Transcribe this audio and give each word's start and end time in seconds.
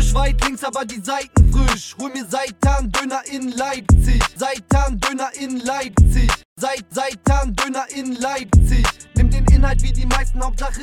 Optisch 0.00 0.14
weit 0.14 0.42
links, 0.44 0.64
aber 0.64 0.86
die 0.86 1.00
Seiten 1.00 1.52
frisch. 1.52 1.94
Hol 2.00 2.10
mir 2.10 2.24
Seitan-Döner 2.24 3.22
in 3.30 3.52
Leipzig. 3.52 4.22
Seitan-Döner 4.34 5.30
in 5.38 5.58
Leipzig. 5.58 6.30
Seit 6.56 6.86
Seitan-Döner 6.90 7.84
in 7.94 8.14
Leipzig. 8.14 8.86
Inhalt 9.60 9.82
wie 9.82 9.92
die 9.92 10.06
meisten, 10.06 10.42
Hauptsache 10.42 10.80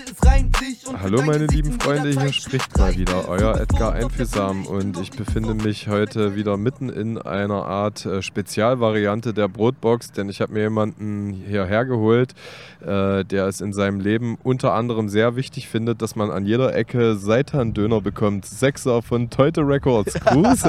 sich. 0.59 0.87
Und 0.87 1.01
Hallo 1.01 1.23
meine 1.23 1.47
lieben 1.47 1.79
Freunde, 1.79 2.09
hier 2.09 2.31
spricht 2.31 2.77
mal 2.77 2.95
wieder 2.95 3.27
euer 3.27 3.59
Edgar 3.59 3.93
Einfühlsam 3.93 4.67
und 4.67 4.99
ich 4.99 5.09
befinde 5.09 5.55
mich 5.55 5.87
heute 5.87 6.35
wieder 6.35 6.57
mitten 6.57 6.89
in 6.89 7.17
einer 7.17 7.65
Art 7.65 8.05
äh, 8.05 8.21
Spezialvariante 8.21 9.33
der 9.33 9.47
Brotbox, 9.47 10.11
denn 10.11 10.29
ich 10.29 10.41
habe 10.41 10.53
mir 10.53 10.61
jemanden 10.61 11.33
hierher 11.33 11.85
geholt, 11.85 12.33
äh, 12.81 13.25
der 13.25 13.47
es 13.47 13.61
in 13.61 13.73
seinem 13.73 13.99
Leben 13.99 14.37
unter 14.43 14.73
anderem 14.73 15.09
sehr 15.09 15.35
wichtig 15.35 15.67
findet, 15.67 16.03
dass 16.03 16.15
man 16.15 16.29
an 16.29 16.45
jeder 16.45 16.75
Ecke 16.75 17.15
Seitan-Döner 17.15 18.01
bekommt. 18.01 18.45
Sechser 18.45 19.01
von 19.01 19.31
Teute 19.31 19.61
Records. 19.61 20.13
Gruß. 20.25 20.63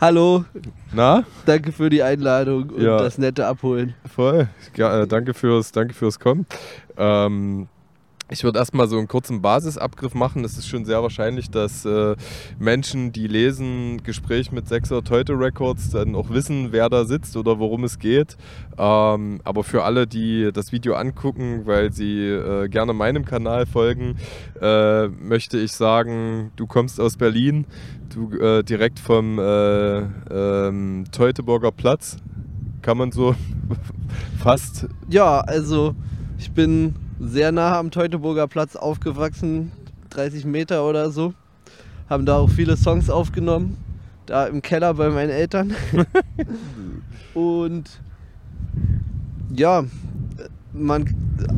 Hallo, 0.00 0.44
Na? 0.92 1.22
danke 1.44 1.70
für 1.70 1.88
die 1.88 2.02
Einladung 2.02 2.70
und 2.70 2.82
Ja. 2.82 2.98
das 2.98 3.16
nette 3.18 3.46
Abholen. 3.46 3.94
Voll. 4.12 4.48
Ja, 4.74 5.02
äh, 5.02 5.06
danke 5.06 5.34
fürs, 5.34 5.70
danke 5.70 5.94
fürs 5.94 6.18
Kommen. 6.18 6.46
Ähm, 6.96 7.68
ich 8.28 8.42
würde 8.42 8.58
erstmal 8.58 8.88
so 8.88 8.98
einen 8.98 9.06
kurzen 9.06 9.40
Basisabgriff 9.40 10.14
machen. 10.14 10.44
Es 10.44 10.58
ist 10.58 10.66
schon 10.66 10.84
sehr 10.84 11.00
wahrscheinlich, 11.00 11.48
dass 11.48 11.84
äh, 11.84 12.16
Menschen, 12.58 13.12
die 13.12 13.28
lesen 13.28 14.02
Gespräch 14.02 14.50
mit 14.50 14.66
Sechser 14.66 15.04
Teute 15.04 15.38
Records, 15.38 15.90
dann 15.90 16.16
auch 16.16 16.30
wissen, 16.30 16.72
wer 16.72 16.88
da 16.88 17.04
sitzt 17.04 17.36
oder 17.36 17.60
worum 17.60 17.84
es 17.84 18.00
geht. 18.00 18.36
Ähm, 18.78 19.40
aber 19.44 19.62
für 19.62 19.84
alle, 19.84 20.08
die 20.08 20.50
das 20.52 20.72
Video 20.72 20.94
angucken, 20.94 21.66
weil 21.66 21.92
sie 21.92 22.26
äh, 22.26 22.68
gerne 22.68 22.92
meinem 22.94 23.24
Kanal 23.24 23.64
folgen, 23.64 24.16
äh, 24.60 25.06
möchte 25.06 25.58
ich 25.58 25.70
sagen, 25.70 26.50
du 26.56 26.66
kommst 26.66 27.00
aus 27.00 27.16
Berlin, 27.16 27.64
du 28.12 28.36
äh, 28.38 28.64
direkt 28.64 28.98
vom 28.98 29.38
äh, 29.38 29.98
ähm, 29.98 31.04
Teutoburger 31.12 31.70
Platz, 31.70 32.16
kann 32.82 32.98
man 32.98 33.12
so 33.12 33.36
fast 34.42 34.88
Ja, 35.08 35.42
also 35.42 35.94
ich 36.38 36.50
bin 36.52 36.94
sehr 37.18 37.52
nah 37.52 37.78
am 37.78 37.90
Teutoburger 37.90 38.46
Platz 38.46 38.76
aufgewachsen, 38.76 39.72
30 40.10 40.44
Meter 40.44 40.88
oder 40.88 41.10
so. 41.10 41.34
Haben 42.08 42.26
da 42.26 42.36
auch 42.36 42.50
viele 42.50 42.76
Songs 42.76 43.10
aufgenommen, 43.10 43.76
da 44.26 44.46
im 44.46 44.62
Keller 44.62 44.94
bei 44.94 45.10
meinen 45.10 45.30
Eltern. 45.30 45.74
und 47.34 47.84
ja, 49.54 49.84
man 50.72 51.06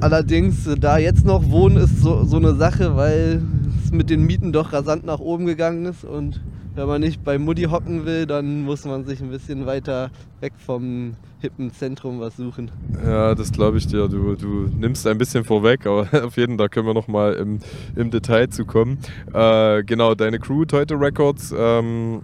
allerdings 0.00 0.68
da 0.78 0.98
jetzt 0.98 1.24
noch 1.24 1.50
wohnen 1.50 1.76
ist 1.76 2.00
so, 2.00 2.24
so 2.24 2.36
eine 2.36 2.54
Sache, 2.54 2.96
weil 2.96 3.42
es 3.84 3.90
mit 3.90 4.10
den 4.10 4.24
Mieten 4.24 4.52
doch 4.52 4.72
rasant 4.72 5.04
nach 5.04 5.18
oben 5.18 5.46
gegangen 5.46 5.86
ist 5.86 6.04
und 6.04 6.40
wenn 6.78 6.86
man 6.86 7.00
nicht 7.00 7.24
bei 7.24 7.38
Mutti 7.38 7.64
hocken 7.64 8.06
will, 8.06 8.24
dann 8.24 8.62
muss 8.62 8.84
man 8.84 9.04
sich 9.04 9.20
ein 9.20 9.30
bisschen 9.30 9.66
weiter 9.66 10.10
weg 10.40 10.52
vom 10.64 11.16
hippen 11.40 11.72
Zentrum 11.72 12.20
was 12.20 12.36
suchen. 12.36 12.70
Ja, 13.04 13.34
das 13.34 13.50
glaube 13.50 13.78
ich 13.78 13.88
dir. 13.88 14.06
Du, 14.08 14.36
du 14.36 14.70
nimmst 14.78 15.04
ein 15.08 15.18
bisschen 15.18 15.42
vorweg, 15.42 15.86
aber 15.86 16.06
auf 16.24 16.36
jeden 16.36 16.56
Fall, 16.56 16.68
können 16.68 16.86
wir 16.86 16.94
nochmal 16.94 17.34
im, 17.34 17.58
im 17.96 18.12
Detail 18.12 18.48
zu 18.48 18.64
kommen. 18.64 18.98
Äh, 19.34 19.82
genau, 19.82 20.14
deine 20.14 20.38
Crew, 20.38 20.64
Teute 20.66 20.94
Records, 20.94 21.52
ähm, 21.56 22.22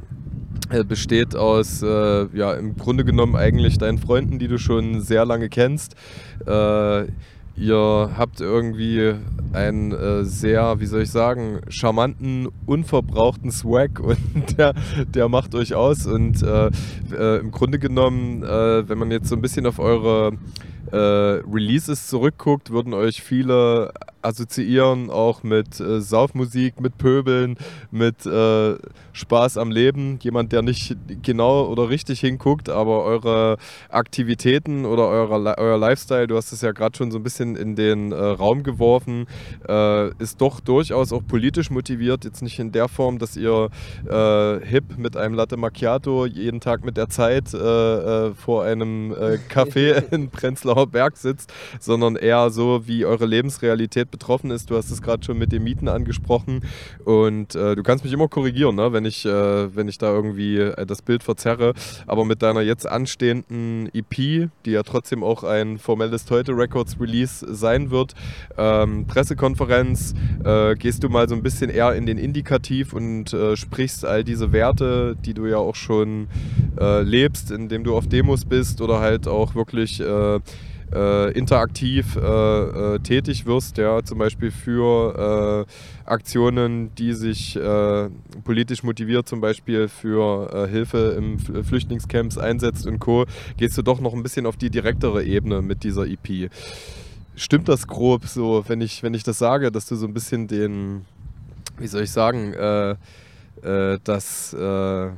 äh, 0.70 0.84
besteht 0.84 1.34
aus, 1.34 1.82
äh, 1.82 2.26
ja, 2.36 2.54
im 2.54 2.76
Grunde 2.76 3.04
genommen 3.04 3.34
eigentlich 3.34 3.78
deinen 3.78 3.98
Freunden, 3.98 4.38
die 4.38 4.46
du 4.46 4.58
schon 4.58 5.00
sehr 5.00 5.24
lange 5.24 5.48
kennst. 5.48 5.96
Äh, 6.46 7.06
Ihr 7.56 8.10
habt 8.16 8.40
irgendwie 8.40 9.14
einen 9.52 9.92
äh, 9.92 10.24
sehr, 10.24 10.80
wie 10.80 10.86
soll 10.86 11.02
ich 11.02 11.10
sagen, 11.10 11.60
charmanten, 11.68 12.48
unverbrauchten 12.66 13.52
Swag 13.52 14.00
und 14.00 14.18
der, 14.58 14.74
der 15.06 15.28
macht 15.28 15.54
euch 15.54 15.74
aus. 15.74 16.06
Und 16.06 16.42
äh, 16.42 16.70
äh, 17.12 17.38
im 17.38 17.52
Grunde 17.52 17.78
genommen, 17.78 18.42
äh, 18.42 18.88
wenn 18.88 18.98
man 18.98 19.12
jetzt 19.12 19.28
so 19.28 19.36
ein 19.36 19.42
bisschen 19.42 19.66
auf 19.66 19.78
eure 19.78 20.32
äh, 20.90 20.96
Releases 20.96 22.08
zurückguckt, 22.08 22.70
würden 22.70 22.92
euch 22.92 23.22
viele 23.22 23.92
assoziieren 24.24 25.10
auch 25.10 25.42
mit 25.42 25.78
äh, 25.80 26.00
Saufmusik, 26.00 26.80
mit 26.80 26.98
Pöbeln, 26.98 27.56
mit 27.90 28.24
äh, 28.26 28.76
Spaß 29.12 29.58
am 29.58 29.70
Leben. 29.70 30.18
Jemand, 30.22 30.52
der 30.52 30.62
nicht 30.62 30.96
genau 31.22 31.66
oder 31.66 31.88
richtig 31.90 32.20
hinguckt, 32.20 32.68
aber 32.68 33.04
eure 33.04 33.58
Aktivitäten 33.90 34.86
oder 34.86 35.08
eure, 35.08 35.58
euer 35.58 35.78
Lifestyle, 35.78 36.26
du 36.26 36.36
hast 36.36 36.52
es 36.52 36.62
ja 36.62 36.72
gerade 36.72 36.96
schon 36.96 37.10
so 37.10 37.18
ein 37.18 37.22
bisschen 37.22 37.56
in 37.56 37.76
den 37.76 38.12
äh, 38.12 38.16
Raum 38.16 38.62
geworfen, 38.62 39.26
äh, 39.68 40.10
ist 40.22 40.40
doch 40.40 40.60
durchaus 40.60 41.12
auch 41.12 41.22
politisch 41.26 41.70
motiviert. 41.70 42.24
Jetzt 42.24 42.42
nicht 42.42 42.58
in 42.58 42.72
der 42.72 42.88
Form, 42.88 43.18
dass 43.18 43.36
ihr 43.36 43.68
äh, 44.08 44.66
hip 44.66 44.96
mit 44.96 45.16
einem 45.16 45.34
Latte 45.34 45.56
Macchiato 45.56 46.26
jeden 46.26 46.60
Tag 46.60 46.84
mit 46.84 46.96
der 46.96 47.08
Zeit 47.08 47.52
äh, 47.52 48.34
vor 48.34 48.64
einem 48.64 49.12
Café 49.50 50.02
in 50.12 50.30
Prenzlauer 50.30 50.86
Berg 50.86 51.16
sitzt, 51.16 51.52
sondern 51.80 52.16
eher 52.16 52.50
so, 52.50 52.86
wie 52.86 53.04
eure 53.04 53.26
Lebensrealität 53.26 54.10
betroffen 54.14 54.52
ist. 54.52 54.70
Du 54.70 54.76
hast 54.76 54.92
es 54.92 55.02
gerade 55.02 55.24
schon 55.24 55.38
mit 55.38 55.50
den 55.50 55.64
Mieten 55.64 55.88
angesprochen 55.88 56.62
und 57.04 57.56
äh, 57.56 57.74
du 57.74 57.82
kannst 57.82 58.04
mich 58.04 58.12
immer 58.12 58.28
korrigieren, 58.28 58.76
ne? 58.76 58.92
wenn, 58.92 59.04
ich, 59.04 59.26
äh, 59.26 59.74
wenn 59.74 59.88
ich 59.88 59.98
da 59.98 60.12
irgendwie 60.12 60.58
äh, 60.58 60.86
das 60.86 61.02
Bild 61.02 61.24
verzerre. 61.24 61.74
Aber 62.06 62.24
mit 62.24 62.40
deiner 62.40 62.60
jetzt 62.60 62.86
anstehenden 62.86 63.90
EP, 63.92 64.14
die 64.64 64.70
ja 64.70 64.84
trotzdem 64.84 65.24
auch 65.24 65.42
ein 65.42 65.78
formelles 65.78 66.26
Teute 66.26 66.56
Records 66.56 67.00
Release 67.00 67.44
sein 67.52 67.90
wird, 67.90 68.14
ähm, 68.56 69.06
Pressekonferenz, 69.08 70.14
äh, 70.44 70.76
gehst 70.76 71.02
du 71.02 71.08
mal 71.08 71.28
so 71.28 71.34
ein 71.34 71.42
bisschen 71.42 71.70
eher 71.70 71.94
in 71.94 72.06
den 72.06 72.18
Indikativ 72.18 72.92
und 72.92 73.32
äh, 73.32 73.56
sprichst 73.56 74.04
all 74.04 74.22
diese 74.22 74.52
Werte, 74.52 75.16
die 75.24 75.34
du 75.34 75.46
ja 75.46 75.56
auch 75.56 75.74
schon 75.74 76.28
äh, 76.78 77.02
lebst, 77.02 77.50
indem 77.50 77.82
du 77.82 77.96
auf 77.96 78.06
Demos 78.06 78.44
bist 78.44 78.80
oder 78.80 79.00
halt 79.00 79.26
auch 79.26 79.56
wirklich 79.56 80.00
äh, 80.94 81.30
interaktiv 81.32 82.16
äh, 82.16 82.20
äh, 82.20 82.98
tätig 83.00 83.46
wirst, 83.46 83.78
ja, 83.78 84.02
zum 84.02 84.18
Beispiel 84.18 84.50
für 84.50 85.66
äh, 85.66 86.08
Aktionen, 86.08 86.94
die 86.94 87.12
sich 87.12 87.56
äh, 87.56 88.08
politisch 88.44 88.82
motiviert, 88.82 89.28
zum 89.28 89.40
Beispiel 89.40 89.88
für 89.88 90.68
Hilfe 90.68 91.14
im 91.16 91.38
Flüchtlingscamps 91.38 92.38
einsetzt 92.38 92.86
und 92.86 92.98
Co., 92.98 93.24
gehst 93.56 93.76
du 93.78 93.82
doch 93.82 94.00
noch 94.00 94.12
ein 94.12 94.22
bisschen 94.22 94.46
auf 94.46 94.56
die 94.56 94.70
direktere 94.70 95.24
Ebene 95.24 95.62
mit 95.62 95.82
dieser 95.82 96.06
EP. 96.06 96.50
Stimmt 97.36 97.68
das 97.68 97.86
grob 97.86 98.26
so, 98.26 98.64
wenn 98.68 98.80
ich, 98.80 99.02
wenn 99.02 99.14
ich 99.14 99.22
das 99.22 99.38
sage, 99.38 99.72
dass 99.72 99.86
du 99.86 99.96
so 99.96 100.06
ein 100.06 100.14
bisschen 100.14 100.46
den, 100.46 101.04
wie 101.78 101.86
soll 101.86 102.02
ich 102.02 102.10
sagen, 102.10 102.54
das 104.04 104.52
äh, 104.52 105.10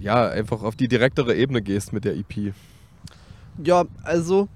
ja, 0.00 0.28
einfach 0.28 0.62
auf 0.62 0.76
die 0.76 0.88
direktere 0.88 1.34
Ebene 1.34 1.62
gehst 1.62 1.92
mit 1.92 2.04
der 2.04 2.16
EP? 2.16 2.54
Ja, 3.62 3.84
also 4.02 4.48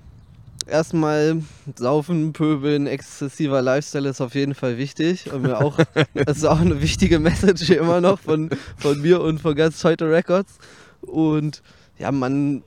erstmal 0.67 1.43
saufen, 1.77 2.33
pöbeln, 2.33 2.87
exzessiver 2.87 3.63
Lifestyle 3.63 4.09
ist 4.09 4.21
auf 4.21 4.35
jeden 4.35 4.55
Fall 4.55 4.79
wichtig. 4.79 5.33
Und 5.33 5.43
mir 5.43 5.61
auch, 5.61 5.79
das 6.15 6.39
ist 6.39 6.45
auch 6.45 6.61
eine 6.61 6.81
wichtige 6.81 7.19
Message 7.19 7.71
immer 7.71 8.01
noch 8.01 8.19
von, 8.19 8.51
von 8.77 9.01
mir 9.01 9.21
und 9.21 9.41
von 9.41 9.55
ganz 9.55 9.83
heute 9.85 10.11
Records. 10.11 10.59
Und 11.01 11.63
ja, 11.99 12.11
man, 12.13 12.63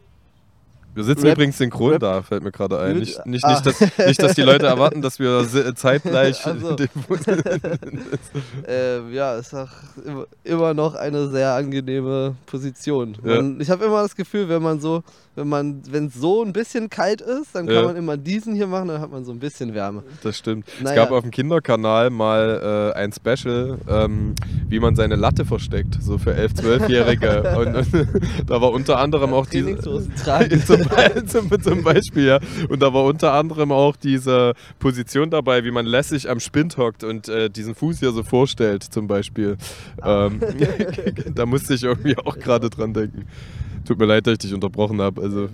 Wir 0.97 1.03
sitzen 1.03 1.27
Rap- 1.27 1.35
übrigens 1.37 1.57
synchron 1.59 1.91
Rap- 1.93 1.99
da, 2.01 2.21
fällt 2.23 2.43
mir 2.43 2.51
gerade 2.51 2.79
ein. 2.79 2.97
Nicht, 2.97 3.23
nicht, 3.27 3.43
Ah. 3.45 3.51
nicht, 3.51 3.65
dass, 3.67 3.79
nicht, 4.07 4.21
dass 4.21 4.33
die 4.33 4.41
Leute 4.41 4.65
erwarten, 4.65 5.01
dass 5.03 5.19
wir 5.19 5.45
zeitgleich 5.75 6.41
Ach 6.45 6.55
so. 6.59 6.73
den 6.75 6.89
äh, 8.67 9.07
ja, 9.13 9.35
ist 9.35 9.53
auch 9.53 9.69
immer, 10.43 10.73
noch 10.73 10.95
eine 10.95 11.27
sehr 11.29 11.53
angenehme 11.53 12.35
Position. 12.45 13.15
Ja. 13.23 13.35
Man, 13.35 13.61
ich 13.61 13.69
habe 13.69 13.85
immer 13.85 14.01
das 14.01 14.15
Gefühl, 14.15 14.49
wenn 14.49 14.61
man 14.63 14.79
so, 14.79 15.03
wenn 15.35 15.47
man, 15.47 15.81
wenn 15.91 16.07
es 16.07 16.15
so 16.15 16.43
ein 16.43 16.51
bisschen 16.51 16.89
kalt 16.89 17.21
ist, 17.21 17.53
dann 17.53 17.67
kann 17.67 17.75
Ja. 17.75 17.83
man 17.83 17.95
immer 17.95 18.17
diesen 18.17 18.55
hier 18.55 18.65
machen, 18.67 18.87
dann 18.87 18.99
hat 19.01 19.11
man 19.11 19.23
so 19.23 19.31
ein 19.31 19.39
bisschen 19.39 19.73
Wärme. 19.75 20.03
Das 20.23 20.37
stimmt. 20.37 20.67
Es 20.77 20.83
Naja. 20.83 21.03
gab 21.03 21.11
auf 21.11 21.21
dem 21.21 21.29
Kinderkanal 21.31 22.09
mal 22.09 22.93
äh, 22.95 22.97
ein 22.97 23.11
Special, 23.13 23.77
ähm, 23.87 24.33
wie 24.67 24.79
man 24.79 24.95
seine 24.95 25.15
Latte 25.15 25.45
versteckt, 25.45 25.97
so 26.01 26.17
für 26.17 26.31
11-, 26.33 26.55
12-Jährige. 26.55 27.55
und, 27.57 27.75
und 27.75 28.49
da 28.49 28.59
war 28.61 28.71
unter 28.71 28.97
anderem 28.97 29.33
auch 29.33 29.45
diese. 29.45 29.65
Trainingshosen 29.75 30.15
tragen. 30.15 30.63
zum, 31.27 31.61
zum, 31.61 31.83
Beispiel, 31.83 32.25
ja. 32.25 32.39
Und 32.69 32.81
da 32.81 32.93
war 32.93 33.03
unter 33.03 33.33
anderem 33.33 33.71
auch 33.71 33.95
diese 33.95 34.53
Position 34.79 35.29
dabei, 35.29 35.63
wie 35.63 35.71
man 35.71 35.85
lässig 35.85 36.29
am 36.29 36.39
Spind 36.39 36.77
hockt 36.77 37.03
und 37.03 37.29
äh, 37.29 37.49
diesen 37.49 37.75
Fuß 37.75 37.99
hier 37.99 38.11
so 38.11 38.23
vorstellt, 38.23 38.83
zum 38.83 39.07
Beispiel. 39.07 39.57
Ähm, 40.03 40.39
da 41.35 41.45
musste 41.45 41.73
ich 41.73 41.83
irgendwie 41.83 42.17
auch 42.17 42.37
gerade 42.37 42.69
dran 42.69 42.93
denken. 42.93 43.27
Tut 43.87 43.99
mir 43.99 44.05
leid, 44.05 44.27
dass 44.27 44.33
ich 44.33 44.39
dich 44.39 44.53
unterbrochen 44.53 44.99
habe. 44.99 45.21
Also, 45.21 45.47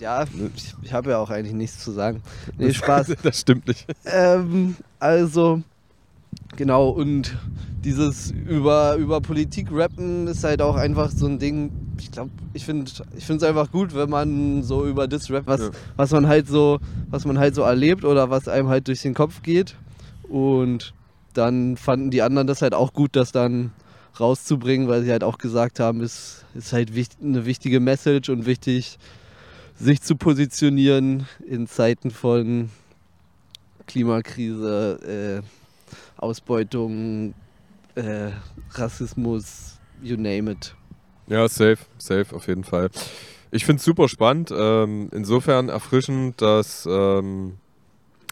Ja, 0.00 0.24
ich, 0.56 0.74
ich 0.82 0.92
habe 0.94 1.10
ja 1.10 1.18
auch 1.18 1.28
eigentlich 1.28 1.52
nichts 1.52 1.84
zu 1.84 1.92
sagen. 1.92 2.22
Nee, 2.56 2.72
Spaß. 2.72 3.14
das 3.22 3.40
stimmt 3.40 3.68
nicht. 3.68 3.86
ähm, 4.06 4.76
also, 4.98 5.62
genau, 6.56 6.88
und 6.88 7.36
dieses 7.84 8.30
über, 8.30 8.96
über 8.96 9.20
Politik 9.20 9.68
rappen 9.70 10.26
ist 10.28 10.44
halt 10.44 10.62
auch 10.62 10.76
einfach 10.76 11.10
so 11.10 11.26
ein 11.26 11.38
Ding. 11.38 11.72
Ich 11.98 12.10
glaube, 12.10 12.30
ich 12.52 12.64
finde 12.64 12.90
ich 13.16 13.28
es 13.28 13.42
einfach 13.42 13.70
gut, 13.70 13.94
wenn 13.94 14.10
man 14.10 14.62
so 14.62 14.86
über 14.86 15.06
das 15.08 15.30
rappt, 15.30 15.46
was, 15.46 15.60
Ja. 15.60 15.70
was 15.96 16.10
man 16.12 16.26
halt 16.26 16.48
so, 16.48 16.78
was 17.10 17.24
man 17.24 17.38
halt 17.38 17.54
so 17.54 17.62
erlebt 17.62 18.04
oder 18.04 18.30
was 18.30 18.48
einem 18.48 18.68
halt 18.68 18.88
durch 18.88 19.02
den 19.02 19.14
Kopf 19.14 19.42
geht. 19.42 19.76
Und 20.28 20.92
dann 21.34 21.76
fanden 21.76 22.10
die 22.10 22.22
anderen 22.22 22.46
das 22.46 22.62
halt 22.62 22.74
auch 22.74 22.92
gut, 22.92 23.16
das 23.16 23.32
dann 23.32 23.72
rauszubringen, 24.18 24.88
weil 24.88 25.02
sie 25.02 25.10
halt 25.10 25.24
auch 25.24 25.38
gesagt 25.38 25.80
haben, 25.80 26.00
es 26.00 26.44
ist 26.54 26.72
halt 26.72 26.94
wichtig, 26.94 27.18
eine 27.22 27.44
wichtige 27.46 27.80
Message 27.80 28.28
und 28.28 28.46
wichtig, 28.46 28.98
sich 29.76 30.00
zu 30.02 30.14
positionieren 30.16 31.26
in 31.46 31.66
Zeiten 31.66 32.10
von 32.12 32.70
Klimakrise, 33.86 35.42
äh, 35.42 36.20
Ausbeutung, 36.20 37.34
äh, 37.96 38.30
Rassismus, 38.72 39.78
you 40.02 40.16
name 40.16 40.50
it. 40.52 40.74
Ja, 41.26 41.48
safe, 41.48 41.78
safe, 41.98 42.34
auf 42.34 42.48
jeden 42.48 42.64
Fall. 42.64 42.90
Ich 43.50 43.64
finde 43.64 43.78
es 43.78 43.84
super 43.84 44.08
spannend. 44.08 44.52
Ähm, 44.56 45.08
insofern 45.12 45.68
erfrischend, 45.68 46.42
dass, 46.42 46.86
ähm, 46.90 47.54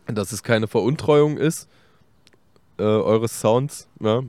dass 0.07 0.33
es 0.33 0.43
keine 0.43 0.67
Veruntreuung 0.69 1.37
ist 1.37 1.69
äh, 2.79 2.83
eures 2.83 3.41
Sounds. 3.41 3.89
Ja? 4.01 4.23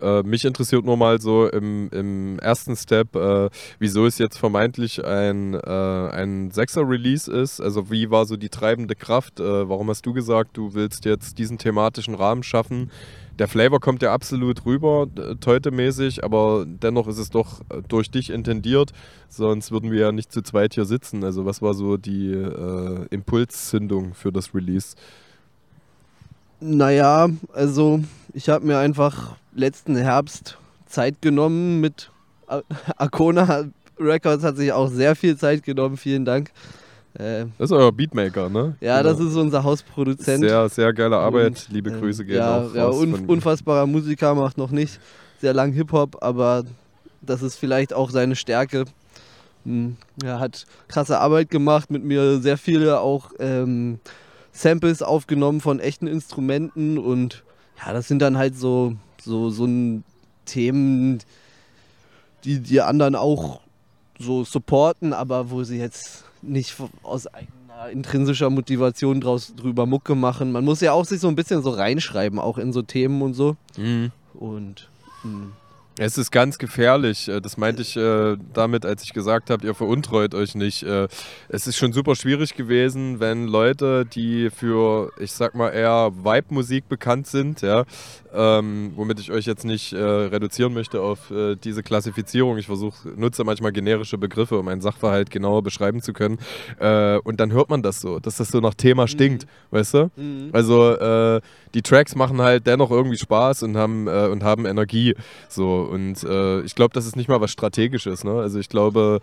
Äh, 0.00 0.22
mich 0.24 0.44
interessiert 0.44 0.84
nur 0.84 0.96
mal 0.96 1.20
so 1.20 1.48
im, 1.48 1.88
im 1.92 2.38
ersten 2.40 2.76
Step, 2.76 3.14
äh, 3.14 3.48
wieso 3.78 4.06
es 4.06 4.18
jetzt 4.18 4.36
vermeintlich 4.38 5.04
ein, 5.04 5.54
äh, 5.54 5.58
ein 5.60 6.50
Sechser-Release 6.50 7.30
ist. 7.30 7.60
Also 7.60 7.90
wie 7.90 8.10
war 8.10 8.26
so 8.26 8.36
die 8.36 8.48
treibende 8.48 8.94
Kraft? 8.94 9.40
Äh, 9.40 9.68
warum 9.68 9.88
hast 9.88 10.04
du 10.04 10.12
gesagt, 10.12 10.56
du 10.56 10.74
willst 10.74 11.04
jetzt 11.04 11.38
diesen 11.38 11.58
thematischen 11.58 12.14
Rahmen 12.14 12.42
schaffen? 12.42 12.90
Der 13.38 13.48
Flavor 13.48 13.80
kommt 13.80 14.02
ja 14.02 14.12
absolut 14.12 14.66
rüber, 14.66 15.06
Teute-mäßig, 15.40 16.22
aber 16.22 16.64
dennoch 16.66 17.08
ist 17.08 17.18
es 17.18 17.30
doch 17.30 17.60
äh, 17.70 17.82
durch 17.88 18.10
dich 18.10 18.30
intendiert, 18.30 18.92
sonst 19.28 19.72
würden 19.72 19.90
wir 19.90 20.00
ja 20.00 20.12
nicht 20.12 20.30
zu 20.32 20.42
zweit 20.42 20.74
hier 20.74 20.84
sitzen. 20.84 21.24
Also 21.24 21.46
was 21.46 21.62
war 21.62 21.74
so 21.74 21.96
die 21.96 22.30
äh, 22.32 23.06
Impulszündung 23.10 24.14
für 24.14 24.32
das 24.32 24.54
Release? 24.54 24.96
Naja, 26.60 27.28
also 27.52 28.04
ich 28.34 28.48
habe 28.48 28.66
mir 28.66 28.78
einfach 28.78 29.36
letzten 29.54 29.96
Herbst 29.96 30.58
Zeit 30.86 31.22
genommen 31.22 31.80
mit 31.80 32.10
Arcona 32.96 33.64
Records 33.98 34.44
hat 34.44 34.56
sich 34.56 34.72
auch 34.72 34.88
sehr 34.88 35.16
viel 35.16 35.36
Zeit 35.36 35.62
genommen, 35.62 35.96
vielen 35.96 36.24
Dank. 36.24 36.50
Äh, 37.14 37.44
Das 37.58 37.70
ist 37.70 37.72
euer 37.72 37.92
Beatmaker, 37.92 38.48
ne? 38.48 38.76
ja, 38.80 39.02
Genau. 39.02 39.10
das 39.10 39.20
ist 39.20 39.36
unser 39.36 39.62
Hausproduzent. 39.64 40.40
Sehr, 40.44 40.68
sehr 40.68 40.92
geile 40.92 41.16
Arbeit. 41.18 41.46
Und, 41.48 41.68
Liebe 41.70 41.90
ähm, 41.90 42.00
Grüße 42.00 42.24
gehen 42.24 42.36
ja, 42.36 42.62
auch 42.62 42.74
ja, 42.74 42.84
raus 42.86 42.96
un 43.00 43.14
von- 43.16 43.26
unfassbarer 43.26 43.86
Musiker, 43.86 44.34
macht 44.34 44.56
noch 44.58 44.70
nicht 44.70 44.98
sehr 45.40 45.52
lang 45.52 45.72
Hip-Hop, 45.72 46.22
aber 46.22 46.64
das 47.20 47.42
ist 47.42 47.56
vielleicht 47.56 47.92
auch 47.92 48.10
seine 48.10 48.34
Stärke. 48.36 48.84
Hm, 49.64 49.96
Er 50.24 50.40
hat 50.40 50.64
krasse 50.88 51.18
Arbeit 51.20 51.50
gemacht, 51.50 51.90
mit 51.90 52.02
mir 52.02 52.40
sehr 52.40 52.56
viele 52.58 53.00
auch 53.00 53.30
ähm, 53.38 53.98
Samples 54.52 55.02
aufgenommen 55.02 55.60
von 55.60 55.80
echten 55.80 56.06
Instrumenten 56.06 56.98
und 56.98 57.42
ja, 57.84 57.92
das 57.92 58.08
sind 58.08 58.20
dann 58.20 58.38
halt 58.38 58.56
so, 58.56 58.94
so, 59.20 59.50
so 59.50 59.64
ein 59.66 60.04
Themen, 60.46 61.18
die 62.44 62.58
die 62.60 62.80
anderen 62.80 63.14
auch 63.14 63.60
so 64.18 64.44
supporten, 64.44 65.12
aber 65.12 65.50
wo 65.50 65.62
sie 65.64 65.78
jetzt 65.78 66.24
nicht 66.42 66.74
aus 67.02 67.26
eigener 67.26 67.88
intrinsischer 67.90 68.50
Motivation 68.50 69.20
draus 69.20 69.54
drüber 69.56 69.86
Mucke 69.86 70.14
machen. 70.14 70.52
Man 70.52 70.64
muss 70.64 70.80
ja 70.80 70.92
auch 70.92 71.04
sich 71.04 71.20
so 71.20 71.28
ein 71.28 71.34
bisschen 71.34 71.62
so 71.62 71.70
reinschreiben, 71.70 72.38
auch 72.38 72.58
in 72.58 72.72
so 72.72 72.82
Themen 72.82 73.22
und 73.22 73.34
so. 73.34 73.56
Mhm. 73.76 74.12
Und 74.34 74.88
hm, 75.22 75.52
Es 75.98 76.16
ist 76.16 76.30
ganz 76.30 76.58
gefährlich. 76.58 77.28
äh, 77.28 77.40
Das 77.40 77.56
meinte 77.56 77.82
ich 77.82 77.96
äh, 77.96 78.36
damit, 78.54 78.86
als 78.86 79.02
ich 79.02 79.12
gesagt 79.12 79.50
habe, 79.50 79.66
ihr 79.66 79.74
veruntreut 79.74 80.34
euch 80.34 80.54
nicht. 80.54 80.84
Äh, 80.84 81.08
Es 81.48 81.66
ist 81.66 81.76
schon 81.76 81.92
super 81.92 82.14
schwierig 82.14 82.54
gewesen, 82.54 83.18
wenn 83.20 83.46
Leute, 83.48 84.06
die 84.06 84.50
für, 84.50 85.10
ich 85.18 85.32
sag 85.32 85.54
mal, 85.54 85.70
eher 85.70 86.12
Vibe-Musik 86.22 86.88
bekannt 86.88 87.26
sind, 87.26 87.62
ja, 87.62 87.84
ähm, 88.34 88.92
womit 88.96 89.20
ich 89.20 89.30
euch 89.30 89.46
jetzt 89.46 89.64
nicht 89.64 89.92
äh, 89.92 89.98
reduzieren 89.98 90.72
möchte 90.72 91.00
auf 91.00 91.30
äh, 91.30 91.56
diese 91.56 91.82
Klassifizierung. 91.82 92.58
Ich 92.58 92.66
versuche, 92.66 93.08
nutze 93.16 93.44
manchmal 93.44 93.72
generische 93.72 94.18
Begriffe, 94.18 94.58
um 94.58 94.68
einen 94.68 94.80
Sachverhalt 94.80 95.30
genauer 95.30 95.62
beschreiben 95.62 96.00
zu 96.00 96.12
können. 96.12 96.38
Äh, 96.78 97.18
und 97.18 97.40
dann 97.40 97.52
hört 97.52 97.70
man 97.70 97.82
das 97.82 98.00
so, 98.00 98.18
dass 98.18 98.36
das 98.36 98.48
so 98.48 98.60
nach 98.60 98.74
Thema 98.74 99.08
stinkt, 99.08 99.46
weißt 99.70 99.94
du? 99.94 100.10
Mhm. 100.16 100.50
Also 100.52 100.92
äh, 100.94 101.40
die 101.74 101.82
Tracks 101.82 102.14
machen 102.14 102.40
halt 102.40 102.66
dennoch 102.66 102.90
irgendwie 102.90 103.18
Spaß 103.18 103.62
und 103.64 103.76
haben, 103.76 104.06
äh, 104.06 104.28
und 104.28 104.42
haben 104.42 104.66
Energie. 104.66 105.14
So. 105.48 105.82
Und 105.82 106.22
äh, 106.24 106.60
ich 106.62 106.74
glaube, 106.74 106.94
das 106.94 107.06
ist 107.06 107.16
nicht 107.16 107.28
mal 107.28 107.40
was 107.40 107.50
Strategisches. 107.50 108.24
Ne? 108.24 108.32
Also 108.32 108.58
ich 108.58 108.68
glaube, 108.68 109.20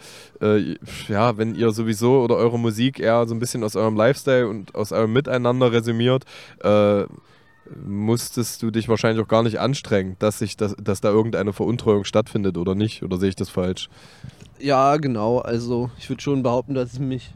ja, 1.07 1.38
wenn 1.38 1.56
ihr 1.56 1.71
sowieso 1.71 2.21
oder 2.23 2.35
eure 2.35 2.59
Musik 2.59 3.00
eher 3.00 3.27
so 3.27 3.35
ein 3.35 3.39
bisschen 3.39 3.63
aus 3.63 3.75
eurem 3.75 3.95
Lifestyle 3.95 4.47
und 4.47 4.75
aus 4.75 4.91
eurem 4.91 5.13
Miteinander 5.13 5.71
resümiert, 5.71 6.25
musstest 7.86 8.62
du 8.63 8.71
dich 8.71 8.89
wahrscheinlich 8.89 9.24
auch 9.24 9.27
gar 9.27 9.44
nicht 9.44 9.60
anstrengen, 9.60 10.16
dass, 10.19 10.39
sich 10.39 10.57
das, 10.57 10.75
dass 10.81 11.01
da 11.01 11.10
irgendeine 11.10 11.54
Veruntreuung 11.54 12.04
stattfindet 12.04 12.57
oder 12.57 12.75
nicht. 12.75 13.04
Oder 13.04 13.18
sehe 13.18 13.30
ich 13.30 13.36
das 13.36 13.50
falsch? 13.50 13.89
Ja, 14.60 14.98
genau. 14.98 15.39
Also 15.39 15.89
ich 15.98 16.10
würde 16.10 16.21
schon 16.21 16.44
behaupten, 16.44 16.74
dass 16.74 16.94
ich 16.94 17.00
mich 17.00 17.33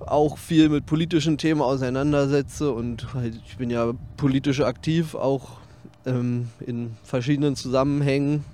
auch 0.00 0.38
viel 0.38 0.68
mit 0.68 0.86
politischen 0.86 1.38
Themen 1.38 1.60
auseinandersetze 1.60 2.72
und 2.72 3.12
halt, 3.14 3.40
ich 3.46 3.56
bin 3.56 3.70
ja 3.70 3.92
politisch 4.16 4.60
aktiv, 4.60 5.14
auch 5.14 5.58
ähm, 6.06 6.48
in 6.66 6.96
verschiedenen 7.04 7.56
Zusammenhängen. 7.56 8.44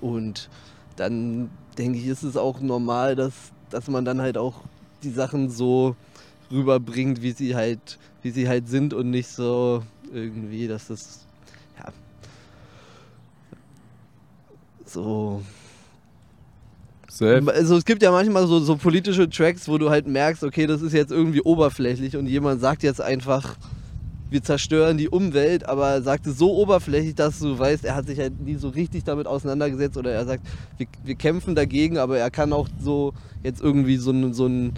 Und 0.00 0.48
dann 0.96 1.50
denke 1.78 1.98
ich, 1.98 2.06
ist 2.06 2.22
es 2.22 2.36
auch 2.36 2.60
normal, 2.60 3.16
dass, 3.16 3.34
dass 3.70 3.88
man 3.88 4.04
dann 4.04 4.20
halt 4.20 4.38
auch 4.38 4.62
die 5.02 5.10
Sachen 5.10 5.50
so 5.50 5.94
rüberbringt, 6.50 7.22
wie 7.22 7.32
sie 7.32 7.54
halt, 7.54 7.98
wie 8.26 8.30
sie 8.32 8.48
halt 8.48 8.68
sind 8.68 8.92
und 8.92 9.08
nicht 9.08 9.28
so 9.28 9.84
irgendwie, 10.12 10.66
dass 10.66 10.88
das 10.88 11.24
ja 11.78 11.92
so 14.84 15.42
Safe. 17.08 17.52
also 17.54 17.76
es 17.76 17.84
gibt 17.84 18.02
ja 18.02 18.10
manchmal 18.10 18.48
so, 18.48 18.58
so 18.58 18.74
politische 18.76 19.30
Tracks, 19.30 19.68
wo 19.68 19.78
du 19.78 19.90
halt 19.90 20.08
merkst, 20.08 20.42
okay, 20.42 20.66
das 20.66 20.82
ist 20.82 20.92
jetzt 20.92 21.12
irgendwie 21.12 21.40
oberflächlich 21.40 22.16
und 22.16 22.26
jemand 22.26 22.60
sagt 22.60 22.82
jetzt 22.82 23.00
einfach, 23.00 23.56
wir 24.28 24.42
zerstören 24.42 24.98
die 24.98 25.08
Umwelt, 25.08 25.68
aber 25.68 25.90
er 25.90 26.02
sagt 26.02 26.26
es 26.26 26.36
so 26.36 26.52
oberflächlich, 26.56 27.14
dass 27.14 27.38
du 27.38 27.56
weißt, 27.56 27.84
er 27.84 27.94
hat 27.94 28.08
sich 28.08 28.18
halt 28.18 28.40
nie 28.40 28.56
so 28.56 28.70
richtig 28.70 29.04
damit 29.04 29.28
auseinandergesetzt 29.28 29.96
oder 29.96 30.10
er 30.10 30.26
sagt, 30.26 30.44
wir, 30.78 30.88
wir 31.04 31.14
kämpfen 31.14 31.54
dagegen, 31.54 31.96
aber 31.96 32.18
er 32.18 32.32
kann 32.32 32.52
auch 32.52 32.68
so 32.80 33.14
jetzt 33.44 33.60
irgendwie 33.62 33.98
so, 33.98 34.10
einen- 34.10 34.34
so 34.34 34.46
einen 34.46 34.74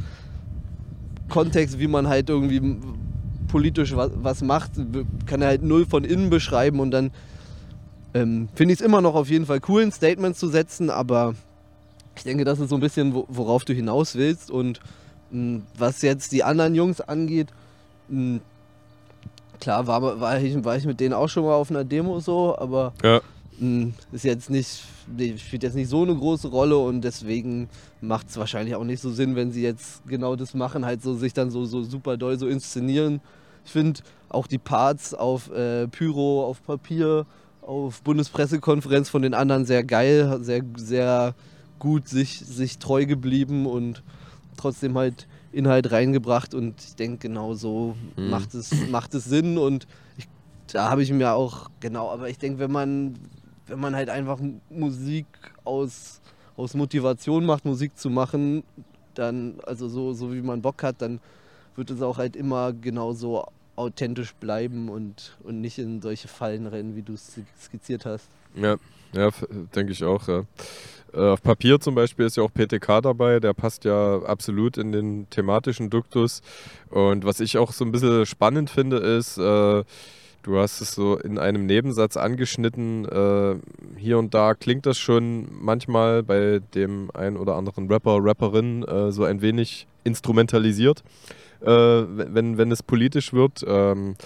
Kontext, 1.31 1.79
wie 1.79 1.89
man 1.89 2.09
halt 2.09 2.29
irgendwie 2.29 2.77
politisch 3.49 3.97
was, 3.97 4.11
was 4.23 4.43
macht, 4.43 4.73
kann 5.27 5.43
er 5.43 5.49
halt 5.49 5.63
null 5.63 5.87
von 5.87 6.05
innen 6.05 6.31
beschreiben 6.31 6.81
und 6.81 6.91
dann 6.93 7.11
ähm, 8.15 8.49
finde 8.55 8.73
ich 8.75 8.81
es 8.81 8.85
immer 8.87 9.01
noch 9.01 9.15
auf 9.15 9.29
jeden 9.29 9.47
Fall 9.47 9.61
cool, 9.69 9.83
ein 9.83 9.93
Statement 9.93 10.37
zu 10.37 10.49
setzen, 10.49 10.89
aber 10.91 11.35
ich 12.17 12.23
denke, 12.25 12.45
das 12.45 12.59
ist 12.59 12.71
so 12.71 12.77
ein 12.77 12.81
bisschen, 12.81 13.15
wo- 13.15 13.27
worauf 13.29 13.65
du 13.65 13.73
hinaus 13.75 14.15
willst. 14.17 14.51
Und 14.51 14.81
mh, 15.31 15.61
was 15.77 16.03
jetzt 16.03 16.33
die 16.33 16.43
anderen 16.43 16.75
Jungs 16.75 17.01
angeht, 17.01 17.49
mh, 18.09 18.41
klar 19.61 19.87
war, 19.87 20.21
war, 20.21 20.41
ich, 20.41 20.65
war 20.65 20.77
ich 20.77 20.85
mit 20.87 21.01
denen 21.01 21.13
auch 21.15 21.29
schon 21.29 21.45
mal 21.45 21.55
auf 21.55 21.71
einer 21.71 21.85
Demo 21.85 22.19
so, 22.21 22.57
aber 22.59 22.93
Ja. 23.03 23.21
mh, 23.61 23.93
ist 24.13 24.25
jetzt 24.25 24.51
nicht, 24.51 24.83
spielt 25.39 25.63
jetzt 25.63 25.75
nicht 25.77 25.89
so 25.89 26.03
eine 26.03 26.15
große 26.15 26.49
Rolle 26.49 26.79
und 26.79 27.03
deswegen 27.03 27.69
macht 28.01 28.29
es 28.31 28.37
wahrscheinlich 28.37 28.75
auch 28.75 28.85
nicht 28.85 29.01
so 29.03 29.11
Sinn, 29.11 29.37
wenn 29.37 29.53
sie 29.53 29.63
jetzt 29.63 30.07
genau 30.09 30.35
das 30.35 30.55
machen, 30.55 30.85
halt 30.85 31.03
so 31.03 31.15
sich 31.15 31.35
dann 31.35 31.51
so, 31.51 31.65
so 31.67 31.83
super 31.83 32.17
doll 32.17 32.39
so 32.39 32.49
inszenieren. 32.49 33.21
Ich 33.69 33.73
finde 33.73 34.01
auch 34.31 34.47
die 34.47 34.57
Parts 34.57 35.13
auf 35.13 35.51
äh, 35.51 35.87
Pyro, 35.89 36.47
auf 36.47 36.65
Papier, 36.65 37.27
auf 37.61 38.01
Bundespressekonferenz 38.01 39.11
von 39.11 39.21
den 39.21 39.35
anderen 39.35 39.67
sehr 39.67 39.85
geil, 39.85 40.39
sehr, 40.41 40.63
sehr 40.77 41.35
gut 41.79 42.09
sich, 42.09 42.39
sich 42.41 42.79
treu 42.79 43.05
geblieben 43.05 43.67
und 43.67 44.03
trotzdem 44.57 44.97
halt 44.97 45.29
Inhalt 45.53 45.93
reingebracht 45.93 46.55
und 46.55 46.83
ich 46.83 46.97
denke 46.97 47.29
genau 47.29 47.53
so 47.53 47.95
Mhm. 48.17 48.31
macht, 48.31 48.55
es, 48.55 48.89
macht 48.89 49.13
es 49.13 49.27
Sinn 49.27 49.59
und 49.59 49.87
ich, 50.17 50.27
da 50.73 50.89
habe 50.89 51.03
ich 51.03 51.13
mir 51.13 51.35
auch 51.35 51.69
genau, 51.81 52.09
aber 52.11 52.31
ich 52.31 52.39
denke, 52.39 52.61
wenn 52.61 52.73
man, 52.73 53.19
wenn 53.67 53.81
man 53.81 53.95
halt 53.95 54.09
einfach 54.09 54.39
Musik 54.71 55.27
aus, 55.65 56.23
aus 56.57 56.73
Motivation 56.73 57.45
macht, 57.45 57.67
Musik 57.67 57.99
zu 57.99 58.09
machen, 58.09 58.63
dann, 59.13 59.57
also 59.67 59.91
so, 59.91 60.15
so 60.15 60.33
wie 60.33 60.41
man 60.41 60.63
Bock 60.63 60.83
hat, 60.83 61.03
dann 61.03 61.21
wird 61.77 61.91
es 61.91 62.01
auch 62.01 62.17
halt 62.17 62.35
immer 62.35 62.73
genauso 62.73 63.45
authentisch 63.79 64.35
bleiben 64.35 64.89
und, 64.89 65.37
und 65.43 65.61
nicht 65.61 65.79
in 65.79 66.03
solche 66.03 66.29
Fallen 66.29 66.67
rennen, 66.67 66.97
wie 66.97 67.03
du 67.03 67.15
es 67.15 67.39
skizziert 67.63 68.05
hast. 68.05 68.29
Ja, 68.55 68.77
ja 69.13 69.31
denke 69.75 69.93
ich 69.93 70.05
auch. 70.05 70.27
Ja. 70.29 70.45
Äh, 71.15 71.21
auf 71.21 71.43
Papier 71.43 71.81
zum 71.81 71.95
Beispiel 71.95 72.27
ist 72.27 72.37
ja 72.37 72.43
auch 72.43 72.53
PTK 72.53 73.01
dabei, 73.03 73.41
der 73.41 73.55
passt 73.55 73.85
ja 73.85 74.23
absolut 74.23 74.77
in 74.77 74.93
den 74.93 75.31
thematischen 75.31 75.91
Duktus. 75.91 76.43
Und 76.91 77.25
was 77.25 77.41
ich 77.41 77.57
auch 77.57 77.73
so 77.73 77.85
ein 77.85 77.93
bisschen 77.93 78.27
spannend 78.27 78.71
finde, 78.71 78.99
ist, 78.99 79.39
äh, 79.39 79.85
du 80.43 80.59
hast 80.59 80.81
es 80.81 80.93
so 80.93 81.17
in 81.17 81.39
einem 81.39 81.67
Nebensatz 81.67 82.17
angeschnitten, 82.17 83.05
äh, 83.07 83.57
hier 83.97 84.19
und 84.19 84.35
da 84.35 84.55
klingt 84.55 84.87
das 84.87 84.99
schon 84.99 85.49
manchmal 85.51 86.23
bei 86.23 86.61
dem 86.75 87.11
ein 87.15 87.37
oder 87.37 87.55
anderen 87.55 87.91
Rapper, 87.91 88.19
Rapperin 88.21 88.83
äh, 88.83 89.13
so 89.13 89.25
ein 89.25 89.41
wenig 89.41 89.87
instrumentalisiert, 90.05 91.03
äh, 91.61 91.67
wenn, 91.69 92.59
wenn 92.59 92.71
es 92.71 92.83
politisch 92.83 93.33
wird. 93.33 93.65
Ähm, 93.67 94.17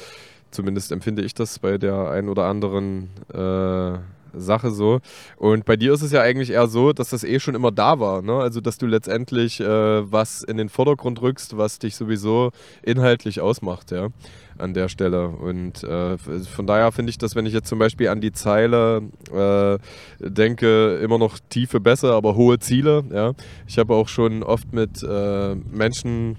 Zumindest 0.52 0.92
empfinde 0.92 1.22
ich 1.22 1.32
das 1.32 1.58
bei 1.58 1.78
der 1.78 2.10
ein 2.10 2.28
oder 2.28 2.44
anderen 2.44 3.08
äh, 3.32 3.98
Sache 4.38 4.70
so. 4.70 5.00
Und 5.36 5.64
bei 5.64 5.76
dir 5.76 5.94
ist 5.94 6.02
es 6.02 6.12
ja 6.12 6.20
eigentlich 6.20 6.50
eher 6.50 6.66
so, 6.66 6.92
dass 6.92 7.10
das 7.10 7.24
eh 7.24 7.40
schon 7.40 7.54
immer 7.54 7.72
da 7.72 7.98
war. 8.00 8.20
Ne? 8.20 8.34
Also, 8.34 8.60
dass 8.60 8.76
du 8.76 8.86
letztendlich 8.86 9.60
äh, 9.60 9.66
was 9.66 10.42
in 10.42 10.58
den 10.58 10.68
Vordergrund 10.68 11.22
rückst, 11.22 11.56
was 11.56 11.78
dich 11.78 11.96
sowieso 11.96 12.50
inhaltlich 12.82 13.40
ausmacht, 13.40 13.92
ja, 13.92 14.08
an 14.58 14.74
der 14.74 14.88
Stelle. 14.88 15.28
Und 15.28 15.84
äh, 15.84 16.18
von 16.18 16.66
daher 16.66 16.92
finde 16.92 17.10
ich 17.10 17.18
das, 17.18 17.34
wenn 17.34 17.46
ich 17.46 17.54
jetzt 17.54 17.68
zum 17.68 17.78
Beispiel 17.78 18.08
an 18.08 18.20
die 18.20 18.32
Zeile 18.32 19.02
äh, 19.32 19.78
denke, 20.20 20.98
immer 21.02 21.16
noch 21.16 21.38
tiefe 21.48 21.80
Bässe, 21.80 22.12
aber 22.12 22.36
hohe 22.36 22.58
Ziele, 22.58 23.04
ja. 23.10 23.32
Ich 23.66 23.78
habe 23.78 23.94
auch 23.94 24.08
schon 24.08 24.42
oft 24.42 24.74
mit 24.74 25.02
äh, 25.02 25.54
Menschen 25.54 26.36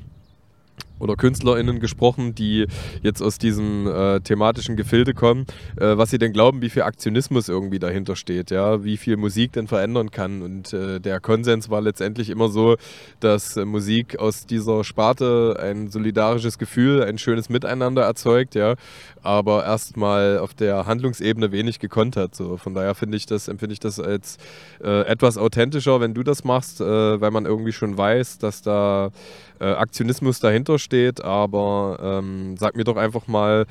oder 1.04 1.16
KünstlerInnen 1.16 1.80
gesprochen, 1.80 2.34
die 2.34 2.66
jetzt 3.02 3.22
aus 3.22 3.38
diesem 3.38 3.88
äh, 3.88 4.22
thematischen 4.22 4.76
Gefilde 4.76 5.14
kommen, 5.14 5.46
äh, 5.76 5.98
was 5.98 6.10
sie 6.10 6.18
denn 6.18 6.34
glauben, 6.34 6.62
wie 6.62 6.70
viel 6.70 6.84
Aktionismus 6.84 7.50
irgendwie 7.50 7.80
dahinter 7.80 8.16
steht, 8.16 8.50
ja, 8.50 8.84
wie 8.84 8.98
viel 8.98 9.18
Musik 9.18 9.52
denn 9.52 9.68
verändern 9.68 10.10
kann. 10.10 10.42
Und 10.42 10.74
äh, 10.74 11.00
der 11.00 11.20
Konsens 11.20 11.70
war 11.70 11.82
letztendlich 11.82 12.30
immer 12.30 12.48
so, 12.50 12.78
dass 13.20 13.58
äh, 13.58 13.66
Musik 13.66 14.18
aus 14.18 14.46
dieser 14.46 14.84
Sparte 14.84 15.58
ein 15.62 15.90
solidarisches 15.90 16.58
Gefühl, 16.58 17.04
ein 17.04 17.18
schönes 17.18 17.50
Miteinander 17.50 18.04
erzeugt, 18.04 18.56
ja, 18.56 18.76
aber 19.24 19.65
erstmal 19.65 20.38
auf 20.38 20.53
der 20.53 20.86
Handlungsebene 20.86 21.51
wenig 21.51 21.80
gekonnt 21.80 22.15
hat. 22.15 22.36
So. 22.36 22.58
Von 22.58 22.74
daher 22.74 22.94
finde 22.94 23.18
ich 23.18 23.25
das, 23.25 23.48
empfinde 23.48 23.74
ich 23.74 23.80
das 23.80 24.00
als 24.00 24.38
äh, 24.84 25.01
etwas 25.08 25.38
authentischer, 25.38 26.01
wenn 26.01 26.13
du 26.13 26.24
das 26.24 26.44
machst, 26.44 26.82
äh, 26.82 26.86
weil 27.22 27.32
man 27.32 27.46
irgendwie 27.46 27.72
schon 27.72 27.98
weiß, 27.98 28.38
dass 28.38 28.62
da 28.62 29.12
äh, 29.60 29.65
Aktionismus 29.65 30.39
dahinter 30.39 30.77
steht, 30.77 31.24
aber 31.24 31.98
ähm, 32.01 32.58
sag 32.58 32.75
mir 32.75 32.84
doch 32.84 32.98
einfach 32.98 33.27
mal, 33.27 33.65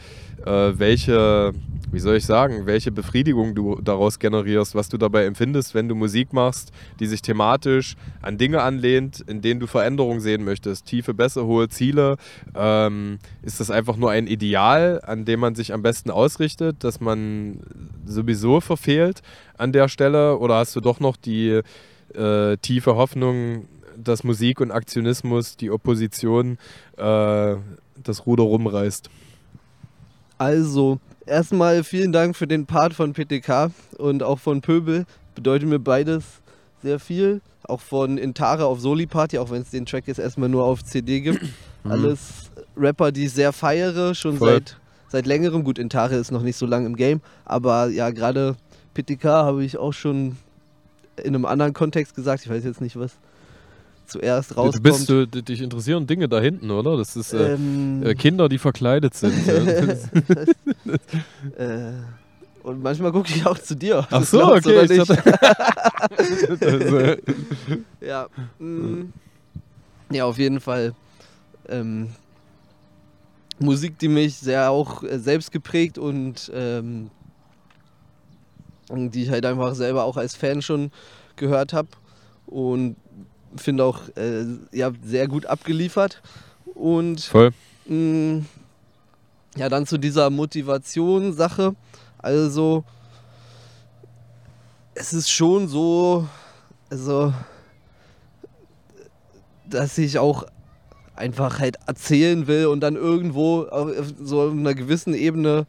äh, 0.47 0.73
welche, 0.79 1.53
wie 1.91 1.99
soll 1.99 2.17
ich 2.17 2.25
sagen, 2.25 2.67
welche 2.67 2.91
Befriedigung 2.91 3.55
du 3.55 3.79
daraus 3.83 4.19
generierst, 4.19 4.75
was 4.75 4.89
du 4.89 4.97
dabei 4.97 5.27
empfindest, 5.27 5.75
wenn 5.75 5.89
du 5.89 5.95
Musik 5.95 6.33
machst, 6.33 6.73
die 6.99 7.07
sich 7.07 7.21
thematisch 7.21 7.97
an 8.23 8.39
Dinge 8.39 8.63
anlehnt, 8.63 9.21
in 9.21 9.43
denen 9.43 9.61
du 9.61 9.67
Veränderungen 9.67 10.21
sehen 10.21 10.45
möchtest. 10.45 10.87
Tiefe 10.87 11.15
Bässe, 11.15 11.45
hohe 11.45 11.69
Ziele. 11.69 12.17
Ähm, 12.55 13.19
ist 13.43 13.61
das 13.61 13.71
einfach 13.71 13.97
nur 13.97 14.11
ein 14.11 14.27
Ideal, 14.27 15.01
an 15.05 15.25
dem 15.25 15.42
man 15.43 15.55
sich 15.55 15.75
am 15.75 15.83
besten 15.83 16.11
ausrichtet, 16.11 16.85
dass 16.85 17.01
man 17.01 17.61
sowieso 18.07 18.61
verfehlt 18.61 19.21
an 19.59 19.73
der 19.73 19.89
Stelle? 19.89 20.39
Oder 20.39 20.57
hast 20.57 20.75
du 20.75 20.81
doch 20.81 21.01
noch 21.01 21.17
die 21.17 21.61
äh, 22.15 22.57
tiefe 22.59 22.97
Hoffnung, 22.97 23.69
dass 23.97 24.25
Musik 24.25 24.61
und 24.61 24.71
Aktionismus 24.71 25.57
die 25.57 25.71
Opposition 25.71 26.59
äh, 26.97 27.57
das 28.03 28.27
Ruder 28.27 28.45
rumreißt. 28.45 29.11
Also, 30.39 30.99
erstmal 31.27 31.85
vielen 31.85 32.13
Dank 32.13 32.37
für 32.37 32.47
den 32.47 32.67
Part 32.67 32.95
von 32.95 33.13
PTK 33.13 33.71
und 33.99 34.23
auch 34.23 34.39
von 34.39 34.61
Pöbel. 34.61 35.05
Bedeutet 35.35 35.69
mir 35.69 35.79
beides 35.79 36.25
sehr 36.83 36.99
viel. 36.99 37.41
Auch 37.65 37.81
von 37.81 38.19
Intare 38.19 38.67
auf 38.67 38.81
Soli 38.81 39.07
Party, 39.07 39.39
auch 39.39 39.51
wenn 39.51 39.63
es 39.63 39.71
den 39.71 39.87
Track 39.87 40.09
jetzt 40.09 40.19
erstmal 40.19 40.49
nur 40.49 40.65
auf 40.65 40.83
CD 40.83 41.21
gibt. 41.21 41.43
Mhm. 41.85 41.91
Alles 41.91 42.51
Rapper, 42.77 43.13
die 43.13 43.27
ich 43.27 43.33
sehr 43.33 43.53
feiere, 43.53 44.15
schon 44.15 44.39
seit, 44.39 44.77
seit 45.13 45.27
längerem. 45.27 45.63
Gut, 45.63 45.79
Intare 45.79 46.17
ist 46.17 46.33
noch 46.33 46.43
nicht 46.43 46.57
so 46.57 46.67
lange 46.67 46.87
im 46.87 46.97
Game, 46.97 47.21
aber 47.45 47.87
ja, 47.89 48.11
gerade 48.11 48.57
PTK 48.95 49.25
habe 49.25 49.65
ich 49.65 49.79
auch 49.79 49.93
schon 49.93 50.37
in 51.17 51.35
einem 51.35 51.45
anderen 51.45 51.73
Kontext 51.73 52.17
gesagt. 52.17 52.45
Ich 52.45 52.51
weiß 52.51 52.65
jetzt 52.65 52.81
nicht, 52.81 52.99
was 52.99 53.13
zuerst 54.07 54.57
rauskommt. 54.57 54.87
Du 54.87 54.91
bist, 54.91 55.09
du, 55.09 55.27
dich 55.27 55.63
interessieren 55.63 56.07
Dinge 56.07 56.29
da 56.29 56.41
hinten, 56.41 56.71
oder? 56.71 56.97
Das 56.97 57.15
ist 57.15 57.33
äh, 57.33 57.55
ähm, 57.55 58.03
äh, 58.05 58.15
Kinder, 58.15 58.49
die 58.49 58.59
verkleidet 58.59 59.15
sind. 59.15 59.35
äh, 61.57 61.93
und 62.63 62.83
manchmal 62.83 63.13
gucke 63.13 63.33
ich 63.35 63.47
auch 63.47 63.59
zu 63.59 63.77
dir. 63.77 64.07
Ach 64.11 64.25
so, 64.25 64.55
okay. 64.55 64.85
Ich 64.85 64.97
ja. 68.01 68.27
Mh, 68.59 68.69
mm. 68.69 69.13
ja, 70.11 70.25
auf 70.25 70.39
jeden 70.39 70.61
Fall. 70.61 70.95
Ähm, 71.69 72.09
Musik, 73.63 73.99
die 73.99 74.09
mich 74.09 74.37
sehr 74.37 74.71
auch 74.71 75.03
äh, 75.03 75.19
selbst 75.19 75.53
geprägt 75.53 75.99
und 75.99 76.51
ähm, 76.55 77.11
die 78.91 79.23
ich 79.23 79.31
halt 79.31 79.47
einfach 79.47 79.75
selber 79.75 80.05
auch 80.05 80.17
als 80.17 80.35
Fan 80.35 80.61
schon 80.61 80.91
gehört 81.37 81.73
habe. 81.73 81.89
Und 82.47 82.97
finde 83.57 83.85
auch 83.85 84.09
äh, 84.17 84.45
ja, 84.73 84.91
sehr 85.03 85.29
gut 85.29 85.47
abgeliefert. 85.47 86.21
Und 86.75 87.21
Voll. 87.21 87.53
Mh, 87.87 87.97
mm, 87.97 88.47
ja, 89.57 89.69
dann 89.69 89.87
zu 89.87 89.99
dieser 89.99 90.31
Motivation-Sache. 90.31 91.75
Also, 92.19 92.85
es 94.95 95.13
ist 95.13 95.31
schon 95.31 95.69
so, 95.69 96.27
also, 96.91 97.33
dass 99.69 99.99
ich 99.99 100.19
auch 100.19 100.47
einfach 101.15 101.59
halt 101.59 101.77
erzählen 101.87 102.47
will 102.47 102.67
und 102.67 102.81
dann 102.81 102.97
irgendwo 102.97 103.63
auf 103.65 103.91
so 104.23 104.51
einer 104.51 104.75
gewissen 104.75 105.15
Ebene 105.15 105.67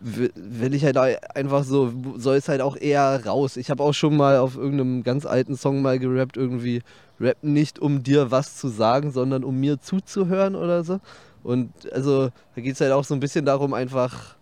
will 0.00 0.74
ich 0.74 0.84
halt 0.84 0.96
einfach 0.96 1.64
so, 1.64 1.92
soll 2.16 2.36
es 2.36 2.48
halt 2.48 2.60
auch 2.60 2.76
eher 2.76 3.26
raus. 3.26 3.56
Ich 3.56 3.70
habe 3.70 3.82
auch 3.82 3.92
schon 3.92 4.16
mal 4.16 4.38
auf 4.38 4.56
irgendeinem 4.56 5.02
ganz 5.02 5.26
alten 5.26 5.56
Song 5.56 5.82
mal 5.82 5.98
gerappt, 5.98 6.36
irgendwie 6.36 6.82
Rap 7.20 7.38
nicht 7.42 7.80
um 7.80 8.04
dir 8.04 8.30
was 8.30 8.56
zu 8.56 8.68
sagen, 8.68 9.10
sondern 9.10 9.42
um 9.42 9.58
mir 9.58 9.80
zuzuhören 9.80 10.54
oder 10.54 10.84
so. 10.84 11.00
Und 11.42 11.70
also 11.92 12.30
da 12.54 12.60
geht 12.60 12.74
es 12.74 12.80
halt 12.80 12.92
auch 12.92 13.04
so 13.04 13.14
ein 13.14 13.20
bisschen 13.20 13.44
darum, 13.44 13.74
einfach 13.74 14.36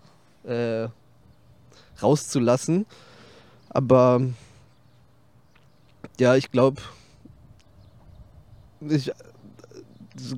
äh, 0.44 0.88
rauszulassen. 2.02 2.84
Aber 3.70 4.20
ja, 6.18 6.36
ich 6.36 6.50
glaube, 6.50 6.82
ich 8.80 9.12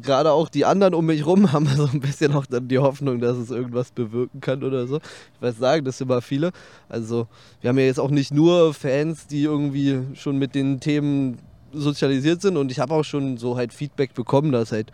gerade 0.03 0.33
auch 0.33 0.49
die 0.49 0.65
anderen 0.65 0.95
um 0.95 1.07
mich 1.07 1.25
rum 1.27 1.53
haben 1.53 1.67
so 1.67 1.89
ein 1.93 2.01
bisschen 2.01 2.33
auch 2.35 2.47
dann 2.47 2.69
die 2.69 2.79
Hoffnung, 2.79 3.21
dass 3.21 3.37
es 3.37 3.51
irgendwas 3.51 3.91
bewirken 3.91 4.41
kann 4.41 4.63
oder 4.65 4.87
so. 4.87 4.97
Ich 4.97 5.43
weiß 5.43 5.59
sagen, 5.59 5.85
das 5.85 5.99
sind 5.99 6.09
immer 6.11 6.23
viele. 6.23 6.53
Also 6.89 7.27
wir 7.61 7.69
haben 7.69 7.79
ja 7.79 7.85
jetzt 7.85 8.01
auch 8.01 8.11
nicht 8.11 8.33
nur 8.33 8.75
Fans, 8.75 9.27
die 9.27 9.45
irgendwie 9.45 10.01
schon 10.15 10.39
mit 10.39 10.55
den 10.55 10.81
Themen 10.81 11.39
sozialisiert 11.73 12.41
sind 12.41 12.57
und 12.57 12.73
ich 12.73 12.81
habe 12.81 12.95
auch 12.95 13.05
schon 13.05 13.37
so 13.37 13.57
halt 13.57 13.73
Feedback 13.73 14.15
bekommen, 14.15 14.53
dass 14.53 14.73
halt 14.73 14.93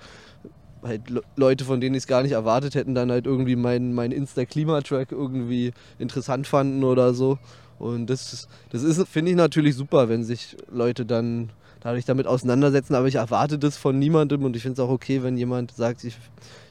halt 0.83 1.03
Leute, 1.37 1.65
von 1.65 1.81
denen 1.81 1.95
ich 1.95 2.03
es 2.03 2.07
gar 2.07 2.23
nicht 2.23 2.33
erwartet 2.33 2.75
hätten, 2.75 2.95
dann 2.95 3.11
halt 3.11 3.27
irgendwie 3.27 3.57
meinen 3.57 3.95
mein 3.95 4.13
Insta-Klima-Track 4.13 5.13
irgendwie 5.13 5.73
interessant 5.99 6.47
fanden 6.47 6.85
oder 6.85 7.15
so. 7.15 7.39
Und 7.79 8.07
das, 8.07 8.49
das 8.71 8.83
ist, 8.83 9.09
finde 9.09 9.31
ich 9.31 9.37
natürlich 9.37 9.75
super, 9.77 10.09
wenn 10.09 10.25
sich 10.25 10.57
Leute 10.71 11.07
dann 11.07 11.51
dadurch 11.85 12.07
damit 12.07 12.27
auseinandersetzen, 12.27 12.95
aber 12.95 13.07
ich 13.07 13.17
erwarte 13.17 13.59
das 13.59 13.77
von 13.77 13.99
niemandem 13.99 14.43
und 14.43 14.57
ich 14.57 14.63
finde 14.63 14.81
es 14.81 14.89
auch 14.89 14.91
okay, 14.91 15.23
wenn 15.23 15.37
jemand 15.37 15.71
sagt, 15.77 16.03
ich, 16.03 16.17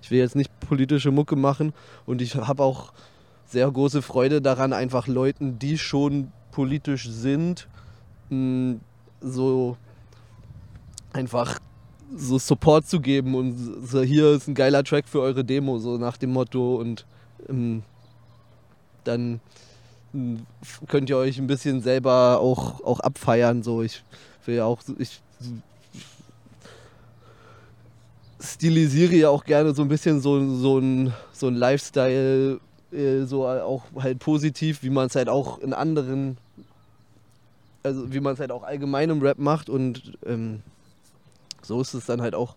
ich 0.02 0.10
will 0.10 0.18
jetzt 0.18 0.36
nicht 0.36 0.52
politische 0.60 1.12
Mucke 1.12 1.36
machen 1.36 1.72
und 2.08 2.20
ich 2.20 2.36
habe 2.36 2.64
auch 2.64 2.92
sehr 3.46 3.70
große 3.70 4.02
Freude 4.02 4.42
daran, 4.42 4.74
einfach 4.74 5.08
Leuten, 5.08 5.60
die 5.60 5.78
schon 5.78 6.32
politisch 6.52 7.08
sind, 7.08 7.68
hm, 8.30 8.80
so 9.22 9.78
einfach 11.14 11.60
so 12.16 12.40
Support 12.40 12.88
zu 12.88 13.00
geben 13.00 13.36
und 13.36 13.86
so, 13.86 14.02
hier 14.02 14.32
ist 14.32 14.48
ein 14.48 14.56
geiler 14.56 14.84
Track 14.84 15.08
für 15.08 15.22
eure 15.22 15.46
Demo, 15.46 15.78
so 15.78 16.00
nach 16.00 16.18
dem 16.18 16.32
Motto 16.32 16.78
und 16.78 17.06
ähm, 17.48 17.84
dann 19.04 19.42
hm, 20.12 20.48
könnt 20.88 21.12
ihr 21.12 21.18
euch 21.18 21.38
ein 21.38 21.48
bisschen 21.48 21.82
selber 21.82 22.40
auch, 22.40 22.84
auch 22.84 23.00
abfeiern. 23.00 23.62
So. 23.62 23.84
Ich 23.84 24.04
will 24.48 24.56
ja 24.56 24.66
auch, 24.66 24.82
ich 24.98 25.22
stilisiere 28.40 29.16
ja 29.16 29.30
auch 29.30 29.46
gerne 29.46 29.74
so 29.74 29.82
ein 29.82 29.88
bisschen 29.88 30.20
so, 30.20 30.56
so 30.56 30.78
ein, 30.78 31.14
so 31.32 31.48
ein 31.48 31.56
Lifestyle, 31.56 32.60
äh, 32.92 33.24
so 33.24 33.48
auch 33.48 33.84
halt 34.00 34.20
positiv, 34.20 34.84
wie 34.84 34.90
man 34.90 35.08
es 35.08 35.16
halt 35.16 35.30
auch 35.30 35.60
in 35.60 35.74
anderen, 35.74 36.38
also 37.84 38.12
wie 38.12 38.20
man 38.20 38.34
es 38.34 38.40
halt 38.40 38.52
auch 38.52 38.64
allgemein 38.64 39.10
im 39.10 39.22
Rap 39.22 39.40
macht 39.40 39.70
und 39.70 40.14
ähm, 40.26 40.62
so 41.62 41.80
ist 41.80 41.94
es 41.94 42.06
dann 42.06 42.22
halt 42.22 42.36
auch 42.36 42.56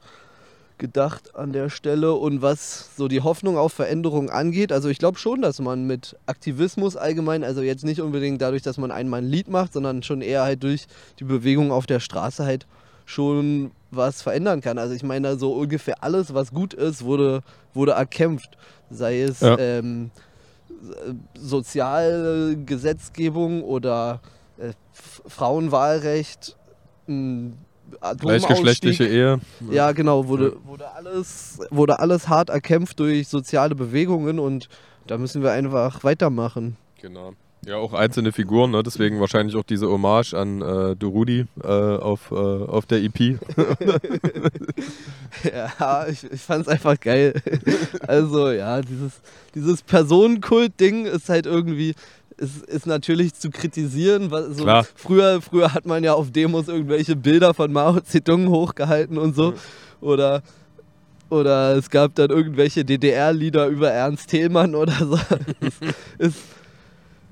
gedacht 0.78 1.34
an 1.34 1.52
der 1.52 1.70
Stelle. 1.70 2.14
Und 2.14 2.42
was 2.42 2.96
so 2.96 3.08
die 3.08 3.20
Hoffnung 3.20 3.56
auf 3.56 3.72
Veränderung 3.72 4.30
angeht, 4.30 4.72
also 4.72 4.88
ich 4.88 4.98
glaube 4.98 5.18
schon, 5.18 5.42
dass 5.42 5.60
man 5.60 5.86
mit 5.86 6.16
Aktivismus 6.26 6.96
allgemein, 6.96 7.44
also 7.44 7.62
jetzt 7.62 7.84
nicht 7.84 8.00
unbedingt 8.00 8.42
dadurch, 8.42 8.62
dass 8.62 8.78
man 8.78 8.90
einmal 8.90 9.22
ein 9.22 9.28
Lied 9.28 9.48
macht, 9.48 9.72
sondern 9.72 10.02
schon 10.02 10.22
eher 10.22 10.42
halt 10.42 10.62
durch 10.62 10.86
die 11.18 11.24
Bewegung 11.24 11.72
auf 11.72 11.86
der 11.86 12.00
Straße 12.00 12.44
halt 12.44 12.66
schon 13.04 13.70
was 13.90 14.22
verändern 14.22 14.60
kann. 14.60 14.78
Also 14.78 14.94
ich 14.94 15.02
meine, 15.02 15.38
so 15.38 15.52
ungefähr 15.52 16.02
alles, 16.02 16.34
was 16.34 16.52
gut 16.52 16.74
ist, 16.74 17.04
wurde, 17.04 17.42
wurde 17.72 17.92
erkämpft. 17.92 18.58
Sei 18.90 19.22
es 19.22 19.40
ja. 19.40 19.56
ähm, 19.58 20.10
Sozialgesetzgebung 21.38 23.62
oder 23.62 24.20
äh, 24.58 24.72
Frauenwahlrecht, 25.26 26.56
Gleichgeschlechtliche 28.18 29.06
Ehe. 29.06 29.40
Ja, 29.70 29.92
genau, 29.92 30.28
wurde, 30.28 30.56
wurde, 30.64 30.90
alles, 30.92 31.58
wurde 31.70 31.98
alles 31.98 32.28
hart 32.28 32.50
erkämpft 32.50 33.00
durch 33.00 33.28
soziale 33.28 33.74
Bewegungen 33.74 34.38
und 34.38 34.68
da 35.06 35.18
müssen 35.18 35.42
wir 35.42 35.52
einfach 35.52 36.04
weitermachen. 36.04 36.76
Genau. 37.00 37.34
Ja, 37.66 37.76
auch 37.78 37.94
einzelne 37.94 38.30
Figuren, 38.30 38.70
ne? 38.70 38.82
deswegen 38.84 39.18
wahrscheinlich 39.18 39.56
auch 39.56 39.64
diese 39.64 39.88
Hommage 39.88 40.34
an 40.34 40.62
äh, 40.62 40.94
Durudi 40.94 41.46
äh, 41.64 41.66
auf, 41.66 42.30
äh, 42.30 42.34
auf 42.34 42.86
der 42.86 43.02
EP. 43.02 43.18
ja, 45.42 46.06
ich, 46.06 46.30
ich 46.30 46.40
fand 46.42 46.62
es 46.62 46.68
einfach 46.68 47.00
geil. 47.00 47.34
also 48.06 48.50
ja, 48.50 48.80
dieses, 48.82 49.20
dieses 49.56 49.82
Personenkult-Ding 49.82 51.06
ist 51.06 51.28
halt 51.28 51.46
irgendwie, 51.46 51.96
ist, 52.36 52.64
ist 52.66 52.86
natürlich 52.86 53.34
zu 53.34 53.50
kritisieren. 53.50 54.30
So. 54.30 54.66
Früher, 54.94 55.40
früher 55.40 55.72
hat 55.72 55.86
man 55.86 56.04
ja 56.04 56.14
auf 56.14 56.30
Demos 56.30 56.68
irgendwelche 56.68 57.16
Bilder 57.16 57.54
von 57.54 57.72
Mao 57.72 58.00
Zedong 58.00 58.48
hochgehalten 58.48 59.18
und 59.18 59.34
so. 59.34 59.54
Oder, 60.00 60.42
oder 61.30 61.76
es 61.76 61.90
gab 61.90 62.14
dann 62.14 62.30
irgendwelche 62.30 62.84
DDR-Lieder 62.84 63.68
über 63.68 63.90
Ernst 63.90 64.30
Thälmann 64.30 64.74
oder 64.74 64.92
so. 64.92 65.18
es, 66.18 66.28
ist, 66.28 66.38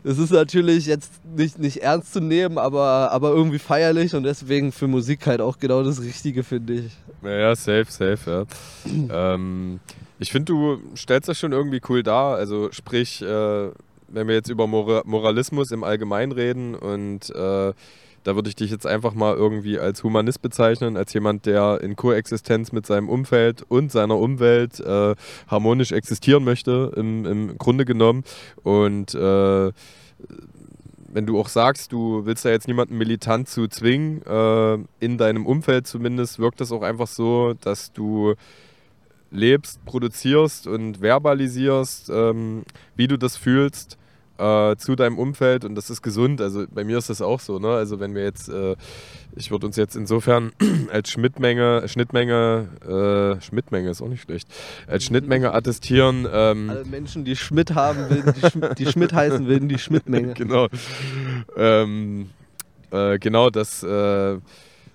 es 0.04 0.18
ist 0.18 0.32
natürlich 0.32 0.86
jetzt 0.86 1.12
nicht, 1.24 1.58
nicht 1.58 1.78
ernst 1.78 2.12
zu 2.12 2.20
nehmen, 2.20 2.58
aber, 2.58 3.10
aber 3.12 3.30
irgendwie 3.30 3.58
feierlich 3.58 4.14
und 4.14 4.22
deswegen 4.22 4.72
für 4.72 4.86
Musik 4.86 5.26
halt 5.26 5.40
auch 5.40 5.58
genau 5.58 5.82
das 5.82 6.00
Richtige, 6.02 6.44
finde 6.44 6.74
ich. 6.74 6.92
Ja, 7.22 7.54
safe, 7.54 7.86
safe, 7.88 8.30
ja. 8.30 8.44
ähm, 9.34 9.80
ich 10.18 10.32
finde, 10.32 10.52
du 10.52 10.78
stellst 10.96 11.28
das 11.28 11.38
schon 11.38 11.52
irgendwie 11.52 11.80
cool 11.88 12.02
dar. 12.02 12.36
Also 12.36 12.70
sprich, 12.72 13.20
äh, 13.22 13.70
wenn 14.08 14.28
wir 14.28 14.34
jetzt 14.34 14.50
über 14.50 14.66
Mora 14.66 15.02
Moralismus 15.04 15.70
im 15.70 15.84
Allgemeinen 15.84 16.32
reden 16.32 16.74
und 16.74 17.30
äh, 17.30 17.72
da 18.24 18.34
würde 18.34 18.48
ich 18.48 18.56
dich 18.56 18.70
jetzt 18.70 18.86
einfach 18.86 19.14
mal 19.14 19.34
irgendwie 19.34 19.78
als 19.78 20.02
Humanist 20.02 20.40
bezeichnen, 20.40 20.96
als 20.96 21.12
jemand, 21.12 21.46
der 21.46 21.80
in 21.82 21.94
Koexistenz 21.94 22.72
mit 22.72 22.86
seinem 22.86 23.08
Umfeld 23.08 23.62
und 23.68 23.92
seiner 23.92 24.18
Umwelt 24.18 24.80
äh, 24.80 25.14
harmonisch 25.46 25.92
existieren 25.92 26.42
möchte, 26.42 26.92
im, 26.96 27.26
im 27.26 27.58
Grunde 27.58 27.84
genommen. 27.84 28.24
Und 28.62 29.14
äh, 29.14 29.72
wenn 31.14 31.26
du 31.26 31.38
auch 31.38 31.48
sagst, 31.48 31.92
du 31.92 32.24
willst 32.24 32.44
da 32.44 32.48
jetzt 32.48 32.66
niemanden 32.66 32.96
militant 32.96 33.48
zu 33.48 33.68
zwingen, 33.68 34.22
äh, 34.22 34.78
in 35.04 35.18
deinem 35.18 35.46
Umfeld 35.46 35.86
zumindest, 35.86 36.38
wirkt 36.38 36.60
das 36.60 36.72
auch 36.72 36.82
einfach 36.82 37.06
so, 37.06 37.54
dass 37.60 37.92
du 37.92 38.34
lebst, 39.34 39.84
produzierst 39.84 40.66
und 40.66 40.98
verbalisierst, 40.98 42.10
ähm, 42.10 42.62
wie 42.96 43.08
du 43.08 43.18
das 43.18 43.36
fühlst 43.36 43.98
äh, 44.38 44.76
zu 44.76 44.96
deinem 44.96 45.18
Umfeld 45.18 45.64
und 45.64 45.74
das 45.74 45.90
ist 45.90 46.02
gesund. 46.02 46.40
Also 46.40 46.66
bei 46.72 46.84
mir 46.84 46.98
ist 46.98 47.10
das 47.10 47.20
auch 47.20 47.40
so. 47.40 47.58
Ne? 47.58 47.68
Also 47.68 48.00
wenn 48.00 48.14
wir 48.14 48.24
jetzt, 48.24 48.48
äh, 48.48 48.76
ich 49.36 49.50
würde 49.50 49.66
uns 49.66 49.76
jetzt 49.76 49.96
insofern 49.96 50.52
als 50.92 51.10
Schnittmenge, 51.10 51.86
Schnittmenge, 51.86 52.68
äh, 53.38 53.42
Schnittmenge 53.42 53.90
ist 53.90 54.02
auch 54.02 54.08
nicht 54.08 54.22
schlecht, 54.22 54.48
als 54.86 55.04
Schnittmenge 55.04 55.52
attestieren. 55.52 56.26
Ähm, 56.32 56.70
Alle 56.70 56.84
Menschen, 56.84 57.24
die 57.24 57.36
Schmidt 57.36 57.74
haben, 57.74 58.10
willen, 58.10 58.34
die, 58.34 58.40
Sch 58.40 58.74
die 58.78 58.86
Schmidt 58.86 59.12
heißen, 59.12 59.46
willen 59.46 59.68
die 59.68 59.78
Schnittmenge. 59.78 60.34
genau. 60.34 60.68
Ähm, 61.56 62.30
äh, 62.90 63.18
genau, 63.18 63.50
dass 63.50 63.82
äh, 63.82 64.32
äh, 64.32 64.38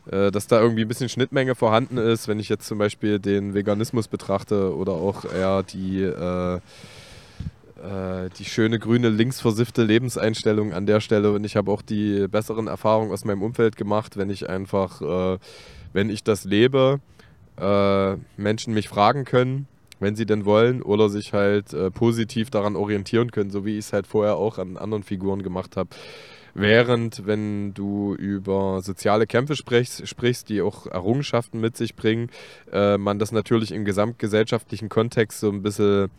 dass 0.10 0.48
da 0.48 0.60
irgendwie 0.60 0.82
ein 0.84 0.88
bisschen 0.88 1.10
Schnittmenge 1.10 1.56
vorhanden 1.56 1.98
ist, 1.98 2.28
wenn 2.28 2.40
ich 2.40 2.50
jetzt 2.50 2.68
zum 2.68 2.78
Beispiel 2.78 3.20
den 3.20 3.54
Veganismus 3.54 4.08
betrachte 4.08 4.76
oder 4.76 4.94
auch 4.94 5.26
eher 5.26 5.64
die, 5.64 6.02
äh, 6.02 6.56
äh, 6.56 8.30
die 8.38 8.46
schöne 8.46 8.80
grüne 8.80 9.10
linksversiffte 9.10 9.84
Lebenseinstellung 9.84 10.74
an 10.74 10.86
der 10.86 11.00
Stelle 11.00 11.32
und 11.32 11.44
ich 11.44 11.56
habe 11.56 11.72
auch 11.72 11.82
die 11.82 12.28
besseren 12.28 12.68
Erfahrungen 12.68 13.12
aus 13.12 13.24
meinem 13.24 13.42
Umfeld 13.42 13.76
gemacht, 13.76 14.18
wenn 14.18 14.30
ich 14.30 14.50
einfach, 14.50 15.02
äh, 15.02 15.38
wenn 15.94 16.10
ich 16.10 16.24
das 16.24 16.44
lebe, 16.44 17.00
äh, 17.58 18.16
Menschen 18.38 18.74
mich 18.74 18.90
fragen 18.90 19.26
können, 19.26 19.68
wenn 20.00 20.16
sie 20.16 20.26
denn 20.26 20.46
wollen 20.46 20.82
oder 20.82 21.10
sich 21.10 21.34
halt 21.34 21.74
äh, 21.74 21.92
positiv 21.92 22.50
daran 22.50 22.76
orientieren 22.76 23.32
können, 23.32 23.50
so 23.50 23.66
wie 23.66 23.78
ich 23.78 23.86
es 23.86 23.94
halt 23.94 24.08
vorher 24.08 24.36
auch 24.36 24.58
an 24.58 24.78
anderen 24.78 25.04
Figuren 25.04 25.44
gemacht 25.44 25.78
habe. 25.78 25.90
Während, 26.54 27.26
wenn 27.26 27.74
du 27.74 28.16
über 28.16 28.82
soziale 28.82 29.28
Kämpfe 29.28 29.56
sprichst, 29.56 30.08
sprichst 30.08 30.50
die 30.50 30.62
auch 30.62 30.88
Errungenschaften 30.88 31.60
mit 31.60 31.78
sich 31.78 31.96
bringen, 31.96 32.30
äh, 32.72 32.98
man 32.98 33.20
das 33.20 33.32
natürlich 33.32 33.72
im 33.72 33.86
gesamtgesellschaftlichen 33.86 34.90
Kontext 34.90 35.40
so 35.40 35.50
ein 35.52 35.62
bisschen 35.62 36.10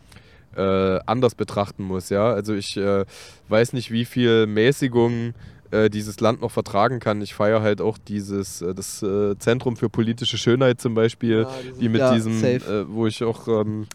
äh, 0.55 0.99
anders 1.05 1.35
betrachten 1.35 1.83
muss. 1.83 2.09
Ja? 2.09 2.31
Also 2.33 2.53
ich 2.53 2.75
äh, 2.77 3.05
weiß 3.49 3.73
nicht, 3.73 3.91
wie 3.91 4.05
viel 4.05 4.47
Mäßigung 4.47 5.33
äh, 5.71 5.89
dieses 5.89 6.19
Land 6.19 6.41
noch 6.41 6.51
vertragen 6.51 6.99
kann. 6.99 7.21
Ich 7.21 7.33
feiere 7.33 7.61
halt 7.61 7.79
auch 7.79 7.97
dieses, 7.97 8.61
äh, 8.61 8.73
das 8.73 9.01
äh, 9.01 9.37
Zentrum 9.39 9.77
für 9.77 9.89
politische 9.89 10.37
Schönheit 10.37 10.81
zum 10.81 10.93
Beispiel, 10.93 11.43
Ja, 11.43 11.47
diese- 11.63 11.79
die 11.79 11.89
mit 11.89 11.99
ja, 12.01 12.13
diesem, 12.13 12.39
äh, 12.43 12.89
wo 12.89 13.07
ich 13.07 13.23
auch 13.23 13.47
ähm, 13.47 13.87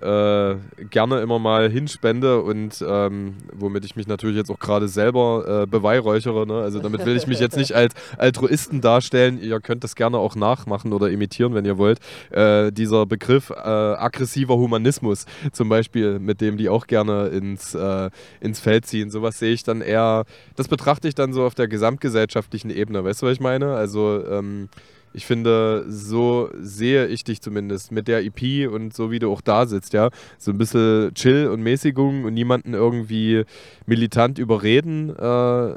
äh, 0.00 0.56
gerne 0.90 1.20
immer 1.20 1.38
mal 1.38 1.70
hinspende 1.70 2.42
und 2.42 2.84
ähm, 2.86 3.34
womit 3.52 3.84
ich 3.84 3.96
mich 3.96 4.06
natürlich 4.06 4.36
jetzt 4.36 4.50
auch 4.50 4.58
gerade 4.58 4.88
selber 4.88 5.62
äh, 5.62 5.66
beweihräuchere. 5.66 6.46
Ne? 6.46 6.60
Also 6.60 6.80
damit 6.80 7.06
will 7.06 7.16
ich 7.16 7.26
mich 7.26 7.40
jetzt 7.40 7.56
nicht 7.56 7.72
als 7.72 7.94
Altruisten 8.18 8.80
darstellen. 8.80 9.40
Ihr 9.40 9.58
könnt 9.60 9.84
das 9.84 9.94
gerne 9.94 10.18
auch 10.18 10.36
nachmachen 10.36 10.92
oder 10.92 11.10
imitieren, 11.10 11.54
wenn 11.54 11.64
ihr 11.64 11.78
wollt. 11.78 11.98
Äh, 12.30 12.72
dieser 12.72 13.06
Begriff 13.06 13.50
äh, 13.50 13.54
aggressiver 13.54 14.56
Humanismus 14.56 15.24
zum 15.52 15.68
Beispiel, 15.68 16.18
mit 16.18 16.40
dem 16.40 16.56
die 16.56 16.68
auch 16.68 16.86
gerne 16.86 17.28
ins, 17.28 17.74
äh, 17.74 18.10
ins 18.40 18.60
Feld 18.60 18.86
ziehen. 18.86 19.10
Sowas 19.10 19.38
sehe 19.38 19.52
ich 19.52 19.64
dann 19.64 19.80
eher, 19.80 20.24
das 20.56 20.68
betrachte 20.68 21.08
ich 21.08 21.14
dann 21.14 21.32
so 21.32 21.44
auf 21.44 21.54
der 21.54 21.68
gesamtgesellschaftlichen 21.68 22.70
Ebene. 22.70 23.02
Weißt 23.02 23.22
du, 23.22 23.26
was 23.26 23.32
ich 23.32 23.40
meine? 23.40 23.74
Also 23.74 24.22
ähm, 24.28 24.68
ich 25.16 25.24
finde, 25.24 25.86
so 25.88 26.50
sehe 26.60 27.06
ich 27.06 27.24
dich 27.24 27.40
zumindest 27.40 27.90
mit 27.90 28.06
der 28.06 28.22
EP 28.22 28.70
und 28.70 28.94
so 28.94 29.10
wie 29.10 29.18
du 29.18 29.32
auch 29.32 29.40
da 29.40 29.66
sitzt, 29.66 29.94
ja. 29.94 30.10
So 30.36 30.50
ein 30.50 30.58
bisschen 30.58 31.14
Chill 31.14 31.48
und 31.48 31.62
Mäßigung 31.62 32.24
und 32.24 32.34
niemanden 32.34 32.74
irgendwie 32.74 33.44
militant 33.86 34.38
überreden. 34.38 35.16
Äh, 35.16 35.74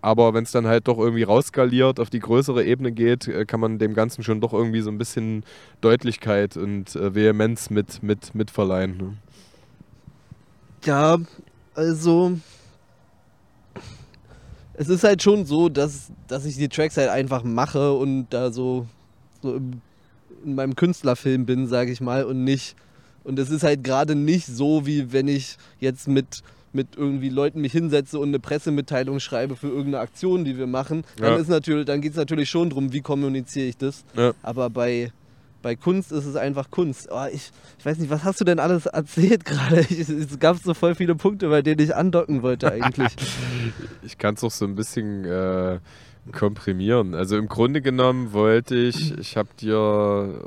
aber 0.00 0.32
wenn 0.32 0.44
es 0.44 0.52
dann 0.52 0.68
halt 0.68 0.86
doch 0.86 0.96
irgendwie 0.96 1.24
rausskaliert, 1.24 1.98
auf 1.98 2.08
die 2.08 2.20
größere 2.20 2.64
Ebene 2.64 2.92
geht, 2.92 3.26
äh, 3.26 3.44
kann 3.44 3.58
man 3.58 3.80
dem 3.80 3.94
Ganzen 3.94 4.22
schon 4.22 4.40
doch 4.40 4.52
irgendwie 4.52 4.80
so 4.80 4.90
ein 4.90 4.98
bisschen 4.98 5.42
Deutlichkeit 5.80 6.56
und 6.56 6.94
äh, 6.94 7.16
Vehemenz 7.16 7.70
mit, 7.70 8.04
mit, 8.04 8.32
mit 8.36 8.52
verleihen. 8.52 8.96
Ne? 8.96 9.14
Ja, 10.84 11.18
also. 11.74 12.38
Es 14.80 14.88
ist 14.88 15.02
halt 15.02 15.22
schon 15.22 15.44
so, 15.44 15.68
dass, 15.68 16.10
dass 16.28 16.44
ich 16.44 16.56
die 16.56 16.68
Tracks 16.68 16.96
halt 16.96 17.08
einfach 17.10 17.42
mache 17.42 17.92
und 17.92 18.28
da 18.30 18.52
so, 18.52 18.86
so 19.42 19.56
im, 19.56 19.80
in 20.44 20.54
meinem 20.54 20.76
Künstlerfilm 20.76 21.46
bin, 21.46 21.66
sage 21.66 21.90
ich 21.90 22.00
mal, 22.00 22.24
und 22.24 22.44
nicht. 22.44 22.76
Und 23.24 23.38
es 23.40 23.50
ist 23.50 23.64
halt 23.64 23.82
gerade 23.82 24.14
nicht 24.14 24.46
so, 24.46 24.86
wie 24.86 25.12
wenn 25.12 25.26
ich 25.26 25.56
jetzt 25.80 26.06
mit, 26.06 26.42
mit 26.72 26.88
irgendwie 26.96 27.28
Leuten 27.28 27.60
mich 27.60 27.72
hinsetze 27.72 28.20
und 28.20 28.28
eine 28.28 28.38
Pressemitteilung 28.38 29.18
schreibe 29.18 29.56
für 29.56 29.66
irgendeine 29.66 29.98
Aktion, 29.98 30.44
die 30.44 30.56
wir 30.56 30.68
machen. 30.68 31.02
Dann, 31.16 31.32
Ja. 31.32 31.36
ist 31.38 31.48
natürlich, 31.48 31.84
dann 31.86 32.00
geht 32.00 32.12
es 32.12 32.16
natürlich 32.16 32.48
schon 32.48 32.70
darum, 32.70 32.92
wie 32.92 33.00
kommuniziere 33.00 33.66
ich 33.66 33.76
das. 33.76 34.04
Ja. 34.16 34.32
Aber 34.42 34.70
bei, 34.70 35.12
bei 35.68 35.76
Kunst 35.76 36.12
ist 36.12 36.24
es 36.24 36.34
einfach 36.34 36.70
Kunst. 36.70 37.10
Oh, 37.10 37.26
ich, 37.30 37.50
ich 37.78 37.84
weiß 37.84 37.98
nicht, 37.98 38.08
was 38.08 38.24
hast 38.24 38.40
du 38.40 38.46
denn 38.46 38.58
alles 38.58 38.86
erzählt 38.86 39.44
gerade? 39.44 39.80
Es 39.80 40.38
gab 40.38 40.56
so 40.56 40.72
voll 40.72 40.94
viele 40.94 41.14
Punkte, 41.14 41.50
bei 41.50 41.60
denen 41.60 41.78
ich 41.78 41.94
andocken 41.94 42.42
wollte 42.42 42.72
eigentlich. 42.72 43.14
Ich 44.02 44.16
kann 44.16 44.34
es 44.34 44.42
auch 44.42 44.50
so 44.50 44.64
ein 44.64 44.74
bisschen 44.74 45.26
äh, 45.26 45.78
komprimieren. 46.32 47.14
Also 47.14 47.36
im 47.36 47.48
Grunde 47.48 47.82
genommen 47.82 48.32
wollte 48.32 48.76
ich, 48.76 49.18
ich 49.18 49.36
habe 49.36 49.50
dir 49.60 49.76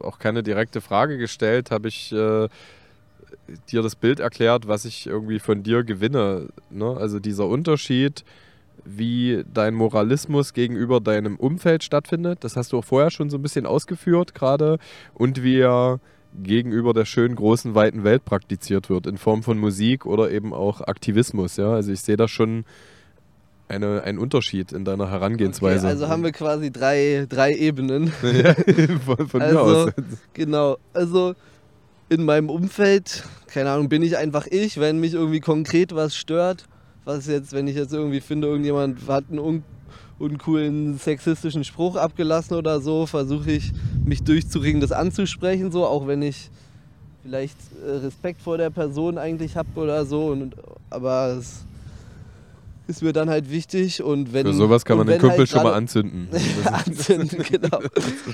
auch 0.02 0.18
keine 0.18 0.42
direkte 0.42 0.82
Frage 0.82 1.20
gestellt, 1.20 1.70
habe 1.70 1.88
ich 1.90 2.12
äh, 2.12 2.48
dir 3.72 3.84
das 3.84 3.96
Bild 3.96 4.20
erklärt, 4.20 4.68
was 4.68 4.86
ich 4.86 5.06
irgendwie 5.06 5.38
von 5.38 5.62
dir 5.62 5.84
gewinne. 5.84 6.48
Ne? 6.72 6.98
Also 6.98 7.20
dieser 7.20 7.46
Unterschied, 7.46 8.26
wie 8.86 9.44
dein 9.54 9.74
Moralismus 9.74 10.54
gegenüber 10.54 11.00
deinem 11.00 11.36
Umfeld 11.36 11.84
stattfindet, 11.84 12.44
das 12.44 12.56
hast 12.56 12.72
du 12.74 12.80
auch 12.80 12.86
vorher 12.86 13.12
schon 13.12 13.30
so 13.30 13.38
ein 13.38 13.42
bisschen 13.42 13.66
ausgeführt 13.66 14.34
gerade, 14.34 14.80
und 15.14 15.44
wie 15.44 15.60
er 15.60 16.00
gegenüber 16.44 16.94
der 16.94 17.06
schönen, 17.06 17.36
großen, 17.36 17.76
weiten 17.76 18.04
Welt 18.04 18.26
praktiziert 18.26 18.90
wird, 18.90 19.08
in 19.08 19.18
Form 19.18 19.44
von 19.44 19.58
Musik 19.58 20.06
oder 20.06 20.32
eben 20.32 20.54
auch 20.54 20.82
Aktivismus. 20.82 21.58
Ja? 21.58 21.72
Also 21.74 21.92
ich 21.92 22.02
sehe 22.02 22.18
da 22.18 22.28
schon 22.28 22.64
eine, 23.68 24.04
einen 24.04 24.18
Unterschied 24.18 24.72
in 24.72 24.86
deiner 24.86 25.10
Herangehensweise. 25.10 25.80
Okay, 25.80 25.88
also 25.88 26.08
haben 26.10 26.24
wir 26.24 26.32
quasi 26.32 26.72
drei, 26.72 27.26
drei 27.28 27.54
Ebenen. 27.54 28.12
ja, 28.24 28.54
von, 29.06 29.28
von 29.28 29.40
mir 29.40 29.48
Also, 29.48 29.88
aus. 29.88 29.94
Genau, 30.34 30.78
also 30.94 31.36
in 32.10 32.26
meinem 32.26 32.50
Umfeld, 32.50 33.24
keine 33.48 33.72
Ahnung, 33.72 33.88
bin 33.88 34.02
ich 34.02 34.18
einfach 34.18 34.48
ich, 34.48 34.80
wenn 34.80 35.00
mich 35.00 35.14
irgendwie 35.14 35.40
konkret 35.40 35.96
was 35.96 36.16
stört. 36.16 36.66
Was 37.06 37.28
jetzt, 37.28 37.54
wenn 37.54 37.68
ich 37.68 37.76
jetzt 37.76 37.94
irgendwie 37.94 38.22
finde, 38.22 38.48
irgendjemand 38.48 39.08
hat 39.08 39.26
einen 39.30 39.40
un 39.40 39.64
uncoolen 40.20 41.00
sexistischen 41.00 41.64
Spruch 41.64 41.96
abgelassen 41.96 42.56
oder 42.56 42.80
so, 42.80 43.08
versuche 43.08 43.52
ich 43.52 43.72
mich 44.06 44.22
durchzuringen, 44.22 44.80
das 44.80 44.92
anzusprechen, 44.92 45.72
so, 45.72 45.84
auch 45.84 46.06
wenn 46.06 46.22
ich 46.22 46.52
vielleicht 47.24 47.58
äh, 47.84 47.90
Respekt 48.06 48.42
vor 48.42 48.58
der 48.58 48.70
Person 48.70 49.18
eigentlich 49.18 49.56
habe 49.56 49.68
oder 49.76 50.06
so. 50.06 50.28
Und, 50.28 50.56
aber 50.92 51.38
es 51.40 51.66
ist 52.88 53.02
mir 53.02 53.14
dann 53.14 53.30
halt 53.30 53.50
wichtig 53.50 54.04
und 54.04 54.34
wenn 54.34 54.46
Für 54.46 54.54
sowas 54.54 54.86
kann 54.86 54.98
man 54.98 55.08
den 55.08 55.20
Kumpel 55.20 55.40
halt 55.40 55.50
schon 55.50 55.64
mal 55.64 55.74
anzünden. 55.74 56.28
Anzünden, 56.66 57.44
genau. 57.44 57.80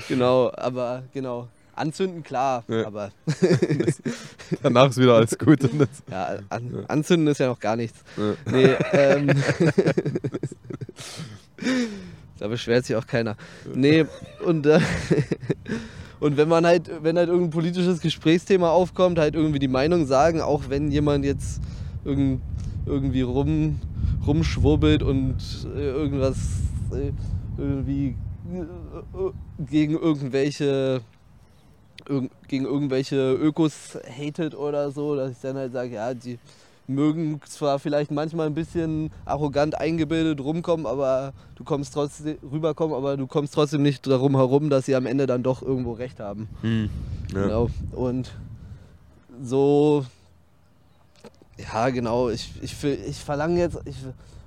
genau, 0.08 0.52
aber 0.56 1.04
genau. 1.12 1.48
Anzünden, 1.78 2.22
klar, 2.22 2.64
Ja. 2.68 2.86
aber 2.86 3.10
Danach 4.62 4.90
ist 4.90 4.98
wieder 4.98 5.14
alles 5.14 5.38
gut. 5.38 5.60
Ja, 6.10 6.38
an, 6.48 6.84
anzünden 6.88 7.28
ist 7.28 7.38
ja 7.38 7.46
noch 7.48 7.60
gar 7.60 7.76
nichts. 7.76 8.00
ja. 8.16 8.34
Nee, 8.52 8.74
ähm. 8.92 9.28
da 12.38 12.48
beschwert 12.48 12.84
sich 12.86 12.96
auch 12.96 13.06
keiner. 13.06 13.36
Nee, 13.74 14.06
und, 14.44 14.66
äh, 14.66 14.80
und 16.20 16.36
wenn 16.36 16.48
man 16.48 16.66
halt, 16.66 16.90
wenn 17.02 17.16
halt 17.16 17.28
irgendein 17.28 17.50
politisches 17.50 18.00
Gesprächsthema 18.00 18.70
aufkommt, 18.70 19.18
halt 19.18 19.34
irgendwie 19.34 19.58
die 19.58 19.68
Meinung 19.68 20.06
sagen, 20.06 20.40
auch 20.40 20.64
wenn 20.68 20.90
jemand 20.90 21.24
jetzt 21.24 21.60
irgend, 22.04 22.40
irgendwie 22.86 23.22
rum, 23.22 23.80
rumschwurbelt 24.26 25.02
und 25.02 25.36
äh, 25.76 25.80
irgendwas 25.80 26.36
äh, 26.92 27.12
irgendwie 27.58 28.14
äh, 28.52 29.64
gegen 29.70 29.98
irgendwelche 29.98 31.00
irg 32.08 32.30
gegen 32.48 32.64
irgendwelche 32.64 33.32
Ökos 33.34 33.98
hatet 34.08 34.54
oder 34.54 34.90
so, 34.90 35.16
dass 35.16 35.32
ich 35.32 35.38
dann 35.40 35.56
halt 35.56 35.72
sage, 35.72 35.94
ja, 35.94 36.14
die 36.14 36.38
mögen 36.88 37.40
zwar 37.46 37.78
vielleicht 37.78 38.10
manchmal 38.10 38.46
ein 38.46 38.54
bisschen 38.54 39.10
arrogant 39.26 39.78
eingebildet 39.78 40.40
rumkommen, 40.40 40.86
aber 40.86 41.34
du 41.54 41.64
kommst 41.64 41.92
trotzdem 41.92 42.38
rüberkommen, 42.50 42.96
aber 42.96 43.16
du 43.16 43.26
kommst 43.26 43.54
trotzdem 43.54 43.82
nicht 43.82 44.06
darum 44.06 44.36
herum, 44.36 44.70
dass 44.70 44.86
sie 44.86 44.96
am 44.96 45.06
Ende 45.06 45.26
dann 45.26 45.42
doch 45.42 45.62
irgendwo 45.62 45.92
recht 45.92 46.18
haben. 46.18 46.48
Hm. 46.62 46.88
Ja. 47.34 47.42
Genau. 47.42 47.70
Und 47.92 48.32
so, 49.42 50.06
ja, 51.58 51.90
genau. 51.90 52.30
Ich, 52.30 52.52
ich, 52.62 52.82
ich 52.82 53.18
verlange 53.18 53.60
jetzt, 53.60 53.78
ich 53.84 53.96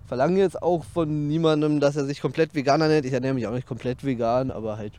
verlange 0.08 0.39
jetzt 0.39 0.62
auch 0.62 0.84
von 0.84 1.28
niemandem, 1.28 1.80
dass 1.80 1.95
er 1.95 2.06
sich 2.06 2.21
komplett 2.21 2.56
Veganer 2.56 2.88
nennt. 2.88 3.06
Ich 3.06 3.13
ernähre 3.13 3.36
mich 3.36 3.45
auch 3.47 3.54
nicht 3.54 3.67
komplett 3.67 4.04
vegan, 4.04 4.50
aber 4.50 4.78
halt 4.78 4.93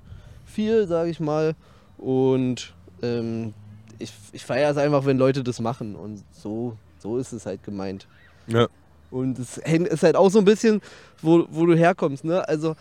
viel, 0.47 0.87
sage 0.87 1.11
ich 1.11 1.19
mal. 1.19 1.55
Und 1.99 2.73
ähm, 3.03 3.55
ich, 3.99 4.13
ich 4.33 4.45
feiere 4.45 4.71
es 4.71 4.77
einfach, 4.77 5.05
wenn 5.07 5.19
Leute 5.19 5.43
das 5.45 5.61
machen. 5.61 5.95
Und 5.97 6.23
so, 6.33 6.77
so 6.99 7.19
ist 7.19 7.33
es 7.33 7.47
halt 7.47 7.63
gemeint. 7.63 8.07
Ja. 8.47 8.67
Und 9.11 9.39
es 9.39 9.61
hängt- 9.65 9.89
ist 9.89 10.03
halt 10.03 10.17
auch 10.17 10.31
so 10.31 10.39
ein 10.39 10.45
bisschen, 10.45 10.81
wo, 11.21 11.45
wo 11.51 11.67
du 11.67 11.75
herkommst. 11.77 12.25
Ne? 12.25 12.47
Also, 12.49 12.75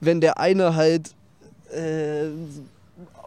wenn 0.00 0.20
der 0.20 0.38
eine 0.40 0.74
halt 0.74 1.14
äh, 1.70 2.28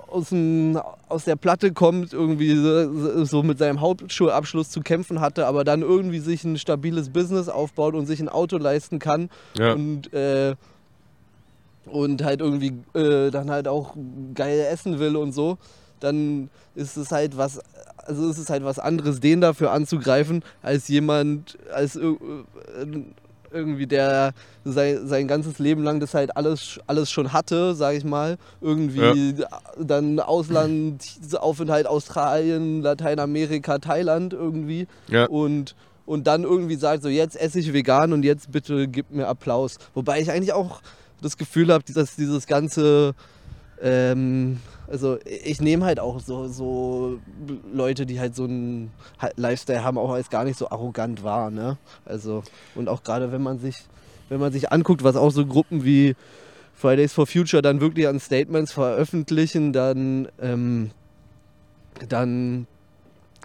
aus, 0.07 0.29
dem, 0.29 0.81
aus 1.07 1.25
der 1.25 1.35
Platte 1.35 1.71
kommt, 1.71 2.11
irgendwie 2.11 2.55
so, 2.55 3.23
so 3.23 3.43
mit 3.43 3.59
seinem 3.59 3.79
Hauptschulabschluss 3.79 4.69
zu 4.69 4.81
kämpfen 4.81 5.21
hatte, 5.21 5.45
aber 5.47 5.63
dann 5.63 5.81
irgendwie 5.83 6.19
sich 6.19 6.43
ein 6.43 6.57
stabiles 6.57 7.09
Business 7.11 7.47
aufbaut 7.47 7.93
und 7.93 8.07
sich 8.07 8.19
ein 8.19 8.27
Auto 8.29 8.57
leisten 8.57 8.99
kann 8.99 9.29
Ja. 9.57 9.73
und, 9.73 10.11
äh, 10.13 10.55
und 11.85 12.23
halt 12.23 12.41
irgendwie 12.41 12.73
äh, 12.93 13.31
dann 13.31 13.49
halt 13.49 13.67
auch 13.67 13.95
geil 14.33 14.59
essen 14.71 14.99
will 14.99 15.15
und 15.15 15.31
so, 15.33 15.57
dann 15.99 16.49
ist 16.75 16.97
es 16.97 17.11
halt 17.11 17.37
was, 17.37 17.59
also 17.97 18.29
ist 18.29 18.37
es 18.37 18.49
halt 18.49 18.63
was 18.63 18.79
anderes, 18.79 19.19
den 19.19 19.41
dafür 19.41 19.71
anzugreifen, 19.71 20.43
als 20.61 20.87
jemand, 20.87 21.57
als 21.73 21.95
äh, 21.95 22.15
irgendwie 23.53 23.85
der 23.85 24.31
sein, 24.63 25.07
sein 25.07 25.27
ganzes 25.27 25.59
Leben 25.59 25.83
lang 25.83 25.99
das 25.99 26.13
halt 26.13 26.37
alles, 26.37 26.79
alles 26.87 27.11
schon 27.11 27.33
hatte, 27.33 27.75
sag 27.75 27.95
ich 27.95 28.05
mal. 28.05 28.37
Irgendwie 28.61 29.43
dann 29.77 30.19
Auslandsaufenthalt 30.21 31.87
Australien, 31.87 32.81
Lateinamerika, 32.81 33.79
Thailand 33.79 34.33
irgendwie 34.33 34.87
Ja. 35.07 35.25
und, 35.25 35.75
und 36.05 36.27
dann 36.27 36.43
irgendwie 36.43 36.75
sagt, 36.75 37.03
so 37.03 37.09
jetzt 37.09 37.39
esse 37.39 37.59
ich 37.59 37.73
vegan 37.73 38.13
und 38.13 38.23
jetzt 38.23 38.51
bitte 38.51 38.87
gib 38.87 39.11
mir 39.11 39.27
Applaus. 39.27 39.77
Wobei 39.93 40.21
ich 40.21 40.31
eigentlich 40.31 40.53
auch 40.53 40.81
das 41.21 41.37
Gefühl 41.37 41.71
habe, 41.71 41.83
dass 41.93 42.15
dieses 42.15 42.47
ganze, 42.47 43.13
ähm, 43.81 44.59
also 44.87 45.17
ich 45.25 45.61
nehme 45.61 45.85
halt 45.85 45.99
auch 45.99 46.19
so, 46.19 46.47
so 46.47 47.19
Leute, 47.73 48.05
die 48.05 48.19
halt 48.19 48.35
so 48.35 48.43
einen 48.43 48.91
Lifestyle 49.35 49.83
haben, 49.83 49.97
auch 49.97 50.11
als 50.11 50.29
gar 50.29 50.43
nicht 50.43 50.57
so 50.57 50.69
arrogant 50.69 51.23
wahr, 51.23 51.51
ne? 51.51 51.77
Also, 52.05 52.43
und 52.75 52.89
auch 52.89 53.03
gerade 53.03 53.31
wenn 53.31 53.41
man 53.41 53.59
sich, 53.59 53.77
wenn 54.29 54.39
man 54.39 54.51
sich 54.51 54.71
anguckt, 54.71 55.03
was 55.03 55.15
auch 55.15 55.31
so 55.31 55.45
Gruppen 55.45 55.83
wie 55.85 56.15
Fridays 56.73 57.13
for 57.13 57.27
Future 57.27 57.61
dann 57.61 57.79
wirklich 57.79 58.07
an 58.07 58.19
Statements 58.19 58.71
veröffentlichen, 58.71 59.71
dann, 59.71 60.27
ähm, 60.41 60.91
dann 62.09 62.65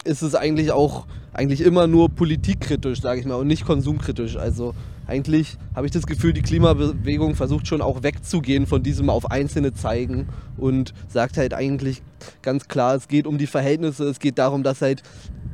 ist 0.04 0.22
es 0.22 0.34
eigentlich 0.34 0.72
auch 0.72 1.06
eigentlich 1.32 1.60
immer 1.60 1.86
nur 1.86 2.08
politikkritisch, 2.08 3.02
sage 3.02 3.20
ich 3.20 3.26
mal, 3.26 3.34
und 3.34 3.46
nicht 3.46 3.66
konsumkritisch. 3.66 4.36
Also 4.36 4.74
eigentlich 5.06 5.56
habe 5.74 5.86
ich 5.86 5.92
das 5.92 6.06
Gefühl, 6.06 6.32
die 6.32 6.42
Klimabewegung 6.42 7.34
versucht 7.34 7.66
schon 7.68 7.80
auch 7.80 8.02
wegzugehen 8.02 8.66
von 8.66 8.82
diesem 8.82 9.08
auf 9.10 9.30
Einzelne 9.30 9.72
zeigen 9.72 10.28
und 10.56 10.94
sagt 11.08 11.36
halt 11.36 11.54
eigentlich 11.54 12.02
ganz 12.42 12.68
klar, 12.68 12.96
es 12.96 13.08
geht 13.08 13.26
um 13.26 13.38
die 13.38 13.46
Verhältnisse, 13.46 14.04
es 14.04 14.18
geht 14.18 14.38
darum, 14.38 14.62
dass 14.62 14.82
halt 14.82 15.02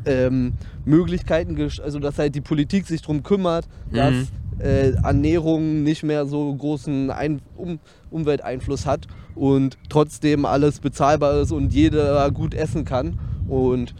ähm, 0.06 0.54
Möglichkeiten, 0.84 1.60
also 1.82 1.98
dass 1.98 2.18
halt 2.18 2.34
die 2.34 2.40
Politik 2.40 2.86
sich 2.86 3.02
darum 3.02 3.22
kümmert, 3.22 3.68
dass 3.92 4.32
äh, 4.58 4.92
Ernährung 5.02 5.82
nicht 5.82 6.02
mehr 6.02 6.26
so 6.26 6.54
großen 6.54 7.10
Ein 7.10 7.40
um 7.56 7.78
Umwelteinfluss 8.10 8.86
hat 8.86 9.06
und 9.34 9.78
trotzdem 9.88 10.44
alles 10.44 10.80
bezahlbar 10.80 11.40
ist 11.40 11.52
und 11.52 11.72
jeder 11.72 12.30
gut 12.30 12.54
essen 12.54 12.84
kann. 12.84 13.18
Und 13.48 13.94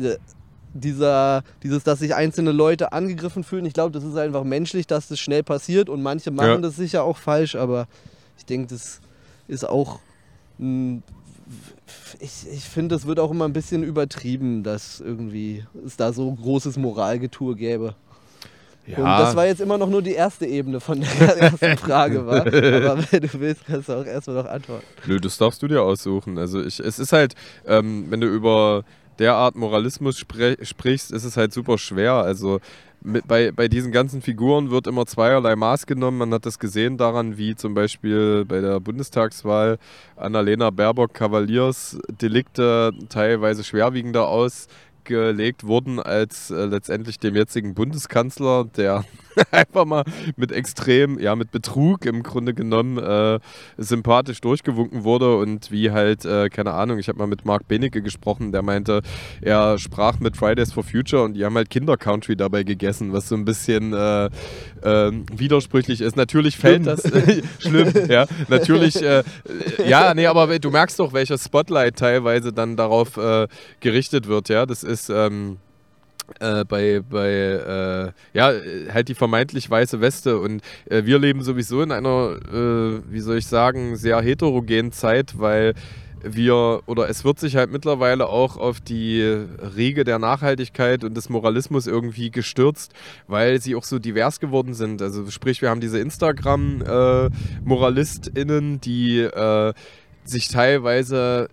äh, 0.00 0.16
dieser, 0.78 1.42
dieses, 1.62 1.84
dass 1.84 1.98
sich 1.98 2.14
einzelne 2.14 2.52
Leute 2.52 2.92
angegriffen 2.92 3.44
fühlen, 3.44 3.66
ich 3.66 3.72
glaube, 3.74 3.92
das 3.92 4.04
ist 4.04 4.16
einfach 4.16 4.44
menschlich, 4.44 4.86
dass 4.86 5.08
das 5.08 5.18
schnell 5.20 5.42
passiert 5.42 5.88
und 5.88 6.02
manche 6.02 6.30
machen 6.30 6.48
Ja. 6.48 6.56
das 6.58 6.76
sicher 6.76 7.02
auch 7.04 7.16
falsch, 7.16 7.54
aber 7.54 7.86
ich 8.38 8.46
denke, 8.46 8.68
das 8.68 9.00
ist 9.48 9.68
auch. 9.68 10.00
Ich, 12.20 12.46
ich 12.52 12.64
finde, 12.64 12.94
es 12.94 13.06
wird 13.06 13.20
auch 13.20 13.30
immer 13.30 13.44
ein 13.46 13.52
bisschen 13.52 13.82
übertrieben, 13.82 14.62
dass 14.62 15.00
irgendwie 15.00 15.64
es 15.86 15.96
da 15.96 16.12
so 16.12 16.32
großes 16.32 16.76
Moralgetue 16.76 17.54
gäbe. 17.56 17.94
Und 18.96 19.04
das 19.04 19.36
war 19.36 19.46
jetzt 19.46 19.60
immer 19.60 19.76
noch 19.76 19.90
nur 19.90 20.00
die 20.00 20.12
erste 20.14 20.46
Ebene 20.46 20.80
von 20.80 21.00
der 21.00 21.10
ersten 21.38 21.76
Frage, 21.76 22.26
war. 22.26 22.40
Aber 22.46 22.52
wenn 23.10 23.20
du 23.20 23.28
willst, 23.34 23.66
kannst 23.66 23.88
du 23.90 23.92
auch 23.92 24.04
erstmal 24.06 24.36
noch 24.42 24.50
antworten. 24.50 24.84
Nö, 25.06 25.20
das 25.20 25.36
darfst 25.36 25.62
du 25.62 25.68
dir 25.68 25.82
aussuchen. 25.82 26.38
Also 26.38 26.62
ich, 26.62 26.80
es 26.80 26.98
ist 26.98 27.12
halt, 27.12 27.34
ähm, 27.66 28.06
wenn 28.08 28.22
du 28.22 28.26
über 28.26 28.84
derart 29.18 29.56
Moralismus 29.56 30.18
sprichst, 30.18 31.12
ist 31.12 31.24
es 31.24 31.36
halt 31.36 31.52
super 31.52 31.78
schwer. 31.78 32.14
Also 32.14 32.60
mit, 33.00 33.28
bei, 33.28 33.52
bei 33.52 33.68
diesen 33.68 33.92
ganzen 33.92 34.22
Figuren 34.22 34.70
wird 34.70 34.86
immer 34.86 35.06
zweierlei 35.06 35.56
Maß 35.56 35.86
genommen. 35.86 36.18
Man 36.18 36.34
hat 36.34 36.46
das 36.46 36.58
gesehen 36.58 36.96
daran, 36.96 37.38
wie 37.38 37.54
zum 37.54 37.74
Beispiel 37.74 38.44
bei 38.44 38.60
der 38.60 38.80
Bundestagswahl 38.80 39.78
Annalena 40.16 40.70
Baerbock 40.70 41.14
Kavaliersdelikte 41.14 42.92
teilweise 43.08 43.64
schwerwiegender 43.64 44.28
ausgelegt 44.28 45.64
wurden 45.64 46.00
als 46.00 46.50
äh, 46.50 46.64
letztendlich 46.64 47.18
dem 47.18 47.36
jetzigen 47.36 47.74
Bundeskanzler, 47.74 48.64
der 48.64 49.04
einfach 49.50 49.84
mal 49.84 50.04
mit 50.36 50.52
extrem, 50.52 51.18
ja, 51.18 51.36
mit 51.36 51.50
Betrug 51.50 52.04
im 52.04 52.22
Grunde 52.22 52.54
genommen 52.54 52.98
äh, 52.98 53.38
sympathisch 53.76 54.40
durchgewunken 54.40 55.04
wurde 55.04 55.36
und 55.36 55.70
wie 55.70 55.90
halt, 55.90 56.24
äh, 56.24 56.48
keine 56.48 56.72
Ahnung, 56.72 56.98
ich 56.98 57.08
habe 57.08 57.18
mal 57.18 57.26
mit 57.26 57.44
Mark 57.44 57.68
Benecke 57.68 58.02
gesprochen, 58.02 58.52
der 58.52 58.62
meinte, 58.62 59.02
er 59.40 59.78
sprach 59.78 60.20
mit 60.20 60.36
Fridays 60.36 60.72
for 60.72 60.82
Future 60.82 61.22
und 61.22 61.34
die 61.34 61.44
haben 61.44 61.54
halt 61.54 61.70
Kinder-Country 61.70 62.36
dabei 62.36 62.62
gegessen, 62.62 63.12
was 63.12 63.28
so 63.28 63.34
ein 63.34 63.44
bisschen 63.44 63.92
äh, 63.92 64.30
ähm, 64.82 65.26
widersprüchlich 65.32 66.00
ist. 66.00 66.16
Natürlich 66.16 66.56
fällt 66.56 66.86
das 66.86 67.02
schlimm, 67.58 67.92
ja. 68.08 68.26
Natürlich, 68.48 69.02
äh, 69.02 69.22
ja, 69.86 70.14
nee, 70.14 70.26
aber 70.26 70.58
du 70.58 70.70
merkst 70.70 70.98
doch, 70.98 71.12
welcher 71.12 71.38
Spotlight 71.38 71.96
teilweise 71.96 72.52
dann 72.52 72.76
darauf 72.76 73.16
äh, 73.16 73.48
gerichtet 73.80 74.28
wird, 74.28 74.48
ja. 74.48 74.66
Das 74.66 74.82
ist 74.82 75.10
ähm, 75.10 75.58
äh, 76.40 76.64
bei, 76.64 77.02
bei 77.08 77.28
äh, 77.28 78.12
ja, 78.32 78.52
äh, 78.52 78.90
halt 78.92 79.08
die 79.08 79.14
vermeintlich 79.14 79.70
weiße 79.70 80.00
Weste. 80.00 80.38
Und 80.38 80.62
äh, 80.88 81.04
wir 81.04 81.18
leben 81.18 81.42
sowieso 81.42 81.82
in 81.82 81.92
einer, 81.92 82.36
äh, 82.52 83.00
wie 83.10 83.20
soll 83.20 83.38
ich 83.38 83.46
sagen, 83.46 83.96
sehr 83.96 84.20
heterogenen 84.20 84.92
Zeit, 84.92 85.38
weil 85.38 85.74
wir, 86.22 86.82
oder 86.86 87.08
es 87.08 87.24
wird 87.24 87.38
sich 87.38 87.54
halt 87.56 87.70
mittlerweile 87.70 88.28
auch 88.28 88.56
auf 88.56 88.80
die 88.80 89.22
Riege 89.76 90.02
der 90.04 90.18
Nachhaltigkeit 90.18 91.04
und 91.04 91.16
des 91.16 91.28
Moralismus 91.28 91.86
irgendwie 91.86 92.30
gestürzt, 92.30 92.92
weil 93.26 93.60
sie 93.60 93.76
auch 93.76 93.84
so 93.84 93.98
divers 93.98 94.40
geworden 94.40 94.72
sind. 94.74 95.02
Also 95.02 95.30
sprich, 95.30 95.60
wir 95.62 95.70
haben 95.70 95.80
diese 95.80 96.00
Instagram-MoralistInnen, 96.00 98.80
die 98.80 99.20
äh, 99.20 99.72
sich 100.24 100.48
teilweise, 100.48 101.48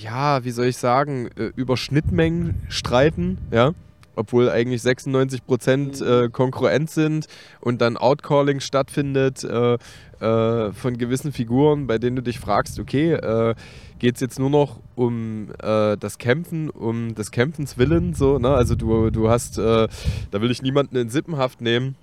ja, 0.00 0.42
wie 0.44 0.50
soll 0.50 0.66
ich 0.66 0.78
sagen, 0.78 1.28
äh, 1.36 1.52
über 1.54 1.76
Schnittmengen 1.76 2.54
streiten, 2.68 3.38
ja. 3.50 3.74
Obwohl 4.16 4.50
eigentlich 4.50 4.82
96 4.82 5.44
Prozent 5.44 6.00
äh, 6.00 6.28
konkurrent 6.30 6.90
sind 6.90 7.26
und 7.60 7.80
dann 7.80 7.96
Outcalling 7.96 8.60
stattfindet 8.60 9.44
äh, 9.44 9.74
äh, 10.20 10.72
von 10.72 10.96
gewissen 10.96 11.32
Figuren, 11.32 11.86
bei 11.86 11.98
denen 11.98 12.16
du 12.16 12.22
dich 12.22 12.40
fragst, 12.40 12.78
okay, 12.80 13.12
äh, 13.12 13.54
geht 13.98 14.14
es 14.14 14.20
jetzt 14.22 14.38
nur 14.38 14.50
noch 14.50 14.80
um 14.94 15.50
äh, 15.62 15.96
das 15.98 16.16
Kämpfen, 16.16 16.70
um 16.70 17.14
des 17.14 17.30
Kämpfens 17.30 17.76
willen, 17.76 18.14
so, 18.14 18.38
ne? 18.38 18.48
Also 18.48 18.74
du, 18.74 19.10
du 19.10 19.28
hast, 19.28 19.58
äh, 19.58 19.88
da 20.30 20.40
will 20.40 20.50
ich 20.50 20.62
niemanden 20.62 20.96
in 20.96 21.10
Sippenhaft 21.10 21.60
nehmen, 21.60 21.96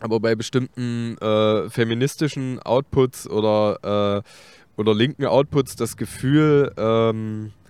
aber 0.00 0.18
bei 0.18 0.34
bestimmten 0.34 1.16
äh, 1.18 1.70
feministischen 1.70 2.60
Outputs 2.60 3.28
oder, 3.30 4.22
oder 4.76 4.94
linken 4.94 5.24
Outputs 5.24 5.76
das 5.76 5.96
Gefühl, 5.96 6.72
ähm, 6.76 7.46
äh, 7.46 7.65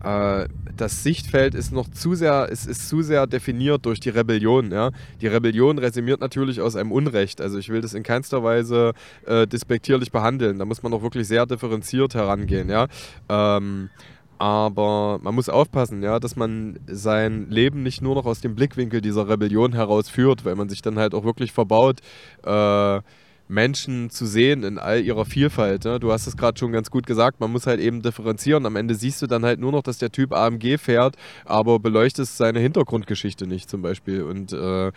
das 0.00 1.02
Sichtfeld 1.02 1.54
ist 1.54 1.72
noch 1.72 1.88
zu 1.90 2.14
sehr, 2.14 2.48
es 2.50 2.66
ist 2.66 2.88
zu 2.88 3.02
sehr 3.02 3.26
definiert 3.26 3.86
durch 3.86 4.00
die 4.00 4.10
Rebellion. 4.10 4.70
Ja? 4.70 4.90
Die 5.20 5.26
Rebellion 5.26 5.78
resümiert 5.78 6.20
natürlich 6.20 6.60
aus 6.60 6.76
einem 6.76 6.92
Unrecht. 6.92 7.40
Also 7.40 7.58
ich 7.58 7.70
will 7.70 7.80
das 7.80 7.94
in 7.94 8.02
keinster 8.02 8.42
Weise 8.42 8.92
äh, 9.26 9.46
despektierlich 9.46 10.12
behandeln. 10.12 10.58
Da 10.58 10.64
muss 10.64 10.82
man 10.82 10.92
auch 10.92 11.02
wirklich 11.02 11.26
sehr 11.26 11.46
differenziert 11.46 12.14
herangehen. 12.14 12.68
Ja? 12.68 12.86
Ähm, 13.28 13.90
aber 14.38 15.18
man 15.22 15.34
muss 15.34 15.48
aufpassen, 15.48 16.02
ja, 16.02 16.20
dass 16.20 16.36
man 16.36 16.78
sein 16.86 17.48
Leben 17.48 17.82
nicht 17.82 18.02
nur 18.02 18.14
noch 18.14 18.26
aus 18.26 18.40
dem 18.40 18.54
Blickwinkel 18.54 19.00
dieser 19.00 19.28
Rebellion 19.28 19.72
herausführt, 19.72 20.44
weil 20.44 20.56
man 20.56 20.68
sich 20.68 20.82
dann 20.82 20.98
halt 20.98 21.14
auch 21.14 21.24
wirklich 21.24 21.52
verbaut, 21.52 22.00
äh, 22.44 23.00
Menschen 23.48 24.10
zu 24.10 24.26
sehen 24.26 24.64
in 24.64 24.78
all 24.78 25.02
ihrer 25.02 25.24
Vielfalt. 25.24 25.84
Ne? 25.84 26.00
Du 26.00 26.12
hast 26.12 26.26
es 26.26 26.36
gerade 26.36 26.58
schon 26.58 26.72
ganz 26.72 26.90
gut 26.90 27.06
gesagt, 27.06 27.40
man 27.40 27.52
muss 27.52 27.66
halt 27.66 27.80
eben 27.80 28.02
differenzieren. 28.02 28.66
Am 28.66 28.76
Ende 28.76 28.94
siehst 28.94 29.22
du 29.22 29.26
dann 29.26 29.44
halt 29.44 29.60
nur 29.60 29.72
noch, 29.72 29.82
dass 29.82 29.98
der 29.98 30.10
Typ 30.10 30.32
AMG 30.32 30.78
fährt, 30.78 31.16
aber 31.44 31.78
beleuchtest 31.78 32.36
seine 32.36 32.60
Hintergrundgeschichte 32.60 33.46
nicht 33.46 33.70
zum 33.70 33.82
Beispiel. 33.82 34.22
Und 34.22 34.52
äh, 34.52 34.90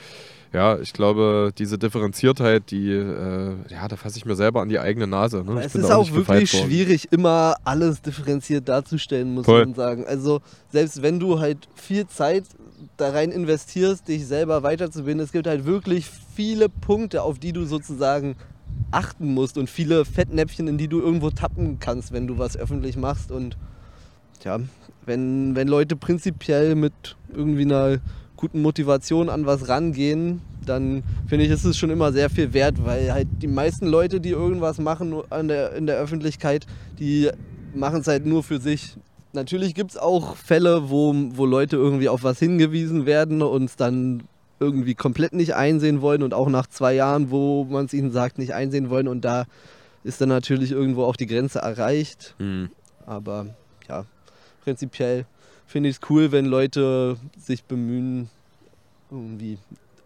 ja, 0.51 0.79
ich 0.79 0.93
glaube, 0.93 1.51
diese 1.57 1.77
Differenziertheit, 1.77 2.71
die, 2.71 2.91
äh, 2.91 3.55
ja, 3.69 3.87
da 3.87 3.95
fasse 3.95 4.17
ich 4.17 4.25
mir 4.25 4.35
selber 4.35 4.61
an 4.61 4.69
die 4.69 4.79
eigene 4.79 5.05
Nase. 5.05 5.43
Ne? 5.43 5.61
Es 5.63 5.75
ist 5.75 5.91
auch, 5.91 6.09
auch 6.09 6.11
wirklich 6.11 6.49
schwierig, 6.49 7.11
immer 7.11 7.55
alles 7.65 8.01
differenziert 8.01 8.67
darzustellen, 8.67 9.35
muss 9.35 9.45
Voll. 9.45 9.65
man 9.65 9.75
sagen. 9.75 10.05
Also 10.07 10.41
selbst 10.71 11.03
wenn 11.03 11.19
du 11.19 11.39
halt 11.39 11.67
viel 11.75 12.07
Zeit 12.07 12.45
da 12.97 13.11
rein 13.11 13.31
investierst, 13.31 14.07
dich 14.07 14.25
selber 14.27 14.63
weiterzubilden, 14.63 15.21
es 15.21 15.31
gibt 15.31 15.47
halt 15.47 15.65
wirklich 15.65 16.07
viele 16.35 16.69
Punkte, 16.69 17.23
auf 17.23 17.39
die 17.39 17.53
du 17.53 17.65
sozusagen 17.65 18.35
achten 18.91 19.33
musst 19.33 19.57
und 19.57 19.69
viele 19.69 20.05
Fettnäpfchen, 20.05 20.67
in 20.67 20.77
die 20.77 20.87
du 20.87 20.99
irgendwo 20.99 21.29
tappen 21.29 21.79
kannst, 21.79 22.11
wenn 22.11 22.27
du 22.27 22.37
was 22.37 22.57
öffentlich 22.57 22.97
machst. 22.97 23.31
Und 23.31 23.57
ja, 24.43 24.59
wenn, 25.05 25.55
wenn 25.55 25.67
Leute 25.67 25.95
prinzipiell 25.95 26.75
mit 26.75 27.17
irgendwie 27.33 27.63
einer 27.63 27.99
guten 28.35 28.61
Motivation 28.61 29.29
an 29.29 29.45
was 29.45 29.67
rangehen, 29.67 30.41
dann 30.65 31.03
finde 31.27 31.45
ich, 31.45 31.51
ist 31.51 31.65
es 31.65 31.77
schon 31.77 31.89
immer 31.89 32.11
sehr 32.13 32.29
viel 32.29 32.53
wert, 32.53 32.85
weil 32.85 33.11
halt 33.11 33.27
die 33.41 33.47
meisten 33.47 33.87
Leute, 33.87 34.21
die 34.21 34.29
irgendwas 34.29 34.79
machen 34.79 35.23
der, 35.31 35.73
in 35.73 35.87
der 35.87 35.97
Öffentlichkeit, 35.97 36.65
die 36.99 37.29
machen 37.73 38.01
es 38.01 38.07
halt 38.07 38.25
nur 38.25 38.43
für 38.43 38.59
sich. 38.59 38.95
Natürlich 39.33 39.75
gibt 39.75 39.91
es 39.91 39.97
auch 39.97 40.35
Fälle, 40.35 40.89
wo, 40.89 41.13
wo 41.13 41.45
Leute 41.45 41.75
irgendwie 41.75 42.09
auf 42.09 42.23
was 42.23 42.39
hingewiesen 42.39 43.05
werden 43.05 43.41
und 43.41 43.65
es 43.65 43.75
dann 43.75 44.23
irgendwie 44.59 44.95
komplett 44.95 45.33
nicht 45.33 45.55
einsehen 45.55 46.01
wollen 46.01 46.23
und 46.23 46.33
auch 46.33 46.49
nach 46.49 46.67
zwei 46.67 46.93
Jahren, 46.93 47.31
wo 47.31 47.63
man 47.63 47.85
es 47.85 47.93
ihnen 47.93 48.11
sagt, 48.11 48.37
nicht 48.37 48.53
einsehen 48.53 48.89
wollen 48.89 49.07
und 49.07 49.23
da 49.23 49.45
ist 50.03 50.19
dann 50.21 50.29
natürlich 50.29 50.71
irgendwo 50.71 51.03
auch 51.03 51.15
die 51.15 51.27
Grenze 51.27 51.59
erreicht. 51.59 52.35
Mhm. 52.39 52.69
Aber 53.05 53.47
ja, 53.87 54.05
prinzipiell 54.63 55.25
finde 55.65 55.89
ich 55.89 55.97
es 55.97 56.09
cool, 56.09 56.31
wenn 56.31 56.45
Leute 56.45 57.17
sich 57.37 57.63
bemühen, 57.63 58.29
irgendwie 59.11 59.57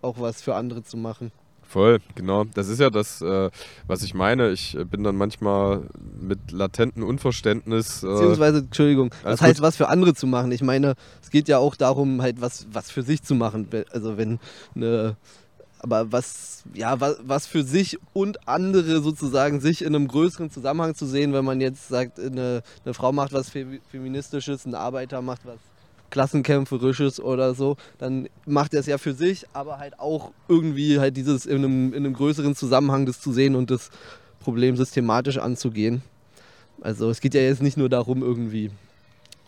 auch 0.01 0.19
was 0.19 0.41
für 0.41 0.55
andere 0.55 0.83
zu 0.83 0.97
machen. 0.97 1.31
Voll, 1.73 2.01
genau. 2.13 2.43
Das 2.43 2.67
ist 2.67 2.79
ja 2.79 2.91
das, 2.91 3.19
äh, 3.23 3.49
was 3.87 4.03
ich 4.03 4.13
meine. 4.13 4.51
Ich 4.51 4.77
äh, 4.77 4.85
bin 4.85 5.03
dann 5.03 5.15
manchmal 5.15 5.89
mit 6.21 6.51
latentem 6.51 7.03
Unverständnis. 7.03 8.03
Äh, 8.03 8.09
Beziehungsweise, 8.09 8.59
Entschuldigung, 8.59 9.09
das 9.23 9.41
heißt, 9.41 9.55
gut. 9.55 9.63
was 9.63 9.75
für 9.75 9.89
andere 9.89 10.13
zu 10.13 10.27
machen. 10.27 10.51
Ich 10.51 10.61
meine, 10.61 10.93
es 11.23 11.31
geht 11.31 11.47
ja 11.47 11.57
auch 11.57 11.75
darum, 11.75 12.21
halt 12.21 12.41
was, 12.41 12.67
was 12.71 12.91
für 12.91 13.01
sich 13.01 13.23
zu 13.23 13.33
machen. 13.33 13.67
Also 13.91 14.17
wenn 14.17 14.37
eine 14.75 15.17
aber 15.79 16.11
was, 16.11 16.63
ja, 16.75 17.01
was, 17.01 17.17
was 17.25 17.47
für 17.47 17.63
sich 17.63 17.97
und 18.13 18.47
andere 18.47 19.01
sozusagen 19.01 19.59
sich 19.59 19.81
in 19.81 19.95
einem 19.95 20.07
größeren 20.07 20.51
Zusammenhang 20.51 20.93
zu 20.93 21.07
sehen, 21.07 21.33
wenn 21.33 21.43
man 21.43 21.59
jetzt 21.59 21.89
sagt, 21.89 22.19
eine, 22.19 22.61
eine 22.85 22.93
Frau 22.93 23.11
macht 23.11 23.33
was 23.33 23.51
Feministisches, 23.89 24.65
ein 24.65 24.75
Arbeiter 24.75 25.23
macht 25.23 25.41
was 25.43 25.57
Klassenkämpferisches 26.13 27.19
oder 27.19 27.55
so, 27.55 27.75
dann 27.97 28.29
macht 28.45 28.75
er 28.75 28.81
es 28.81 28.85
ja 28.85 28.99
für 28.99 29.13
sich, 29.13 29.47
aber 29.51 29.79
halt 29.79 29.99
auch 29.99 30.31
irgendwie 30.47 30.99
halt 30.99 31.17
dieses 31.17 31.47
in 31.47 31.57
einem, 31.57 31.87
in 31.91 32.05
einem 32.05 32.13
größeren 32.13 32.55
Zusammenhang 32.55 33.07
das 33.07 33.19
zu 33.19 33.33
sehen 33.33 33.55
und 33.55 33.71
das 33.71 33.89
Problem 34.39 34.77
systematisch 34.77 35.39
anzugehen. 35.39 36.03
Also 36.81 37.09
es 37.09 37.19
geht 37.19 37.33
ja 37.33 37.41
jetzt 37.41 37.63
nicht 37.63 37.77
nur 37.77 37.89
darum, 37.89 38.21
irgendwie 38.21 38.69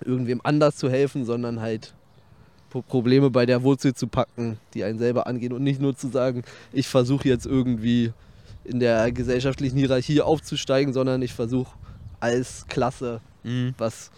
irgendwem 0.04 0.42
anders 0.44 0.76
zu 0.76 0.90
helfen, 0.90 1.24
sondern 1.24 1.62
halt 1.62 1.94
Probleme 2.90 3.30
bei 3.30 3.46
der 3.46 3.62
Wurzel 3.62 3.94
zu 3.94 4.08
packen, 4.08 4.58
die 4.74 4.84
einen 4.84 4.98
selber 4.98 5.28
angehen 5.28 5.54
und 5.54 5.64
nicht 5.64 5.80
nur 5.80 5.96
zu 5.96 6.10
sagen, 6.10 6.44
ich 6.74 6.88
versuche 6.88 7.28
jetzt 7.30 7.46
irgendwie 7.46 8.12
in 8.64 8.80
der 8.80 9.12
gesellschaftlichen 9.12 9.78
Hierarchie 9.78 10.22
aufzusteigen, 10.22 10.94
sondern 10.94 11.22
ich 11.22 11.34
versuche 11.34 11.72
als 12.20 12.66
Klasse 12.68 13.22
mhm. 13.44 13.76
was 13.78 14.10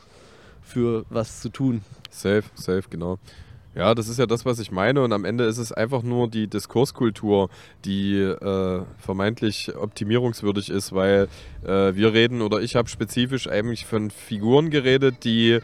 für 0.68 1.06
was 1.10 1.42
zu 1.42 1.50
tun. 1.50 1.82
Safe, 2.10 2.44
safe, 2.56 2.84
genau. 2.90 3.18
Ja, 3.78 3.94
das 3.94 4.10
ist 4.10 4.18
ja 4.18 4.26
das, 4.26 4.44
was 4.44 4.58
ich 4.58 4.72
meine. 4.72 5.04
Und 5.04 5.14
am 5.14 5.24
Ende 5.24 5.44
ist 5.44 5.60
es 5.60 5.72
einfach 5.72 6.02
nur 6.02 6.28
die 6.28 6.48
Diskurskultur, 6.48 7.50
die 7.86 8.16
äh, 8.18 8.82
vermeintlich 8.98 9.76
optimierungswürdig 9.76 10.72
ist, 10.72 10.94
weil 10.94 11.28
äh, 11.64 11.94
wir 11.94 12.12
reden 12.12 12.42
oder 12.42 12.60
ich 12.60 12.76
habe 12.76 12.90
spezifisch 12.90 13.48
eigentlich 13.48 13.86
von 13.86 14.10
Figuren 14.10 14.72
geredet, 14.72 15.24
die 15.24 15.60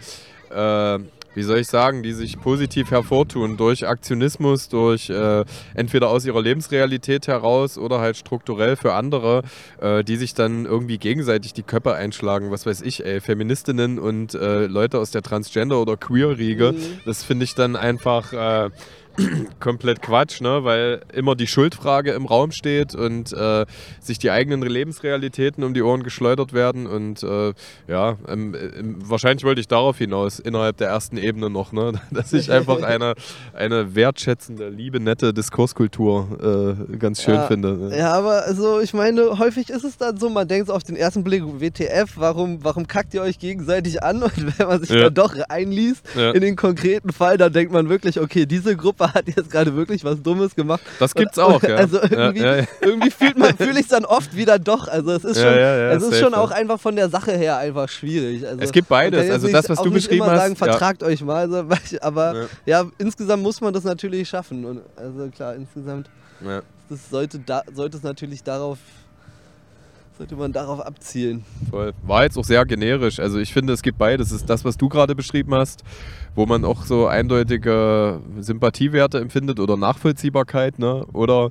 äh, 0.52 1.00
wie 1.36 1.44
soll 1.44 1.60
ich 1.60 1.68
sagen, 1.68 2.04
die 2.04 2.14
sich 2.14 2.40
positiv 2.40 2.92
hervortun 2.92 3.58
durch 3.58 3.88
Aktionismus, 3.88 4.70
durch 4.70 5.10
äh, 5.10 5.44
entweder 5.74 6.10
aus 6.10 6.26
ihrer 6.26 6.42
Lebensrealität 6.42 7.28
heraus 7.28 7.78
oder 7.78 8.00
halt 8.00 8.18
strukturell 8.18 8.76
für 8.76 8.94
andere, 8.94 9.44
äh, 9.82 10.04
die 10.04 10.16
sich 10.16 10.34
dann 10.34 10.66
irgendwie 10.66 10.98
gegenseitig 10.98 11.54
die 11.54 11.64
Köpfe 11.64 11.94
einschlagen. 11.96 12.52
Was 12.52 12.66
weiß 12.66 12.82
ich, 12.82 13.06
ey, 13.06 13.22
Feministinnen 13.22 14.00
und 14.00 14.34
äh, 14.34 14.68
Leute 14.68 15.00
aus 15.00 15.12
der 15.12 15.22
Transgender- 15.22 15.82
oder 15.82 15.98
Queer-Riege. 15.98 16.74
Mhm. 16.74 17.00
Das 17.06 17.24
finde 17.24 17.46
ich 17.46 17.56
dann 17.56 17.76
einfach 17.76 18.34
äh, 18.34 18.70
komplett 19.60 20.02
Quatsch, 20.02 20.42
ne? 20.42 20.64
weil 20.64 21.02
immer 21.14 21.36
die 21.36 21.48
Schuldfrage 21.48 22.12
im 22.12 22.26
Raum 22.26 22.52
steht 22.52 22.96
und 22.96 23.32
äh, 23.34 23.66
sich 24.00 24.20
die 24.20 24.32
eigenen 24.32 24.62
Lebensrealitäten 24.62 25.64
um 25.64 25.74
die 25.74 25.82
Ohren 25.82 26.04
geschleudert 26.04 26.54
werden. 26.54 26.88
Und 26.88 27.24
äh, 27.24 27.54
ja, 27.88 28.18
ähm, 28.28 28.56
ähm, 28.56 28.98
wahrscheinlich 29.00 29.44
wollte 29.44 29.62
ich 29.62 29.68
darauf 29.68 29.98
hinaus, 29.98 30.40
innerhalb 30.40 30.78
der 30.78 30.90
ersten 30.90 31.18
Ebene 31.18 31.50
noch, 31.50 31.72
ne? 31.72 31.94
dass 32.12 32.34
ich 32.34 32.52
einfach 32.52 32.82
eine, 32.82 33.14
eine 33.54 33.96
wertschätzende, 33.96 34.70
liebe, 34.70 35.00
nette 35.00 35.34
Diskurskultur 35.34 36.78
äh, 36.90 36.98
ganz 36.98 37.22
schön 37.22 37.36
ja, 37.36 37.48
finde. 37.48 37.78
Ne? 37.78 37.98
Ja, 37.98 38.14
aber 38.14 38.44
also 38.46 38.80
ich 38.80 38.94
meine, 38.94 39.38
häufig 39.38 39.70
ist 39.70 39.84
es 39.84 39.98
dann 39.98 40.18
so, 40.18 40.30
man 40.30 40.48
denkt 40.48 40.70
auf 40.70 40.84
den 40.84 40.96
ersten 40.96 41.24
Blick, 41.24 41.44
WTF, 41.44 42.14
warum, 42.16 42.64
warum 42.64 42.88
kackt 42.88 43.14
ihr 43.14 43.22
euch 43.22 43.40
gegenseitig 43.40 44.02
an? 44.02 44.24
Und 44.24 44.60
wenn 44.60 44.68
man 44.68 44.80
sich 44.80 44.90
ja. 44.90 45.04
dann 45.04 45.14
doch 45.14 45.36
einliest 45.50 46.04
ja. 46.16 46.32
in 46.32 46.42
den 46.42 46.56
konkreten 46.56 47.12
Fall, 47.12 47.38
dann 47.38 47.54
denkt 47.54 47.72
man 47.72 47.90
wirklich, 47.90 48.20
okay, 48.20 48.46
diese 48.46 48.76
Gruppe 48.76 49.03
Opa 49.04 49.14
hat 49.14 49.28
jetzt 49.28 49.50
gerade 49.50 49.76
wirklich 49.76 50.04
was 50.04 50.22
Dummes 50.22 50.56
gemacht. 50.56 50.82
Das 51.00 51.14
gibt's 51.14 51.38
und, 51.38 51.44
auch, 51.44 51.64
ja. 51.64 51.76
Also 51.76 52.02
irgendwie, 52.02 52.42
ja, 52.42 52.56
ja, 52.58 52.64
irgendwie 52.82 53.12
fühlt 53.12 53.38
man 53.38 53.56
fühle 53.56 53.80
ich 53.80 53.86
es 53.86 53.88
dann 53.88 54.06
oft 54.06 54.36
wieder 54.36 54.60
doch. 54.60 54.88
Also 54.88 55.12
es 55.12 55.24
ist 55.24 55.40
schon, 55.40 55.54
es 55.54 56.04
ist 56.04 56.20
schon 56.20 56.34
auch 56.34 56.52
einfach 56.52 56.80
von 56.80 56.96
der 56.96 57.10
Sache 57.10 57.34
her 57.34 57.58
einfach 57.58 57.90
schwierig. 57.90 58.46
Also 58.46 58.62
es 58.62 58.72
gibt 58.72 58.88
beides. 58.88 59.30
Also 59.30 59.48
das, 59.48 59.70
was 59.70 59.82
du 59.82 59.92
beschrieben 59.92 60.26
hast. 60.26 60.40
sagen, 60.40 60.56
vertragt 60.56 61.04
euch 61.04 61.22
mal. 61.22 61.44
Also, 61.44 61.66
aber 62.02 62.48
ja. 62.66 62.86
insgesamt 62.98 63.44
muss 63.44 63.62
man 63.62 63.74
das 63.74 63.84
natürlich 63.84 64.30
schaffen. 64.30 64.66
Und 64.66 64.82
also 64.96 65.30
klar, 65.30 65.56
insgesamt 65.56 66.10
das 66.90 67.10
sollte, 67.10 67.40
da, 67.40 67.64
sollte 67.74 67.98
es 67.98 68.04
natürlich 68.04 68.44
darauf 68.44 68.78
sollte 70.18 70.36
man 70.36 70.54
darauf 70.54 70.80
abzielen. 70.80 71.44
Voll. 71.70 71.94
War 72.04 72.24
jetzt 72.24 72.38
auch 72.38 72.46
sehr 72.46 72.66
generisch. 72.66 73.20
Also 73.20 73.40
ich 73.40 73.54
finde, 73.54 73.74
es 73.74 73.82
gibt 73.82 73.98
beides. 73.98 74.28
Es 74.28 74.42
ist 74.42 74.50
das, 74.50 74.64
was 74.64 74.78
du 74.78 74.90
gerade 74.90 75.16
beschrieben 75.16 75.54
hast, 75.56 75.84
wo 76.36 76.46
man 76.46 76.66
auch 76.66 76.84
so 76.84 77.08
eindeutige 77.08 78.20
Sympathiewerte 78.40 79.20
empfindet 79.20 79.60
oder 79.60 79.78
Nachvollziehbarkeit, 79.78 80.80
ne? 80.80 81.06
Oder 81.14 81.50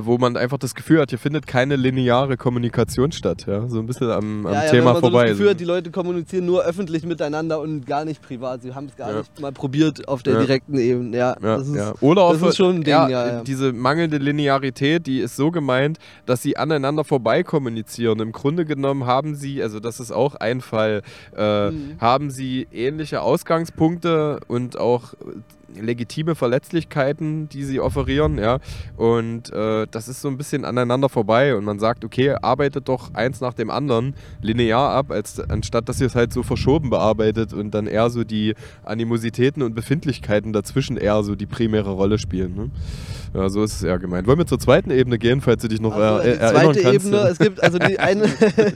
wo 0.00 0.18
man 0.18 0.36
einfach 0.36 0.58
das 0.58 0.74
Gefühl 0.74 1.00
hat, 1.00 1.10
hier 1.10 1.18
findet 1.18 1.46
keine 1.46 1.76
lineare 1.76 2.36
Kommunikation 2.36 3.12
statt. 3.12 3.44
Ja? 3.46 3.68
So 3.68 3.78
ein 3.78 3.86
bisschen 3.86 4.10
am, 4.10 4.46
am 4.46 4.52
ja, 4.52 4.64
ja, 4.64 4.70
Thema 4.70 4.86
wenn 4.86 4.92
man 4.92 5.00
vorbei. 5.00 5.18
So 5.18 5.28
das 5.28 5.30
Gefühl 5.32 5.50
hat, 5.50 5.60
die 5.60 5.64
Leute 5.64 5.90
kommunizieren 5.90 6.46
nur 6.46 6.64
öffentlich 6.64 7.04
miteinander 7.04 7.60
und 7.60 7.86
gar 7.86 8.04
nicht 8.04 8.22
privat. 8.22 8.62
Sie 8.62 8.74
haben 8.74 8.86
es 8.86 8.96
gar 8.96 9.10
ja. 9.10 9.18
nicht 9.18 9.40
mal 9.40 9.52
probiert 9.52 10.08
auf 10.08 10.22
der 10.22 10.40
direkten 10.40 10.78
Ebene. 10.78 11.16
Ja, 11.16 11.34
das 11.40 11.68
ist, 11.68 12.02
Oder 12.02 12.32
das 12.32 12.42
ist 12.42 12.56
schon 12.56 12.76
ein 12.76 12.84
Ding. 12.84 13.44
Diese 13.46 13.72
mangelnde 13.72 14.18
Linearität, 14.18 15.06
die 15.06 15.20
ist 15.20 15.36
so 15.36 15.50
gemeint, 15.50 15.98
dass 16.26 16.42
sie 16.42 16.56
aneinander 16.56 17.04
vorbei 17.04 17.42
kommunizieren. 17.42 18.20
Im 18.20 18.32
Grunde 18.32 18.64
genommen 18.64 19.06
haben 19.06 19.34
sie, 19.34 19.62
also 19.62 19.80
das 19.80 20.00
ist 20.00 20.10
auch 20.10 20.34
ein 20.34 20.60
Fall, 20.60 21.02
äh, 21.36 21.70
mhm. 21.70 21.96
haben 22.00 22.30
sie 22.30 22.66
ähnliche 22.72 23.20
Ausgangspunkte 23.22 24.40
und 24.48 24.78
auch 24.78 25.14
legitime 25.80 26.34
Verletzlichkeiten, 26.34 27.48
die 27.48 27.64
sie 27.64 27.80
offerieren, 27.80 28.38
ja. 28.38 28.58
Und 28.96 29.52
äh, 29.52 29.86
das 29.90 30.08
ist 30.08 30.20
so 30.20 30.28
ein 30.28 30.36
bisschen 30.36 30.64
aneinander 30.64 31.08
vorbei 31.08 31.54
und 31.54 31.64
man 31.64 31.78
sagt, 31.78 32.04
okay, 32.04 32.34
arbeitet 32.40 32.88
doch 32.88 33.14
eins 33.14 33.40
nach 33.40 33.54
dem 33.54 33.70
anderen 33.70 34.14
linear 34.40 34.90
ab, 34.90 35.10
als 35.10 35.40
anstatt 35.40 35.88
dass 35.88 36.00
ihr 36.00 36.06
es 36.06 36.14
halt 36.14 36.32
so 36.32 36.42
verschoben 36.42 36.90
bearbeitet 36.90 37.52
und 37.52 37.72
dann 37.72 37.86
eher 37.86 38.10
so 38.10 38.24
die 38.24 38.54
Animositäten 38.84 39.62
und 39.62 39.74
Befindlichkeiten 39.74 40.52
dazwischen 40.52 40.96
eher 40.96 41.22
so 41.22 41.34
die 41.34 41.46
primäre 41.46 41.90
Rolle 41.90 42.18
spielen. 42.18 42.54
Ne? 42.54 42.70
Ja, 43.34 43.48
so 43.48 43.64
ist 43.64 43.74
es 43.74 43.82
eher 43.82 43.98
gemeint. 43.98 44.26
Wollen 44.28 44.38
wir 44.38 44.46
zur 44.46 44.60
zweiten 44.60 44.90
Ebene 44.90 45.18
gehen, 45.18 45.40
falls 45.40 45.62
du 45.62 45.68
dich 45.68 45.80
noch 45.80 45.92
Also, 45.92 46.18
er 46.18 46.34
die 46.34 46.40
erinnern 46.40 46.74
zweite 46.74 46.82
kannst? 46.82 47.06
Ebene, 47.06 47.28
es 47.28 47.38
gibt 47.38 47.62
also 47.62 47.78
die 47.78 47.98
eine, 47.98 48.24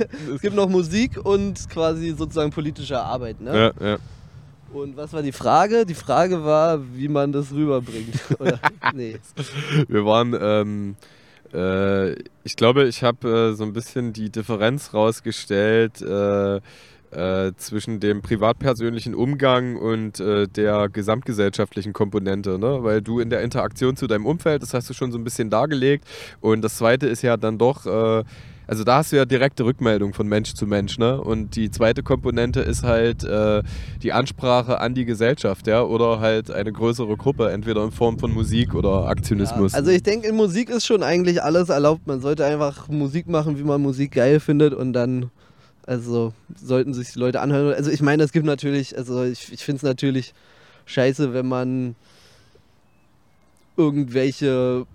es 0.35 0.41
gibt 0.41 0.57
noch 0.57 0.69
Musik 0.69 1.25
und 1.25 1.69
quasi 1.71 2.15
sozusagen 2.17 2.51
politische 2.51 3.01
Arbeit. 3.01 3.41
Ne? 3.41 3.73
ja, 3.81 3.87
ja. 3.87 3.99
Und 4.73 4.97
was 4.97 5.13
war 5.13 5.23
die 5.23 5.33
Frage? 5.33 5.87
Die 5.87 5.95
Frage 5.95 6.45
war, 6.45 6.81
wie 6.95 7.09
man 7.09 7.33
das 7.33 7.53
rüberbringt. 7.53 8.15
Oder? 8.39 8.61
Nee. 8.95 9.19
Wir 9.89 10.05
waren, 10.05 10.37
ähm, 10.39 10.97
äh, 11.53 12.13
ich 12.45 12.57
glaube, 12.57 12.85
ich 12.85 13.03
habe 13.03 13.29
äh, 13.29 13.55
so 13.55 13.65
ein 13.65 13.73
bisschen 13.73 14.13
die 14.13 14.31
Differenz 14.31 14.93
rausgestellt 14.93 16.03
äh, 16.03 16.61
äh, 17.11 17.53
zwischen 17.57 18.01
dem 18.01 18.21
privatpersönlichen 18.21 19.15
Umgang 19.15 19.77
und 19.77 20.21
äh, 20.21 20.47
der 20.47 20.91
gesamtgesellschaftlichen 20.91 21.95
Komponente, 21.95 22.59
ne? 22.59 22.83
weil 22.83 23.01
du 23.01 23.21
in 23.21 23.31
der 23.31 23.41
Interaktion 23.41 23.97
zu 23.97 24.07
deinem 24.07 24.27
Umfeld, 24.27 24.63
das 24.63 24.75
hast 24.75 24.91
du 24.91 24.95
schon 24.95 25.11
so 25.11 25.19
ein 25.19 25.25
bisschen 25.25 25.49
dargelegt 25.49 26.07
und 26.41 26.61
das 26.61 26.77
zweite 26.77 27.07
ist 27.07 27.23
ja 27.23 27.37
dann 27.37 27.59
doch... 27.59 28.25
Also 28.69 28.85
da 28.85 28.99
hast 28.99 29.13
du 29.13 29.17
ja 29.17 29.25
direkte 29.25 29.65
Rückmeldung 29.65 30.13
von 30.13 30.29
Mensch 30.29 30.53
zu 30.53 30.67
Mensch, 30.67 30.99
ne? 30.99 31.19
Und 31.19 31.57
die 31.57 31.71
zweite 31.71 32.03
Komponente 32.03 32.61
ist 32.61 32.83
halt 32.83 33.25
äh, 33.25 33.63
die 34.03 34.13
Ansprache 34.13 34.79
an 34.79 34.95
die 34.95 35.07
Gesellschaft, 35.07 35.67
ja, 35.67 35.83
oder 35.83 36.21
halt 36.21 36.51
eine 36.51 36.71
größere 36.71 37.17
Gruppe, 37.17 37.51
entweder 37.51 37.83
in 37.83 37.93
Form 37.93 38.19
von 38.19 38.31
Musik 38.31 38.75
oder 38.75 39.07
Aktionismus. 39.07 39.73
Ja, 39.73 39.79
also 39.79 39.91
ich 39.91 40.03
denke, 40.03 40.29
in 40.29 40.37
Musik 40.37 40.69
ist 40.69 40.85
schon 40.85 41.03
eigentlich 41.03 41.43
alles 41.43 41.71
erlaubt. 41.71 42.07
Man 42.07 42.21
sollte 42.21 42.45
einfach 42.45 42.89
Musik 42.89 43.27
machen, 43.27 43.59
wie 43.59 43.63
man 43.63 43.81
Musik 43.81 44.13
geil 44.13 44.39
findet 44.39 44.75
und 44.75 44.93
dann, 44.93 45.31
also 45.87 46.35
sollten 46.55 46.93
sich 46.93 47.13
die 47.15 47.19
Leute 47.19 47.41
anhören. 47.41 47.73
Also 47.73 47.91
ich 47.91 48.03
meine, 48.03 48.23
es 48.23 48.33
gibt 48.33 48.45
natürlich, 48.45 48.99
also 48.99 49.25
ich, 49.25 49.51
ich 49.51 49.65
finde 49.65 49.79
es 49.79 49.83
natürlich 49.83 50.35
scheiße, 50.85 51.33
wenn 51.33 51.49
man 51.49 51.95
irgendwelche 53.79 54.87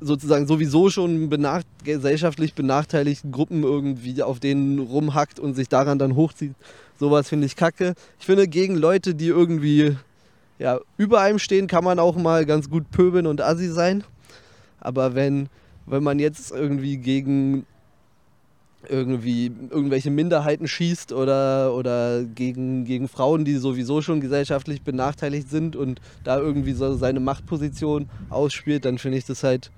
sozusagen 0.00 0.46
sowieso 0.46 0.90
schon 0.90 1.28
benach 1.28 1.62
gesellschaftlich 1.84 2.54
benachteiligten 2.54 3.32
Gruppen 3.32 3.62
irgendwie 3.62 4.22
auf 4.22 4.40
denen 4.40 4.78
rumhackt 4.78 5.40
und 5.40 5.54
sich 5.54 5.68
daran 5.68 5.98
dann 5.98 6.16
hochzieht. 6.16 6.54
Sowas 6.98 7.28
finde 7.28 7.46
ich 7.46 7.56
kacke. 7.56 7.94
Ich 8.18 8.26
finde, 8.26 8.48
gegen 8.48 8.76
Leute, 8.76 9.14
die 9.14 9.28
irgendwie 9.28 9.96
ja, 10.58 10.78
über 10.96 11.20
einem 11.20 11.38
stehen, 11.38 11.66
kann 11.66 11.84
man 11.84 11.98
auch 11.98 12.16
mal 12.16 12.46
ganz 12.46 12.70
gut 12.70 12.90
pöbeln 12.90 13.26
und 13.26 13.40
assi 13.40 13.68
sein. 13.68 14.04
Aber 14.80 15.14
wenn, 15.14 15.48
wenn 15.86 16.02
man 16.02 16.18
jetzt 16.18 16.52
irgendwie 16.52 16.98
gegen 16.98 17.66
irgendwie 18.88 19.50
irgendwelche 19.70 20.10
Minderheiten 20.10 20.68
schießt 20.68 21.12
oder, 21.12 21.74
oder 21.74 22.22
gegen, 22.22 22.84
gegen 22.84 23.08
Frauen, 23.08 23.44
die 23.44 23.56
sowieso 23.56 24.02
schon 24.02 24.20
gesellschaftlich 24.20 24.82
benachteiligt 24.82 25.48
sind 25.48 25.74
und 25.74 26.00
da 26.22 26.38
irgendwie 26.38 26.72
so 26.72 26.94
seine 26.94 27.20
Machtposition 27.20 28.08
ausspielt, 28.28 28.84
dann 28.84 28.98
finde 28.98 29.18
ich 29.18 29.24
das 29.24 29.42
halt 29.42 29.70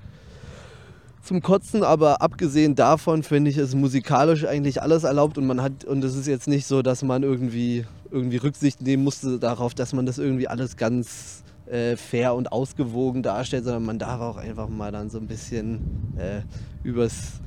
zum 1.27 1.43
Kotzen, 1.43 1.83
aber 1.83 2.23
abgesehen 2.23 2.75
davon 2.75 3.23
finde 3.23 3.51
ich 3.51 3.59
es 3.59 3.75
musikalisch 3.75 4.47
eigentlich 4.47 4.81
alles 4.81 5.05
erlaubt 5.05 5.37
und 5.39 5.47
man 5.47 5.61
hat 5.61 5.85
und 5.85 6.03
es 6.05 6.15
ist 6.15 6.27
jetzt 6.27 6.47
nicht 6.49 6.67
so, 6.67 6.83
dass 6.83 7.03
man 7.03 7.23
irgendwie 7.23 7.85
irgendwie 8.11 8.37
Rücksicht 8.37 8.81
nehmen 8.81 9.05
musste 9.05 9.39
darauf, 9.39 9.75
dass 9.75 9.93
man 9.93 10.07
das 10.07 10.19
irgendwie 10.19 10.49
alles 10.49 10.77
ganz 10.77 11.43
äh, 11.67 11.97
fair 11.97 12.35
und 12.35 12.53
ausgewogen 12.53 13.23
darstellt, 13.23 13.65
sondern 13.65 13.85
man 13.85 13.99
darf 13.99 14.21
auch 14.21 14.37
einfach 14.37 14.69
mal 14.69 14.93
dann 14.93 15.11
so 15.11 15.19
ein 15.19 15.27
bisschen 15.27 15.81
äh, 16.17 16.43
übers, 16.85 17.41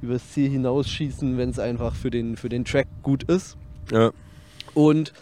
übers 0.00 0.22
Ziel 0.32 0.50
hinausschießen, 0.50 1.36
wenn 1.36 1.50
es 1.50 1.58
einfach 1.58 1.94
für 1.94 2.10
den, 2.10 2.36
für 2.36 2.48
den 2.48 2.64
Track 2.64 2.86
gut 3.02 3.24
ist. 3.24 3.56
ja. 3.90 4.12
Und 4.74 5.12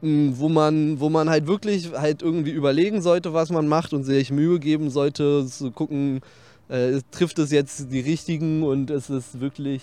mh, 0.00 0.34
wo 0.36 0.48
man, 0.48 1.00
wo 1.00 1.08
man 1.08 1.30
halt 1.30 1.46
wirklich 1.46 1.92
halt 1.92 2.22
irgendwie 2.22 2.50
überlegen 2.50 3.02
sollte, 3.02 3.32
was 3.34 3.50
man 3.50 3.68
macht 3.68 3.92
und 3.92 4.04
sich 4.04 4.30
Mühe 4.30 4.58
geben 4.58 4.90
sollte, 4.90 5.46
zu 5.46 5.70
gucken, 5.70 6.20
äh, 6.72 7.00
trifft 7.10 7.38
es 7.38 7.50
jetzt 7.52 7.92
die 7.92 8.00
richtigen 8.00 8.62
und 8.62 8.90
ist 8.90 9.10
es 9.10 9.40
wirklich 9.40 9.82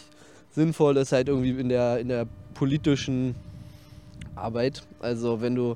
sinnvoll, 0.52 0.97
ist 0.97 1.12
halt 1.12 1.28
irgendwie 1.30 1.52
in 1.52 1.69
der, 1.69 1.99
in 1.99 2.08
der 2.08 2.25
politischen 2.56 3.36
Arbeit. 4.36 4.84
Also 4.99 5.41
wenn 5.41 5.56
du, 5.56 5.75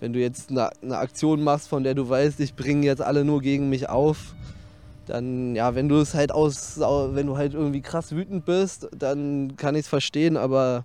wenn 0.00 0.12
du 0.12 0.20
jetzt 0.20 0.50
eine, 0.50 0.70
eine 0.82 0.98
Aktion 0.98 1.42
machst, 1.42 1.68
von 1.68 1.84
der 1.84 1.94
du 1.94 2.08
weißt, 2.08 2.40
ich 2.40 2.54
bringe 2.54 2.86
jetzt 2.86 3.02
alle 3.02 3.24
nur 3.24 3.42
gegen 3.42 3.68
mich 3.68 3.88
auf, 3.88 4.34
dann, 5.06 5.54
ja, 5.54 5.74
wenn 5.74 5.88
du 5.88 5.96
es 5.96 6.14
halt 6.14 6.32
aus, 6.32 6.80
au- 6.80 7.14
wenn 7.14 7.26
du 7.26 7.36
halt 7.36 7.54
irgendwie 7.54 7.80
krass 7.80 8.12
wütend 8.12 8.44
bist, 8.44 8.88
dann 8.96 9.56
kann 9.56 9.74
ich 9.74 9.82
es 9.82 9.88
verstehen, 9.88 10.36
aber 10.36 10.84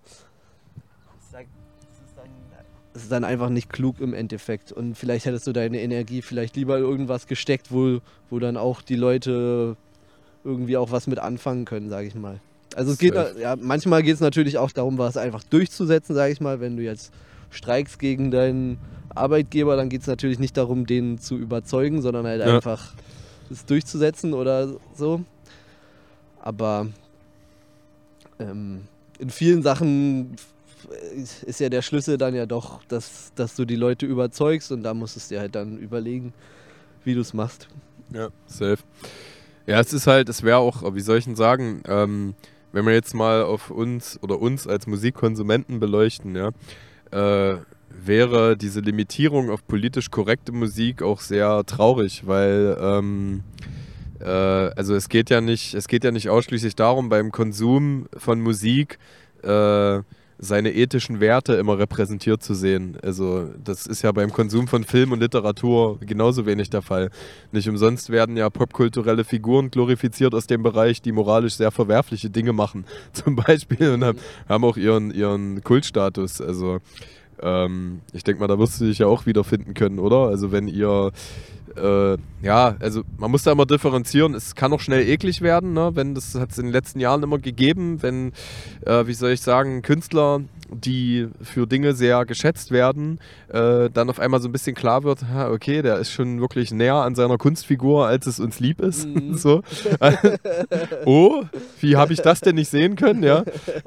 ist 2.95 3.12
dann 3.12 3.23
einfach 3.23 3.49
nicht 3.49 3.69
klug 3.71 3.99
im 3.99 4.13
Endeffekt. 4.13 4.71
Und 4.71 4.95
vielleicht 4.95 5.25
hättest 5.25 5.47
du 5.47 5.53
deine 5.53 5.82
Energie 5.82 6.21
vielleicht 6.21 6.56
lieber 6.56 6.77
irgendwas 6.77 7.27
gesteckt, 7.27 7.71
wo, 7.71 7.99
wo 8.29 8.39
dann 8.39 8.58
auch 8.58 8.82
die 8.82 8.95
Leute 8.95 9.75
irgendwie 10.43 10.77
auch 10.77 10.91
was 10.91 11.08
mit 11.08 11.19
anfangen 11.19 11.65
können, 11.65 11.89
sage 11.89 12.08
ich 12.08 12.15
mal. 12.15 12.39
Also 12.75 12.91
es 12.91 12.97
geht, 12.97 13.13
ja, 13.39 13.56
manchmal 13.56 14.03
geht 14.03 14.15
es 14.15 14.19
natürlich 14.19 14.58
auch 14.58 14.71
darum, 14.71 14.97
was 14.97 15.15
einfach 15.17 15.43
durchzusetzen, 15.43 16.15
sage 16.15 16.34
ich 16.34 16.41
mal. 16.41 16.60
Wenn 16.60 16.75
du 16.75 16.84
jetzt 16.84 17.12
streikst 17.51 17.99
gegen 17.99 18.32
deinen 18.32 18.77
Arbeitgeber, 19.15 19.75
dann 19.75 19.89
geht 19.89 20.01
es 20.01 20.08
natürlich 20.08 20.39
nicht 20.39 20.58
darum, 20.58 20.86
den 20.86 21.19
zu 21.19 21.38
überzeugen, 21.38 22.01
sondern 22.01 22.25
halt 22.25 22.41
Ja. 22.41 22.56
einfach 22.56 22.93
es 23.51 23.65
durchzusetzen 23.65 24.34
oder 24.34 24.75
so. 24.95 25.21
Aber 26.41 26.88
ähm, 28.39 28.82
in 29.19 29.29
vielen 29.29 29.62
Sachen 29.62 30.36
ist 31.45 31.59
ja 31.59 31.69
der 31.69 31.81
Schlüssel 31.81 32.17
dann 32.17 32.35
ja 32.35 32.45
doch, 32.45 32.83
dass, 32.85 33.31
dass 33.35 33.55
du 33.55 33.65
die 33.65 33.75
Leute 33.75 34.05
überzeugst 34.05 34.71
und 34.71 34.83
da 34.83 34.93
musst 34.93 35.15
du 35.15 35.35
dir 35.35 35.39
halt 35.39 35.55
dann 35.55 35.77
überlegen, 35.77 36.33
wie 37.03 37.13
du 37.13 37.21
es 37.21 37.33
machst. 37.33 37.67
Ja, 38.13 38.29
safe. 38.45 38.79
Ja, 39.65 39.79
es 39.79 39.93
ist 39.93 40.07
halt, 40.07 40.29
es 40.29 40.43
wäre 40.43 40.57
auch, 40.57 40.93
wie 40.93 41.01
soll 41.01 41.17
ich 41.17 41.25
denn 41.25 41.35
sagen, 41.35 41.81
ähm, 41.87 42.35
wenn 42.71 42.85
wir 42.85 42.93
jetzt 42.93 43.13
mal 43.13 43.43
auf 43.43 43.69
uns 43.69 44.19
oder 44.21 44.39
uns 44.39 44.67
als 44.67 44.87
Musikkonsumenten 44.87 45.79
beleuchten, 45.79 46.35
ja, 46.35 46.51
äh, 47.11 47.57
wäre 47.89 48.57
diese 48.57 48.79
Limitierung 48.79 49.49
auf 49.49 49.65
politisch 49.65 50.09
korrekte 50.09 50.51
Musik 50.51 51.01
auch 51.01 51.21
sehr 51.21 51.63
traurig, 51.65 52.25
weil 52.25 52.77
ähm, 52.79 53.43
äh, 54.19 54.25
also 54.25 54.95
es 54.95 55.09
geht 55.09 55.29
ja 55.29 55.41
nicht, 55.41 55.75
es 55.75 55.87
geht 55.87 56.03
ja 56.03 56.11
nicht 56.11 56.29
ausschließlich 56.29 56.75
darum, 56.75 57.09
beim 57.09 57.31
Konsum 57.31 58.07
von 58.17 58.41
Musik 58.41 58.97
äh, 59.43 59.99
seine 60.43 60.73
ethischen 60.73 61.19
Werte 61.19 61.53
immer 61.53 61.77
repräsentiert 61.77 62.43
zu 62.43 62.53
sehen. 62.53 62.97
Also 63.01 63.49
das 63.63 63.88
ist 63.88 64.01
ja 64.01 64.12
beim 64.12 64.32
Konsum 64.32 64.67
von 64.67 64.84
Film 64.84 65.12
und 65.12 65.19
Literatur 65.19 65.99
genauso 66.01 66.45
wenig 66.45 66.69
der 66.69 66.82
Fall. 66.82 67.10
Nicht 67.51 67.69
umsonst 67.69 68.10
werden 68.10 68.38
ja 68.38 68.49
popkulturelle 68.49 69.23
Figuren 69.23 69.71
glorifiziert 69.71 70.36
aus 70.36 70.47
dem 70.47 70.62
Bereich, 70.63 71.01
die 71.01 71.12
moralisch 71.12 71.56
sehr 71.56 71.71
verwerfliche 71.71 72.29
Dinge 72.29 72.53
machen, 72.53 72.86
zum 73.13 73.36
Beispiel, 73.36 73.91
und 73.91 74.03
haben, 74.03 74.63
auch 74.63 74.77
ihren, 74.77 75.12
ihren 75.12 75.63
Kultstatus. 75.63 76.41
Also 76.41 76.79
ähm, 77.41 78.01
ich 78.12 78.23
denke 78.23 78.41
mal, 78.41 78.47
da 78.47 78.60
wirst 78.60 78.79
du 78.79 78.86
dich 78.86 78.99
ja 78.99 79.08
auch 79.08 79.25
wiederfinden 79.25 79.73
können, 79.73 79.99
oder? 79.99 80.27
Also 80.27 80.51
wenn 80.51 80.67
ihr 80.67 81.12
äh, 81.77 82.17
ja, 82.41 82.75
also 82.79 83.03
man 83.17 83.31
muss 83.31 83.43
da 83.43 83.53
immer 83.53 83.65
differenzieren. 83.65 84.33
Es 84.33 84.55
kann 84.55 84.73
auch 84.73 84.79
schnell 84.79 85.07
eklig 85.07 85.41
werden, 85.41 85.73
ne? 85.73 85.91
wenn 85.93 86.13
das 86.13 86.36
hat 86.36 86.51
es 86.51 86.57
in 86.57 86.65
den 86.65 86.73
letzten 86.73 86.99
Jahren 86.99 87.23
immer 87.23 87.39
gegeben, 87.39 88.01
wenn, 88.01 88.33
äh, 88.86 89.07
wie 89.07 89.13
soll 89.13 89.31
ich 89.31 89.41
sagen, 89.41 89.81
Künstler, 89.81 90.41
die 90.69 91.27
für 91.41 91.67
Dinge 91.67 91.93
sehr 91.93 92.25
geschätzt 92.25 92.71
werden, 92.71 93.19
äh, 93.49 93.89
dann 93.89 94.09
auf 94.09 94.19
einmal 94.19 94.41
so 94.41 94.49
ein 94.49 94.51
bisschen 94.51 94.75
klar 94.75 95.03
wird, 95.03 95.23
ha, 95.29 95.49
okay, 95.49 95.81
der 95.81 95.97
ist 95.99 96.12
schon 96.12 96.41
wirklich 96.41 96.71
näher 96.71 96.95
an 96.95 97.15
seiner 97.15 97.38
Kunstfigur, 97.38 98.07
als 98.07 98.27
es 98.27 98.39
uns 98.39 98.59
lieb 98.59 98.81
ist. 98.81 99.07
Mhm. 99.07 99.33
so. 99.38 99.62
oh, 101.05 101.43
wie 101.79 101.95
habe 101.95 102.13
ich 102.13 102.21
das 102.21 102.41
denn 102.41 102.55
nicht 102.55 102.69
sehen 102.69 102.95
können, 102.95 103.23
ja? 103.23 103.43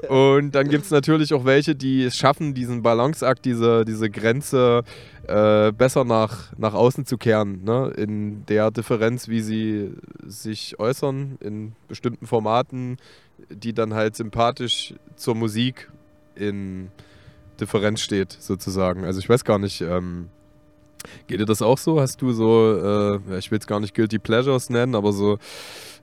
Und 0.09 0.55
dann 0.55 0.69
gibt 0.69 0.85
es 0.85 0.91
natürlich 0.91 1.33
auch 1.33 1.45
welche, 1.45 1.75
die 1.75 2.03
es 2.05 2.17
schaffen, 2.17 2.53
diesen 2.53 2.81
Balanceakt, 2.81 3.45
diese, 3.45 3.85
diese 3.85 4.09
Grenze 4.09 4.83
äh, 5.27 5.71
besser 5.71 6.05
nach, 6.05 6.53
nach 6.57 6.73
außen 6.73 7.05
zu 7.05 7.17
kehren, 7.17 7.63
ne? 7.63 7.91
in 7.95 8.45
der 8.45 8.71
Differenz, 8.71 9.27
wie 9.27 9.41
sie 9.41 9.91
sich 10.25 10.79
äußern, 10.79 11.37
in 11.41 11.73
bestimmten 11.87 12.27
Formaten, 12.27 12.97
die 13.49 13.73
dann 13.73 13.93
halt 13.93 14.15
sympathisch 14.15 14.93
zur 15.15 15.35
Musik 15.35 15.91
in 16.35 16.89
Differenz 17.59 18.01
steht, 18.01 18.31
sozusagen. 18.31 19.03
Also 19.03 19.19
ich 19.19 19.27
weiß 19.27 19.43
gar 19.43 19.59
nicht, 19.59 19.81
ähm, 19.81 20.29
Geht 21.27 21.39
dir 21.39 21.45
das 21.45 21.61
auch 21.61 21.77
so? 21.77 21.99
Hast 21.99 22.21
du 22.21 22.31
so, 22.31 23.19
äh, 23.29 23.37
ich 23.37 23.51
will 23.51 23.59
es 23.59 23.67
gar 23.67 23.79
nicht 23.79 23.93
Guilty 23.93 24.19
Pleasures 24.19 24.69
nennen, 24.69 24.95
aber 24.95 25.13
so, 25.13 25.33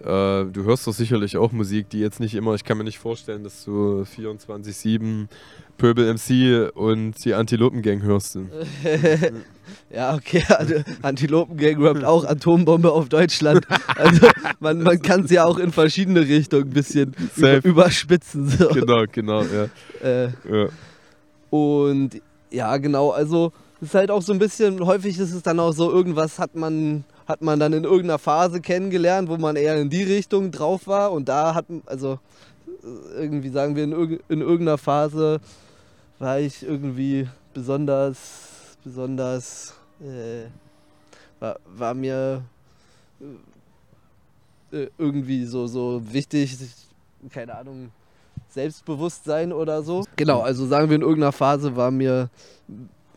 äh, 0.01 0.45
du 0.45 0.65
hörst 0.65 0.87
doch 0.87 0.93
sicherlich 0.93 1.37
auch 1.37 1.53
Musik, 1.53 1.89
die 1.91 2.01
jetzt 2.01 2.21
nicht 2.21 2.35
immer, 2.35 2.55
ich 2.55 2.65
kann 2.65 2.79
mir 2.79 2.85
nicht 2.85 2.99
vorstellen, 2.99 3.45
dass 3.45 3.65
du 3.65 4.05
24-7 4.17 5.29
Pöbel 5.77 6.13
MC 6.15 6.71
und 6.75 7.25
die 7.25 7.35
Antilopen-Gang 7.35 8.03
hörst. 8.03 8.37
Du. 8.37 8.49
ja, 9.95 10.15
okay, 10.15 10.45
also 10.49 10.75
Antilopen-Gang 11.03 11.83
rappt 11.83 12.05
auch 12.05 12.25
Atombombe 12.25 12.93
auf 12.93 13.09
Deutschland. 13.09 13.67
Also 13.97 14.29
man, 14.61 14.83
man 14.83 15.01
kann 15.03 15.25
es 15.25 15.31
ja 15.31 15.45
auch 15.45 15.59
in 15.59 15.73
verschiedene 15.73 16.21
Richtungen 16.21 16.65
ein 16.65 16.71
bisschen 16.71 17.15
über, 17.37 17.65
überspitzen. 17.65 18.49
So. 18.49 18.69
Genau, 18.69 19.05
genau, 19.11 19.43
ja. 19.43 19.69
Äh, 20.03 20.29
ja. 20.51 20.69
Und 21.51 22.21
ja, 22.51 22.77
genau, 22.77 23.11
also 23.11 23.53
es 23.81 23.89
ist 23.89 23.95
halt 23.95 24.11
auch 24.11 24.23
so 24.23 24.33
ein 24.33 24.39
bisschen, 24.39 24.85
häufig 24.85 25.19
ist 25.19 25.33
es 25.33 25.43
dann 25.43 25.61
auch 25.61 25.73
so, 25.73 25.91
irgendwas 25.91 26.39
hat 26.39 26.55
man, 26.55 27.05
hat 27.27 27.43
man 27.43 27.59
dann 27.61 27.73
in 27.73 27.85
irgendeiner 27.85 28.19
Phase 28.19 28.61
kennengelernt, 28.61 29.29
wo 29.29 29.37
man 29.37 29.57
eher 29.57 29.77
in 29.81 29.91
die 29.91 30.03
Richtung 30.03 30.51
drauf 30.51 30.87
war 30.87 31.13
und 31.13 31.29
da 31.29 31.55
hat, 31.55 31.67
also 31.87 32.19
irgendwie 33.15 33.49
sagen 33.51 33.77
wir, 33.77 33.85
in, 33.85 33.95
irg- 33.95 34.21
in 34.29 34.41
irgendeiner 34.41 34.79
Phase 34.79 35.41
war 36.19 36.39
ich 36.39 36.63
irgendwie 36.63 37.29
besonders, 37.53 38.77
besonders, 38.85 39.75
äh, 40.01 40.47
war, 41.41 41.57
war 41.77 41.95
mir 41.95 42.43
äh, 44.73 44.87
irgendwie 44.99 45.45
so, 45.47 45.67
so 45.67 46.01
wichtig, 46.13 46.57
keine 47.31 47.57
Ahnung, 47.57 47.91
Selbstbewusstsein 48.51 49.53
oder 49.53 49.83
so. 49.83 50.05
Genau, 50.17 50.41
also 50.41 50.67
sagen 50.67 50.89
wir 50.89 50.97
in 50.97 51.03
irgendeiner 51.03 51.33
Phase 51.33 51.75
war 51.75 51.91
mir 51.91 52.29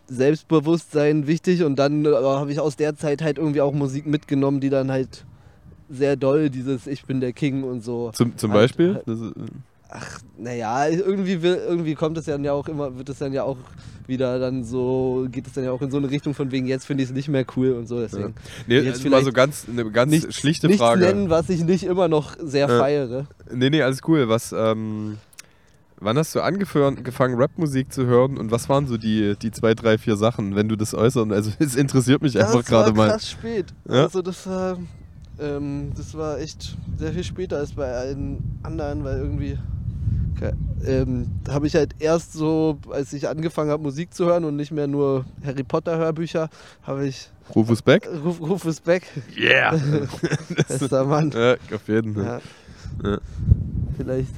Selbstbewusstsein 0.07 1.27
wichtig 1.27 1.63
und 1.63 1.77
dann 1.77 2.05
äh, 2.05 2.09
habe 2.13 2.51
ich 2.51 2.59
aus 2.59 2.75
der 2.75 2.95
Zeit 2.95 3.21
halt 3.21 3.37
irgendwie 3.37 3.61
auch 3.61 3.73
Musik 3.73 4.05
mitgenommen, 4.05 4.59
die 4.59 4.69
dann 4.69 4.91
halt 4.91 5.25
sehr 5.89 6.15
doll 6.15 6.49
dieses 6.49 6.87
Ich 6.87 7.05
bin 7.05 7.19
der 7.21 7.33
King 7.33 7.63
und 7.63 7.83
so. 7.83 8.11
Zum, 8.13 8.37
zum 8.37 8.51
Halt- 8.51 8.61
Beispiel? 8.61 8.95
halt- 9.05 9.33
Ach, 9.89 10.19
naja, 10.37 10.85
irgendwie, 10.89 11.41
will, 11.41 11.55
irgendwie 11.65 11.95
kommt 11.95 12.17
es 12.17 12.25
dann 12.25 12.43
ja 12.43 12.51
auch 12.51 12.67
immer, 12.67 12.97
wird 12.97 13.07
es 13.07 13.19
dann 13.19 13.31
ja 13.31 13.43
auch 13.43 13.55
wieder 14.05 14.37
dann 14.37 14.65
so, 14.65 15.27
geht 15.31 15.47
es 15.47 15.53
dann 15.53 15.63
ja 15.63 15.71
auch 15.71 15.81
in 15.81 15.89
so 15.91 15.95
eine 15.95 16.09
Richtung 16.09 16.33
von 16.33 16.51
wegen, 16.51 16.67
jetzt 16.67 16.85
finde 16.85 17.03
ich 17.03 17.09
es 17.09 17.15
nicht 17.15 17.29
mehr 17.29 17.45
cool 17.55 17.71
und 17.71 17.87
so, 17.87 18.01
deswegen. 18.01 18.35
nee, 18.67 18.79
jetzt 18.79 18.97
also 18.97 19.09
mal 19.09 19.23
so 19.23 19.31
ganz, 19.31 19.65
eine 19.69 19.89
ganz 19.89 20.11
Nichts, 20.11 20.35
schlichte 20.35 20.67
nichts 20.67 20.81
Frage. 20.81 20.99
nennen, 20.99 21.29
was 21.29 21.47
ich 21.49 21.63
nicht 21.63 21.83
immer 21.85 22.09
noch 22.09 22.35
sehr 22.37 22.67
Ja. 22.67 22.77
feiere. 22.79 23.27
Nee, 23.49 23.69
nee, 23.69 23.81
alles 23.81 24.01
cool. 24.09 24.27
Was, 24.27 24.51
ähm, 24.51 25.19
wann 25.99 26.17
hast 26.17 26.33
du 26.35 26.41
angefangen, 26.41 27.39
Rapmusik 27.39 27.91
zu 27.91 28.05
hören 28.05 28.37
und 28.37 28.51
was 28.51 28.69
waren 28.69 28.87
so 28.87 28.97
die, 28.97 29.35
die 29.41 29.51
zwei, 29.51 29.73
drei, 29.73 29.97
vier 29.97 30.15
Sachen, 30.15 30.55
wenn 30.55 30.69
du 30.69 30.75
das 30.75 30.93
äußern? 30.93 31.31
Also 31.31 31.51
es 31.59 31.75
interessiert 31.75 32.21
mich 32.21 32.37
einfach 32.37 32.59
das 32.59 32.65
gerade 32.65 32.89
war 32.97 33.05
mal. 33.05 33.09
krass 33.11 33.29
spät. 33.29 33.73
Ja? 33.87 34.03
Also 34.03 34.21
das 34.21 34.47
war, 34.47 34.77
ähm, 35.39 35.91
das 35.95 36.15
war 36.15 36.39
echt 36.39 36.77
sehr 36.97 37.13
viel 37.13 37.23
später 37.23 37.57
als 37.57 37.73
bei 37.73 37.91
allen 37.91 38.59
anderen, 38.63 39.03
weil 39.03 39.17
irgendwie 39.17 39.57
ähm, 40.85 41.27
habe 41.49 41.67
ich 41.67 41.75
halt 41.75 41.95
erst 41.99 42.33
so, 42.33 42.77
als 42.91 43.13
ich 43.13 43.27
angefangen 43.27 43.71
habe 43.71 43.81
Musik 43.81 44.13
zu 44.13 44.25
hören 44.25 44.43
und 44.43 44.55
nicht 44.55 44.71
mehr 44.71 44.87
nur 44.87 45.25
Harry 45.43 45.63
Potter 45.63 45.97
Hörbücher, 45.97 46.49
habe 46.83 47.07
ich 47.07 47.29
Rufus 47.55 47.81
Beck? 47.81 48.07
Ruf, 48.23 48.39
Rufus 48.41 48.79
Beck, 48.81 49.03
Yeah! 49.35 49.79
bester 50.67 51.05
Mann. 51.05 51.31
ja, 51.31 51.55
auf 51.73 51.87
jeden 51.87 52.13
Fall. 52.13 52.41
Ja. 53.03 53.09
Ja. 53.11 53.17
Vielleicht. 53.97 54.33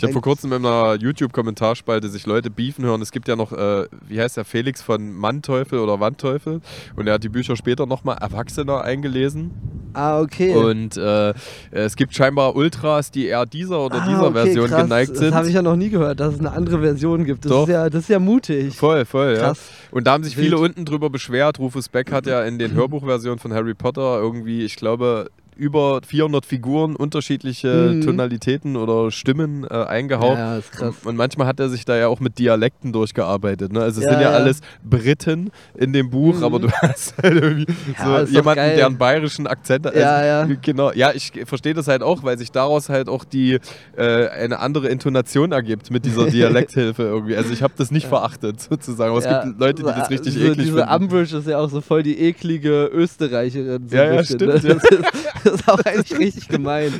Ja. 0.00 0.08
Ich 0.08 0.14
habe 0.14 0.22
vor 0.22 0.22
kurzem 0.22 0.52
in 0.52 0.64
einer 0.64 0.94
YouTube-Kommentarspalte 0.94 2.08
sich 2.08 2.26
Leute 2.26 2.50
beefen 2.50 2.84
hören. 2.84 3.02
Es 3.02 3.12
gibt 3.12 3.28
ja 3.28 3.36
noch, 3.36 3.52
äh, 3.52 3.86
wie 4.08 4.20
heißt 4.20 4.36
der, 4.36 4.44
Felix 4.44 4.80
von 4.80 5.12
Mannteufel 5.12 5.78
oder 5.78 6.00
Wandteufel. 6.00 6.60
Und 6.96 7.06
er 7.06 7.14
hat 7.14 7.24
die 7.24 7.28
Bücher 7.28 7.56
später 7.56 7.86
nochmal 7.86 8.16
erwachsener 8.18 8.82
eingelesen. 8.82 9.50
Ah, 9.92 10.20
okay. 10.20 10.54
Und 10.54 10.96
äh, 10.96 11.34
es 11.70 11.96
gibt 11.96 12.14
scheinbar 12.14 12.54
Ultras, 12.56 13.10
die 13.10 13.26
eher 13.26 13.44
dieser 13.44 13.80
oder 13.80 14.02
ah, 14.02 14.06
dieser 14.08 14.24
okay, 14.24 14.32
Version 14.32 14.68
krass. 14.68 14.82
geneigt 14.82 15.16
sind. 15.16 15.28
Das 15.28 15.34
habe 15.34 15.48
ich 15.48 15.54
ja 15.54 15.62
noch 15.62 15.76
nie 15.76 15.90
gehört, 15.90 16.20
dass 16.20 16.34
es 16.34 16.40
eine 16.40 16.52
andere 16.52 16.80
Version 16.80 17.24
gibt. 17.24 17.44
Das, 17.44 17.50
Doch. 17.50 17.62
ist 17.68 17.72
ja, 17.72 17.90
das 17.90 18.02
ist 18.02 18.08
ja 18.08 18.18
mutig. 18.18 18.76
Voll, 18.76 19.04
voll, 19.04 19.34
ja. 19.34 19.40
Krass. 19.40 19.60
Und 19.90 20.06
da 20.06 20.12
haben 20.12 20.24
sich 20.24 20.36
Wild. 20.36 20.46
viele 20.46 20.58
unten 20.58 20.84
drüber 20.84 21.10
beschwert. 21.10 21.58
Rufus 21.58 21.88
Beck 21.88 22.12
hat 22.12 22.26
ja 22.26 22.42
in 22.44 22.58
den 22.58 22.72
Hörbuchversionen 22.74 23.38
von 23.38 23.52
Harry 23.52 23.74
Potter 23.74 24.20
irgendwie, 24.20 24.64
ich 24.64 24.76
glaube, 24.76 25.30
über 25.60 26.00
400 26.06 26.46
Figuren, 26.46 26.96
unterschiedliche 26.96 27.92
Mhm. 27.94 28.00
Tonalitäten 28.00 28.76
oder 28.76 29.10
Stimmen 29.10 29.64
äh, 29.64 29.74
eingehaucht. 29.74 30.38
Ja, 30.38 30.56
ist 30.56 30.72
krass. 30.72 30.94
Und 31.04 31.16
manchmal 31.16 31.46
hat 31.46 31.60
er 31.60 31.68
sich 31.68 31.84
da 31.84 31.96
ja 31.96 32.08
auch 32.08 32.18
mit 32.18 32.38
Dialekten 32.38 32.92
durchgearbeitet. 32.92 33.70
Ne? 33.72 33.80
Also 33.82 34.00
es 34.00 34.06
Ja, 34.06 34.12
sind 34.12 34.20
ja, 34.22 34.30
ja. 34.30 34.36
alles 34.36 34.60
Briten 34.82 35.50
in 35.76 35.92
dem 35.92 36.08
Buch, 36.10 36.36
Mhm. 36.38 36.44
aber 36.44 36.58
du 36.60 36.70
hast 36.82 37.14
halt 37.22 37.34
irgendwie 37.42 37.66
Ja, 37.98 38.24
so 38.26 38.32
jemanden, 38.32 38.74
der 38.76 38.86
einen 38.86 38.96
bayerischen 38.98 39.46
Akzent 39.46 39.84
hat. 39.86 39.94
Ja, 39.94 40.24
ja. 40.24 40.48
Genau. 40.62 40.92
Ja, 40.92 41.12
ich 41.14 41.32
verstehe 41.44 41.74
das 41.74 41.88
halt 41.88 42.02
auch, 42.02 42.22
weil 42.22 42.38
sich 42.38 42.50
daraus 42.50 42.88
halt 42.88 43.08
auch 43.10 43.24
die 43.24 43.58
äh, 43.96 44.28
eine 44.28 44.60
andere 44.60 44.88
Intonation 44.88 45.52
ergibt 45.52 45.90
mit 45.90 46.06
dieser 46.06 46.26
Dialekthilfe 46.30 47.02
irgendwie. 47.02 47.36
Also 47.36 47.52
ich 47.52 47.62
habe 47.62 47.74
das 47.76 47.90
nicht 47.90 48.06
verachtet 48.06 48.60
sozusagen, 48.62 49.10
aber 49.10 49.18
es 49.20 49.28
gibt 49.44 49.60
Leute, 49.60 49.82
die 49.82 49.88
das 49.88 50.08
richtig 50.10 50.34
so, 50.34 50.40
eklig 50.40 50.56
Diese 50.66 50.78
finden. 50.78 50.94
Umbridge 51.04 51.36
ist 51.36 51.46
ja 51.46 51.58
auch 51.58 51.68
so 51.68 51.82
voll 51.82 52.02
die 52.02 52.18
eklige 52.18 52.86
Österreicherin. 52.86 53.88
So 53.88 53.96
Ja, 53.96 54.04
ja, 54.04 54.16
bisschen, 54.20 54.38
stimmt, 54.38 54.64
Ne? 54.64 54.78
Das, 54.80 54.84
ist, 54.90 55.49
das 55.50 55.60
ist 55.60 55.68
auch 55.68 55.78
eigentlich 55.84 56.18
richtig 56.18 56.48
gemein. 56.48 56.92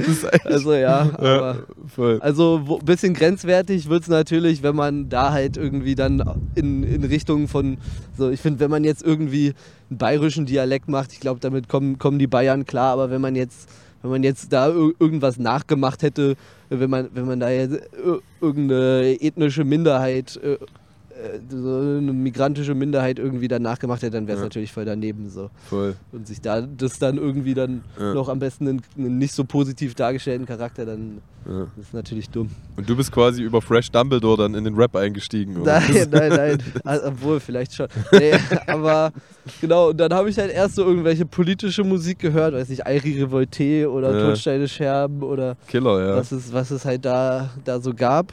Also 0.45 0.73
ja, 0.73 0.79
ja, 0.81 1.13
aber. 1.19 1.59
voll. 1.95 2.19
Also 2.21 2.79
ein 2.81 2.85
bisschen 2.85 3.15
grenzwertig 3.15 3.89
wird 3.89 4.03
es 4.03 4.09
natürlich, 4.09 4.63
wenn 4.63 4.77
man 4.77 5.09
da 5.09 5.33
halt 5.33 5.57
irgendwie 5.57 5.95
dann 5.95 6.23
in, 6.55 6.83
in 6.83 7.05
Richtung 7.05 7.49
von, 7.49 7.79
so 8.17 8.31
ich 8.31 8.41
finde, 8.41 8.61
wenn 8.61 8.71
man 8.71 8.85
jetzt 8.85 9.03
irgendwie 9.03 9.55
einen 9.89 9.99
bayerischen 9.99 10.47
Dialekt 10.47 10.89
macht, 10.89 11.13
ich 11.13 11.21
glaube, 11.21 11.41
damit 11.41 11.69
kommen, 11.69 11.99
kommen 11.99 12.19
die 12.19 12.27
Bayern 12.27 12.65
klar, 12.67 12.93
aber 12.93 13.11
wenn 13.11 13.21
man 13.21 13.35
jetzt, 13.37 13.69
wenn 14.03 14.11
man 14.11 14.23
jetzt 14.23 14.53
da 14.53 14.69
ir- 14.69 14.93
irgendwas 14.99 15.39
nachgemacht 15.39 16.03
hätte, 16.03 16.37
wenn 16.69 16.91
man, 16.91 17.09
wenn 17.15 17.27
man 17.27 17.41
da 17.41 17.51
jetzt 17.51 17.75
ir- 17.75 18.21
irgendeine 18.41 19.17
ethnische 19.21 19.65
Minderheit, 19.65 20.39
äh, 20.43 20.57
so 21.51 21.77
eine 21.79 22.13
migrantische 22.13 22.75
Minderheit 22.75 23.19
irgendwie 23.19 23.49
dann 23.49 23.63
nachgemacht 23.63 24.03
hätte, 24.03 24.13
dann 24.13 24.27
wäre 24.27 24.37
es 24.37 24.41
Ja. 24.41 24.47
natürlich 24.47 24.73
voll 24.73 24.85
daneben 24.85 25.29
so. 25.29 25.51
voll. 25.69 25.95
Und 26.13 26.27
sich 26.27 26.41
da 26.41 26.61
das 26.63 26.99
dann 26.99 27.17
irgendwie 27.19 27.55
dann 27.55 27.83
Ja. 27.99 28.15
noch 28.15 28.29
am 28.29 28.39
besten 28.39 28.69
einen, 28.69 28.83
einen 28.97 29.19
nicht 29.19 29.35
so 29.35 29.45
positiv 29.45 29.95
dargestellten 29.95 30.47
Charakter, 30.47 30.87
dann 30.87 31.19
Ja. 31.49 31.67
ist 31.81 31.95
natürlich 31.95 32.29
dumm. 32.31 32.51
Und 32.77 32.89
du 32.89 32.97
bist 32.97 33.11
quasi 33.13 33.43
über 33.43 33.61
Fresh 33.63 33.91
Dumbledore 33.91 34.37
dann 34.43 34.55
in 34.55 34.65
den 34.65 34.75
Rap 34.75 34.95
eingestiegen. 34.97 35.57
Oder? 35.59 35.81
Nein, 35.81 36.09
nein, 36.11 36.29
nein. 36.31 36.59
Also, 36.85 37.07
obwohl, 37.09 37.41
vielleicht 37.41 37.75
schon. 37.75 37.89
Nee, 38.13 38.33
aber 38.67 39.13
genau, 39.61 39.91
und 39.91 39.97
dann 39.99 40.13
habe 40.13 40.29
ich 40.31 40.39
halt 40.39 40.53
erst 40.53 40.75
so 40.77 40.85
irgendwelche 40.85 41.27
politische 41.27 41.85
Musik 41.85 42.19
gehört, 42.19 42.55
weiß 42.55 42.69
nicht, 42.69 42.87
Airi 42.87 43.23
Revolte 43.23 43.91
oder 43.91 44.13
Ja. 44.17 44.27
Todsteine 44.29 44.69
Scherben 44.69 45.23
oder 45.23 45.57
Killer, 45.67 46.07
ja. 46.09 46.17
was, 46.17 46.31
es, 46.33 46.53
was 46.53 46.71
es 46.71 46.85
halt 46.85 47.05
da, 47.05 47.51
da 47.65 47.81
so 47.81 47.93
gab. 47.95 48.33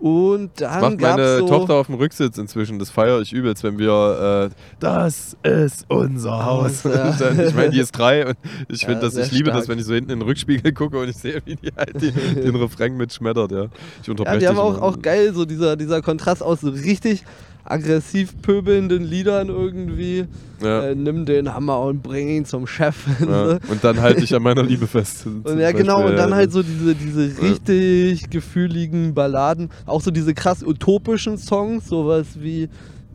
Und 0.00 0.50
dann 0.62 0.80
Macht 0.80 1.00
meine 1.00 1.38
so, 1.40 1.46
Tochter 1.46 1.74
auf 1.74 1.86
dem 1.86 1.96
Rücksitz 1.96 2.38
inzwischen. 2.38 2.78
Das 2.78 2.88
feiere 2.88 3.20
ich 3.20 3.34
übelst, 3.34 3.62
wenn 3.64 3.78
wir 3.78 4.50
äh, 4.50 4.54
Das 4.80 5.36
ist 5.42 5.84
unser 5.88 6.44
Haus. 6.44 6.84
Ja. 6.90 7.14
Ich 7.46 7.54
meine, 7.54 7.70
die 7.70 7.80
ist 7.80 7.92
drei 7.92 8.26
und 8.26 8.36
ich 8.68 8.82
Ja, 8.82 8.88
finde 8.88 9.02
das, 9.02 9.16
ich 9.16 9.30
liebe 9.30 9.50
das, 9.50 9.64
stark. 9.64 9.68
wenn 9.68 9.78
ich 9.78 9.84
so 9.84 9.92
hinten 9.92 10.10
in 10.10 10.18
den 10.20 10.26
Rückspiegel 10.26 10.72
gucke 10.72 10.98
und 10.98 11.08
ich 11.10 11.16
sehe, 11.16 11.42
wie 11.44 11.56
die 11.56 11.70
halt 11.76 12.00
die, 12.00 12.12
den 12.12 12.56
Refrain 12.62 12.96
mitschmettert, 12.96 13.52
ja. 13.52 13.66
Ich 14.02 14.08
unterbreche 14.08 14.36
Ja, 14.36 14.40
die 14.40 14.48
haben 14.48 14.58
auch, 14.58 14.80
auch 14.80 15.02
geil, 15.02 15.34
so 15.34 15.44
dieser, 15.44 15.76
dieser 15.76 16.00
Kontrast 16.00 16.42
aus 16.42 16.62
so 16.62 16.70
richtig 16.70 17.24
aggressiv 17.64 18.40
pöbelnden 18.42 19.04
Liedern 19.04 19.48
irgendwie. 19.48 20.26
Ja. 20.62 20.88
Äh, 20.88 20.94
nimm 20.94 21.24
den 21.24 21.54
Hammer 21.54 21.80
und 21.80 22.02
bring 22.02 22.28
ihn 22.28 22.44
zum 22.44 22.66
Chef. 22.66 22.96
Ja. 23.20 23.58
Und 23.68 23.84
dann 23.84 24.00
halte 24.00 24.24
ich 24.24 24.34
an 24.34 24.42
meiner 24.42 24.62
Liebe 24.62 24.86
fest. 24.86 25.26
Und 25.44 25.58
ja, 25.58 25.72
genau, 25.72 25.96
Beispiel, 25.96 26.10
und 26.10 26.16
dann 26.16 26.34
halt 26.34 26.52
so 26.52 26.62
diese, 26.62 26.94
diese 26.94 27.42
richtig 27.42 28.30
gefühligen 28.30 29.14
Balladen, 29.14 29.70
auch 29.86 30.00
so 30.00 30.10
diese 30.10 30.34
krass 30.34 30.62
utopischen 30.62 31.38
Songs, 31.38 31.86
sowas 31.86 32.26
wie, 32.40 32.68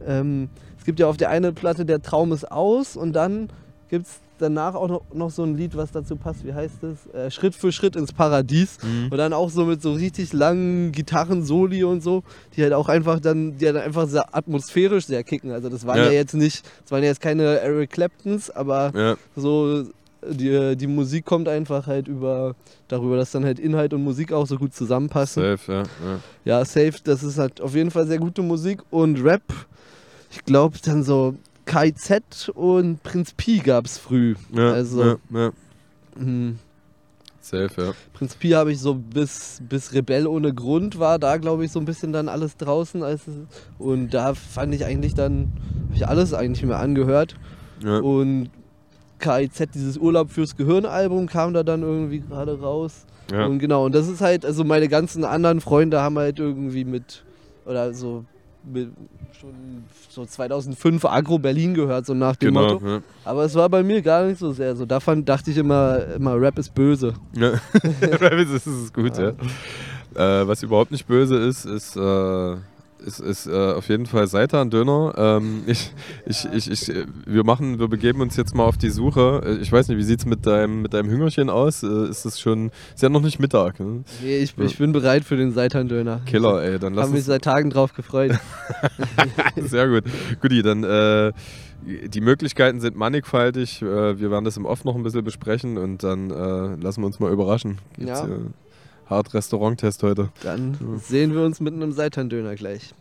ähm, 0.08 0.48
es 0.78 0.86
gibt 0.86 1.00
ja 1.00 1.08
auf 1.08 1.18
der 1.18 1.30
einen 1.30 1.54
Platte 1.54 1.86
Der 1.86 2.02
Traum 2.02 2.32
ist 2.32 2.50
aus 2.50 2.96
und 2.96 3.14
dann 3.14 3.50
gibt 3.89 4.06
es 4.06 4.20
danach 4.38 4.76
auch 4.76 4.88
noch, 4.88 5.02
noch 5.14 5.32
so 5.32 5.44
ein 5.44 5.56
Lied, 5.56 5.76
was 5.76 5.92
dazu 5.92 6.16
passt, 6.16 6.46
wie 6.46 6.54
heißt 6.54 6.84
es? 6.84 7.08
Äh, 7.14 7.32
Schritt 7.32 7.56
für 7.56 7.72
Schritt 7.72 7.96
ins 7.96 8.12
Paradies. 8.14 8.78
Mhm. 8.84 9.10
Und 9.12 9.18
dann 9.18 9.34
auch 9.34 9.50
so 9.50 9.66
mit 9.66 9.82
so 9.82 9.94
richtig 9.94 10.34
langen 10.34 10.92
Gitarren-Soli 10.92 11.84
und 11.84 12.02
so, 12.02 12.24
die 12.56 12.64
halt 12.64 12.74
auch 12.74 12.90
einfach 12.90 13.20
dann, 13.20 13.58
die 13.58 13.66
halt 13.66 13.78
einfach 13.78 14.08
sehr 14.08 14.36
atmosphärisch 14.36 15.06
sehr 15.06 15.24
kicken. 15.24 15.52
Also 15.52 15.70
das 15.70 15.86
waren 15.86 15.98
ja, 15.98 16.06
Ja. 16.06 16.12
jetzt 16.12 16.34
nicht, 16.34 16.66
das 16.84 16.92
waren 16.92 17.04
ja 17.04 17.10
jetzt 17.10 17.22
keine 17.22 17.44
Eric 17.60 17.92
Claptons, 17.92 18.50
aber 18.52 18.92
Ja, 18.96 19.16
so 19.36 19.84
die, 20.28 20.76
die 20.76 20.88
Musik 20.88 21.24
kommt 21.26 21.48
einfach 21.48 21.86
halt 21.86 22.08
über 22.08 22.56
darüber, 22.88 23.16
dass 23.16 23.32
dann 23.32 23.46
halt 23.46 23.60
Inhalt 23.60 23.94
und 23.94 24.04
Musik 24.04 24.34
auch 24.34 24.48
so 24.48 24.58
gut 24.58 24.74
zusammenpassen. 24.74 25.44
safe, 25.44 25.72
ja. 25.72 25.84
ja. 25.84 26.20
Ja, 26.46 26.66
safe, 26.66 26.94
das 27.04 27.22
ist 27.24 27.38
halt 27.38 27.62
auf 27.62 27.76
jeden 27.76 27.92
Fall 27.92 28.08
sehr 28.08 28.18
gute 28.18 28.42
Musik 28.42 28.82
und 28.90 29.24
Rap, 29.24 29.44
ich 30.32 30.44
glaube 30.44 30.78
dann 30.84 31.04
so 31.04 31.36
KIZ 31.66 32.49
und 32.53 33.01
Prinz 33.03 33.34
Pi 33.34 33.59
gab's 33.59 33.97
früh. 33.97 34.36
ja, 34.53 34.72
also 34.72 35.03
ja, 35.03 35.18
ja. 35.32 35.51
hm, 36.16 36.59
Safe, 37.45 37.70
ja. 37.78 37.91
Prinz 38.13 38.36
Pi 38.36 38.49
habe 38.49 38.72
ich 38.72 38.80
so 38.80 38.95
bis, 38.95 39.61
bis 39.70 39.93
Rebell 39.93 40.26
ohne 40.26 40.51
Grund 40.51 40.97
war, 40.97 41.20
da 41.20 41.38
glaube 41.38 41.63
ich 41.63 41.72
so 41.72 41.78
ein 41.80 41.86
bisschen 41.86 42.11
dann 42.11 42.28
alles 42.28 42.57
draußen. 42.57 43.03
Als 43.03 43.28
es, 43.28 43.36
und 43.78 44.16
da 44.16 44.34
fand 44.34 44.74
ich 44.74 44.84
eigentlich 44.84 45.13
dann, 45.13 45.51
ich 45.93 46.07
alles 46.07 46.34
eigentlich 46.34 46.66
mir 46.66 46.78
angehört. 46.78 47.36
Ja. 47.84 47.99
Und 47.99 48.49
KIZ, 49.20 49.70
dieses 49.76 49.97
Urlaub 49.97 50.32
fürs 50.32 50.55
Gehirn-Album, 50.55 51.28
kam 51.28 51.53
da 51.53 51.61
dann 51.61 51.84
irgendwie 51.84 52.22
gerade 52.22 52.59
raus. 52.59 53.05
Ja. 53.32 53.45
Und 53.45 53.59
genau, 53.59 53.86
und 53.86 53.93
das 53.93 54.07
ist 54.07 54.22
halt, 54.22 54.43
also 54.43 54.63
meine 54.63 54.88
ganzen 54.88 55.24
anderen 55.24 55.61
Freunde 55.61 56.01
haben 56.01 56.18
halt 56.18 56.39
irgendwie 56.39 56.84
mit, 56.84 57.24
oder 57.66 57.93
so, 57.93 58.26
schon 59.39 59.84
so 60.09 60.26
2005 60.26 61.05
Agro 61.05 61.38
Berlin 61.39 61.74
gehört, 61.74 62.05
so 62.05 62.13
nach 62.13 62.36
dem 62.36 62.53
Genau. 62.53 62.74
Motto. 62.74 62.88
Ja. 62.88 63.01
Aber 63.24 63.43
es 63.45 63.55
war 63.55 63.70
bei 63.70 63.84
mir 63.84 64.01
gar 64.01 64.26
nicht 64.26 64.39
so 64.39 64.51
sehr 64.51 64.76
so. 64.76 64.86
Davon 64.86 65.24
dachte 65.26 65.51
ich 65.51 65.57
immer, 65.57 66.05
immer 66.16 66.39
Rap 66.39 66.57
ist 66.57 66.74
böse. 66.74 67.13
Ja. 67.34 67.53
Travis 68.18 68.49
ist 68.49 68.68
es 68.68 68.93
gut, 68.93 69.18
ja. 69.18 69.30
Äh, 70.16 70.47
was 70.47 70.63
überhaupt 70.63 70.91
nicht 70.91 71.05
böse 71.07 71.38
ist, 71.38 71.66
ist, 71.66 71.95
äh, 71.97 72.55
ist, 73.06 73.20
ist 73.20 73.47
äh, 73.47 73.51
auf 73.74 73.88
jeden 73.89 74.06
Fall 74.06 74.28
Seitan-Döner. 74.28 75.14
Ähm, 75.18 75.64
ich, 75.68 75.91
ich, 76.26 76.45
ich, 76.53 76.72
ich, 76.72 76.89
äh, 76.89 77.06
wir 77.26 77.43
machen, 77.43 77.80
wir 77.80 77.88
begeben 77.88 78.22
uns 78.22 78.36
jetzt 78.36 78.56
mal 78.56 78.64
auf 78.66 78.78
die 78.78 78.89
Suche. 78.89 79.41
Äh, 79.45 79.62
Ich 79.62 79.72
weiß 79.72 79.88
nicht, 79.88 79.97
wie 79.97 80.03
sieht 80.03 80.20
es 80.20 80.26
mit 80.26 80.45
deinem, 80.45 80.82
mit 80.82 80.93
deinem 80.93 81.10
Hüngerchen 81.10 81.49
aus? 81.49 81.84
Äh, 81.84 82.10
ist 82.10 82.26
es 82.26 82.39
schon, 82.39 82.72
ist 82.93 83.01
ja 83.03 83.10
noch 83.10 83.22
nicht 83.22 83.39
Mittag. 83.39 83.80
Ne? 83.80 84.03
Nee, 84.24 84.38
ich, 84.39 84.58
ich 84.58 84.78
bin 84.78 84.91
bereit 84.91 85.24
für 85.24 85.38
den 85.38 85.51
Seitan-Döner. 85.53 86.22
Killer, 86.26 86.62
ey, 86.64 86.80
dann 86.80 86.93
Ich 86.93 86.97
lass 86.97 87.06
habe 87.08 87.16
mich 87.16 87.24
seit 87.26 87.43
Tagen 87.43 87.70
drauf 87.70 87.93
gefreut. 87.93 88.32
sehr 89.56 89.88
gut. 89.88 90.03
Guti, 90.41 90.62
dann, 90.62 90.84
äh, 90.84 91.32
die 91.86 92.22
Möglichkeiten 92.22 92.80
sind 92.80 92.95
mannigfaltig. 92.95 93.82
Wir 93.82 94.32
werden 94.32 94.43
das 94.43 94.58
im 94.58 94.66
Off 94.66 94.86
noch 94.86 94.95
ein 94.95 95.03
bisschen 95.03 95.24
besprechen 95.24 95.78
und 95.78 96.01
dann 96.03 96.32
äh, 96.32 96.76
lassen 96.82 97.01
wir 97.01 97.06
uns 97.06 97.20
mal 97.20 97.32
überraschen. 97.32 97.78
Gibt's, 97.95 98.22
Ja. 98.22 98.26
äh, 98.26 98.39
hart 99.10 99.34
Restaurant-Test 99.34 100.03
heute. 100.03 100.30
Dann 100.43 100.78
sehen 101.01 101.34
wir 101.34 101.43
uns 101.43 101.60
mit 101.60 101.74
einem 101.74 101.91
Seitan-Döner 101.91 102.56
gleich. 102.56 102.93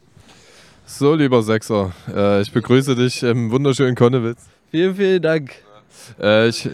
So, 0.87 1.15
lieber 1.15 1.43
Sechser, 1.43 1.93
äh, 2.15 2.43
ich 2.43 2.53
begrüße 2.53 2.95
dich 2.95 3.23
im 3.23 3.51
wunderschönen 3.51 3.95
Konnewitz. 3.95 4.43
Vielen, 4.71 4.95
vielen 4.97 5.23
Dank. 5.23 5.53
Äh, 6.21 6.49
ich, 6.49 6.69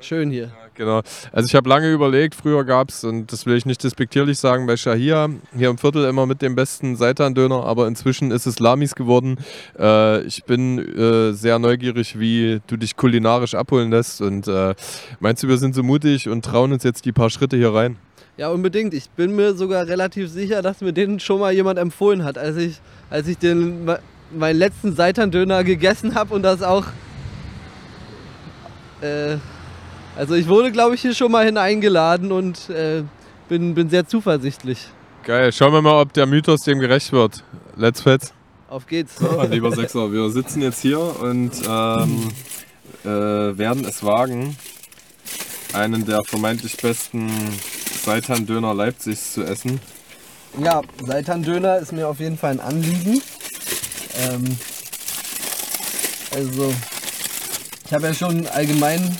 Schön 0.00 0.30
hier. 0.30 0.50
genau. 0.74 1.02
Also 1.30 1.46
ich 1.46 1.54
habe 1.54 1.68
lange 1.68 1.92
überlegt, 1.92 2.34
früher 2.34 2.64
gab 2.64 2.88
es, 2.88 3.04
und 3.04 3.30
das 3.32 3.44
will 3.44 3.56
ich 3.56 3.66
nicht 3.66 3.84
despektierlich 3.84 4.38
sagen, 4.38 4.66
bei 4.66 4.76
Shahia 4.76 5.28
hier 5.54 5.68
im 5.68 5.76
Viertel 5.76 6.06
immer 6.06 6.24
mit 6.24 6.40
dem 6.40 6.54
besten 6.54 6.96
Seitan-Döner, 6.96 7.64
aber 7.64 7.86
inzwischen 7.86 8.30
ist 8.30 8.46
es 8.46 8.60
Lamis 8.60 8.94
geworden. 8.94 9.36
Äh, 9.78 10.22
ich 10.22 10.44
bin 10.44 10.78
äh, 10.78 11.32
sehr 11.32 11.58
neugierig, 11.58 12.18
wie 12.18 12.62
du 12.66 12.76
dich 12.76 12.96
kulinarisch 12.96 13.54
abholen 13.54 13.90
lässt 13.90 14.22
und 14.22 14.48
äh, 14.48 14.74
meinst 15.18 15.42
du, 15.42 15.48
wir 15.48 15.58
sind 15.58 15.74
so 15.74 15.82
mutig 15.82 16.28
und 16.28 16.44
trauen 16.44 16.72
uns 16.72 16.82
jetzt 16.82 17.04
die 17.04 17.12
paar 17.12 17.28
Schritte 17.28 17.56
hier 17.56 17.74
rein? 17.74 17.96
Ja, 18.36 18.48
unbedingt. 18.50 18.94
Ich 18.94 19.10
bin 19.10 19.36
mir 19.36 19.54
sogar 19.54 19.86
relativ 19.86 20.30
sicher, 20.30 20.62
dass 20.62 20.80
mir 20.80 20.92
den 20.92 21.20
schon 21.20 21.40
mal 21.40 21.52
jemand 21.52 21.78
empfohlen 21.78 22.24
hat, 22.24 22.38
als 22.38 22.56
ich, 22.56 22.80
als 23.10 23.28
ich 23.28 23.36
den, 23.38 23.84
me- 23.84 24.00
meinen 24.32 24.58
letzten 24.58 24.94
Seitan-Döner 24.96 25.62
gegessen 25.64 26.14
habe 26.14 26.34
und 26.34 26.42
das 26.42 26.62
auch. 26.62 26.86
Äh, 29.02 29.36
also 30.16 30.34
ich 30.34 30.48
wurde, 30.48 30.72
glaube 30.72 30.94
ich, 30.94 31.02
hier 31.02 31.14
schon 31.14 31.32
mal 31.32 31.44
hineingeladen 31.44 32.32
und 32.32 32.68
äh, 32.70 33.02
bin, 33.48 33.74
bin 33.74 33.88
sehr 33.90 34.06
zuversichtlich. 34.06 34.88
Geil, 35.24 35.52
schauen 35.52 35.72
wir 35.72 35.82
mal, 35.82 36.00
ob 36.00 36.12
der 36.12 36.26
Mythos 36.26 36.60
dem 36.62 36.78
gerecht 36.78 37.12
wird. 37.12 37.44
Let's 37.76 38.00
fetz. 38.02 38.32
Auf 38.68 38.86
geht's. 38.86 39.16
So, 39.18 39.42
lieber 39.42 39.72
Sechser, 39.72 40.12
wir 40.12 40.30
sitzen 40.30 40.62
jetzt 40.62 40.80
hier 40.80 40.98
und 41.00 41.50
ähm, 41.68 42.28
äh, 43.04 43.08
werden 43.58 43.84
es 43.84 44.02
wagen, 44.04 44.56
einen 45.74 46.06
der 46.06 46.22
vermeintlich 46.24 46.76
besten 46.76 47.30
Seitan-Döner 48.04 48.74
Leipzigs 48.74 49.32
zu 49.34 49.44
essen. 49.44 49.80
Ja, 50.62 50.82
Seitan-Döner 51.06 51.78
ist 51.78 51.92
mir 51.92 52.08
auf 52.08 52.18
jeden 52.20 52.38
Fall 52.38 52.52
ein 52.52 52.60
Anliegen. 52.60 53.22
Ähm, 54.22 54.58
also, 56.34 56.74
ich 57.86 57.92
habe 57.92 58.06
ja 58.08 58.14
schon 58.14 58.46
allgemein, 58.48 59.16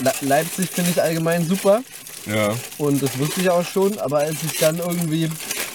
Le 0.00 0.12
Leipzig 0.20 0.70
finde 0.70 0.90
ich 0.92 1.02
allgemein 1.02 1.46
super 1.46 1.82
Ja. 2.26 2.54
und 2.78 3.02
das 3.02 3.18
wusste 3.18 3.40
ich 3.40 3.50
auch 3.50 3.66
schon, 3.66 3.98
aber 3.98 4.18
als 4.18 4.36
ich 4.44 4.58
dann 4.58 4.78
irgendwie 4.78 5.28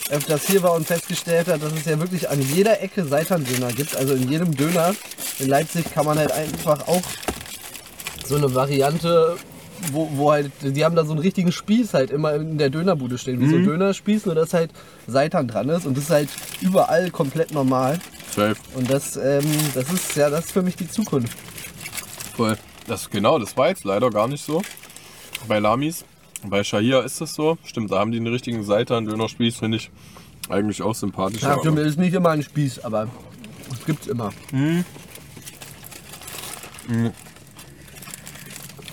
öfters 0.09 0.41
hier 0.47 0.63
war 0.63 0.73
und 0.73 0.87
festgestellt 0.87 1.47
habe, 1.47 1.59
dass 1.59 1.73
es 1.73 1.85
ja 1.85 1.99
wirklich 1.99 2.29
an 2.29 2.41
jeder 2.41 2.81
Ecke 2.81 3.05
Seitan-Döner 3.05 3.73
gibt, 3.73 3.95
also 3.95 4.13
in 4.13 4.29
jedem 4.29 4.55
Döner 4.55 4.95
in 5.39 5.47
Leipzig 5.47 5.93
kann 5.93 6.05
man 6.05 6.17
halt 6.17 6.31
einfach 6.31 6.87
auch 6.87 7.01
so 8.25 8.35
eine 8.35 8.53
Variante, 8.53 9.37
wo, 9.91 10.09
wo 10.13 10.31
halt, 10.31 10.51
die 10.61 10.83
haben 10.83 10.95
da 10.95 11.05
so 11.05 11.11
einen 11.11 11.21
richtigen 11.21 11.51
Spieß 11.51 11.93
halt 11.93 12.11
immer 12.11 12.35
in 12.35 12.57
der 12.57 12.69
Dönerbude 12.69 13.17
stehen, 13.17 13.39
wie 13.39 13.49
so 13.49 13.55
ein 13.55 13.65
Dönerspieß, 13.65 14.25
nur 14.25 14.35
dass 14.35 14.53
halt 14.53 14.71
Seitan 15.07 15.47
dran 15.47 15.69
ist 15.69 15.85
und 15.85 15.97
das 15.97 16.05
ist 16.05 16.09
halt 16.09 16.29
überall 16.61 17.11
komplett 17.11 17.53
normal 17.53 17.99
Safe. 18.35 18.55
und 18.75 18.89
das, 18.89 19.17
ähm, 19.17 19.45
das 19.73 19.91
ist 19.91 20.15
ja, 20.15 20.29
das 20.29 20.45
ist 20.45 20.51
für 20.51 20.61
mich 20.61 20.75
die 20.75 20.89
Zukunft. 20.89 21.37
Voll. 22.35 22.57
Das, 22.87 23.09
genau, 23.09 23.37
das 23.37 23.55
war 23.55 23.69
jetzt 23.69 23.83
leider 23.83 24.09
gar 24.09 24.27
nicht 24.27 24.43
so. 24.43 24.61
Bei 25.47 25.59
Lamis. 25.59 26.05
Bei 26.43 26.63
Shahia 26.63 27.01
ist 27.01 27.21
das 27.21 27.33
so. 27.33 27.57
Stimmt, 27.63 27.91
da 27.91 27.99
haben 27.99 28.11
die 28.11 28.17
einen 28.17 28.27
richtigen 28.27 28.63
Seitan-Dönerspieß, 28.63 29.57
finde 29.57 29.77
ich 29.77 29.91
eigentlich 30.49 30.81
auch 30.81 30.95
sympathischer. 30.95 31.49
Ja, 31.49 31.59
stimmt, 31.59 31.79
ist 31.79 31.99
nicht 31.99 32.13
immer 32.13 32.29
ein 32.29 32.41
Spieß, 32.41 32.79
aber 32.79 33.07
es 33.71 33.85
gibt's 33.85 34.07
immer. 34.07 34.31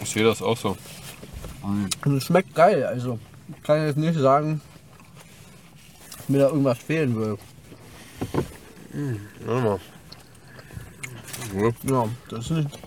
Ich 0.06 0.12
sehe 0.12 0.24
das 0.24 0.40
auch 0.40 0.56
so. 0.56 0.76
Und 1.62 2.16
es 2.16 2.24
schmeckt 2.24 2.54
geil, 2.54 2.84
also 2.84 3.18
ich 3.54 3.62
kann 3.64 3.84
jetzt 3.86 3.96
nicht 3.96 4.16
sagen, 4.18 4.60
dass 6.16 6.28
mir 6.28 6.38
da 6.38 6.48
irgendwas 6.48 6.78
fehlen 6.78 7.14
würde. 7.16 7.38
Warte 9.44 9.62
mal. 9.64 9.80
Ja, 11.54 11.70
Ja, 11.90 12.08
das 12.28 12.44
ist 12.44 12.50
nicht. 12.52 12.78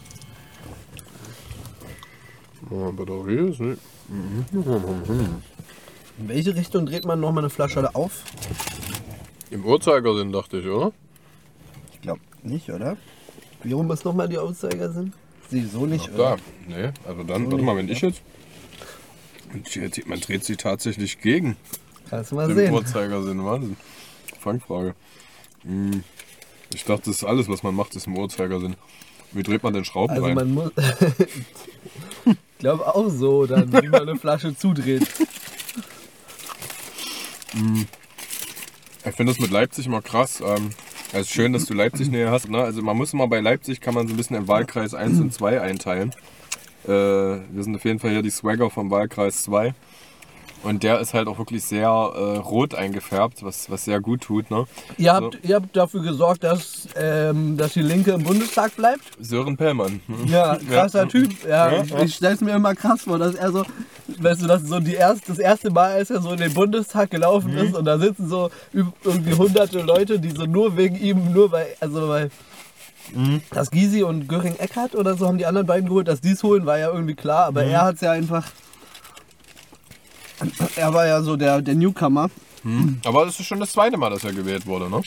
aber 2.71 3.05
da 3.05 3.13
hier 3.27 3.47
ist 3.49 3.59
nicht. 3.59 3.81
In 6.17 6.27
welche 6.27 6.55
Richtung 6.55 6.85
dreht 6.85 7.05
man 7.05 7.19
nochmal 7.19 7.43
eine 7.43 7.49
Flasche 7.49 7.93
auf? 7.95 8.23
Im 9.51 9.65
Uhrzeigersinn 9.65 10.31
dachte 10.31 10.59
ich, 10.59 10.67
oder? 10.67 10.91
Ich 11.93 12.01
glaube 12.01 12.21
nicht, 12.43 12.69
oder? 12.69 12.95
Wie 13.63 13.73
rum 13.73 13.91
ist 13.91 14.05
nochmal 14.05 14.29
die 14.29 14.37
Uhrzeigersinn? 14.37 15.11
Sie 15.49 15.65
so 15.65 15.85
nicht, 15.85 16.11
oder? 16.11 16.37
Nee, 16.67 16.91
also 17.07 17.23
dann, 17.23 17.51
warte 17.51 17.63
mal, 17.63 17.75
wenn 17.75 17.89
ich 17.89 18.01
jetzt. 18.01 18.21
Man 20.05 20.19
dreht 20.19 20.45
sich 20.45 20.57
tatsächlich 20.57 21.21
gegen 21.21 21.57
Kannst 22.09 22.31
du 22.31 22.35
mal 22.35 22.47
den 22.47 22.55
sehen. 22.55 22.73
Uhrzeigersinn. 22.73 23.43
Wahnsinn. 23.43 23.77
Fangfrage. 24.39 24.93
Hm. 25.63 26.03
Ich 26.73 26.83
dachte, 26.85 27.03
das 27.05 27.17
ist 27.17 27.23
alles, 27.23 27.49
was 27.49 27.63
man 27.63 27.73
macht, 27.73 27.95
ist 27.95 28.05
im 28.05 28.15
Uhrzeigersinn. 28.17 28.75
Wie 29.31 29.43
dreht 29.43 29.63
man 29.63 29.73
den 29.73 29.85
Schrauben 29.85 30.11
Also 30.13 30.25
rein? 30.25 30.35
man 30.35 30.53
muss. 30.53 30.71
ich 32.25 32.35
glaube 32.59 32.85
auch 32.95 33.09
so, 33.09 33.45
dann 33.47 33.71
wie 33.81 33.87
man 33.89 34.01
eine 34.07 34.17
Flasche 34.17 34.55
zudreht. 34.55 35.07
Ich 39.05 39.15
finde 39.15 39.31
das 39.33 39.39
mit 39.39 39.51
Leipzig 39.51 39.87
immer 39.87 40.01
krass. 40.01 40.41
Ähm, 40.45 40.71
es 41.11 41.21
ist 41.21 41.31
schön, 41.31 41.53
dass 41.53 41.65
du 41.65 41.73
Leipzig 41.73 42.09
näher 42.11 42.31
hast. 42.31 42.49
Ne? 42.49 42.59
Also 42.59 42.81
man 42.81 42.97
muss 42.97 43.13
immer 43.13 43.27
bei 43.27 43.39
Leipzig, 43.39 43.81
kann 43.81 43.93
man 43.93 44.07
so 44.07 44.13
ein 44.13 44.17
bisschen 44.17 44.35
in 44.35 44.47
Wahlkreis 44.47 44.93
1 44.93 45.19
und 45.19 45.33
2 45.33 45.61
einteilen. 45.61 46.11
Äh, 46.85 46.89
wir 46.91 47.63
sind 47.63 47.75
auf 47.75 47.85
jeden 47.85 47.99
Fall 47.99 48.11
hier 48.11 48.21
die 48.21 48.29
Swagger 48.29 48.69
vom 48.69 48.91
Wahlkreis 48.91 49.43
2. 49.43 49.73
Und 50.61 50.83
der 50.83 50.99
ist 50.99 51.13
halt 51.13 51.27
auch 51.27 51.37
wirklich 51.37 51.63
sehr 51.63 51.87
äh, 51.87 52.37
rot 52.37 52.75
eingefärbt, 52.75 53.43
was, 53.43 53.69
was 53.69 53.85
sehr 53.85 54.01
gut 54.01 54.21
tut. 54.21 54.51
Ne? 54.51 54.65
Ihr 54.97 55.13
habt, 55.13 55.37
ihr 55.43 55.55
habt 55.55 55.75
dafür 55.75 56.01
gesorgt, 56.01 56.43
dass, 56.43 56.87
ähm, 56.97 57.55
dass 57.55 57.73
die 57.73 57.81
Linke 57.81 58.11
im 58.11 58.23
Bundestag 58.23 58.75
bleibt? 58.75 59.01
Sören 59.19 59.55
Pellmann. 59.55 60.01
Ja, 60.27 60.57
krasser 60.57 61.03
Ja. 61.03 61.05
Typ. 61.05 61.31
Ja, 61.47 61.71
Ja, 61.83 62.01
ich, 62.03 62.15
stell's 62.15 62.41
mir 62.41 62.51
immer 62.55 62.75
krass 62.75 63.03
vor, 63.03 63.17
dass 63.17 63.35
er 63.35 63.51
so, 63.53 63.63
weißt 64.17 64.41
du, 64.41 64.47
das 64.47 64.63
so 64.63 64.79
die 64.81 64.95
erst, 64.95 65.29
das 65.29 65.39
erste 65.39 65.71
Mal, 65.71 65.91
als 65.93 66.09
er 66.09 66.21
so 66.21 66.31
in 66.33 66.39
den 66.39 66.53
Bundestag 66.53 67.09
gelaufen 67.09 67.51
Mhm. 67.53 67.57
ist 67.59 67.75
und 67.75 67.85
da 67.85 67.97
sitzen 67.97 68.27
so 68.27 68.49
irgendwie 69.03 69.33
hunderte 69.33 69.81
Leute, 69.81 70.19
die 70.19 70.31
so 70.31 70.45
nur 70.45 70.75
wegen 70.75 70.97
ihm, 70.97 71.31
nur 71.31 71.51
weil, 71.53 71.67
also 71.79 72.09
weil 72.09 72.31
Mhm. 73.13 73.41
das 73.51 73.71
Gysi 73.71 74.03
und 74.03 74.27
Göring 74.27 74.55
Eckert 74.57 74.93
oder 74.93 75.15
so 75.15 75.25
haben 75.25 75.37
die 75.39 75.45
anderen 75.45 75.65
beiden 75.65 75.87
geholt, 75.87 76.07
dass 76.07 76.21
die's 76.21 76.43
holen, 76.43 76.65
war 76.65 76.77
ja 76.77 76.91
irgendwie 76.91 77.15
klar, 77.15 77.45
aber 77.45 77.63
Mhm. 77.63 77.71
er 77.71 77.81
hat's 77.85 78.01
ja 78.01 78.11
einfach, 78.11 78.45
er 80.75 80.93
war 80.93 81.05
ja 81.05 81.21
so 81.21 81.35
der, 81.35 81.61
der 81.61 81.75
Newcomer. 81.75 82.29
Aber 83.05 83.25
das 83.25 83.39
ist 83.39 83.45
schon 83.45 83.59
das 83.59 83.71
zweite 83.71 83.97
Mal, 83.97 84.09
dass 84.09 84.23
er 84.23 84.33
gewählt 84.33 84.65
wurde. 84.65 84.89
Ne? 84.89 85.01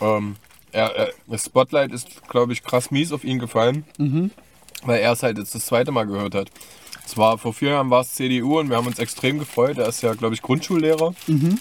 Ähm, 0.00 0.36
er, 0.72 0.94
er, 0.94 1.12
das 1.26 1.44
Spotlight 1.44 1.92
ist, 1.92 2.28
glaube 2.28 2.52
ich, 2.52 2.62
krass 2.62 2.90
mies 2.90 3.12
auf 3.12 3.24
ihn 3.24 3.38
gefallen, 3.38 3.84
weil 4.84 5.00
er 5.00 5.12
es 5.12 5.22
halt 5.22 5.38
jetzt 5.38 5.54
das 5.54 5.66
zweite 5.66 5.92
Mal 5.92 6.04
gehört 6.04 6.34
hat. 6.34 6.50
Zwar 7.06 7.36
vor 7.36 7.52
vier 7.52 7.70
Jahren 7.70 7.90
war 7.90 8.02
es 8.02 8.14
CDU 8.14 8.58
und 8.58 8.70
wir 8.70 8.76
haben 8.76 8.86
uns 8.86 8.98
extrem 8.98 9.38
gefreut. 9.38 9.76
Er 9.78 9.88
ist 9.88 10.02
ja, 10.02 10.14
glaube 10.14 10.34
ich, 10.34 10.42
Grundschullehrer 10.42 11.14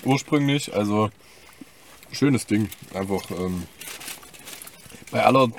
ursprünglich. 0.06 0.74
Also 0.74 1.10
schönes 2.12 2.46
Ding. 2.46 2.70
Einfach 2.94 3.30
ähm, 3.32 3.64
bei 5.12 5.24
aller 5.26 5.50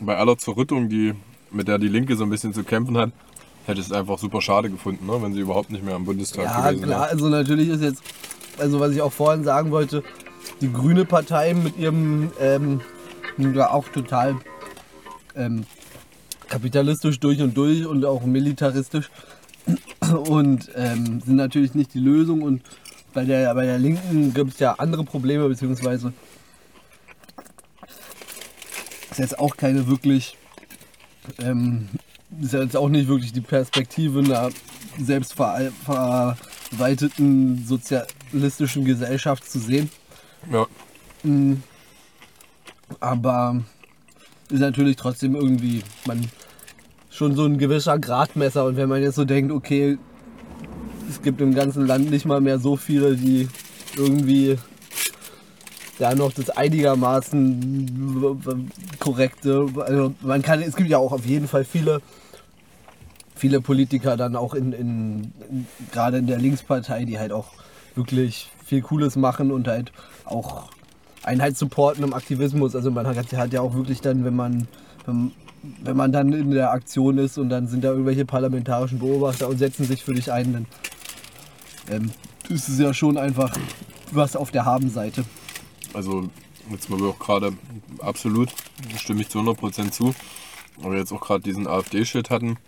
bei 0.00 0.16
aller 0.16 0.36
Zerrüttung, 0.38 0.88
die, 0.88 1.14
mit 1.50 1.68
der 1.68 1.78
die 1.78 1.88
Linke 1.88 2.16
so 2.16 2.24
ein 2.24 2.30
bisschen 2.30 2.52
zu 2.52 2.64
kämpfen 2.64 2.96
hat, 2.96 3.12
hätte 3.66 3.80
es 3.80 3.92
einfach 3.92 4.18
super 4.18 4.40
schade 4.40 4.70
gefunden, 4.70 5.06
ne? 5.06 5.20
wenn 5.22 5.32
sie 5.32 5.40
überhaupt 5.40 5.70
nicht 5.70 5.84
mehr 5.84 5.94
am 5.94 6.04
Bundestag 6.04 6.44
Ja, 6.44 6.70
gewesen 6.70 6.84
klar, 6.84 7.00
wäre. 7.02 7.10
also 7.10 7.28
natürlich 7.28 7.68
ist 7.68 7.82
jetzt, 7.82 8.02
also 8.58 8.80
was 8.80 8.92
ich 8.92 9.00
auch 9.02 9.12
vorhin 9.12 9.44
sagen 9.44 9.70
wollte, 9.70 10.02
die 10.60 10.72
Grüne 10.72 11.04
Partei 11.04 11.54
mit 11.54 11.76
ihrem, 11.78 12.30
ähm, 12.40 12.80
ja 13.38 13.70
auch 13.70 13.88
total 13.88 14.36
ähm, 15.34 15.64
kapitalistisch 16.48 17.18
durch 17.20 17.40
und 17.40 17.56
durch 17.56 17.86
und 17.86 18.04
auch 18.04 18.24
militaristisch 18.24 19.10
und 20.28 20.70
ähm, 20.76 21.20
sind 21.24 21.36
natürlich 21.36 21.74
nicht 21.74 21.94
die 21.94 21.98
Lösung. 22.00 22.42
Und 22.42 22.62
bei 23.12 23.24
der, 23.24 23.52
bei 23.54 23.64
der 23.64 23.78
Linken 23.78 24.34
gibt 24.34 24.52
es 24.54 24.58
ja 24.60 24.74
andere 24.74 25.04
Probleme, 25.04 25.48
beziehungsweise 25.48 26.12
ist 29.10 29.18
jetzt 29.18 29.38
auch 29.38 29.56
keine 29.56 29.86
wirklich, 29.88 30.36
ähm, 31.38 31.88
ist 32.40 32.52
jetzt 32.52 32.76
auch 32.76 32.88
nicht 32.88 33.08
wirklich 33.08 33.32
die 33.32 33.40
Perspektive 33.40 34.20
einer 34.20 34.50
selbstverwalteten 34.98 37.64
sozialistischen 37.66 38.84
Gesellschaft 38.84 39.50
zu 39.50 39.58
sehen. 39.58 39.90
Ja. 40.50 40.66
Mm. 41.22 41.62
Aber 43.00 43.62
ist 44.50 44.60
natürlich 44.60 44.96
trotzdem 44.96 45.34
irgendwie 45.34 45.82
man 46.06 46.28
schon 47.10 47.34
so 47.34 47.44
ein 47.44 47.58
gewisser 47.58 47.98
Gradmesser. 47.98 48.64
Und 48.64 48.76
wenn 48.76 48.88
man 48.88 49.02
jetzt 49.02 49.16
so 49.16 49.24
denkt, 49.24 49.52
okay, 49.52 49.98
es 51.08 51.22
gibt 51.22 51.40
im 51.40 51.54
ganzen 51.54 51.86
Land 51.86 52.10
nicht 52.10 52.26
mal 52.26 52.40
mehr 52.40 52.58
so 52.58 52.76
viele, 52.76 53.16
die 53.16 53.48
irgendwie 53.96 54.58
da 55.98 56.14
noch 56.14 56.32
das 56.32 56.50
einigermaßen 56.50 58.36
korrekte. 58.98 59.66
Also 59.76 60.14
man 60.20 60.42
kann, 60.42 60.62
es 60.62 60.76
gibt 60.76 60.90
ja 60.90 60.98
auch 60.98 61.12
auf 61.12 61.24
jeden 61.24 61.48
Fall 61.48 61.64
viele, 61.64 62.02
viele 63.34 63.60
Politiker 63.60 64.16
dann 64.16 64.36
auch 64.36 64.54
in, 64.54 64.72
in, 64.72 65.32
in 65.50 65.66
gerade 65.92 66.18
in 66.18 66.26
der 66.26 66.38
Linkspartei, 66.38 67.04
die 67.04 67.18
halt 67.18 67.32
auch 67.32 67.48
wirklich 67.94 68.50
viel 68.64 68.82
Cooles 68.82 69.16
machen 69.16 69.50
und 69.50 69.68
halt 69.68 69.92
auch 70.24 70.70
Einheit 71.22 71.56
supporten 71.56 72.04
im 72.04 72.14
Aktivismus. 72.14 72.74
Also 72.74 72.90
man 72.90 73.06
hat, 73.06 73.32
hat 73.32 73.52
ja 73.52 73.60
auch 73.60 73.74
wirklich 73.74 74.00
dann, 74.00 74.24
wenn 74.24 74.36
man, 74.36 74.68
wenn, 75.06 75.32
wenn 75.82 75.96
man 75.96 76.12
dann 76.12 76.32
in 76.32 76.50
der 76.50 76.72
Aktion 76.72 77.18
ist 77.18 77.38
und 77.38 77.48
dann 77.48 77.66
sind 77.66 77.84
da 77.84 77.90
irgendwelche 77.90 78.24
parlamentarischen 78.24 78.98
Beobachter 78.98 79.48
und 79.48 79.58
setzen 79.58 79.84
sich 79.84 80.04
für 80.04 80.14
dich 80.14 80.32
ein, 80.32 80.52
dann 80.52 80.66
ähm, 81.90 82.10
ist 82.48 82.68
es 82.68 82.78
ja 82.78 82.92
schon 82.92 83.16
einfach 83.16 83.56
was 84.10 84.36
auf 84.36 84.50
der 84.50 84.64
Habenseite. 84.64 85.24
Also 85.92 86.28
jetzt 86.70 86.90
mal 86.90 87.02
auch 87.02 87.18
gerade 87.18 87.52
absolut, 88.00 88.50
stimme 88.96 89.22
ich 89.22 89.28
zu 89.28 89.38
100% 89.38 89.90
zu, 89.90 90.14
wir 90.82 90.98
jetzt 90.98 91.12
auch 91.12 91.20
gerade 91.20 91.42
diesen 91.42 91.66
AfD-Shit 91.66 92.30
hatten. 92.30 92.58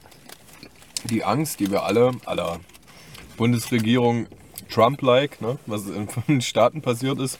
Die 1.11 1.24
Angst, 1.24 1.61
die 1.61 1.70
wir 1.70 1.84
alle, 1.84 2.12
aller 2.24 2.61
Bundesregierung 3.36 4.26
Trump-like, 4.68 5.40
ne, 5.40 5.59
was 5.66 5.86
in 5.86 6.09
den 6.28 6.40
Staaten 6.40 6.82
passiert 6.82 7.20
ist 7.20 7.38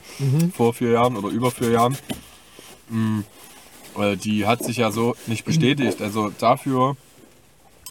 vor 0.53 0.73
vier 0.73 0.91
Jahren 0.91 1.17
oder 1.17 1.29
über 1.29 1.51
vier 1.51 1.71
Jahren, 1.71 1.97
mh, 2.89 3.23
äh, 3.99 4.15
die 4.15 4.45
hat 4.45 4.63
sich 4.63 4.77
ja 4.77 4.91
so 4.91 5.15
nicht 5.27 5.45
bestätigt. 5.45 6.01
Also 6.01 6.31
dafür, 6.39 6.95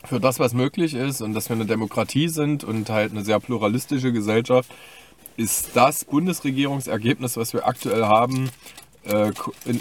für 0.05 0.21
das, 0.21 0.39
was 0.39 0.55
möglich 0.55 0.95
ist 0.95 1.21
und 1.21 1.35
dass 1.35 1.49
wir 1.49 1.57
eine 1.57 1.67
Demokratie 1.67 2.29
sind 2.29 2.65
und 2.65 2.89
halt 2.91 3.13
eine 3.13 3.25
sehr 3.25 3.41
pluralistische 3.41 4.13
Gesellschaft, 4.13 4.71
ist 5.37 5.71
das 5.75 6.05
Bundesregierungsergebnis, 6.05 7.37
was 7.37 7.53
wir 7.53 7.67
aktuell 7.67 8.05
haben, 8.05 8.51
äh, 9.05 9.33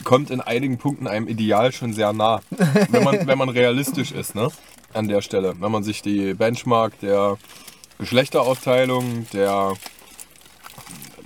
kommt 0.03 0.29
in 0.31 0.41
einigen 0.41 0.77
Punkten 0.77 1.07
einem 1.07 1.27
Ideal 1.27 1.71
schon 1.71 1.93
sehr 1.93 2.11
nah, 2.13 2.41
wenn 2.89 3.03
man, 3.03 3.27
wenn 3.27 3.37
man 3.37 3.49
realistisch 3.49 4.11
ist, 4.11 4.35
ne? 4.35 4.49
An 4.95 5.07
der 5.09 5.21
Stelle. 5.21 5.55
Wenn 5.59 5.71
man 5.71 5.83
sich 5.83 6.01
die 6.01 6.33
Benchmark 6.33 6.97
der 7.01 7.37
Geschlechteraufteilung, 7.99 9.27
der 9.33 9.73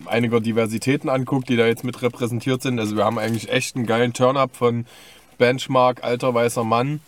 einiger 0.05 0.39
Diversitäten 0.39 1.07
anguckt, 1.09 1.49
die 1.49 1.55
da 1.55 1.67
jetzt 1.67 1.83
mit 1.83 2.01
repräsentiert 2.01 2.63
sind. 2.63 2.79
Also 2.79 2.95
wir 2.97 3.05
haben 3.05 3.19
eigentlich 3.19 3.49
echt 3.49 3.75
einen 3.75 3.85
geilen 3.85 4.13
Turn-up 4.13 4.55
von 4.55 4.87
Benchmark, 5.37 6.03
alter 6.03 6.33
weißer 6.33 6.63
Mann 6.63 6.99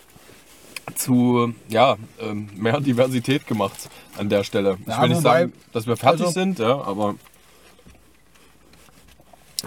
zu 0.96 1.54
ja, 1.70 1.98
ähm, 2.20 2.50
mehr 2.56 2.80
Diversität 2.80 3.48
gemacht 3.48 3.90
an 4.18 4.30
der 4.30 4.44
Stelle. 4.44 4.78
ich 4.82 4.88
Ja, 4.88 5.02
will 5.02 5.10
nicht 5.10 5.22
sagen, 5.22 5.54
dass 5.74 5.88
wir 5.88 5.98
fertig 5.98 6.22
also- 6.22 6.34
sind, 6.34 6.60
ja, 6.60 6.80
aber 6.82 7.16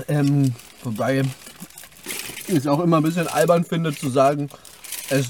Ähm, 0.09 0.55
wobei 0.83 1.23
ich 2.49 2.55
es 2.57 2.67
auch 2.67 2.81
immer 2.81 2.97
ein 2.99 3.03
bisschen 3.05 3.29
albern 3.29 3.65
finde 3.65 3.95
zu 3.95 4.11
sagen, 4.11 4.49
es 5.09 5.29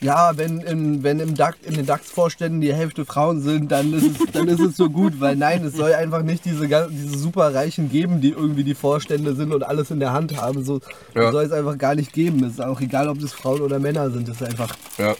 ja, 0.00 0.36
wenn, 0.36 0.60
im, 0.60 1.02
wenn 1.02 1.20
im 1.20 1.34
DAX, 1.34 1.58
in 1.64 1.74
den 1.74 1.84
DAX-Vorständen 1.84 2.60
die 2.62 2.72
Hälfte 2.72 3.04
Frauen 3.04 3.42
sind, 3.42 3.70
dann 3.70 3.92
ist, 3.92 4.04
es, 4.20 4.32
dann 4.32 4.48
ist 4.48 4.60
es 4.60 4.76
so 4.76 4.88
gut, 4.88 5.20
weil 5.20 5.36
nein, 5.36 5.62
es 5.64 5.74
soll 5.74 5.92
einfach 5.92 6.22
nicht 6.22 6.44
diese, 6.46 6.66
diese 6.90 7.18
Superreichen 7.18 7.90
geben, 7.90 8.20
die 8.22 8.30
irgendwie 8.30 8.64
die 8.64 8.74
Vorstände 8.74 9.34
sind 9.34 9.52
und 9.52 9.62
alles 9.62 9.90
in 9.90 10.00
der 10.00 10.12
Hand 10.12 10.36
haben. 10.40 10.64
So 10.64 10.80
Ja. 11.14 11.30
soll 11.32 11.44
es 11.44 11.52
einfach 11.52 11.76
gar 11.76 11.94
nicht 11.94 12.12
geben. 12.14 12.42
Es 12.44 12.52
ist 12.54 12.60
auch 12.62 12.80
egal, 12.80 13.08
ob 13.08 13.18
das 13.20 13.32
Frauen 13.34 13.60
oder 13.60 13.78
Männer 13.78 14.10
sind. 14.10 14.26
Das 14.26 14.40
ist 14.40 14.46
einfach 14.48 14.74
ja, 14.96 15.12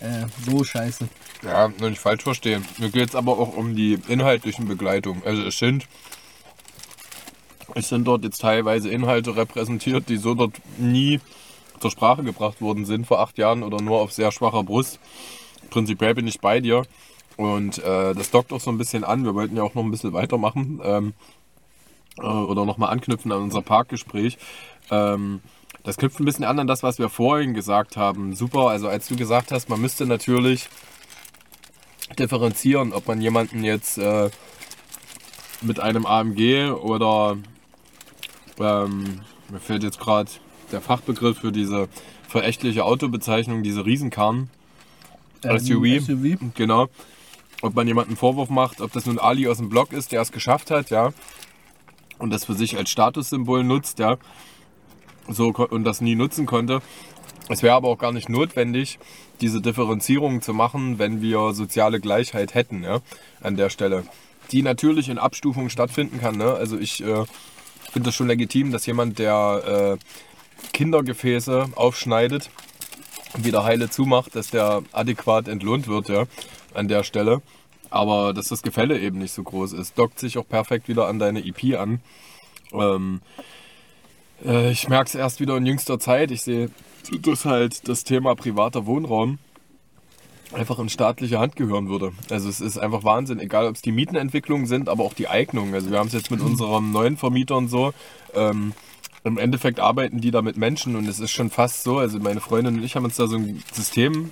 äh, 0.00 0.24
so 0.48 0.64
scheiße. 0.64 1.06
ja, 1.42 1.68
nur 1.78 1.90
nicht 1.90 2.00
falsch 2.00 2.22
verstehen. 2.22 2.64
Mir 2.78 2.88
geht 2.90 3.10
es 3.10 3.14
aber 3.14 3.32
auch 3.38 3.54
um 3.54 3.76
die 3.76 3.98
inhaltlichen 4.08 4.66
Begleitungen. 4.66 5.22
Also 5.26 5.42
es 5.42 5.58
sind, 5.58 5.86
es 7.74 7.88
sind 7.90 8.04
dort 8.06 8.24
jetzt 8.24 8.40
teilweise 8.40 8.88
Inhalte 8.88 9.36
repräsentiert, 9.36 10.08
die 10.08 10.16
so 10.16 10.34
dort 10.34 10.54
nie 10.78 11.20
zur 11.80 11.90
Sprache 11.90 12.22
gebracht 12.22 12.60
worden 12.60 12.84
sind 12.84 13.06
vor 13.06 13.20
acht 13.20 13.38
Jahren 13.38 13.62
oder 13.62 13.80
nur 13.80 14.00
auf 14.00 14.12
sehr 14.12 14.32
schwacher 14.32 14.62
Brust. 14.62 14.98
Prinzipiell 15.70 16.14
bin 16.14 16.26
ich 16.26 16.40
bei 16.40 16.60
dir. 16.60 16.82
Und 17.36 17.78
äh, 17.78 18.14
das 18.14 18.30
dockt 18.30 18.52
auch 18.52 18.60
so 18.60 18.70
ein 18.70 18.78
bisschen 18.78 19.04
an. 19.04 19.24
Wir 19.24 19.34
wollten 19.34 19.56
ja 19.56 19.62
auch 19.62 19.74
noch 19.74 19.84
ein 19.84 19.90
bisschen 19.90 20.12
weitermachen 20.12 20.80
ähm, 20.82 21.14
äh, 22.18 22.26
oder 22.26 22.64
nochmal 22.64 22.90
anknüpfen 22.90 23.30
an 23.32 23.42
unser 23.42 23.62
Parkgespräch. 23.62 24.38
Ähm, 24.90 25.40
das 25.82 25.98
knüpft 25.98 26.18
ein 26.18 26.24
bisschen 26.24 26.44
an 26.44 26.58
an 26.58 26.66
das, 26.66 26.82
was 26.82 26.98
wir 26.98 27.08
vorhin 27.08 27.54
gesagt 27.54 27.96
haben. 27.96 28.34
Super, 28.34 28.70
also 28.70 28.88
als 28.88 29.06
du 29.08 29.16
gesagt 29.16 29.52
hast, 29.52 29.68
man 29.68 29.80
müsste 29.80 30.06
natürlich 30.06 30.68
differenzieren, 32.18 32.92
ob 32.92 33.06
man 33.06 33.20
jemanden 33.20 33.62
jetzt 33.62 33.98
äh, 33.98 34.30
mit 35.60 35.80
einem 35.80 36.06
AMG 36.06 36.70
oder 36.70 37.36
ähm, 38.58 39.20
mir 39.48 39.60
fällt 39.60 39.82
jetzt 39.82 40.00
gerade 40.00 40.30
der 40.72 40.80
Fachbegriff 40.80 41.38
für 41.38 41.52
diese 41.52 41.88
verächtliche 42.28 42.84
Autobezeichnung, 42.84 43.62
diese 43.62 43.84
Riesenkarren, 43.84 44.50
Ähm, 45.44 45.58
SUV. 45.58 46.00
SUV. 46.06 46.38
genau, 46.54 46.88
ob 47.62 47.74
man 47.74 47.86
jemanden 47.86 48.10
einen 48.10 48.16
Vorwurf 48.16 48.48
macht, 48.48 48.80
ob 48.80 48.92
das 48.92 49.06
nun 49.06 49.18
Ali 49.18 49.48
aus 49.48 49.58
dem 49.58 49.68
Blog 49.68 49.92
ist, 49.92 50.12
der 50.12 50.20
es 50.22 50.32
geschafft 50.32 50.70
hat, 50.70 50.90
ja, 50.90 51.12
und 52.18 52.30
das 52.30 52.44
für 52.46 52.54
sich 52.54 52.76
als 52.76 52.90
Statussymbol 52.90 53.62
nutzt, 53.64 53.98
ja, 53.98 54.16
so 55.28 55.48
und 55.48 55.84
das 55.84 56.00
nie 56.00 56.14
nutzen 56.14 56.46
konnte. 56.46 56.80
Es 57.48 57.62
wäre 57.62 57.76
aber 57.76 57.88
auch 57.88 57.98
gar 57.98 58.12
nicht 58.12 58.28
notwendig, 58.28 58.98
diese 59.40 59.60
Differenzierung 59.60 60.42
zu 60.42 60.52
machen, 60.52 60.98
wenn 60.98 61.20
wir 61.20 61.52
soziale 61.52 62.00
Gleichheit 62.00 62.54
hätten, 62.54 62.82
ja, 62.82 63.00
an 63.40 63.56
der 63.56 63.70
Stelle. 63.70 64.04
Die 64.52 64.62
natürlich 64.62 65.08
in 65.08 65.18
Abstufungen 65.18 65.70
stattfinden 65.70 66.20
kann. 66.20 66.36
Ne? 66.36 66.52
Also 66.54 66.78
ich 66.78 67.02
äh, 67.02 67.24
finde 67.92 68.08
das 68.08 68.14
schon 68.14 68.28
legitim, 68.28 68.72
dass 68.72 68.86
jemand, 68.86 69.18
der 69.18 69.98
äh, 69.98 70.04
Kindergefäße 70.72 71.70
aufschneidet 71.74 72.50
wieder 73.44 73.64
heile 73.64 73.90
zumacht, 73.90 74.34
dass 74.34 74.50
der 74.50 74.82
adäquat 74.92 75.48
entlohnt 75.48 75.88
wird, 75.88 76.08
ja, 76.08 76.24
an 76.74 76.88
der 76.88 77.02
Stelle. 77.02 77.42
Aber 77.90 78.34
dass 78.34 78.48
das 78.48 78.62
Gefälle 78.62 78.98
eben 78.98 79.18
nicht 79.18 79.32
so 79.32 79.42
groß 79.42 79.72
ist, 79.72 79.98
dockt 79.98 80.18
sich 80.18 80.38
auch 80.38 80.48
perfekt 80.48 80.88
wieder 80.88 81.06
an 81.06 81.18
deine 81.18 81.44
EP 81.44 81.78
an. 81.78 82.00
Ähm, 82.72 83.20
äh, 84.44 84.70
ich 84.70 84.88
merke 84.88 85.08
es 85.08 85.14
erst 85.14 85.40
wieder 85.40 85.56
in 85.56 85.66
jüngster 85.66 85.98
Zeit. 85.98 86.30
Ich 86.30 86.42
sehe, 86.42 86.70
dass 87.22 87.44
halt 87.44 87.88
das 87.88 88.04
Thema 88.04 88.34
privater 88.34 88.86
Wohnraum 88.86 89.38
einfach 90.52 90.78
in 90.78 90.88
staatliche 90.88 91.38
Hand 91.38 91.56
gehören 91.56 91.88
würde. 91.88 92.12
Also 92.30 92.48
es 92.48 92.60
ist 92.60 92.78
einfach 92.78 93.04
Wahnsinn, 93.04 93.40
egal 93.40 93.66
ob 93.66 93.76
es 93.76 93.82
die 93.82 93.92
Mietenentwicklungen 93.92 94.66
sind, 94.66 94.88
aber 94.88 95.04
auch 95.04 95.14
die 95.14 95.28
Eignungen. 95.28 95.74
Also 95.74 95.90
wir 95.90 95.98
haben 95.98 96.08
es 96.08 96.12
jetzt 96.12 96.30
mit 96.30 96.40
unseren 96.40 96.92
neuen 96.92 97.16
Vermietern 97.16 97.68
so. 97.68 97.92
Ähm, 98.34 98.72
Im 99.26 99.38
Endeffekt 99.38 99.80
arbeiten 99.80 100.20
die 100.20 100.30
da 100.30 100.40
mit 100.40 100.56
Menschen 100.56 100.94
und 100.94 101.08
es 101.08 101.18
ist 101.18 101.32
schon 101.32 101.50
fast 101.50 101.82
so. 101.82 101.98
Also 101.98 102.20
meine 102.20 102.40
Freundin 102.40 102.76
und 102.76 102.84
ich 102.84 102.94
haben 102.94 103.04
uns 103.04 103.16
da 103.16 103.26
so 103.26 103.36
ein 103.36 103.60
System 103.72 104.30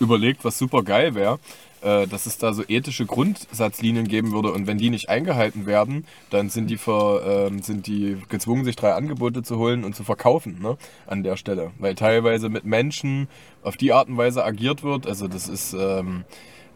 überlegt, 0.00 0.46
was 0.46 0.56
super 0.56 0.82
geil 0.82 1.14
wäre, 1.14 1.38
äh, 1.82 2.06
dass 2.06 2.24
es 2.24 2.38
da 2.38 2.54
so 2.54 2.62
ethische 2.66 3.04
Grundsatzlinien 3.04 4.08
geben 4.08 4.32
würde 4.32 4.50
und 4.50 4.66
wenn 4.66 4.78
die 4.78 4.88
nicht 4.88 5.10
eingehalten 5.10 5.66
werden, 5.66 6.06
dann 6.30 6.48
sind 6.48 6.70
die, 6.70 6.78
ver, 6.78 7.48
ähm, 7.50 7.60
sind 7.60 7.86
die 7.86 8.16
gezwungen, 8.30 8.64
sich 8.64 8.76
drei 8.76 8.94
Angebote 8.94 9.42
zu 9.42 9.58
holen 9.58 9.84
und 9.84 9.94
zu 9.94 10.04
verkaufen 10.04 10.58
ne, 10.62 10.78
an 11.06 11.22
der 11.22 11.36
Stelle. 11.36 11.72
Weil 11.78 11.94
teilweise 11.94 12.48
mit 12.48 12.64
Menschen 12.64 13.28
auf 13.62 13.76
die 13.76 13.92
Art 13.92 14.08
und 14.08 14.16
Weise 14.16 14.42
agiert 14.42 14.82
wird, 14.82 15.06
also 15.06 15.28
das 15.28 15.50
ist, 15.50 15.74
ähm, 15.74 16.24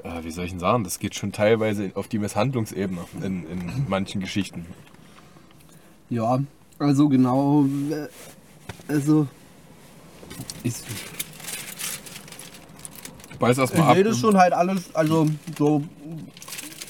äh, 0.04 0.22
wie 0.22 0.32
soll 0.32 0.44
ich 0.44 0.50
denn 0.50 0.60
sagen, 0.60 0.84
das 0.84 0.98
geht 0.98 1.14
schon 1.14 1.32
teilweise 1.32 1.92
auf 1.94 2.08
die 2.08 2.18
Misshandlungsebene 2.18 3.00
in, 3.22 3.46
in 3.48 3.86
manchen 3.88 4.20
Geschichten. 4.20 4.66
Ja, 6.10 6.40
also 6.78 7.08
genau. 7.08 7.64
äh, 7.90 8.92
Also. 8.92 9.26
Ich, 10.62 10.74
Beiß 13.38 13.56
ich 13.56 13.62
erstmal 13.62 13.88
ab. 13.88 13.94
sehe 13.94 14.04
das 14.04 14.18
schon 14.18 14.36
halt 14.36 14.52
alles, 14.52 14.94
also 14.94 15.28
so. 15.56 15.82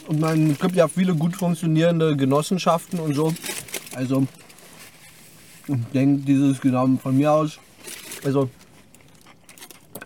Und 0.06 0.20
man 0.20 0.50
es 0.50 0.58
gibt 0.58 0.76
ja 0.76 0.88
viele 0.88 1.14
gut 1.14 1.36
funktionierende 1.36 2.16
Genossenschaften 2.16 2.98
und 2.98 3.14
so. 3.14 3.34
Also. 3.94 4.26
ich 5.66 5.76
denke, 5.92 6.24
dieses 6.24 6.60
genau 6.60 6.88
von 7.02 7.16
mir 7.16 7.32
aus, 7.32 7.58
also 8.24 8.48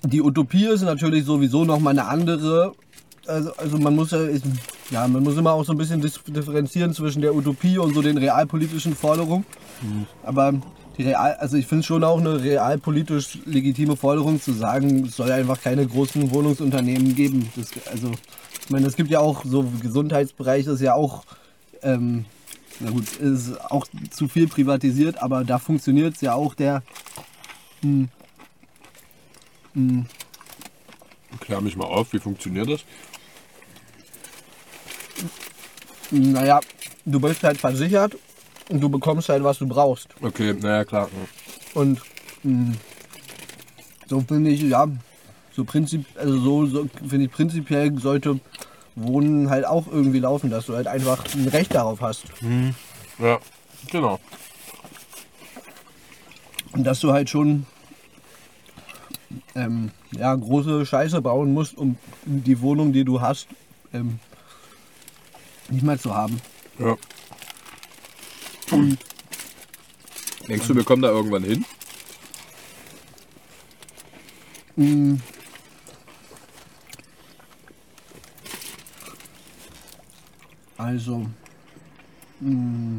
die 0.04 0.20
Utopie 0.20 0.66
ist 0.66 0.82
natürlich 0.82 1.24
sowieso 1.24 1.64
noch 1.64 1.78
mal 1.78 1.90
eine 1.90 2.06
andere. 2.06 2.74
Also, 3.26 3.54
also 3.56 3.78
man 3.78 3.94
muss 3.94 4.10
ja, 4.10 4.22
ist, 4.22 4.44
ja, 4.90 5.06
man 5.06 5.22
muss 5.22 5.36
immer 5.36 5.52
auch 5.52 5.64
so 5.64 5.72
ein 5.72 5.78
bisschen 5.78 6.00
differenzieren 6.00 6.92
zwischen 6.92 7.22
der 7.22 7.34
Utopie 7.34 7.78
und 7.78 7.94
so 7.94 8.02
den 8.02 8.18
realpolitischen 8.18 8.96
Forderungen. 8.96 9.46
Aber 10.22 10.54
die 10.96 11.04
real, 11.04 11.34
also 11.34 11.56
ich 11.56 11.66
finde 11.66 11.80
es 11.80 11.86
schon 11.86 12.04
auch 12.04 12.18
eine 12.18 12.42
realpolitisch 12.42 13.38
legitime 13.46 13.96
Forderung 13.96 14.40
zu 14.40 14.52
sagen, 14.52 15.06
es 15.06 15.16
soll 15.16 15.32
einfach 15.32 15.60
keine 15.60 15.86
großen 15.86 16.30
Wohnungsunternehmen 16.30 17.14
geben. 17.14 17.48
Das, 17.56 17.70
also 17.90 18.12
ich 18.60 18.70
meine, 18.70 18.86
es 18.86 18.96
gibt 18.96 19.10
ja 19.10 19.20
auch 19.20 19.44
so 19.44 19.64
Gesundheitsbereich 19.80 20.66
ist 20.66 20.80
ja 20.80 20.94
auch 20.94 21.24
ähm, 21.82 22.24
na 22.80 22.90
gut, 22.90 23.16
ist 23.16 23.58
auch 23.70 23.86
zu 24.10 24.28
viel 24.28 24.48
privatisiert, 24.48 25.22
aber 25.22 25.44
da 25.44 25.58
funktioniert 25.58 26.14
es 26.14 26.20
ja 26.20 26.34
auch 26.34 26.54
der 26.54 26.82
hm, 27.80 28.08
hm, 29.74 30.06
Klär 31.40 31.60
mich 31.60 31.76
mal 31.76 31.86
auf, 31.86 32.12
wie 32.12 32.18
funktioniert 32.18 32.68
das? 32.68 32.84
naja, 36.10 36.60
du 37.06 37.20
bist 37.20 37.42
halt 37.42 37.58
versichert 37.58 38.16
und 38.72 38.80
du 38.80 38.88
bekommst 38.88 39.28
halt, 39.28 39.44
was 39.44 39.58
du 39.58 39.66
brauchst. 39.66 40.08
Okay, 40.22 40.54
naja, 40.54 40.84
klar. 40.84 41.08
Und 41.74 42.00
mh, 42.42 42.74
so 44.08 44.20
finde 44.20 44.50
ich, 44.50 44.62
ja, 44.62 44.88
so 45.54 45.64
prinzip, 45.64 46.06
also 46.16 46.38
so, 46.38 46.66
so 46.66 46.88
finde 47.06 47.26
ich 47.26 47.30
prinzipiell 47.30 47.98
sollte 47.98 48.40
Wohnen 48.94 49.50
halt 49.50 49.66
auch 49.66 49.86
irgendwie 49.86 50.20
laufen, 50.20 50.50
dass 50.50 50.66
du 50.66 50.74
halt 50.74 50.86
einfach 50.86 51.24
ein 51.34 51.48
Recht 51.48 51.74
darauf 51.74 52.00
hast. 52.00 52.24
Ja, 53.18 53.38
genau. 53.90 54.18
Und 56.72 56.84
dass 56.84 57.00
du 57.00 57.12
halt 57.12 57.28
schon 57.28 57.66
ähm, 59.54 59.90
ja, 60.16 60.34
große 60.34 60.86
Scheiße 60.86 61.20
bauen 61.20 61.52
musst, 61.52 61.76
um 61.76 61.96
die 62.24 62.60
Wohnung, 62.62 62.94
die 62.94 63.04
du 63.04 63.20
hast, 63.20 63.48
ähm, 63.92 64.18
nicht 65.68 65.82
mehr 65.82 65.98
zu 65.98 66.14
haben. 66.14 66.40
Ja. 66.78 66.96
Denkst 70.48 70.66
du, 70.66 70.74
wir 70.74 70.84
kommen 70.84 71.02
da 71.02 71.10
irgendwann 71.10 71.44
hin? 71.44 71.64
Mm. 74.76 75.16
Also, 80.78 81.26
mm. 82.40 82.98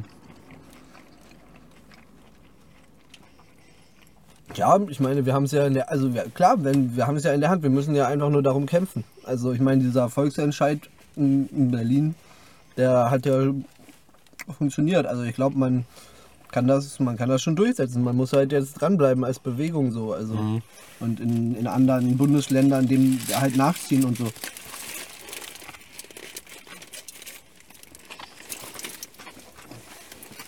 ja, 4.55 4.79
ich 4.87 4.99
meine, 4.99 5.25
wir 5.25 5.33
haben 5.33 5.43
es 5.43 5.51
ja 5.51 5.65
in 5.65 5.73
der, 5.73 5.89
also 5.91 6.13
wir, 6.13 6.23
klar, 6.29 6.63
wenn, 6.63 6.95
wir 6.95 7.07
haben 7.07 7.17
es 7.17 7.23
ja 7.23 7.33
in 7.33 7.41
der 7.41 7.49
Hand, 7.49 7.63
wir 7.63 7.69
müssen 7.69 7.95
ja 7.95 8.07
einfach 8.07 8.29
nur 8.29 8.43
darum 8.43 8.65
kämpfen. 8.65 9.03
Also 9.23 9.51
ich 9.51 9.59
meine, 9.59 9.81
dieser 9.83 10.09
Volksentscheid 10.09 10.79
in, 11.15 11.47
in 11.49 11.71
Berlin, 11.71 12.15
der 12.77 13.09
hat 13.11 13.25
ja 13.25 13.53
funktioniert. 14.57 15.05
Also 15.05 15.23
ich 15.23 15.35
glaube, 15.35 15.57
man 15.57 15.85
kann 16.51 16.67
das, 16.67 16.99
man 16.99 17.17
kann 17.17 17.29
das 17.29 17.41
schon 17.41 17.55
durchsetzen. 17.55 18.03
Man 18.03 18.15
muss 18.15 18.33
halt 18.33 18.51
jetzt 18.51 18.73
dranbleiben 18.73 19.23
als 19.23 19.39
Bewegung 19.39 19.91
so. 19.91 20.13
Also 20.13 20.61
und 20.99 21.19
in, 21.19 21.55
in 21.55 21.67
anderen 21.67 22.17
Bundesländern 22.17 22.87
dem 22.87 23.19
halt 23.33 23.57
nachziehen 23.57 24.05
und 24.05 24.17
so. 24.17 24.31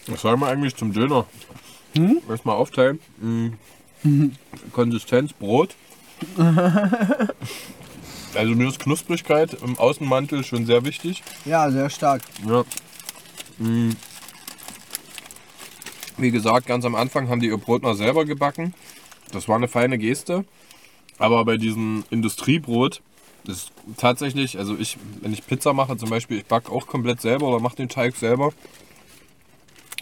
Was 0.08 0.22
sagen 0.22 0.39
wir 0.39 0.48
eigentlich 0.48 0.76
zum 0.76 0.93
Döner? 0.93 1.26
Hm? 1.96 2.22
Lass 2.28 2.46
mal 2.46 2.54
aufteilen. 2.54 3.00
Mm. 3.20 3.48
Konsistenz, 4.72 5.34
Brot. 5.34 5.76
also 6.38 8.56
mir 8.56 8.68
ist 8.68 8.80
Knusprigkeit 8.80 9.56
im 9.62 9.78
Außenmantel 9.78 10.43
schon 10.43 10.66
sehr 10.66 10.86
wichtig. 10.86 11.24
Ja, 11.46 11.70
sehr 11.72 11.89
stark. 11.89 12.22
Ja. 12.48 12.64
Mm. 13.58 13.91
Wie 16.18 16.32
gesagt, 16.32 16.68
ganz 16.68 16.86
am 16.86 16.95
Anfang 16.95 17.28
haben 17.28 17.41
die 17.41 17.47
ihr 17.47 17.58
Brot 17.58 17.84
noch 17.84 17.93
selber 17.93 18.26
gebacken. 18.26 18.74
Das 19.32 19.47
war 19.47 19.58
eine 19.58 19.68
feine 19.68 19.97
Geste. 19.97 20.45
Aber 21.18 21.43
bei 21.45 21.58
diesem 21.58 22.03
Industriebrot, 22.10 23.01
ist 23.47 23.72
tatsächlich, 23.97 24.58
also 24.58 24.76
ich, 24.78 24.97
wenn 25.22 25.34
ich 25.34 25.45
Pizza 25.45 25.74
mache 25.74 25.97
zum 25.97 26.10
Beispiel, 26.10 26.38
ich 26.38 26.45
backe 26.45 26.72
auch 26.72 26.88
komplett 26.88 27.22
selber 27.22 27.47
oder 27.47 27.60
mache 27.60 27.76
den 27.76 27.89
Teig 27.89 28.16
selber. 28.16 28.53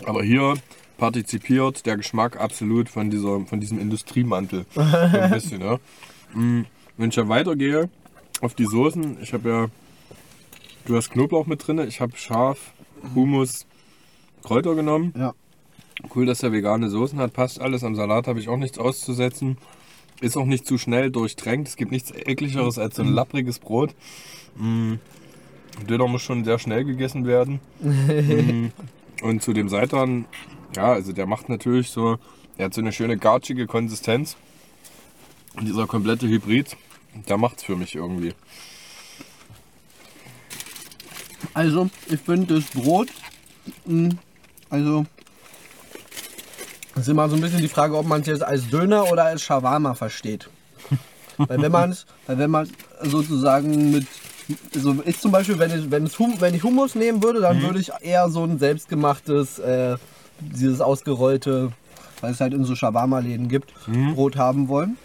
Aber 0.05 0.23
hier 0.23 0.55
partizipiert 0.97 1.85
der 1.85 1.97
Geschmack 1.97 2.39
absolut 2.39 2.89
von, 2.89 3.09
dieser, 3.09 3.45
von 3.45 3.59
diesem 3.59 3.79
Industriemantel. 3.79 4.65
Ein 4.75 5.31
bisschen, 5.31 5.61
ja. 5.61 5.79
Mm, 6.33 6.65
Wenn 6.97 7.09
ich 7.09 7.15
ja 7.15 7.27
weitergehe 7.27 7.89
auf 8.41 8.53
die 8.53 8.65
Soßen, 8.65 9.17
ich 9.21 9.33
habe 9.33 9.49
ja, 9.49 9.67
du 10.85 10.95
hast 10.95 11.11
Knoblauch 11.11 11.45
mit 11.45 11.65
drin, 11.65 11.79
ich 11.79 12.01
habe 12.01 12.15
Schaf, 12.17 12.73
Hummus, 13.15 13.65
Kräuter 14.43 14.75
genommen. 14.75 15.13
Ja. 15.17 15.33
Cool, 16.13 16.25
dass 16.25 16.43
er 16.43 16.51
vegane 16.51 16.89
Soßen 16.89 17.19
hat, 17.19 17.33
passt 17.33 17.61
alles. 17.61 17.83
Am 17.83 17.95
Salat 17.95 18.27
habe 18.27 18.39
ich 18.39 18.49
auch 18.49 18.57
nichts 18.57 18.77
auszusetzen. 18.77 19.57
Ist 20.21 20.37
auch 20.37 20.45
nicht 20.45 20.65
zu 20.65 20.77
schnell 20.77 21.11
durchtränkt. 21.11 21.67
Es 21.67 21.75
gibt 21.75 21.91
nichts 21.91 22.11
ekligeres 22.11 22.77
als 22.77 22.95
so 22.95 23.03
ein 23.03 23.13
lappriges 23.13 23.59
Brot. 23.59 23.95
Mm. 24.55 24.95
Döner 25.87 26.07
muss 26.07 26.21
schon 26.21 26.43
sehr 26.43 26.59
schnell 26.59 26.83
gegessen 26.83 27.25
werden. 27.25 27.59
Mm. 27.81 28.71
Und 29.21 29.41
zu 29.41 29.53
dem 29.53 29.69
Seitan, 29.69 30.25
ja, 30.75 30.91
also 30.91 31.13
der 31.13 31.27
macht 31.27 31.47
natürlich 31.47 31.89
so, 31.91 32.17
er 32.57 32.65
hat 32.65 32.73
so 32.73 32.81
eine 32.81 32.91
schöne 32.91 33.17
garchige 33.17 33.67
Konsistenz. 33.67 34.35
Und 35.55 35.65
dieser 35.65 35.87
komplette 35.87 36.27
Hybrid, 36.27 36.75
der 37.29 37.37
macht's 37.37 37.63
für 37.63 37.75
mich 37.75 37.95
irgendwie. 37.95 38.33
Also, 41.53 41.89
ich 42.07 42.19
finde 42.19 42.55
das 42.55 42.65
Brot, 42.71 43.09
mh, 43.85 44.15
also, 44.69 45.05
es 46.95 47.03
ist 47.03 47.07
immer 47.09 47.27
so 47.29 47.35
ein 47.35 47.41
bisschen 47.41 47.61
die 47.61 47.67
Frage, 47.67 47.97
ob 47.97 48.05
man 48.05 48.21
es 48.21 48.27
jetzt 48.27 48.43
als 48.43 48.69
Döner 48.69 49.11
oder 49.11 49.25
als 49.25 49.41
Shawarma 49.41 49.93
versteht. 49.93 50.49
weil 51.37 51.61
wenn 51.61 51.71
man 51.71 51.91
es, 51.91 52.05
weil 52.27 52.37
wenn 52.37 52.51
man 52.51 52.69
sozusagen 53.01 53.91
mit, 53.91 54.05
also 54.75 54.95
ich 55.05 55.19
zum 55.19 55.31
Beispiel, 55.31 55.57
wenn 55.57 55.71
ich, 55.71 55.89
wenn, 55.89 56.05
es 56.05 56.19
wenn 56.19 56.53
ich 56.53 56.63
Hummus 56.63 56.95
nehmen 56.95 57.23
würde, 57.23 57.41
dann 57.41 57.61
würde 57.61 57.79
ich 57.79 57.91
eher 58.01 58.29
so 58.29 58.43
ein 58.43 58.59
selbstgemachtes, 58.59 59.59
äh, 59.59 59.95
dieses 60.39 60.81
ausgerollte, 60.81 61.71
weil 62.21 62.31
es 62.31 62.39
halt 62.41 62.53
in 62.53 62.63
so 62.63 62.75
Shawarma-Läden 62.75 63.47
gibt, 63.47 63.73
Brot 64.13 64.35
haben 64.35 64.67
wollen. 64.67 64.97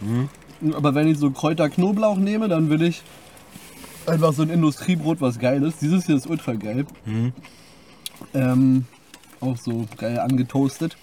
Aber 0.74 0.94
wenn 0.94 1.08
ich 1.08 1.18
so 1.18 1.30
Kräuter-Knoblauch 1.30 2.16
nehme, 2.16 2.48
dann 2.48 2.68
will 2.68 2.82
ich 2.82 3.02
einfach 4.08 4.32
so 4.32 4.42
ein 4.42 4.50
Industriebrot, 4.50 5.20
was 5.20 5.38
geil 5.38 5.62
ist. 5.62 5.80
Dieses 5.80 6.06
hier 6.06 6.16
ist 6.16 6.26
ultra 6.26 6.54
geil. 6.54 6.86
Ähm, 8.34 8.86
auch 9.40 9.56
so 9.56 9.86
geil 9.96 10.18
angetoastet. 10.18 10.96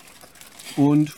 Und 0.76 1.14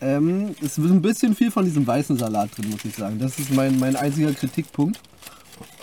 ähm, 0.00 0.54
es 0.60 0.78
ist 0.78 0.90
ein 0.90 1.02
bisschen 1.02 1.34
viel 1.34 1.50
von 1.50 1.64
diesem 1.64 1.86
weißen 1.86 2.16
Salat 2.18 2.56
drin, 2.56 2.70
muss 2.70 2.84
ich 2.84 2.94
sagen. 2.94 3.18
Das 3.18 3.38
ist 3.38 3.52
mein, 3.52 3.78
mein 3.78 3.96
einziger 3.96 4.32
Kritikpunkt. 4.32 5.00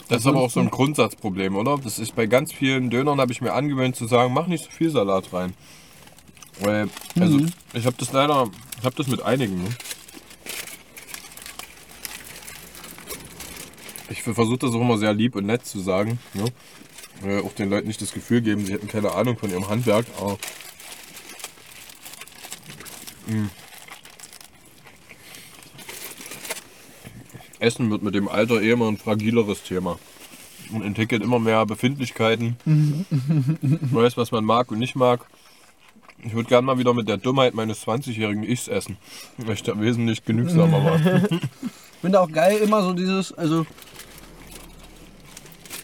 Das 0.07 0.19
ist 0.19 0.27
aber 0.27 0.41
auch 0.41 0.51
so 0.51 0.59
ein 0.59 0.69
Grundsatzproblem, 0.69 1.55
oder? 1.55 1.79
Das 1.83 1.97
ist 1.97 2.15
bei 2.15 2.27
ganz 2.27 2.53
vielen 2.53 2.91
Dönern 2.91 3.19
habe 3.19 3.31
ich 3.31 3.41
mir 3.41 3.53
angewöhnt 3.53 3.95
zu 3.95 4.05
sagen, 4.05 4.33
mach 4.33 4.47
nicht 4.47 4.63
so 4.63 4.69
viel 4.69 4.91
Salat 4.91 5.33
rein. 5.33 5.53
Weil, 6.59 6.89
also 7.19 7.39
ich 7.73 7.85
habe 7.85 7.95
das 7.97 8.13
leider, 8.13 8.47
ich 8.79 8.85
habe 8.85 8.95
das 8.95 9.07
mit 9.07 9.21
einigen. 9.23 9.63
Ne? 9.63 9.69
Ich 14.15 14.23
versuche 14.23 14.57
das 14.57 14.71
auch 14.71 14.79
immer 14.81 14.97
sehr 14.97 15.13
lieb 15.13 15.35
und 15.35 15.45
nett 15.45 15.65
zu 15.65 15.79
sagen. 15.79 16.19
Ne? 16.33 16.45
Äh, 17.25 17.41
auch 17.41 17.51
den 17.53 17.69
Leuten 17.69 17.87
nicht 17.87 18.01
das 18.01 18.13
Gefühl 18.13 18.41
geben, 18.41 18.65
sie 18.65 18.73
hätten 18.73 18.87
keine 18.87 19.11
Ahnung 19.11 19.37
von 19.37 19.51
ihrem 19.51 19.67
Handwerk. 19.67 20.05
Aber 20.19 20.37
Mm. 23.27 23.49
Essen 27.57 27.89
wird 27.89 28.03
mit 28.03 28.13
dem 28.13 28.27
Alter 28.27 28.61
eh 28.61 28.69
immer 28.69 28.87
ein 28.87 28.97
fragileres 28.97 29.63
Thema. 29.63 29.97
Und 30.71 30.83
entwickelt 30.83 31.23
immer 31.23 31.39
mehr 31.39 31.65
Befindlichkeiten. 31.65 32.55
Weiß, 33.91 34.15
was 34.15 34.31
man 34.31 34.45
mag 34.45 34.71
und 34.71 34.77
nicht 34.77 34.95
mag. 34.95 35.25
Ich 36.23 36.33
würde 36.33 36.49
gerne 36.49 36.65
mal 36.67 36.77
wieder 36.77 36.93
mit 36.93 37.09
der 37.09 37.17
Dummheit 37.17 37.55
meines 37.55 37.83
20-jährigen 37.85 38.43
Ichs 38.43 38.67
essen. 38.67 38.97
Weil 39.37 39.55
ich 39.55 39.63
da 39.63 39.79
wesentlich 39.79 40.23
genügsamer 40.23 40.83
war. 40.85 40.99
Ich 41.31 42.01
finde 42.01 42.21
auch 42.21 42.31
geil 42.31 42.57
immer 42.57 42.83
so 42.83 42.93
dieses, 42.93 43.31
also 43.31 43.65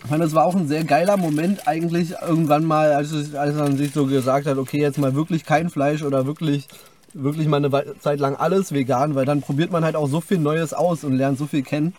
ich 0.03 0.09
meine, 0.09 0.23
das 0.23 0.33
war 0.33 0.45
auch 0.45 0.55
ein 0.55 0.67
sehr 0.67 0.83
geiler 0.83 1.17
Moment 1.17 1.67
eigentlich 1.67 2.13
irgendwann 2.21 2.65
mal, 2.65 2.93
als, 2.93 3.11
es, 3.11 3.35
als 3.35 3.55
man 3.55 3.77
sich 3.77 3.93
so 3.93 4.05
gesagt 4.07 4.47
hat, 4.47 4.57
okay, 4.57 4.79
jetzt 4.79 4.97
mal 4.97 5.15
wirklich 5.15 5.45
kein 5.45 5.69
Fleisch 5.69 6.01
oder 6.01 6.25
wirklich, 6.25 6.67
wirklich 7.13 7.47
mal 7.47 7.63
eine 7.63 7.99
Zeit 7.99 8.19
lang 8.19 8.35
alles 8.35 8.71
vegan, 8.71 9.15
weil 9.15 9.25
dann 9.25 9.41
probiert 9.41 9.71
man 9.71 9.83
halt 9.83 9.95
auch 9.95 10.07
so 10.07 10.19
viel 10.21 10.39
Neues 10.39 10.73
aus 10.73 11.03
und 11.03 11.13
lernt 11.13 11.37
so 11.37 11.45
viel 11.45 11.61
kennen. 11.61 11.93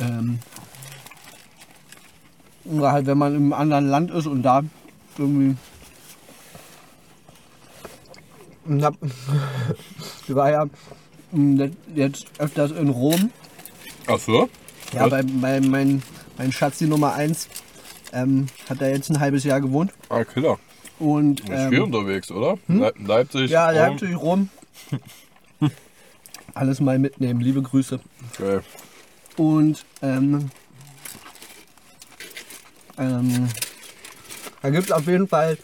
Ähm, 0.00 0.40
oder 2.64 2.92
halt, 2.92 3.06
wenn 3.06 3.18
man 3.18 3.34
im 3.34 3.52
anderen 3.52 3.88
Land 3.88 4.10
ist 4.10 4.26
und 4.26 4.42
da 4.42 4.62
irgendwie 5.16 5.56
ich 10.28 10.34
war 10.34 10.50
ja 10.50 10.66
mm, 11.32 11.62
jetzt 11.94 12.26
öfters 12.38 12.70
in 12.72 12.90
Rom. 12.90 13.30
Ach 14.06 14.18
so? 14.18 14.48
Ja, 14.92 15.06
bei, 15.08 15.22
bei 15.22 15.60
mein, 15.60 16.02
mein 16.38 16.52
Schatzi 16.52 16.86
Nummer 16.86 17.12
1 17.14 17.48
ähm, 18.12 18.46
hat 18.68 18.80
er 18.80 18.90
jetzt 18.90 19.10
ein 19.10 19.20
halbes 19.20 19.44
Jahr 19.44 19.60
gewohnt. 19.60 19.92
Ah, 20.08 20.24
Killer. 20.24 20.58
Und 20.98 21.40
Du 21.40 21.44
bist 21.52 21.68
viel 21.68 21.78
ähm, 21.78 21.84
unterwegs, 21.84 22.30
oder? 22.30 22.58
Le 22.66 22.92
Leipzig. 23.04 23.50
ja. 23.50 23.70
Leipzig, 23.70 24.16
Rom. 24.16 24.48
Alles 26.54 26.80
mal 26.80 26.98
mitnehmen, 26.98 27.40
liebe 27.40 27.62
Grüße. 27.62 28.00
Geil. 28.38 28.62
Und 29.36 29.84
ähm, 30.02 30.50
ähm, 32.98 33.48
da 34.62 34.70
gibt 34.70 34.86
es 34.86 34.92
auf 34.92 35.06
jeden 35.06 35.28
Fall 35.28 35.56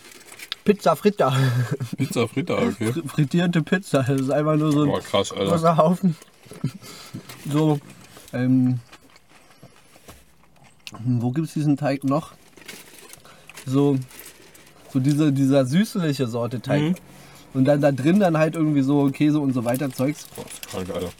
Pizza 0.64 0.94
Fritta. 0.94 1.34
Pizza 1.96 2.28
Fritta, 2.28 2.54
okay. 2.62 2.92
Frittierte 3.06 3.62
Pizza. 3.62 4.04
Das 4.04 4.20
ist 4.20 4.30
einfach 4.30 4.56
nur 4.56 4.70
so 4.70 4.94
ein 4.94 5.02
krass, 5.02 5.32
Alter. 5.32 5.50
großer 5.50 5.76
Haufen. 5.76 6.16
So, 7.50 7.80
ähm, 8.32 8.78
wo 11.02 11.30
gibt 11.30 11.48
es 11.48 11.54
diesen 11.54 11.76
Teig 11.76 12.04
noch? 12.04 12.32
So, 13.66 13.98
so 14.92 15.00
diese, 15.00 15.32
dieser 15.32 15.64
süßliche 15.64 16.26
Sorte 16.26 16.60
Teig. 16.60 16.82
Mhm. 16.82 16.94
Und 17.54 17.64
dann 17.66 17.80
da 17.80 17.92
drin 17.92 18.20
dann 18.20 18.36
halt 18.36 18.56
irgendwie 18.56 18.82
so 18.82 19.08
Käse 19.10 19.38
und 19.38 19.52
so 19.52 19.64
weiter 19.64 19.90
Zeugs. 19.90 20.26
Boah, 20.34 20.44
ist 20.44 20.68
krank, 20.68 20.90
Alter. 20.90 21.12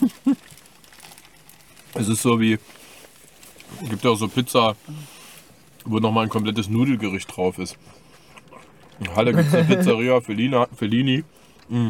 es 1.94 2.08
ist 2.08 2.22
so 2.22 2.40
wie, 2.40 2.58
gibt 3.90 4.04
ja 4.04 4.10
auch 4.10 4.16
so 4.16 4.28
Pizza, 4.28 4.76
wo 5.84 5.98
nochmal 5.98 6.24
ein 6.24 6.30
komplettes 6.30 6.68
Nudelgericht 6.68 7.36
drauf 7.36 7.58
ist. 7.58 7.76
In 9.00 9.14
Halle 9.14 9.34
gibt 9.34 9.48
es 9.48 9.54
eine 9.54 9.64
Pizzeria 9.76 10.20
Fellini. 10.20 11.24
Mm. 11.68 11.88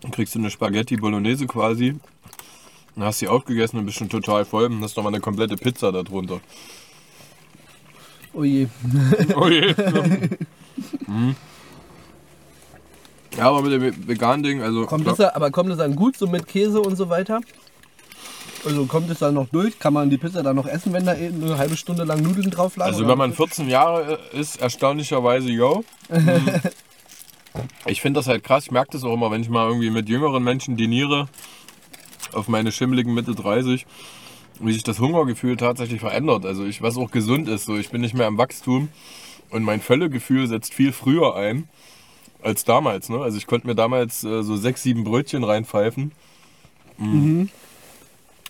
Dann 0.00 0.10
kriegst 0.10 0.34
du 0.34 0.38
eine 0.38 0.50
Spaghetti 0.50 0.96
Bolognese 0.96 1.46
quasi. 1.46 1.96
Dann 2.94 3.04
hast 3.04 3.20
du 3.22 3.26
sie 3.26 3.28
aufgegessen 3.28 3.78
und 3.78 3.86
bist 3.86 3.98
schon 3.98 4.08
total 4.10 4.44
voll 4.44 4.64
und 4.66 4.82
hast 4.82 4.96
nochmal 4.96 5.12
eine 5.12 5.20
komplette 5.20 5.56
Pizza 5.56 5.92
darunter. 5.92 6.40
Oh 8.34 8.44
je. 8.44 8.66
Oh 9.36 9.48
je. 9.48 9.74
Mhm. 11.06 11.36
Ja, 13.36 13.48
aber 13.48 13.62
mit 13.62 13.72
dem 13.72 14.08
veganen 14.08 14.42
Ding, 14.42 14.62
also. 14.62 14.84
Kommt 14.86 15.06
das, 15.06 15.16
da- 15.16 15.32
aber 15.34 15.50
kommt 15.50 15.70
das 15.70 15.78
dann 15.78 15.96
gut 15.96 16.16
so 16.16 16.26
mit 16.26 16.46
Käse 16.46 16.80
und 16.80 16.96
so 16.96 17.08
weiter? 17.08 17.40
Also 18.64 18.84
kommt 18.86 19.10
es 19.10 19.18
dann 19.18 19.34
noch 19.34 19.48
durch? 19.48 19.78
Kann 19.78 19.92
man 19.94 20.08
die 20.08 20.18
Pizza 20.18 20.42
dann 20.42 20.54
noch 20.54 20.66
essen, 20.66 20.92
wenn 20.92 21.04
da 21.04 21.16
eben 21.16 21.42
eine 21.42 21.58
halbe 21.58 21.76
Stunde 21.76 22.04
lang 22.04 22.22
Nudeln 22.22 22.50
drauf 22.50 22.76
lagen? 22.76 22.92
Also 22.92 23.08
wenn 23.08 23.18
man 23.18 23.32
14 23.32 23.68
Jahre 23.68 24.18
ist, 24.32 24.60
erstaunlicherweise 24.60 25.48
yo. 25.50 25.84
Mhm. 26.10 26.40
Ich 27.84 28.00
finde 28.00 28.18
das 28.20 28.28
halt 28.28 28.44
krass, 28.44 28.64
ich 28.64 28.70
merke 28.70 28.92
das 28.92 29.04
auch 29.04 29.12
immer, 29.12 29.30
wenn 29.30 29.42
ich 29.42 29.50
mal 29.50 29.68
irgendwie 29.68 29.90
mit 29.90 30.08
jüngeren 30.08 30.42
Menschen 30.42 30.78
diniere, 30.78 31.28
auf 32.34 32.48
meine 32.48 32.72
schimmeligen 32.72 33.14
Mitte 33.14 33.34
30, 33.34 33.86
wie 34.60 34.72
sich 34.72 34.82
das 34.82 35.00
Hungergefühl 35.00 35.56
tatsächlich 35.56 36.00
verändert. 36.00 36.46
Also 36.46 36.64
ich, 36.64 36.82
was 36.82 36.96
auch 36.96 37.10
gesund 37.10 37.48
ist, 37.48 37.64
so 37.64 37.76
ich 37.76 37.90
bin 37.90 38.00
nicht 38.00 38.14
mehr 38.14 38.26
im 38.26 38.38
Wachstum 38.38 38.88
und 39.50 39.62
mein 39.62 39.80
Völlegefühl 39.80 40.46
setzt 40.46 40.74
viel 40.74 40.92
früher 40.92 41.36
ein 41.36 41.68
als 42.42 42.64
damals. 42.64 43.08
Ne? 43.08 43.18
Also 43.18 43.38
ich 43.38 43.46
konnte 43.46 43.66
mir 43.66 43.74
damals 43.74 44.24
äh, 44.24 44.42
so 44.42 44.56
sechs, 44.56 44.82
sieben 44.82 45.04
Brötchen 45.04 45.44
reinpfeifen. 45.44 46.12
Mhm. 46.98 47.48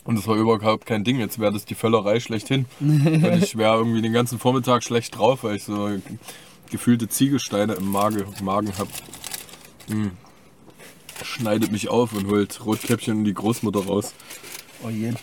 Und 0.05 0.15
das 0.17 0.27
war 0.27 0.35
überhaupt 0.35 0.85
kein 0.85 1.03
Ding. 1.03 1.19
Jetzt 1.19 1.39
wäre 1.39 1.53
das 1.53 1.65
die 1.65 1.75
Völlerei 1.75 2.19
schlechthin. 2.19 2.65
Und 2.79 3.43
ich 3.43 3.57
wäre 3.57 3.77
irgendwie 3.77 4.01
den 4.01 4.13
ganzen 4.13 4.37
Vormittag 4.39 4.83
schlecht 4.83 5.17
drauf, 5.17 5.43
weil 5.43 5.55
ich 5.55 5.63
so 5.63 5.89
gefühlte 6.69 7.07
Ziegelsteine 7.07 7.73
im 7.73 7.89
Magen, 7.89 8.25
Magen 8.41 8.77
habe. 8.77 8.89
Schneidet 11.23 11.71
mich 11.71 11.89
auf 11.89 12.13
und 12.13 12.27
holt 12.27 12.65
Rotkäppchen 12.65 13.17
und 13.19 13.23
die 13.25 13.33
Großmutter 13.33 13.85
raus. 13.85 14.13
Oh 14.83 14.89
je. 14.89 15.13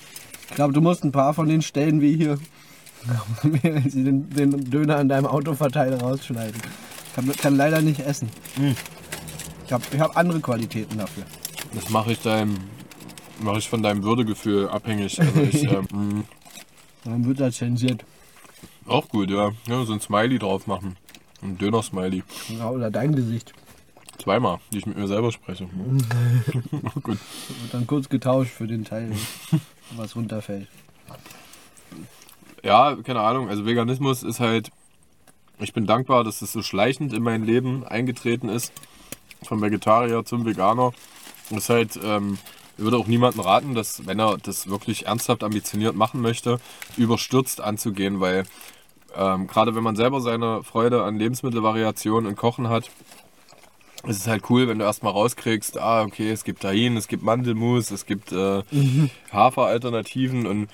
Ich 0.48 0.54
glaube, 0.56 0.72
du 0.72 0.80
musst 0.80 1.04
ein 1.04 1.12
paar 1.12 1.34
von 1.34 1.48
den 1.48 1.62
Stellen 1.62 2.00
wie 2.00 2.16
hier 2.16 2.38
den, 3.42 4.28
den 4.30 4.70
Döner 4.70 4.96
an 4.98 5.08
deinem 5.08 5.26
Autoverteiler 5.26 6.00
rausschneiden. 6.00 6.60
Ich 7.06 7.14
kann, 7.14 7.32
kann 7.36 7.56
leider 7.56 7.80
nicht 7.82 8.00
essen. 8.00 8.28
Ich 9.66 9.72
habe 9.72 9.84
ich 9.92 10.00
hab 10.00 10.16
andere 10.16 10.40
Qualitäten 10.40 10.98
dafür. 10.98 11.24
Das 11.74 11.88
mache 11.90 12.12
ich 12.12 12.20
deinem, 12.20 12.56
mache 13.40 13.58
ich 13.58 13.68
von 13.68 13.82
deinem 13.82 14.02
Würdegefühl 14.02 14.68
abhängig. 14.68 15.20
Also 15.20 15.40
ich, 15.40 15.62
ähm, 15.70 15.86
mh, 15.92 16.24
Dann 17.04 17.24
wird 17.26 17.40
das 17.40 17.56
zensiert. 17.56 18.04
auch 18.86 19.08
gut, 19.08 19.30
ja. 19.30 19.52
ja. 19.66 19.84
So 19.84 19.92
ein 19.92 20.00
Smiley 20.00 20.38
drauf 20.38 20.66
machen. 20.66 20.96
Ein 21.42 21.56
Döner-Smiley. 21.56 22.22
Ja, 22.58 22.68
oder 22.70 22.90
dein 22.90 23.14
Gesicht. 23.14 23.54
Zweimal, 24.20 24.58
die 24.72 24.78
ich 24.78 24.86
mit 24.86 24.98
mir 24.98 25.08
selber 25.08 25.32
spreche. 25.32 25.66
gut. 27.02 27.16
Wird 27.16 27.72
dann 27.72 27.86
kurz 27.86 28.08
getauscht 28.08 28.50
für 28.50 28.66
den 28.66 28.84
Teil, 28.84 29.12
was 29.96 30.14
runterfällt. 30.14 30.68
Ja, 32.62 32.96
keine 33.02 33.20
Ahnung. 33.20 33.48
Also 33.48 33.64
Veganismus 33.64 34.22
ist 34.22 34.40
halt. 34.40 34.70
Ich 35.58 35.72
bin 35.72 35.86
dankbar, 35.86 36.24
dass 36.24 36.38
das 36.38 36.52
so 36.52 36.62
schleichend 36.62 37.12
in 37.12 37.22
mein 37.22 37.44
Leben 37.44 37.84
eingetreten 37.84 38.48
ist. 38.48 38.72
Vom 39.42 39.60
Vegetarier 39.60 40.24
zum 40.24 40.44
Veganer. 40.44 40.92
Das 41.50 41.64
ist 41.64 41.70
halt, 41.70 42.00
ähm, 42.02 42.38
ich 42.78 42.84
würde 42.84 42.96
auch 42.96 43.06
niemandem 43.06 43.40
raten, 43.40 43.74
dass, 43.74 44.06
wenn 44.06 44.18
er 44.18 44.38
das 44.38 44.68
wirklich 44.68 45.06
ernsthaft 45.06 45.44
ambitioniert 45.44 45.96
machen 45.96 46.20
möchte, 46.20 46.60
überstürzt 46.96 47.60
anzugehen, 47.60 48.20
weil 48.20 48.44
ähm, 49.14 49.46
gerade 49.46 49.74
wenn 49.74 49.82
man 49.82 49.96
selber 49.96 50.20
seine 50.20 50.62
Freude 50.62 51.02
an 51.02 51.18
Lebensmittelvariationen 51.18 52.28
und 52.28 52.36
Kochen 52.36 52.68
hat, 52.68 52.90
ist 54.06 54.20
es 54.20 54.26
halt 54.26 54.48
cool, 54.50 54.68
wenn 54.68 54.78
du 54.78 54.84
erstmal 54.84 55.12
rauskriegst, 55.12 55.78
ah, 55.78 56.02
okay, 56.02 56.30
es 56.30 56.44
gibt 56.44 56.62
Tahin, 56.62 56.96
es 56.96 57.08
gibt 57.08 57.22
Mandelmus, 57.22 57.90
es 57.90 58.06
gibt 58.06 58.32
äh, 58.32 58.62
Haferalternativen 59.32 60.46
und 60.46 60.68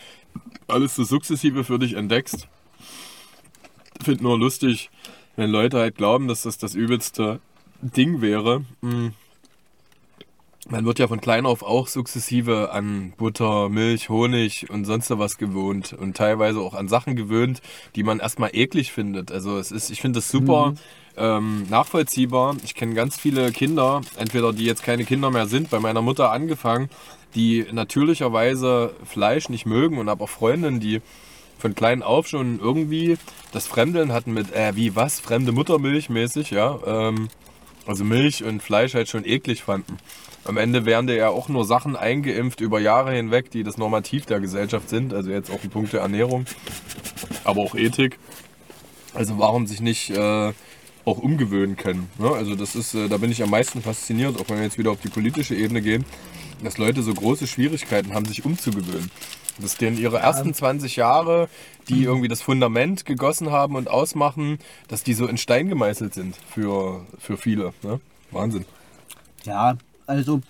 alles 0.68 0.95
so 0.95 1.05
sukzessive 1.05 1.64
für 1.64 1.79
dich 1.79 1.95
entdeckst. 1.95 2.47
Finde 4.03 4.22
nur 4.22 4.39
lustig, 4.39 4.91
wenn 5.37 5.51
Leute 5.51 5.79
halt 5.79 5.97
glauben, 5.97 6.29
dass 6.29 6.43
das 6.43 6.59
das 6.59 6.74
übelste 6.74 7.41
Ding 7.81 8.20
wäre. 8.20 8.64
Mm. 8.81 9.09
Man 10.69 10.85
wird 10.85 10.99
ja 10.99 11.07
von 11.07 11.21
klein 11.21 11.47
auf 11.47 11.62
auch 11.62 11.87
sukzessive 11.87 12.73
an 12.73 13.12
Butter, 13.17 13.69
Milch, 13.69 14.09
Honig 14.09 14.69
und 14.69 14.85
sonst 14.85 15.11
was 15.11 15.39
gewohnt 15.39 15.93
und 15.93 16.17
teilweise 16.17 16.59
auch 16.59 16.75
an 16.75 16.89
Sachen 16.89 17.14
gewöhnt, 17.14 17.62
die 17.95 18.03
man 18.03 18.19
erstmal 18.19 18.51
eklig 18.53 18.91
findet. 18.91 19.31
Also 19.31 19.59
es 19.59 19.71
ist, 19.71 19.91
ich 19.91 20.01
finde 20.01 20.19
das 20.19 20.29
super 20.29 20.75
ähm, 21.17 21.67
nachvollziehbar. 21.71 22.57
Ich 22.64 22.75
kenne 22.75 22.95
ganz 22.95 23.17
viele 23.17 23.53
Kinder, 23.53 24.01
entweder 24.17 24.53
die 24.53 24.64
jetzt 24.64 24.83
keine 24.83 25.05
Kinder 25.05 25.31
mehr 25.31 25.47
sind, 25.47 25.71
bei 25.71 25.79
meiner 25.79 26.03
Mutter 26.03 26.33
angefangen, 26.33 26.91
die 27.37 27.64
natürlicherweise 27.71 28.93
Fleisch 29.05 29.49
nicht 29.49 29.67
mögen 29.67 29.99
und 29.99 30.11
habe 30.11 30.25
auch 30.25 30.31
Freundinnen, 30.31 30.81
die 30.81 31.01
von 31.59 31.77
klein 31.77 32.03
auf 32.03 32.27
schon 32.27 32.59
irgendwie 32.59 33.19
das 33.53 33.69
Fremdeln 33.69 34.12
hatten 34.12 34.33
mit, 34.33 34.53
äh, 34.53 34.75
wie 34.75 34.97
was, 34.97 35.21
fremde 35.21 35.53
Muttermilch 35.53 36.11
mäßig, 36.11 36.51
ja. 36.51 36.79
Ähm, 36.85 37.29
also 37.87 38.05
Milch 38.05 38.45
und 38.45 38.62
Fleisch 38.62 38.95
halt 38.95 39.09
schon 39.09 39.24
eklig 39.24 39.62
fanden. 39.62 39.97
Am 40.45 40.57
Ende 40.57 40.84
werden 40.84 41.07
dir 41.07 41.16
ja 41.16 41.28
auch 41.28 41.49
nur 41.49 41.64
Sachen 41.64 41.97
eingeimpft 41.97 42.61
über 42.61 42.78
Jahre 42.78 43.12
hinweg, 43.12 43.51
die 43.51 43.64
das 43.64 43.78
Normativ 43.78 44.26
der 44.26 44.41
Gesellschaft 44.41 44.89
sind. 44.89 45.12
Also 45.12 45.30
jetzt 45.30 45.51
auch 45.51 45.62
in 45.64 45.70
Punkte 45.70 45.99
Ernährung, 45.99 46.47
aber 47.45 47.62
auch 47.62 47.74
Ethik. 47.74 48.18
Also 49.14 49.39
warum 49.39 49.66
sich 49.66 49.80
nicht 49.80 50.11
äh, 50.11 50.53
auch 51.05 51.18
umgewöhnen 51.18 51.76
können. 51.76 52.11
Ne? 52.18 52.30
Also 52.30 52.55
das 52.55 52.74
ist, 52.74 52.95
äh, 52.95 53.09
da 53.09 53.16
bin 53.16 53.30
ich 53.30 53.43
am 53.43 53.51
meisten 53.51 53.80
fasziniert, 53.80 54.39
auch 54.39 54.49
wenn 54.49 54.59
wir 54.59 54.64
jetzt 54.64 54.78
wieder 54.78 54.91
auf 54.91 55.01
die 55.01 55.09
politische 55.09 55.55
Ebene 55.55 55.80
gehen, 55.80 56.05
dass 56.62 56.78
Leute 56.78 57.03
so 57.03 57.14
große 57.14 57.47
Schwierigkeiten 57.47 58.12
haben, 58.12 58.26
sich 58.26 58.45
umzugewöhnen. 58.45 59.11
Dass 59.59 59.76
denen 59.76 59.96
ihre 59.96 60.18
ersten 60.18 60.52
20 60.52 60.96
Jahre, 60.96 61.48
die 61.88 62.04
irgendwie 62.04 62.28
das 62.28 62.42
Fundament 62.42 63.07
gegossen 63.07 63.50
haben 63.50 63.74
und 63.76 63.88
ausmachen, 63.88 64.59
dass 64.88 65.02
die 65.02 65.14
so 65.14 65.26
in 65.26 65.38
Stein 65.38 65.68
gemeißelt 65.68 66.12
sind 66.12 66.36
für, 66.50 67.07
für 67.18 67.36
viele. 67.36 67.72
Ne? 67.82 68.00
Wahnsinn. 68.30 68.66
Ja, 69.44 69.76
also 70.07 70.40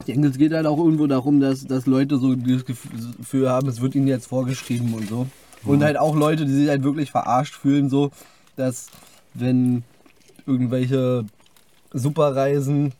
ich 0.00 0.06
denke, 0.06 0.28
es 0.28 0.38
geht 0.38 0.52
halt 0.52 0.66
auch 0.66 0.78
irgendwo 0.78 1.06
darum, 1.06 1.40
dass, 1.40 1.66
dass 1.66 1.86
Leute 1.86 2.18
so 2.18 2.34
das 2.34 2.64
Gefühl 2.64 3.48
haben, 3.48 3.68
es 3.68 3.80
wird 3.80 3.94
ihnen 3.94 4.08
jetzt 4.08 4.26
vorgeschrieben 4.26 4.92
und 4.94 5.08
so. 5.08 5.26
Und 5.64 5.82
halt 5.82 5.98
auch 5.98 6.14
Leute, 6.14 6.44
die 6.44 6.52
sich 6.52 6.68
halt 6.68 6.84
wirklich 6.84 7.10
verarscht 7.10 7.54
fühlen, 7.54 7.88
so, 7.88 8.10
dass 8.56 8.88
wenn 9.34 9.82
irgendwelche 10.46 11.24
Superreisen, 11.92 12.92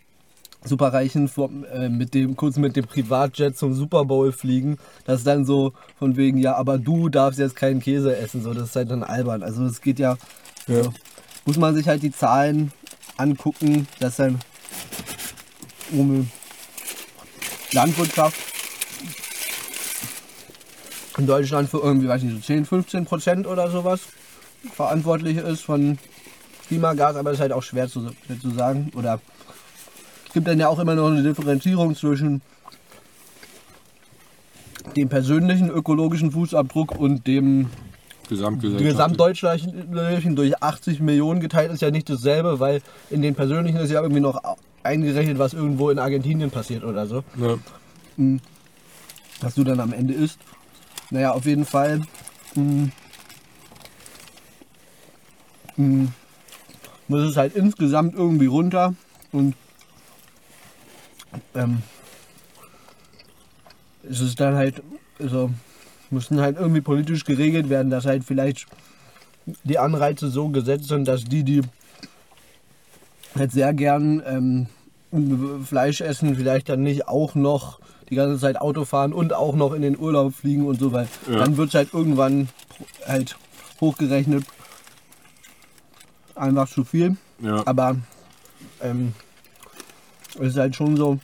Superreichen 0.67 1.29
vom, 1.29 1.65
äh, 1.65 1.89
mit 1.89 2.15
dem, 2.15 2.37
kurz 2.37 2.57
mit 2.57 2.77
dem 2.77 2.85
Privatjet 2.87 3.57
zum 3.57 3.75
Super 3.75 4.05
Bowl 4.05 4.33
fliegen, 4.33 4.79
dass 5.05 5.25
dann 5.25 5.45
so 5.45 5.73
von 5.99 6.17
wegen, 6.17 6.39
ja, 6.39 6.55
aber 6.57 6.79
du 6.79 7.09
darfst 7.09 7.39
jetzt 7.39 7.57
keinen 7.57 7.81
Käse 7.81 8.17
essen, 8.17 8.43
so, 8.43 8.53
das 8.53 8.71
ist 8.71 8.77
halt 8.77 8.91
dann 8.91 9.03
albern. 9.03 9.43
Also 9.43 9.65
es 9.65 9.81
geht 9.81 9.99
ja, 9.99 10.17
Ja. 10.67 10.83
muss 11.45 11.57
man 11.57 11.75
sich 11.75 11.87
halt 11.89 12.03
die 12.03 12.13
Zahlen 12.13 12.73
angucken, 13.17 13.87
dass 14.01 14.17
dann 14.17 14.39
um 15.93 16.29
Landwirtschaft 17.73 18.37
in 21.19 21.27
Deutschland 21.27 21.71
für 21.71 21.79
irgendwie, 21.79 22.09
weiß 22.09 22.23
nicht, 22.23 22.35
so 22.35 22.41
10, 22.41 22.65
15 22.67 23.05
Prozent 23.07 23.47
oder 23.47 23.71
sowas 23.71 24.01
verantwortlich 24.75 25.37
ist 25.39 25.63
von 25.63 25.99
Klimagas, 26.69 27.17
aber 27.17 27.31
das 27.31 27.39
ist 27.39 27.43
halt 27.43 27.53
auch 27.53 27.63
schwer 27.63 27.89
zu, 27.89 28.11
zu 28.43 28.51
sagen. 28.51 28.91
Oder 28.95 29.21
es 30.27 30.33
gibt 30.33 30.49
dann 30.49 30.59
ja 30.59 30.69
auch 30.69 30.79
immer 30.79 30.95
noch 30.95 31.11
eine 31.11 31.23
Differenzierung 31.23 31.95
zwischen 31.97 32.41
dem 34.97 35.09
persönlichen 35.09 35.71
ökologischen 35.71 36.31
Fußabdruck 36.31 36.99
und 36.99 37.27
dem 37.27 37.71
gesamtdeutschlichen 38.29 40.37
durch 40.37 40.63
80 40.63 41.01
Millionen 41.01 41.41
geteilt 41.41 41.73
ist 41.73 41.83
ja 41.83 41.91
nicht 41.91 42.09
dasselbe, 42.11 42.61
weil 42.61 42.83
in 43.11 43.23
den 43.23 43.35
persönlichen 43.35 43.79
ist 43.79 43.91
ja 43.91 44.01
irgendwie 44.03 44.21
noch 44.21 44.41
eingerechnet, 44.83 45.39
was 45.39 45.55
irgendwo 45.55 45.91
in 45.91 45.99
Argentinien 45.99 46.51
passiert 46.51 46.85
oder 46.85 47.07
so, 47.07 47.25
Ja. 47.37 47.57
was 49.41 49.55
du 49.55 49.65
dann 49.65 49.81
am 49.81 49.93
Ende 49.93 50.15
isst. 50.15 50.39
Naja, 51.11 51.33
auf 51.33 51.47
jeden 51.47 51.65
Fall. 51.65 52.03
Mh, 52.55 52.89
mh, 55.77 56.09
muss 57.09 57.23
es 57.23 57.37
halt 57.37 57.55
insgesamt 57.55 58.15
irgendwie 58.15 58.47
runter 58.47 58.95
und 59.31 59.55
ähm, 61.55 61.83
es 64.09 64.21
ist 64.21 64.39
dann 64.41 64.55
halt, 64.55 64.83
also 65.19 65.51
müssen 66.11 66.41
halt 66.41 66.57
irgendwie 66.57 66.81
politisch 66.81 67.25
geregelt 67.25 67.69
werden, 67.69 67.91
dass 67.91 68.07
halt 68.07 68.25
vielleicht 68.25 68.67
die 69.65 69.79
Anreize 69.79 70.29
so 70.29 70.49
gesetzt 70.49 70.89
sind, 70.89 71.07
dass 71.09 71.25
die, 71.25 71.43
die 71.43 71.63
halt 73.35 73.53
sehr 73.53 73.73
gern 73.75 74.23
ähm, 74.27 74.67
Fleisch 75.65 76.01
essen, 76.01 76.37
vielleicht 76.37 76.69
dann 76.69 76.83
nicht 76.83 77.09
auch 77.09 77.35
noch 77.35 77.79
die 78.11 78.15
ganze 78.15 78.41
Zeit 78.41 78.61
Auto 78.61 78.85
fahren 78.85 79.13
und 79.13 79.33
auch 79.33 79.55
noch 79.57 79.73
in 79.73 79.83
den 79.83 79.99
Urlaub 79.99 80.35
fliegen 80.35 80.67
und 80.67 80.79
so, 80.79 80.93
weil 80.93 81.09
Ja. 81.29 81.39
dann 81.39 81.57
wird 81.57 81.69
es 81.71 81.75
halt 81.75 81.93
irgendwann 81.93 82.49
halt 83.07 83.37
hochgerechnet 83.81 84.45
einfach 86.35 86.69
zu 86.69 86.85
viel. 86.85 87.17
Ja. 87.41 87.63
Aber 87.67 87.97
ähm, 88.81 89.13
es 90.41 90.49
ist 90.49 90.57
halt 90.59 90.77
schon 90.77 90.97
so, 90.97 91.19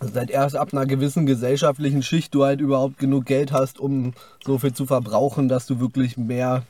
dass 0.00 0.14
halt 0.14 0.30
erst 0.30 0.56
ab 0.56 0.72
einer 0.72 0.86
gewissen 0.86 1.26
gesellschaftlichen 1.26 2.02
Schicht 2.02 2.34
du 2.34 2.44
halt 2.44 2.60
überhaupt 2.60 2.98
genug 2.98 3.26
Geld 3.26 3.52
hast, 3.52 3.78
um 3.78 4.14
so 4.44 4.58
viel 4.58 4.72
zu 4.72 4.86
verbrauchen, 4.86 5.48
dass 5.48 5.66
du 5.66 5.80
wirklich 5.80 6.16
mehr, 6.16 6.64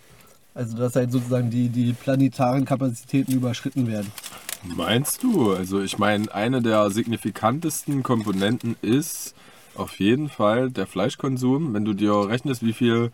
also 0.54 0.76
dass 0.76 0.96
halt 0.96 1.12
sozusagen 1.12 1.50
die, 1.50 1.68
die 1.68 1.92
planetaren 1.92 2.64
Kapazitäten 2.64 3.32
überschritten 3.32 3.86
werden. 3.86 4.12
Meinst 4.64 5.22
du? 5.22 5.52
Also 5.52 5.80
ich 5.80 5.98
meine, 5.98 6.32
eine 6.32 6.62
der 6.62 6.90
signifikantesten 6.90 8.02
Komponenten 8.02 8.76
ist 8.80 9.34
auf 9.74 9.98
jeden 9.98 10.28
Fall 10.28 10.70
der 10.70 10.86
Fleischkonsum. 10.86 11.74
Wenn 11.74 11.84
du 11.84 11.94
dir 11.94 12.28
rechnest, 12.28 12.64
wie 12.64 12.72
viel, 12.72 13.10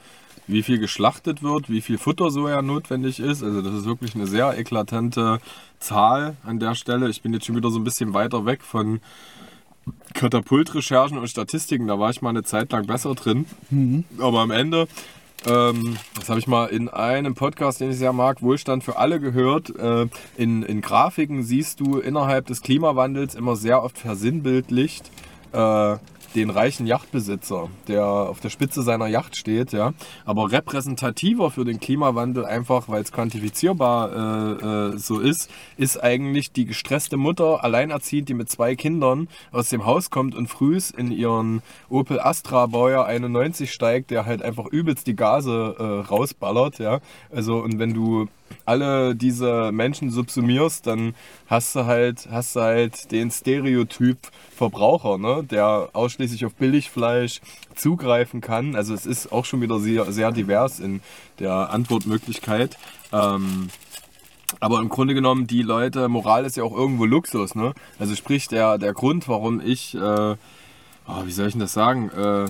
wie 0.48 0.62
viel 0.62 0.78
geschlachtet 0.78 1.42
wird, 1.42 1.70
wie 1.70 1.80
viel 1.80 1.98
Futtersoja 1.98 2.62
notwendig 2.62 3.20
ist. 3.20 3.42
Also 3.42 3.62
das 3.62 3.74
ist 3.74 3.84
wirklich 3.84 4.14
eine 4.14 4.26
sehr 4.26 4.58
eklatante 4.58 5.38
Zahl 5.78 6.36
an 6.44 6.58
der 6.58 6.74
Stelle. 6.74 7.08
Ich 7.08 7.22
bin 7.22 7.32
jetzt 7.32 7.46
schon 7.46 7.56
wieder 7.56 7.70
so 7.70 7.78
ein 7.78 7.84
bisschen 7.84 8.14
weiter 8.14 8.46
weg 8.46 8.62
von 8.62 9.00
Katapultrecherchen 10.14 11.18
und 11.18 11.28
Statistiken. 11.28 11.86
Da 11.86 11.98
war 11.98 12.10
ich 12.10 12.22
mal 12.22 12.30
eine 12.30 12.42
Zeit 12.42 12.72
lang 12.72 12.86
besser 12.86 13.14
drin. 13.14 13.46
Aber 14.18 14.40
am 14.40 14.50
Ende 14.50 14.88
ähm, 15.46 15.96
das 16.16 16.28
habe 16.28 16.40
ich 16.40 16.46
mal 16.46 16.66
in 16.66 16.88
einem 16.88 17.34
Podcast, 17.34 17.80
den 17.80 17.90
ich 17.90 17.98
sehr 17.98 18.12
mag, 18.12 18.42
Wohlstand 18.42 18.82
für 18.82 18.96
alle 18.96 19.20
gehört. 19.20 19.70
Äh, 19.78 20.06
in, 20.36 20.62
in 20.62 20.80
Grafiken 20.80 21.44
siehst 21.44 21.80
du 21.80 21.98
innerhalb 21.98 22.46
des 22.46 22.60
Klimawandels 22.60 23.34
immer 23.34 23.54
sehr 23.54 23.82
oft 23.82 23.98
versinnbildlicht 23.98 25.10
äh, 25.52 25.96
den 26.34 26.50
reichen 26.50 26.86
Yachtbesitzer, 26.86 27.68
der 27.86 28.04
auf 28.04 28.40
der 28.40 28.50
Spitze 28.50 28.82
seiner 28.82 29.06
Yacht 29.06 29.36
steht, 29.36 29.72
ja. 29.72 29.92
Aber 30.24 30.52
repräsentativer 30.52 31.50
für 31.50 31.64
den 31.64 31.80
Klimawandel, 31.80 32.44
einfach 32.44 32.88
weil 32.88 33.02
es 33.02 33.12
quantifizierbar 33.12 34.12
äh, 34.12 34.94
äh, 34.94 34.98
so 34.98 35.20
ist, 35.20 35.50
ist 35.76 36.02
eigentlich 36.02 36.52
die 36.52 36.66
gestresste 36.66 37.16
Mutter, 37.16 37.64
alleinerziehend, 37.64 38.28
die 38.28 38.34
mit 38.34 38.50
zwei 38.50 38.76
Kindern 38.76 39.28
aus 39.52 39.70
dem 39.70 39.86
Haus 39.86 40.10
kommt 40.10 40.34
und 40.34 40.48
frühs 40.48 40.90
in 40.90 41.10
ihren 41.10 41.62
Opel 41.88 42.20
Astra 42.20 42.66
Baujahr 42.66 43.06
91 43.06 43.72
steigt, 43.72 44.10
der 44.10 44.26
halt 44.26 44.42
einfach 44.42 44.66
übelst 44.66 45.06
die 45.06 45.16
Gase 45.16 45.76
äh, 45.78 46.08
rausballert, 46.08 46.78
ja. 46.78 47.00
Also 47.30 47.58
und 47.58 47.78
wenn 47.78 47.94
du 47.94 48.28
alle 48.64 49.14
diese 49.14 49.72
Menschen 49.72 50.10
subsumierst, 50.10 50.86
dann 50.86 51.14
hast 51.46 51.74
du 51.74 51.86
halt, 51.86 52.28
hast 52.30 52.56
du 52.56 52.60
halt 52.60 53.10
den 53.10 53.30
Stereotyp 53.30 54.18
Verbraucher, 54.54 55.18
ne? 55.18 55.44
der 55.44 55.90
ausschließlich 55.92 56.44
auf 56.44 56.54
Billigfleisch 56.54 57.40
zugreifen 57.74 58.40
kann. 58.40 58.74
Also 58.74 58.92
es 58.94 59.06
ist 59.06 59.30
auch 59.32 59.44
schon 59.44 59.60
wieder 59.60 59.78
sehr, 59.78 60.10
sehr 60.12 60.32
divers 60.32 60.80
in 60.80 61.00
der 61.38 61.70
Antwortmöglichkeit. 61.70 62.76
Ähm, 63.12 63.68
aber 64.60 64.80
im 64.80 64.88
Grunde 64.88 65.14
genommen, 65.14 65.46
die 65.46 65.62
Leute, 65.62 66.08
Moral 66.08 66.44
ist 66.44 66.56
ja 66.56 66.64
auch 66.64 66.74
irgendwo 66.74 67.04
Luxus, 67.04 67.54
ne? 67.54 67.74
Also 67.98 68.14
sprich, 68.14 68.48
der, 68.48 68.78
der 68.78 68.92
Grund, 68.92 69.28
warum 69.28 69.60
ich, 69.60 69.94
äh, 69.94 69.98
oh, 69.98 71.24
wie 71.24 71.32
soll 71.32 71.46
ich 71.46 71.52
denn 71.52 71.60
das 71.60 71.74
sagen, 71.74 72.10
äh, 72.10 72.46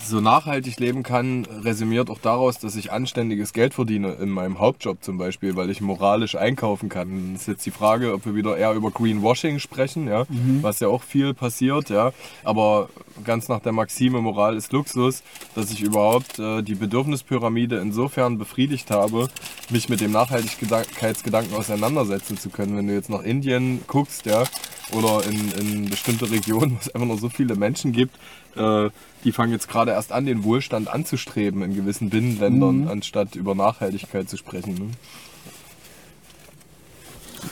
so 0.00 0.20
nachhaltig 0.20 0.78
leben 0.80 1.02
kann, 1.02 1.46
resümiert 1.62 2.10
auch 2.10 2.18
daraus, 2.18 2.58
dass 2.58 2.76
ich 2.76 2.92
anständiges 2.92 3.52
Geld 3.52 3.74
verdiene 3.74 4.12
in 4.14 4.28
meinem 4.28 4.58
Hauptjob 4.58 5.02
zum 5.02 5.18
Beispiel, 5.18 5.56
weil 5.56 5.70
ich 5.70 5.80
moralisch 5.80 6.34
einkaufen 6.36 6.88
kann. 6.88 7.32
Das 7.32 7.42
ist 7.42 7.48
jetzt 7.48 7.66
die 7.66 7.70
Frage, 7.70 8.12
ob 8.12 8.26
wir 8.26 8.34
wieder 8.34 8.56
eher 8.56 8.72
über 8.72 8.90
Greenwashing 8.90 9.58
sprechen, 9.58 10.08
ja, 10.08 10.24
was 10.62 10.80
ja 10.80 10.88
auch 10.88 11.02
viel 11.02 11.34
passiert, 11.34 11.90
ja. 11.90 12.12
Aber 12.44 12.88
ganz 13.24 13.48
nach 13.48 13.60
der 13.60 13.72
Maxime 13.72 14.20
Moral 14.20 14.56
ist 14.56 14.72
Luxus, 14.72 15.22
dass 15.54 15.70
ich 15.70 15.82
überhaupt 15.82 16.38
äh, 16.38 16.62
die 16.62 16.74
Bedürfnispyramide 16.74 17.78
insofern 17.78 18.38
befriedigt 18.38 18.90
habe, 18.90 19.28
mich 19.70 19.88
mit 19.88 20.00
dem 20.00 20.12
Nachhaltigkeitsgedanken 20.12 21.54
auseinandersetzen 21.54 22.38
zu 22.38 22.50
können. 22.50 22.76
Wenn 22.76 22.86
du 22.86 22.94
jetzt 22.94 23.10
nach 23.10 23.22
Indien 23.22 23.82
guckst, 23.86 24.26
ja, 24.26 24.44
oder 24.92 25.24
in, 25.26 25.52
in 25.52 25.90
bestimmte 25.90 26.30
Regionen, 26.30 26.72
wo 26.72 26.78
es 26.80 26.94
einfach 26.94 27.08
noch 27.08 27.18
so 27.18 27.28
viele 27.28 27.56
Menschen 27.56 27.92
gibt, 27.92 28.16
äh, 28.56 28.90
die 29.24 29.32
fangen 29.32 29.52
jetzt 29.52 29.68
gerade 29.68 29.92
erst 29.92 30.12
an, 30.12 30.26
den 30.26 30.44
Wohlstand 30.44 30.88
anzustreben 30.88 31.62
in 31.62 31.74
gewissen 31.74 32.10
Binnenländern, 32.10 32.88
anstatt 32.88 33.36
über 33.36 33.54
Nachhaltigkeit 33.54 34.28
zu 34.28 34.36
sprechen. 34.36 34.74
Ne? 34.74 34.88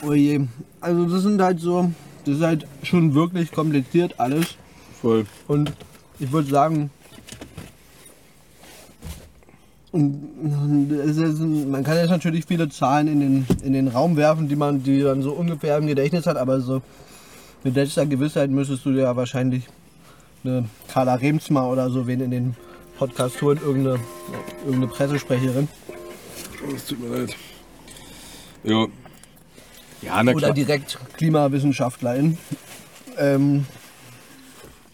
Oh 0.03 0.13
je. 0.13 0.41
Also 0.79 1.05
das 1.05 1.21
sind 1.23 1.41
halt 1.41 1.59
so, 1.59 1.91
das 2.25 2.37
ist 2.37 2.43
halt 2.43 2.67
schon 2.83 3.13
wirklich 3.13 3.51
kompliziert 3.51 4.15
alles. 4.19 4.55
Voll. 5.01 5.25
Und 5.47 5.73
ich 6.19 6.31
würde 6.31 6.49
sagen, 6.49 6.91
man 9.93 11.83
kann 11.83 11.97
jetzt 11.97 12.09
natürlich 12.09 12.45
viele 12.45 12.69
Zahlen 12.69 13.07
in 13.07 13.19
den, 13.19 13.47
in 13.63 13.73
den 13.73 13.87
Raum 13.89 14.15
werfen, 14.15 14.47
die 14.47 14.55
man 14.55 14.83
die 14.83 15.01
dann 15.01 15.21
so 15.21 15.31
ungefähr 15.31 15.77
im 15.77 15.87
Gedächtnis 15.87 16.25
hat, 16.25 16.37
aber 16.37 16.61
so 16.61 16.81
mit 17.63 17.75
letzter 17.75 18.05
Gewissheit 18.05 18.49
müsstest 18.49 18.85
du 18.85 18.91
dir 18.91 19.03
ja 19.03 19.15
wahrscheinlich 19.15 19.65
eine 20.43 20.65
Carla 20.87 21.15
Remsmar 21.15 21.69
oder 21.69 21.89
so 21.89 22.07
wen 22.07 22.21
in 22.21 22.31
den 22.31 22.55
Podcast 22.97 23.41
holen, 23.41 23.59
irgendeine, 23.63 23.99
irgendeine 24.65 24.87
Pressesprecherin. 24.87 25.67
Es 26.75 26.85
tut 26.85 26.99
mir 26.99 27.17
leid. 27.17 27.35
Ja. 28.63 28.85
Ja, 30.01 30.23
na 30.23 30.31
oder 30.31 30.47
klar. 30.47 30.53
direkt 30.53 30.97
Klimawissenschaftlerin. 31.17 32.37
Ähm, 33.17 33.65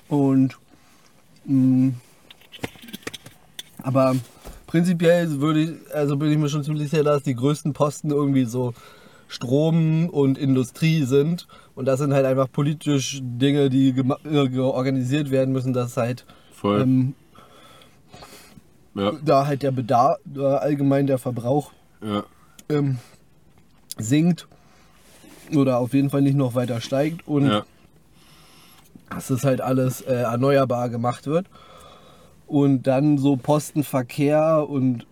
und 0.10 0.58
mh, 1.46 1.94
aber 3.84 4.16
prinzipiell 4.68 5.40
würde 5.40 5.62
ich, 5.62 5.96
also 5.96 6.18
bin 6.18 6.32
ich 6.32 6.38
mir 6.38 6.50
schon 6.50 6.64
ziemlich 6.64 6.90
sicher, 6.90 7.04
dass 7.04 7.24
die 7.24 7.36
größten 7.36 7.74
Posten 7.74 8.12
irgendwie 8.12 8.46
so 8.46 8.74
Strom 9.30 10.10
und 10.10 10.38
Industrie 10.38 11.04
sind. 11.04 11.48
Und 11.78 11.86
das 11.86 12.00
sind 12.00 12.12
halt 12.12 12.26
einfach 12.26 12.52
politisch 12.52 13.20
Dinge, 13.22 13.70
die 13.70 13.90
äh, 13.90 14.60
organisiert 14.60 15.30
werden 15.30 15.54
müssen, 15.54 15.74
dass 15.74 15.96
halt 15.96 16.26
ähm, 16.64 17.14
ja, 18.96 19.12
da 19.24 19.46
halt 19.46 19.62
der 19.62 19.70
Bedarf, 19.70 20.18
äh, 20.36 20.40
allgemein 20.40 21.06
der 21.06 21.20
Verbrauch 21.20 21.72
ja. 22.02 22.24
ähm, 22.68 22.98
sinkt 23.96 24.48
oder 25.56 25.78
auf 25.78 25.94
jeden 25.94 26.10
Fall 26.10 26.24
nicht 26.24 26.36
noch 26.36 26.56
weiter 26.56 26.82
steigt 26.82 27.28
und 27.28 27.46
ja. 27.46 27.64
dass 29.12 29.28
das 29.28 29.44
halt 29.44 29.62
alles 29.62 30.02
äh, 30.02 30.16
erneuerbar 30.16 30.90
gemacht 30.90 31.28
wird. 31.28 31.46
Und 32.48 32.88
dann 32.88 33.20
so 33.20 33.36
Postenverkehr 33.36 34.68
und, 34.68 35.06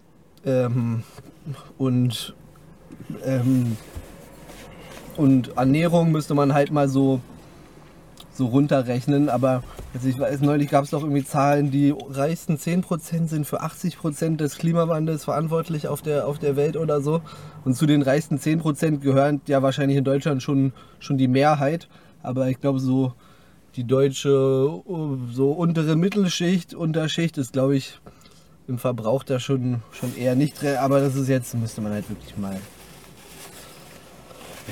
ähm, 0.45 1.03
und, 1.77 2.33
ähm, 3.23 3.77
und 5.17 5.57
Ernährung 5.57 6.11
müsste 6.11 6.33
man 6.33 6.53
halt 6.53 6.71
mal 6.71 6.87
so, 6.87 7.21
so 8.33 8.47
runterrechnen. 8.47 9.29
Aber 9.29 9.63
also 9.93 10.07
ich 10.07 10.19
weiß, 10.19 10.41
neulich 10.41 10.69
gab 10.69 10.83
es 10.83 10.91
doch 10.91 11.01
irgendwie 11.01 11.23
Zahlen, 11.23 11.71
die 11.71 11.93
reichsten 12.09 12.55
10% 12.55 13.27
sind 13.27 13.45
für 13.45 13.63
80% 13.63 14.37
des 14.37 14.57
Klimawandels 14.57 15.23
verantwortlich 15.23 15.87
auf 15.87 16.01
der, 16.01 16.27
auf 16.27 16.39
der 16.39 16.55
Welt 16.55 16.77
oder 16.77 17.01
so. 17.01 17.21
Und 17.63 17.75
zu 17.75 17.85
den 17.85 18.01
reichsten 18.01 18.37
10% 18.37 18.99
gehören 18.99 19.41
ja 19.47 19.61
wahrscheinlich 19.61 19.97
in 19.97 20.03
Deutschland 20.03 20.43
schon, 20.43 20.73
schon 20.99 21.17
die 21.17 21.27
Mehrheit. 21.27 21.87
Aber 22.21 22.49
ich 22.49 22.59
glaube, 22.59 22.79
so 22.79 23.13
die 23.75 23.85
deutsche 23.85 24.29
so 25.31 25.51
untere 25.51 25.95
Mittelschicht, 25.95 26.73
Unterschicht 26.73 27.37
ist, 27.37 27.53
glaube 27.53 27.75
ich, 27.75 27.99
im 28.67 28.79
Verbrauch 28.79 29.23
da 29.23 29.39
schon, 29.39 29.81
schon 29.91 30.15
eher 30.15 30.35
nicht. 30.35 30.63
Aber 30.65 30.99
das 30.99 31.15
ist 31.15 31.27
jetzt, 31.27 31.53
müsste 31.55 31.81
man 31.81 31.93
halt 31.93 32.09
wirklich 32.09 32.37
mal. 32.37 32.57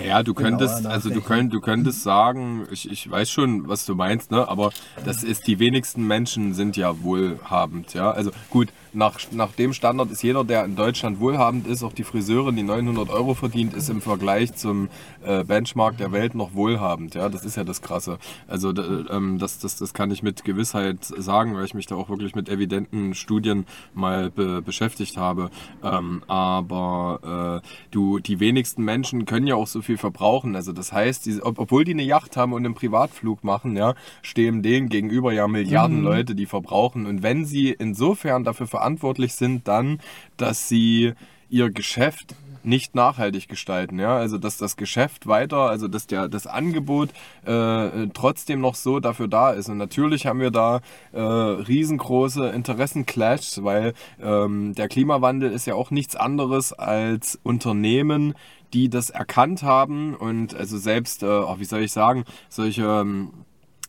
Ja, 0.01 0.23
du 0.23 0.33
könntest, 0.33 0.85
also 0.85 1.09
du, 1.09 1.21
könnt, 1.21 1.53
du 1.53 1.61
könntest 1.61 2.03
sagen, 2.03 2.65
ich, 2.71 2.89
ich 2.89 3.09
weiß 3.09 3.29
schon, 3.29 3.67
was 3.67 3.85
du 3.85 3.95
meinst, 3.95 4.31
ne? 4.31 4.47
aber 4.47 4.71
das 5.05 5.23
ist, 5.23 5.47
die 5.47 5.59
wenigsten 5.59 6.07
Menschen 6.07 6.53
sind 6.53 6.77
ja 6.77 7.03
wohlhabend, 7.03 7.93
ja. 7.93 8.11
Also 8.11 8.31
gut, 8.49 8.69
nach, 8.93 9.19
nach 9.31 9.51
dem 9.51 9.73
Standard 9.73 10.11
ist 10.11 10.23
jeder, 10.23 10.43
der 10.43 10.65
in 10.65 10.75
Deutschland 10.75 11.19
wohlhabend 11.19 11.67
ist, 11.67 11.83
auch 11.83 11.93
die 11.93 12.03
Friseurin, 12.03 12.55
die 12.55 12.63
900 12.63 13.09
Euro 13.09 13.33
verdient, 13.33 13.73
ist 13.73 13.89
im 13.89 14.01
Vergleich 14.01 14.55
zum 14.55 14.89
äh, 15.23 15.43
Benchmark 15.43 15.97
der 15.97 16.11
Welt 16.11 16.35
noch 16.35 16.53
wohlhabend, 16.53 17.15
ja. 17.15 17.29
Das 17.29 17.45
ist 17.45 17.57
ja 17.57 17.63
das 17.63 17.81
Krasse. 17.81 18.17
Also 18.47 18.69
ähm, 18.69 19.37
das, 19.39 19.59
das, 19.59 19.77
das 19.77 19.93
kann 19.93 20.11
ich 20.11 20.23
mit 20.23 20.43
Gewissheit 20.43 21.03
sagen, 21.03 21.55
weil 21.55 21.65
ich 21.65 21.73
mich 21.73 21.85
da 21.85 21.95
auch 21.95 22.09
wirklich 22.09 22.35
mit 22.35 22.49
evidenten 22.49 23.13
Studien 23.13 23.65
mal 23.93 24.29
be 24.29 24.61
beschäftigt 24.61 25.17
habe. 25.17 25.49
Ähm, 25.83 26.23
aber 26.27 27.61
äh, 27.63 27.67
du, 27.91 28.19
die 28.19 28.39
wenigsten 28.39 28.83
Menschen 28.83 29.25
können 29.25 29.47
ja 29.47 29.55
auch 29.55 29.67
so 29.67 29.81
viel 29.83 29.97
verbrauchen. 29.97 30.55
Also 30.55 30.71
das 30.71 30.91
heißt, 30.91 31.25
die, 31.25 31.41
ob, 31.41 31.59
obwohl 31.59 31.83
die 31.83 31.93
eine 31.93 32.03
Yacht 32.03 32.37
haben 32.37 32.53
und 32.53 32.65
einen 32.65 32.75
Privatflug 32.75 33.43
machen, 33.43 33.75
ja, 33.77 33.95
stehen 34.21 34.63
denen 34.63 34.89
gegenüber 34.89 35.33
ja 35.33 35.47
Milliarden 35.47 36.01
Leute, 36.01 36.35
die 36.35 36.45
verbrauchen. 36.45 37.05
Und 37.05 37.23
wenn 37.23 37.45
sie 37.45 37.71
insofern 37.71 38.43
dafür 38.43 38.67
verantwortlich 38.67 39.35
sind, 39.35 39.67
dann, 39.67 39.99
dass 40.37 40.67
sie 40.67 41.13
ihr 41.49 41.69
Geschäft 41.69 42.35
nicht 42.63 42.95
nachhaltig 42.95 43.47
gestalten, 43.47 43.99
ja, 43.99 44.15
also 44.15 44.37
dass 44.37 44.57
das 44.57 44.77
Geschäft 44.77 45.27
weiter, 45.27 45.69
also 45.69 45.87
dass 45.87 46.07
der 46.07 46.27
das 46.27 46.47
Angebot 46.47 47.09
äh, 47.45 48.07
trotzdem 48.13 48.61
noch 48.61 48.75
so 48.75 48.99
dafür 48.99 49.27
da 49.27 49.51
ist 49.51 49.69
und 49.69 49.77
natürlich 49.77 50.25
haben 50.25 50.39
wir 50.39 50.51
da 50.51 50.79
äh, 51.11 51.19
riesengroße 51.21 52.49
Interessenclashs, 52.49 53.63
weil 53.63 53.93
ähm, 54.21 54.73
der 54.75 54.87
Klimawandel 54.87 55.51
ist 55.51 55.67
ja 55.67 55.75
auch 55.75 55.91
nichts 55.91 56.15
anderes 56.15 56.73
als 56.73 57.39
Unternehmen, 57.43 58.33
die 58.73 58.89
das 58.89 59.09
erkannt 59.09 59.63
haben 59.63 60.15
und 60.15 60.55
also 60.55 60.77
selbst, 60.77 61.23
äh, 61.23 61.27
oh, 61.27 61.59
wie 61.59 61.65
soll 61.65 61.81
ich 61.81 61.91
sagen, 61.91 62.25
solche 62.49 62.83
ähm, 62.83 63.31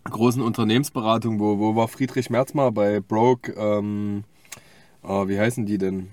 großen 0.05 0.43
Unternehmensberatungen, 0.43 1.41
wo, 1.41 1.59
wo 1.59 1.75
war 1.75 1.89
Friedrich 1.89 2.31
Merz 2.31 2.55
mal 2.55 2.71
bei 2.71 3.01
Broke, 3.01 3.53
ähm, 3.53 4.25
äh, 5.03 5.09
wie 5.09 5.39
heißen 5.39 5.67
die 5.67 5.79
denn? 5.79 6.11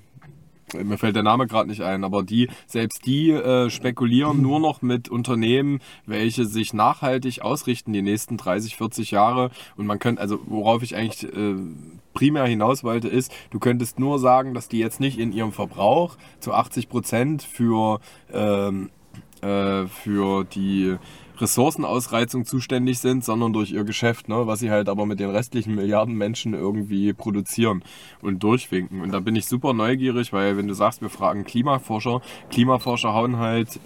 Mir 0.74 0.98
fällt 0.98 1.16
der 1.16 1.24
Name 1.24 1.48
gerade 1.48 1.70
nicht 1.70 1.82
ein, 1.82 2.04
aber 2.04 2.24
die, 2.24 2.50
selbst 2.66 3.06
die 3.06 3.32
äh, 3.32 3.70
spekulieren 3.70 4.42
nur 4.42 4.60
noch 4.60 4.82
mit 4.82 5.10
Unternehmen, 5.10 5.80
welche 6.06 6.46
sich 6.46 6.74
nachhaltig 6.74 7.42
ausrichten 7.42 7.94
die 7.94 8.02
nächsten 8.02 8.38
30, 8.38 8.78
40 8.78 9.12
Jahre. 9.12 9.52
Und 9.76 9.86
man 9.86 10.00
könnte, 10.00 10.22
also 10.22 10.40
worauf 10.46 10.84
ich 10.84 10.96
eigentlich 10.96 11.24
äh, 11.24 11.56
primär 12.14 12.46
hinaus 12.46 12.84
wollte, 12.84 13.08
ist, 13.08 13.32
du 13.50 13.60
könntest 13.60 14.00
nur 14.00 14.20
sagen, 14.20 14.54
dass 14.54 14.68
die 14.68 14.80
jetzt 14.80 15.00
nicht 15.00 15.20
in 15.20 15.32
ihrem 15.32 15.52
Verbrauch 15.52 16.18
zu 16.40 16.54
80 16.54 16.90
Prozent 16.90 17.44
für, 17.44 18.00
ähm, 18.34 18.90
äh, 19.42 19.88
für 19.88 20.44
die 20.44 20.98
Ressourcenausreizung 21.42 22.46
zuständig 22.46 23.00
sind, 23.00 23.24
sondern 23.24 23.54
durch 23.54 23.72
ihr 23.72 23.84
Geschäft, 23.84 24.30
ne, 24.30 24.48
was 24.48 24.60
sie 24.60 24.72
halt 24.72 24.90
aber 24.90 25.06
mit 25.06 25.20
den 25.20 25.30
restlichen 25.30 25.76
Milliarden 25.76 26.16
Menschen 26.16 26.54
irgendwie 26.54 27.14
produzieren 27.14 27.84
und 28.22 28.44
durchwinken. 28.44 29.02
Und 29.02 29.12
da 29.12 29.20
bin 29.20 29.36
ich 29.36 29.46
super 29.46 29.74
neugierig, 29.74 30.34
weil 30.34 30.58
wenn 30.58 30.68
du 30.68 30.74
sagst, 30.74 31.02
wir 31.02 31.10
fragen 31.10 31.44
Klimaforscher, 31.44 32.22
Klimaforscher 32.50 33.14
hauen 33.14 33.38
halt 33.38 33.76
äh, 33.76 33.80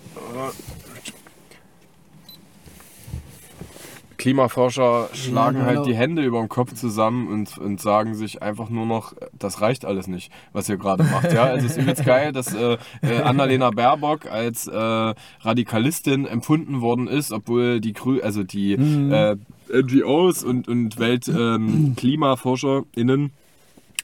Klimaforscher 4.25 5.09
schlagen 5.13 5.59
genau. 5.59 5.67
halt 5.67 5.85
die 5.85 5.93
Hände 5.93 6.23
über 6.23 6.39
dem 6.39 6.49
Kopf 6.49 6.73
zusammen 6.73 7.27
und, 7.27 7.59
und 7.59 7.79
sagen 7.79 8.15
sich 8.15 8.41
einfach 8.41 8.71
nur 8.71 8.87
noch, 8.87 9.13
das 9.37 9.61
reicht 9.61 9.85
alles 9.85 10.07
nicht, 10.07 10.31
was 10.51 10.67
ihr 10.67 10.77
gerade 10.77 11.03
macht. 11.03 11.31
Ja, 11.31 11.43
also 11.43 11.67
es 11.67 11.73
ist 11.73 11.83
übelst 11.83 12.05
geil, 12.05 12.31
dass 12.31 12.51
äh, 12.55 12.79
äh, 13.03 13.21
Annalena 13.21 13.69
Baerbock 13.69 14.25
als 14.25 14.65
äh, 14.65 15.13
Radikalistin 15.41 16.25
empfunden 16.25 16.81
worden 16.81 17.07
ist, 17.07 17.31
obwohl 17.31 17.79
die 17.79 17.93
Grü 17.93 18.19
also 18.21 18.41
die 18.41 18.73
äh, 18.73 19.35
NGOs 19.71 20.43
und, 20.43 20.67
und 20.67 20.97
Weltklimaforscherinnen 20.97 23.31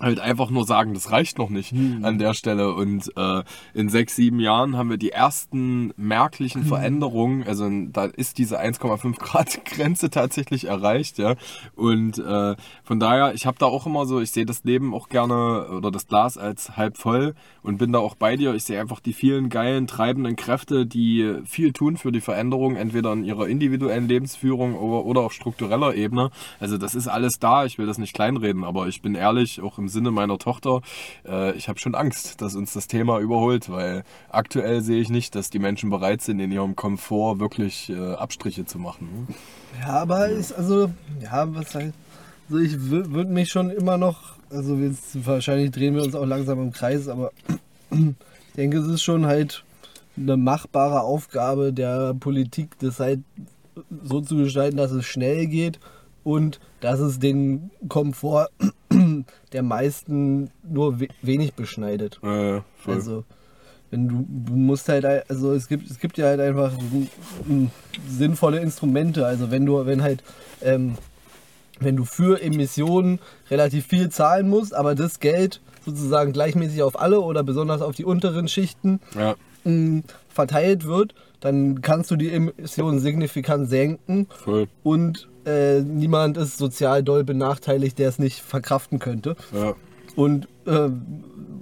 halt 0.02 0.20
einfach 0.20 0.50
nur 0.50 0.66
sagen, 0.66 0.94
das 0.94 1.12
reicht 1.12 1.38
noch 1.38 1.50
nicht 1.50 1.74
an 2.02 2.18
der 2.18 2.34
Stelle. 2.34 2.74
Und 2.74 3.12
äh, 3.16 3.44
in 3.74 3.90
sechs, 3.90 4.16
sieben 4.16 4.40
Jahren 4.40 4.78
haben 4.78 4.90
wir 4.90 4.98
die 4.98 5.12
ersten 5.12 5.94
merklichen 5.98 6.64
Veränderungen. 6.64 7.44
Also 7.48 7.70
da 7.92 8.06
ist 8.06 8.38
diese 8.38 8.60
1,5 8.60 9.18
Grad 9.18 9.66
Grenze 9.66 10.10
tatsächlich 10.10 10.66
erreicht, 10.66 11.18
ja. 11.18 11.36
Und 11.76 12.18
äh, 12.18 12.56
von 12.84 13.00
daher, 13.00 13.34
ich 13.34 13.46
habe 13.46 13.58
da 13.60 13.66
auch 13.66 13.86
immer 13.86 14.06
so, 14.06 14.20
ich 14.20 14.32
sehe 14.32 14.46
das 14.46 14.64
Leben 14.64 14.94
auch 14.94 15.10
gerne 15.10 15.68
oder 15.70 15.92
das 15.92 16.08
Glas 16.08 16.38
als 16.38 16.78
halb 16.78 16.98
voll 16.98 17.36
und 17.64 17.78
bin 17.78 17.92
da 17.92 18.00
auch 18.00 18.16
bei 18.16 18.36
dir. 18.36 18.54
Ich 18.56 18.64
sehe 18.64 18.80
einfach 18.80 19.00
die 19.00 19.14
vielen 19.14 19.50
geilen, 19.50 19.88
treibenden 19.88 20.36
Kräfte, 20.36 20.86
die 20.86 21.36
viel 21.46 21.74
tun 21.74 21.98
für 21.98 22.12
die 22.12 22.22
Veränderung, 22.22 22.76
entweder 22.76 23.14
in 23.14 23.24
ihrer 23.24 23.48
individuellen 23.48 24.08
Lebensführung 24.08 24.76
oder, 24.76 25.06
oder 25.06 25.22
auf 25.22 25.34
struktureller 25.34 25.96
Ebene. 25.96 26.32
Also 26.60 26.78
das 26.78 26.96
ist 26.96 27.08
alles 27.08 27.40
da. 27.40 27.66
Ich 27.66 27.78
will 27.78 27.86
das 27.86 27.98
nicht 27.98 28.14
kleinreden, 28.14 28.64
aber 28.64 28.88
ich 28.88 29.02
bin 29.02 29.16
ehrlich, 29.16 29.62
auch 29.62 29.78
im 29.78 29.88
Sinne 29.92 30.12
meiner 30.12 30.38
Tochter, 30.38 30.82
äh, 31.28 31.56
ich 31.56 31.70
habe 31.70 31.80
schon 31.80 31.94
Angst, 31.96 32.42
dass 32.42 32.56
uns 32.56 32.74
das 32.74 32.88
Thema 32.88 33.20
überholt, 33.20 33.70
weil 33.70 34.04
aktuell 34.30 34.82
sehe 34.82 35.02
ich 35.02 35.10
nicht, 35.10 35.36
dass 35.36 35.50
die 35.50 35.60
Menschen 35.60 35.90
bereit 35.90 36.22
sind, 36.22 36.40
in 36.40 36.52
ihrem 36.52 36.76
Komfort 36.76 37.40
wirklich 37.40 37.90
äh, 37.90 38.14
Abstriche 38.14 38.66
zu 38.66 38.80
machen. 38.80 39.28
Ja, 39.80 40.02
aber 40.02 40.30
ist 40.30 40.54
also, 40.54 40.92
ja, 41.22 41.54
was 41.54 41.76
halt, 41.76 41.94
also 42.50 42.62
ich 42.62 42.80
würde 42.80 43.32
mich 43.32 43.50
schon 43.50 43.70
immer 43.70 43.98
noch, 43.98 44.36
also 44.50 44.76
jetzt 44.76 45.26
wahrscheinlich 45.26 45.72
drehen 45.72 45.96
wir 45.96 46.04
uns 46.04 46.16
auch 46.16 46.26
langsam 46.26 46.62
im 46.62 46.72
Kreis, 46.72 47.08
aber 47.08 47.32
ich 47.92 48.56
denke, 48.56 48.80
es 48.80 48.88
ist 48.88 49.04
schon 49.04 49.26
halt 49.26 49.64
eine 50.18 50.38
machbare 50.38 51.02
Aufgabe 51.02 51.74
der 51.74 52.14
Politik, 52.14 52.78
das 52.80 53.00
halt 53.00 53.22
so 54.04 54.22
zu 54.22 54.36
gestalten, 54.38 54.78
dass 54.78 54.92
es 54.92 55.06
schnell 55.06 55.48
geht 55.48 55.80
und 56.24 56.60
dass 56.82 57.00
es 57.00 57.20
den 57.20 57.72
Komfort 57.88 58.50
der 59.54 59.64
meisten 59.64 60.50
nur 60.64 61.00
we 61.00 61.08
wenig 61.22 61.54
beschneidet. 61.54 62.20
Voll. 62.22 62.62
Also, 62.88 63.24
wenn 63.90 64.08
du, 64.08 64.26
du 64.30 64.54
musst 64.54 64.88
halt, 64.88 65.06
also 65.30 65.54
es 65.54 65.68
gibt, 65.68 65.90
es 65.92 66.00
gibt 66.00 66.18
ja 66.18 66.28
halt 66.28 66.40
einfach 66.40 66.72
m- 66.78 67.08
m- 67.50 67.72
sinnvolle 68.08 68.60
Instrumente. 68.60 69.26
Also 69.26 69.52
wenn 69.52 69.66
du, 69.66 69.86
wenn 69.86 70.02
halt, 70.02 70.24
ähm, 70.62 70.96
wenn 71.80 71.98
du 71.98 72.06
für 72.06 72.42
Emissionen 72.42 73.20
relativ 73.50 73.88
viel 73.88 74.10
zahlen 74.10 74.48
musst, 74.50 74.74
aber 74.74 74.96
das 74.96 75.20
Geld 75.20 75.60
sozusagen 75.84 76.32
gleichmäßig 76.32 76.84
auf 76.84 77.00
alle 77.02 77.20
oder 77.20 77.44
besonders 77.44 77.82
auf 77.82 77.96
die 77.96 78.06
unteren 78.06 78.48
Schichten 78.48 79.02
ja, 79.14 79.36
m, 79.66 80.04
verteilt 80.30 80.86
wird, 80.86 81.14
dann 81.42 81.82
kannst 81.82 82.12
du 82.12 82.16
die 82.16 82.30
Emissionen 82.32 83.00
signifikant 83.00 83.68
senken 83.68 84.28
voll. 84.30 84.68
und 84.84 85.28
äh, 85.46 85.82
niemand 85.82 86.38
ist 86.38 86.58
sozial 86.58 87.04
doll 87.04 87.24
benachteiligt, 87.24 87.98
der 88.00 88.10
es 88.10 88.20
nicht 88.20 88.42
verkraften 88.42 89.00
könnte. 89.00 89.36
Ja. 89.54 89.74
Und 90.16 90.48
äh, 90.66 90.90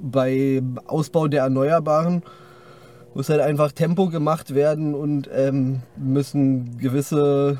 bei 0.01 0.61
Ausbau 0.88 1.27
der 1.27 1.43
Erneuerbaren 1.43 2.23
muss 3.15 3.30
halt 3.30 3.41
einfach 3.41 3.71
Tempo 3.71 4.07
gemacht 4.07 4.53
werden 4.53 4.93
und 4.93 5.30
ähm, 5.34 5.82
müssen 5.97 6.77
gewisse 6.77 7.57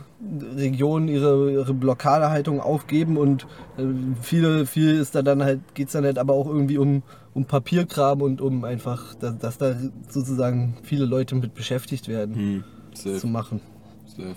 Regionen 0.55 1.07
ihre, 1.07 1.51
ihre 1.51 1.74
Blockadehaltung 1.74 2.59
aufgeben 2.59 3.17
und 3.17 3.47
äh, 3.78 3.84
viele, 4.22 4.65
viel 4.65 4.95
ist 4.99 5.15
da 5.15 5.22
dann 5.22 5.43
halt, 5.43 5.59
geht 5.74 5.88
es 5.88 5.93
dann 5.93 6.05
halt 6.05 6.17
aber 6.20 6.34
auch 6.34 6.47
irgendwie 6.47 6.78
um, 6.78 7.01
um 7.34 7.45
Papierkram 7.45 8.22
und 8.22 8.41
um 8.41 8.63
einfach, 8.63 9.15
dass, 9.15 9.38
dass 9.39 9.57
da 9.57 9.76
sozusagen 10.07 10.78
viele 10.84 11.05
Leute 11.05 11.36
mit 11.36 11.55
beschäftigt 11.55 12.07
werden, 12.07 12.36
Hm, 12.36 12.63
zu 12.93 13.28
machen. 13.28 13.59
safe. 14.05 14.36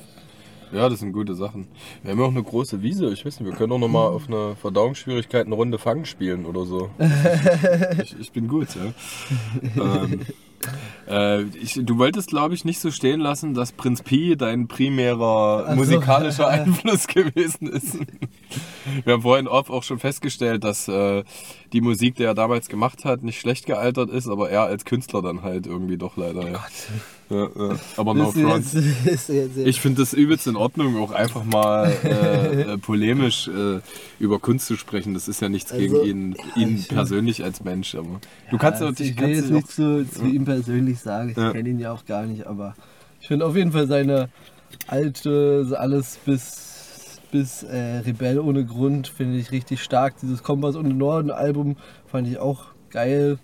Ja, 0.72 0.88
das 0.88 1.00
sind 1.00 1.12
gute 1.12 1.34
Sachen. 1.34 1.68
Wir 2.02 2.12
haben 2.12 2.18
ja 2.18 2.24
auch 2.24 2.30
eine 2.30 2.42
große 2.42 2.82
Wiese. 2.82 3.12
Ich 3.12 3.24
weiß 3.24 3.40
nicht, 3.40 3.50
wir 3.50 3.56
können 3.56 3.72
auch 3.72 3.78
noch 3.78 3.88
mal 3.88 4.06
auf 4.06 4.28
eine 4.28 4.56
Verdauungsschwierigkeit 4.56 5.46
eine 5.46 5.54
Runde 5.54 5.78
Fangen 5.78 6.06
spielen 6.06 6.46
oder 6.46 6.64
so. 6.64 6.90
ich, 8.02 8.18
ich 8.18 8.32
bin 8.32 8.48
gut, 8.48 8.68
ja. 8.74 8.92
ähm, 9.76 10.20
äh, 11.08 11.42
ich, 11.58 11.78
du 11.82 11.98
wolltest, 11.98 12.30
glaube 12.30 12.54
ich, 12.54 12.64
nicht 12.64 12.80
so 12.80 12.90
stehen 12.90 13.20
lassen, 13.20 13.54
dass 13.54 13.72
Prinz 13.72 14.02
Pi 14.02 14.36
dein 14.36 14.68
primärer 14.68 15.66
so. 15.68 15.76
musikalischer 15.76 16.48
Einfluss 16.48 17.06
gewesen 17.06 17.66
ist. 17.66 17.98
Wir 19.04 19.14
haben 19.14 19.22
vorhin 19.22 19.48
oft 19.48 19.70
auch 19.70 19.82
schon 19.82 19.98
festgestellt, 19.98 20.64
dass 20.64 20.88
äh, 20.88 21.24
die 21.72 21.80
Musik, 21.80 22.16
die 22.16 22.24
er 22.24 22.34
damals 22.34 22.68
gemacht 22.68 23.04
hat, 23.04 23.22
nicht 23.22 23.40
schlecht 23.40 23.66
gealtert 23.66 24.10
ist, 24.10 24.28
aber 24.28 24.50
er 24.50 24.62
als 24.62 24.84
Künstler 24.84 25.22
dann 25.22 25.42
halt 25.42 25.66
irgendwie 25.66 25.96
doch 25.96 26.16
leider. 26.16 26.48
Ja. 26.48 26.64
Ja, 27.32 27.48
ja. 27.68 27.76
Aber 27.96 28.14
no 28.14 28.30
front. 28.32 28.66
Ich 29.64 29.80
finde 29.80 30.02
das 30.02 30.12
übelst 30.12 30.46
in 30.46 30.56
Ordnung, 30.56 30.96
auch 30.98 31.12
einfach 31.12 31.44
mal 31.44 31.90
äh, 32.04 32.72
äh, 32.74 32.78
polemisch 32.78 33.48
äh, 33.48 33.80
über 34.20 34.38
Kunst 34.38 34.66
zu 34.66 34.76
sprechen. 34.76 35.14
Das 35.14 35.28
ist 35.28 35.40
ja 35.40 35.48
nichts 35.48 35.72
Also, 35.72 36.02
gegen 36.02 36.04
ihn, 36.04 36.36
ja, 36.56 36.62
ihn 36.62 36.76
ich- 36.76 36.88
persönlich 36.88 37.42
als 37.42 37.64
Mensch. 37.64 37.94
Aber 37.94 38.20
du 38.50 38.58
kannst 38.58 38.80
ja, 38.80 38.88
also 38.88 39.02
ich 39.02 39.10
will 39.10 39.16
kannst 39.16 39.34
jetzt 39.36 39.44
dich 39.46 39.52
nicht 39.54 39.64
auch, 39.66 39.70
zu, 39.70 40.04
zu 40.20 40.26
ihm 40.26 40.44
persönlich 40.44 41.00
sagen, 41.00 41.30
ich 41.30 41.36
Ja. 41.36 41.52
kenne 41.52 41.68
ihn 41.70 41.78
ja 41.80 41.92
auch 41.92 42.04
gar 42.04 42.26
nicht, 42.26 42.46
aber 42.46 42.74
ich 43.20 43.28
finde 43.28 43.46
auf 43.46 43.56
jeden 43.56 43.72
Fall 43.72 43.86
seine 43.86 44.28
alte, 44.88 45.74
alles 45.78 46.18
bis 46.24 46.68
bis 47.30 47.62
äh, 47.62 48.02
Rebell 48.04 48.38
ohne 48.38 48.62
Grund 48.66 49.08
finde 49.08 49.38
ich 49.38 49.52
richtig 49.52 49.82
stark. 49.82 50.16
Dieses 50.20 50.42
Kompass 50.42 50.76
und 50.76 50.98
Norden 50.98 51.30
Album 51.30 51.76
fand 52.06 52.28
ich 52.28 52.36
auch 52.38 52.66
geil. 52.90 53.38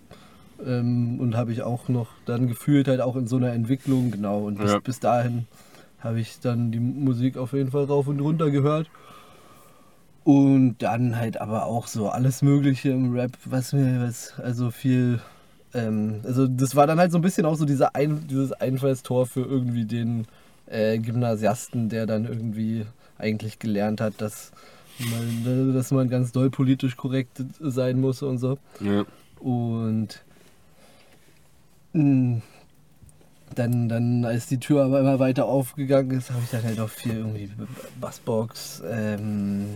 Ähm, 0.65 1.21
und 1.21 1.37
habe 1.37 1.53
ich 1.53 1.63
auch 1.63 1.89
noch 1.89 2.09
dann 2.27 2.49
gefühlt 2.49 2.89
halt 2.89 3.01
auch 3.01 3.17
in 3.17 3.27
so 3.27 3.37
einer 3.37 3.53
Entwicklung, 3.53 4.11
genau. 4.11 4.41
Und 4.45 4.59
bis, 4.59 4.73
Ja. 4.73 4.79
bis 4.81 4.99
dahin 5.01 5.47
habe 6.01 6.21
ich 6.21 6.41
dann 6.41 6.71
die 6.73 6.81
Musik 6.81 7.37
auf 7.37 7.53
jeden 7.53 7.71
Fall 7.71 7.85
rauf 7.85 8.09
und 8.09 8.21
runter 8.21 8.51
gehört. 8.51 8.89
Und 10.25 10.77
dann 10.79 11.17
halt 11.17 11.41
aber 11.41 11.67
auch 11.67 11.87
so 11.87 12.09
alles 12.09 12.43
Mögliche 12.43 12.91
im 12.91 13.15
Rap, 13.15 13.33
was 13.45 13.73
mir, 13.73 14.01
was, 14.03 14.35
also 14.39 14.71
viel, 14.71 15.21
ähm, 15.75 16.21
also 16.25 16.47
das 16.47 16.77
war 16.77 16.87
dann 16.87 16.99
halt 16.99 17.13
so 17.13 17.19
ein 17.19 17.23
bisschen 17.23 17.47
auch 17.47 17.55
so 17.55 17.65
dieser 17.65 17.95
ein, 17.95 18.27
dieses 18.29 18.53
Einfallstor 18.53 19.27
für 19.27 19.41
irgendwie 19.41 19.85
den 19.87 20.27
äh, 20.67 20.99
Gymnasiasten, 20.99 21.89
der 21.89 22.07
dann 22.07 22.27
irgendwie 22.27 22.85
eigentlich 23.17 23.59
gelernt 23.59 24.01
hat, 24.01 24.15
dass 24.21 24.53
man, 24.99 25.73
dass 25.75 25.91
man 25.93 26.11
ganz 26.11 26.33
doll 26.33 26.51
politisch 26.51 26.97
korrekt 26.97 27.43
sein 27.61 28.01
muss 28.01 28.23
und 28.23 28.39
so. 28.39 28.59
Ja. 28.81 29.05
Und 29.41 30.23
dann, 31.93 32.43
dann, 33.55 34.25
als 34.25 34.47
die 34.47 34.59
Tür 34.59 34.85
aber 34.85 35.01
immer 35.01 35.19
weiter 35.19 35.47
aufgegangen 35.47 36.11
ist, 36.13 36.31
habe 36.31 36.43
ich 36.45 36.51
dann 36.51 36.63
halt 36.63 36.81
auch 36.81 36.89
viel 36.89 37.17
irgendwie 37.17 37.51
Bassbox, 38.01 38.83
ähm, 38.91 39.67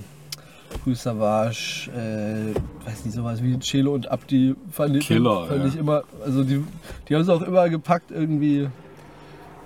Rue 0.87 0.95
Savage, 0.95 1.91
äh, 1.95 2.55
weiß 2.87 3.05
nicht, 3.05 3.15
sowas 3.15 3.43
wie 3.43 3.59
Chelo 3.59 3.95
und 3.95 4.11
Abdi 4.11 4.55
fand 4.71 4.97
ich, 4.97 5.07
Killer, 5.07 5.47
fand 5.47 5.61
ja. 5.61 5.67
ich 5.67 5.77
immer, 5.77 6.03
also 6.25 6.45
die, 6.45 6.65
die 7.09 7.15
haben 7.15 7.23
es 7.23 7.29
auch 7.29 7.43
immer 7.43 7.69
gepackt 7.69 8.11
irgendwie. 8.11 8.69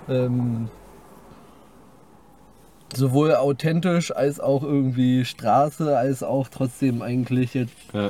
Ähm, 0.09 0.69
sowohl 2.95 3.35
authentisch 3.35 4.15
als 4.15 4.39
auch 4.39 4.63
irgendwie 4.63 5.25
Straße, 5.25 5.97
als 5.97 6.23
auch 6.23 6.47
trotzdem 6.49 7.01
eigentlich 7.01 7.53
jetzt 7.53 7.73
ja. 7.93 8.09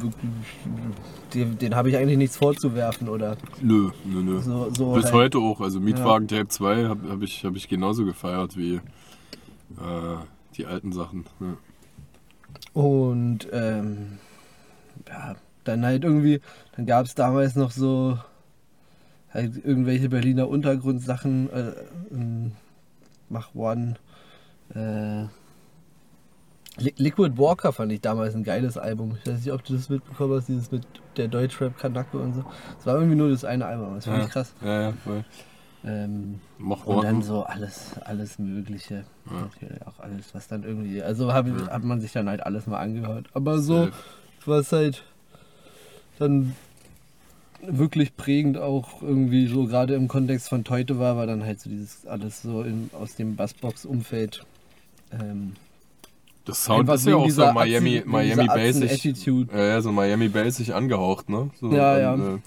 Wirklich, 0.00 1.58
den, 1.58 1.74
habe 1.74 1.90
ich 1.90 1.96
eigentlich 1.96 2.18
nichts 2.18 2.36
vorzuwerfen 2.36 3.08
oder 3.08 3.36
Nö, 3.60 3.90
nö, 4.04 4.22
nö. 4.22 4.40
so. 4.40 4.70
so 4.70 4.92
Bis 4.92 5.04
halt. 5.06 5.14
heute 5.14 5.38
auch. 5.38 5.60
Also 5.60 5.80
Mietwagen 5.80 6.28
Tape 6.28 6.48
2 6.48 6.84
habe 6.86 7.10
hab 7.10 7.22
ich, 7.22 7.44
hab 7.44 7.56
ich 7.56 7.68
genauso 7.68 8.04
gefeiert 8.04 8.56
wie 8.56 8.74
äh, 8.76 8.80
die 10.56 10.66
alten 10.66 10.92
Sachen. 10.92 11.24
Ja. 11.40 11.56
Und 12.72 13.48
ähm, 13.52 14.18
ja, 15.08 15.36
dann 15.64 15.84
halt 15.84 16.04
irgendwie, 16.04 16.40
dann 16.76 16.86
gab 16.86 17.06
es 17.06 17.14
damals 17.14 17.54
noch 17.56 17.70
so 17.70 18.18
halt 19.32 19.64
irgendwelche 19.64 20.08
Berliner 20.08 20.48
Untergrundsachen, 20.48 21.50
äh, 21.50 21.72
ähm, 22.10 22.52
Mach 23.28 23.54
One, 23.54 23.94
äh, 24.74 25.24
Liquid 26.78 27.36
Walker 27.36 27.72
fand 27.72 27.92
ich 27.92 28.00
damals 28.00 28.34
ein 28.34 28.44
geiles 28.44 28.78
Album. 28.78 29.16
Ich 29.22 29.30
weiß 29.30 29.38
nicht, 29.40 29.52
ob 29.52 29.62
du 29.64 29.74
das 29.74 29.88
mitbekommen 29.90 30.34
hast, 30.38 30.48
dieses 30.48 30.70
mit 30.72 30.82
der 31.18 31.28
Deutschrap 31.28 31.76
Kanake 31.78 32.16
und 32.18 32.34
so. 32.34 32.44
Es 32.78 32.86
war 32.86 32.94
irgendwie 32.94 33.16
nur 33.16 33.28
das 33.30 33.44
eine 33.44 33.66
Album, 33.66 33.94
das 33.96 34.06
fand 34.06 34.18
Ja. 34.18 34.24
ich 34.24 34.30
krass. 34.30 34.54
Ja, 34.62 34.82
ja, 34.82 34.92
voll. 35.04 35.24
Ähm, 35.84 36.40
Und 36.86 37.02
dann 37.04 37.22
so 37.22 37.42
alles, 37.42 37.90
alles 38.04 38.38
Mögliche. 38.38 39.04
Ja. 39.30 39.86
Auch 39.86 39.98
alles, 39.98 40.34
was 40.34 40.46
dann 40.48 40.62
irgendwie. 40.62 41.02
Also 41.02 41.32
hab, 41.34 41.46
Ja. 41.46 41.68
hat 41.70 41.82
man 41.84 42.00
sich 42.00 42.12
dann 42.12 42.28
halt 42.28 42.46
alles 42.46 42.66
mal 42.66 42.78
angehört. 42.78 43.26
Aber 43.34 43.58
so, 43.58 43.88
was 44.46 44.72
halt 44.72 45.02
dann 46.18 46.54
wirklich 47.64 48.16
prägend 48.16 48.58
auch 48.58 49.02
irgendwie 49.02 49.46
so 49.46 49.66
gerade 49.66 49.94
im 49.94 50.08
Kontext 50.08 50.48
von 50.48 50.64
Teute 50.64 50.98
war, 50.98 51.16
war 51.16 51.26
dann 51.26 51.44
halt 51.44 51.60
so 51.60 51.68
dieses 51.68 52.06
alles 52.06 52.42
so 52.42 52.62
in, 52.62 52.90
aus 52.98 53.16
dem 53.16 53.36
Bassbox-Umfeld. 53.36 54.44
Ähm, 55.12 55.52
Das 56.44 56.64
Sound 56.64 56.88
ist 56.90 57.06
ja 57.06 57.14
auch 57.16 57.30
so 57.30 57.52
Miami, 57.52 57.98
Atzen- 57.98 58.08
Miami 58.10 58.46
Basic. 58.48 59.26
Ja, 59.52 59.64
ja, 59.64 59.80
so 59.80 59.92
Miami 59.92 60.28
Basic 60.28 60.70
angehaucht, 60.74 61.28
ne? 61.30 61.50
So, 61.60 61.70
Ja, 61.72 61.98
ja. 61.98 62.14
Äh, 62.14 62.38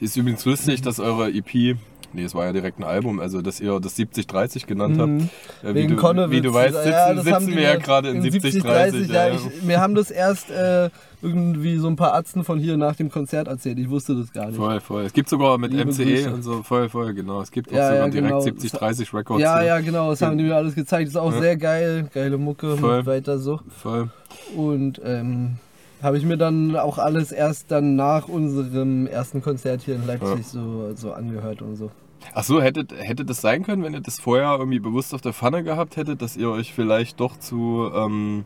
ist 0.00 0.16
übrigens 0.16 0.44
lustig, 0.44 0.82
dass 0.82 1.00
eure 1.00 1.30
EP, 1.30 1.76
nee, 2.12 2.22
es 2.24 2.34
war 2.34 2.44
ja 2.46 2.52
direkt 2.52 2.78
ein 2.78 2.84
Album, 2.84 3.20
also 3.20 3.40
dass 3.42 3.58
ihr 3.60 3.80
das 3.80 3.96
7030 3.96 4.66
genannt 4.66 4.98
habt. 4.98 5.08
Mhm. 5.08 5.28
Äh, 5.62 5.70
wie, 5.70 5.74
Wegen 5.74 5.88
du, 5.90 5.96
Konnewitz. 5.96 6.30
wie 6.36 6.40
du 6.42 6.52
weißt, 6.54 6.74
sitzen, 6.74 6.90
Ja, 6.90 7.16
sitzen 7.22 7.48
wir 7.56 7.62
ja 7.62 7.76
gerade 7.76 8.10
in 8.10 8.20
7030. 8.22 9.08
ja, 9.08 9.28
ja. 9.28 9.38
mir 9.62 9.80
haben 9.80 9.94
das 9.94 10.10
erst 10.10 10.50
äh, 10.50 10.90
irgendwie 11.22 11.76
so 11.76 11.88
ein 11.88 11.96
paar 11.96 12.14
Atzen 12.14 12.44
von 12.44 12.58
hier 12.58 12.76
nach 12.76 12.94
dem 12.96 13.10
Konzert 13.10 13.48
erzählt. 13.48 13.78
Ich 13.78 13.90
wusste 13.90 14.14
das 14.14 14.32
gar 14.32 14.46
nicht. 14.46 14.56
Voll, 14.56 14.80
voll. 14.80 15.02
Es 15.02 15.12
gibt 15.12 15.28
sogar 15.28 15.58
mit 15.58 15.72
Liebe 15.72 15.86
MCE 15.90 16.04
Grüße. 16.04 16.32
und 16.34 16.42
so, 16.42 16.62
voll, 16.62 16.88
voll, 16.88 17.14
genau. 17.14 17.40
Es 17.40 17.50
gibt 17.50 17.70
auch 17.70 17.76
Ja, 17.76 17.88
sogar 17.88 18.04
ja, 18.06 18.08
direkt 18.08 18.28
genau. 18.28 18.40
7030 18.40 19.14
Records. 19.14 19.42
Ja, 19.42 19.62
ja, 19.62 19.80
genau, 19.80 20.10
das 20.10 20.22
haben 20.22 20.38
die 20.38 20.44
mir 20.44 20.56
alles 20.56 20.74
gezeigt. 20.74 21.08
Ist 21.08 21.16
auch 21.16 21.32
Ja. 21.32 21.40
sehr 21.40 21.56
geil, 21.56 22.08
geile 22.14 22.38
Mucke, 22.38 22.76
Voll. 22.76 23.04
weiter 23.06 23.38
so. 23.38 23.60
Voll. 23.76 24.10
Und 24.56 25.00
ähm, 25.04 25.56
habe 26.02 26.16
ich 26.18 26.24
mir 26.24 26.36
dann 26.36 26.76
auch 26.76 26.98
alles 26.98 27.32
erst 27.32 27.70
dann 27.72 27.96
nach 27.96 28.28
unserem 28.28 29.06
ersten 29.08 29.42
Konzert 29.42 29.82
hier 29.82 29.96
in 29.96 30.06
Leipzig 30.06 30.46
so, 30.46 30.92
so 30.94 31.12
angehört 31.12 31.60
und 31.62 31.76
so. 31.76 31.90
Ach 32.34 32.44
so, 32.44 32.60
hätte, 32.60 32.84
hätte 32.96 33.24
das 33.24 33.40
sein 33.40 33.64
können, 33.64 33.82
wenn 33.82 33.94
ihr 33.94 34.00
das 34.00 34.20
vorher 34.20 34.56
irgendwie 34.58 34.80
bewusst 34.80 35.14
auf 35.14 35.20
der 35.20 35.32
Pfanne 35.32 35.62
gehabt 35.64 35.96
hättet, 35.96 36.20
dass 36.22 36.36
ihr 36.36 36.50
euch 36.50 36.72
vielleicht 36.74 37.18
doch 37.20 37.36
zu 37.38 37.90
ähm, 37.94 38.44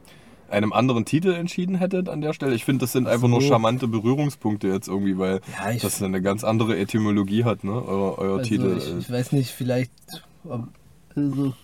einem 0.52 0.72
anderen 0.72 1.04
Titel 1.04 1.32
entschieden 1.32 1.76
hättet 1.76 2.08
an 2.08 2.20
der 2.20 2.32
Stelle? 2.32 2.54
Ich 2.54 2.64
finde, 2.64 2.82
das 2.82 2.92
sind 2.92 3.06
Ach 3.06 3.12
einfach 3.12 3.28
nur 3.28 3.40
charmante 3.40 3.88
Berührungspunkte 3.88 4.68
jetzt 4.68 4.88
irgendwie, 4.88 5.18
weil 5.18 5.40
Ja, 5.58 5.70
ich, 5.70 5.82
das 5.82 6.02
eine 6.02 6.22
ganz 6.22 6.44
andere 6.44 6.78
Etymologie 6.78 7.44
hat, 7.44 7.64
ne? 7.64 7.72
Euer, 7.72 8.18
euer 8.18 8.38
also 8.38 8.48
Titel. 8.48 8.76
ich, 8.78 8.98
ich 8.98 9.10
weiß 9.10 9.32
nicht, 9.32 9.50
vielleicht 9.50 9.92
ob, 10.44 10.68
also, 11.14 11.54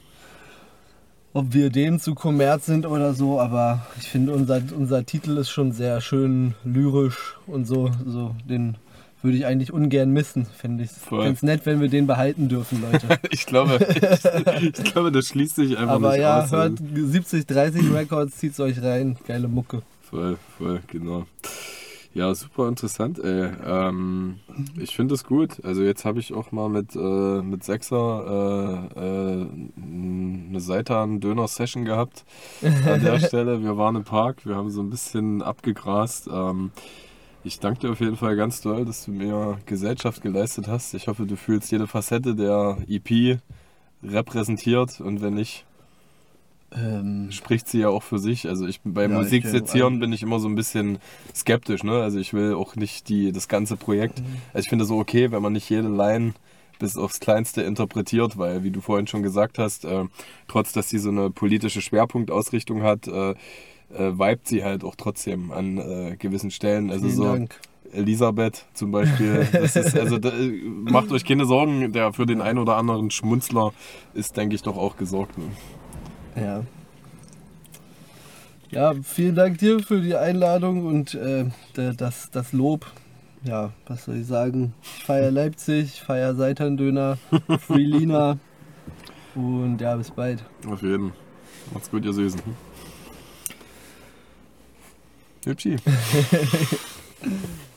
ob 1.33 1.53
wir 1.53 1.71
dem 1.71 2.01
zu 2.01 2.15
Kommerz 2.15 2.67
sind 2.67 2.87
oder 2.87 3.15
so, 3.15 3.41
aber 3.41 3.87
ich 4.01 4.09
finde 4.09 4.33
unser, 4.33 4.63
unser 4.77 5.05
Titel 5.05 5.37
ist 5.37 5.51
schon 5.51 5.73
sehr 5.73 6.01
schön 6.01 6.55
lyrisch 6.65 7.37
und 7.47 7.67
so. 7.67 7.91
so 8.07 8.35
den 8.49 8.77
würde 9.23 9.37
ich 9.37 9.47
eigentlich 9.47 9.73
ungern 9.73 10.13
missen, 10.13 10.47
finde 10.47 10.85
ich. 10.85 10.91
Voll. 10.91 11.25
Ganz 11.25 11.43
nett, 11.43 11.67
wenn 11.67 11.81
wir 11.81 11.89
den 11.89 12.07
behalten 12.07 12.49
dürfen, 12.49 12.83
Leute. 12.83 13.19
Ich 13.31 13.47
glaube, 13.47 13.79
ich, 13.91 14.79
ich 14.79 14.85
glaube, 14.93 15.13
das 15.13 15.27
schließt 15.29 15.57
sich 15.57 15.77
einfach 15.77 15.95
Aber 15.95 16.13
nicht 16.13 16.21
ja, 16.21 16.43
aus. 16.45 16.53
hört 16.53 16.79
70, 16.95 17.47
30 17.47 17.93
Records, 17.93 18.37
zieht's 18.37 18.61
euch 18.61 18.83
rein. 18.83 19.17
Geile 19.27 19.49
Mucke. 19.49 19.83
Voll, 20.03 20.39
voll, 20.57 20.81
genau. 20.87 21.27
Ja, 22.15 22.35
super 22.35 22.69
interessant, 22.69 23.19
ey. 23.19 23.51
Ähm, 23.65 24.41
ich 24.77 24.97
finde 24.97 25.15
es 25.15 25.25
gut. 25.25 25.65
Also 25.65 25.83
jetzt 25.83 26.05
habe 26.05 26.19
ich 26.19 26.33
auch 26.33 26.51
mal 26.53 26.69
mit, 26.69 26.97
äh, 26.97 27.43
mit 27.43 27.63
Sechser 27.63 28.89
äh, 28.97 29.01
äh, 29.01 29.47
eine 29.77 30.61
Seitan-Döner-Session 30.61 31.85
gehabt 31.85 32.25
an 32.63 33.03
der 33.03 33.21
Stelle. 33.25 33.63
Wir 33.63 33.77
waren 33.77 33.95
im 33.95 34.05
Park, 34.05 34.47
wir 34.47 34.57
haben 34.57 34.71
so 34.71 34.81
ein 34.81 34.91
bisschen 34.91 35.43
abgegrast. 35.43 36.29
Ähm, 36.33 36.71
ich 37.49 37.61
danke 37.61 37.81
dir 37.81 37.91
auf 37.93 38.01
jeden 38.01 38.17
Fall 38.17 38.37
ganz 38.37 38.61
doll, 38.61 38.85
dass 38.85 39.05
du 39.05 39.13
mir 39.13 39.59
Gesellschaft 39.67 40.23
geleistet 40.23 40.69
hast. 40.69 40.95
Ich 40.95 41.09
hoffe, 41.09 41.27
du 41.27 41.37
fühlst 41.37 41.71
jede 41.73 41.87
Facette 41.87 42.35
der 42.35 42.79
EP 42.89 43.41
repräsentiert 44.03 45.01
und 45.01 45.21
wenn 45.23 45.35
nicht, 45.35 45.67
Ähm, 46.71 47.31
spricht 47.31 47.67
sie 47.69 47.81
ja 47.81 47.89
auch 47.89 48.03
für 48.03 48.19
sich. 48.19 48.47
Also 48.49 48.67
ich 48.67 48.81
bei 48.85 49.07
Ja, 49.07 49.09
Musik 49.09 49.47
sezieren 49.47 50.01
bin 50.01 50.13
ich 50.13 50.23
immer 50.23 50.39
so 50.39 50.49
ein 50.49 50.55
bisschen 50.55 50.99
skeptisch, 51.35 51.83
ne? 51.83 52.03
Also 52.03 52.19
ich 52.19 52.35
will 52.35 52.55
auch 52.55 52.77
nicht 52.77 53.09
die 53.09 53.33
das 53.33 53.49
ganze 53.49 53.77
Projekt. 53.79 54.21
Mhm. 54.21 54.43
Also 54.53 54.65
ich 54.65 54.69
finde 54.69 54.85
so 54.85 54.99
okay, 54.99 55.31
wenn 55.31 55.43
man 55.43 55.55
nicht 55.55 55.69
jede 55.71 55.89
Line 55.89 56.35
bis 56.79 56.97
aufs 56.99 57.21
Kleinste 57.21 57.63
interpretiert, 57.63 58.37
weil 58.39 58.63
wie 58.65 58.71
du 58.71 58.81
vorhin 58.83 59.07
schon 59.07 59.23
gesagt 59.23 59.59
hast, 59.59 59.85
äh, 59.87 60.05
trotz 60.47 60.73
dass 60.73 60.91
sie 60.91 60.99
so 60.99 61.09
eine 61.11 61.31
politische 61.31 61.81
Schwerpunktausrichtung 61.81 62.83
hat, 62.83 63.09
äh, 63.09 63.35
äh, 63.91 64.13
vibet 64.13 64.47
sie 64.47 64.65
halt 64.65 64.85
auch 64.85 64.95
trotzdem 64.97 65.51
an 65.51 65.79
äh, 65.79 66.17
gewissen 66.19 66.51
Stellen. 66.51 66.91
Also 66.91 67.07
vielen 67.07 67.17
so 67.17 67.25
Dank. 67.25 67.61
Elisabeth 67.93 68.67
zum 68.75 68.91
Beispiel. 68.91 69.47
Das 69.53 69.77
ist, 69.77 69.99
also 69.99 70.19
da, 70.19 70.31
äh, 70.31 70.63
macht 70.65 71.11
euch 71.11 71.25
keine 71.25 71.47
Sorgen, 71.47 71.93
der 71.93 72.13
für 72.13 72.27
den 72.27 72.41
einen 72.41 72.59
oder 72.59 72.77
anderen 72.77 73.11
Schmunzler 73.11 73.73
ist, 74.15 74.37
denke 74.37 74.55
ich, 74.55 74.63
doch 74.63 74.77
auch 74.77 74.97
gesorgt. 74.97 75.39
Ne? 75.39 75.47
Ja. 76.37 76.65
Ja, 78.71 78.95
vielen 79.03 79.35
Dank 79.35 79.59
dir 79.59 79.81
für 79.81 80.03
die 80.03 80.15
Einladung 80.15 80.85
und 80.85 81.15
äh, 81.15 81.47
das, 81.73 82.31
das 82.31 82.53
Lob. 82.53 82.87
Ja, 83.43 83.73
was 83.87 84.05
soll 84.05 84.17
ich 84.17 84.27
sagen? 84.27 84.75
Ich 84.83 85.05
feier 85.05 85.31
Leipzig, 85.31 86.03
feier 86.03 86.35
Seitan-Döner, 86.35 87.17
Freelina 87.61 88.39
und 89.35 89.81
ja, 89.81 89.97
bis 89.97 90.11
bald. 90.11 90.45
Auf 90.69 90.83
jeden. 90.83 91.13
Macht's 91.73 91.91
gut, 91.91 92.05
ihr 92.05 92.13
Süßen. 92.13 92.43
Hübschi. 95.49 95.77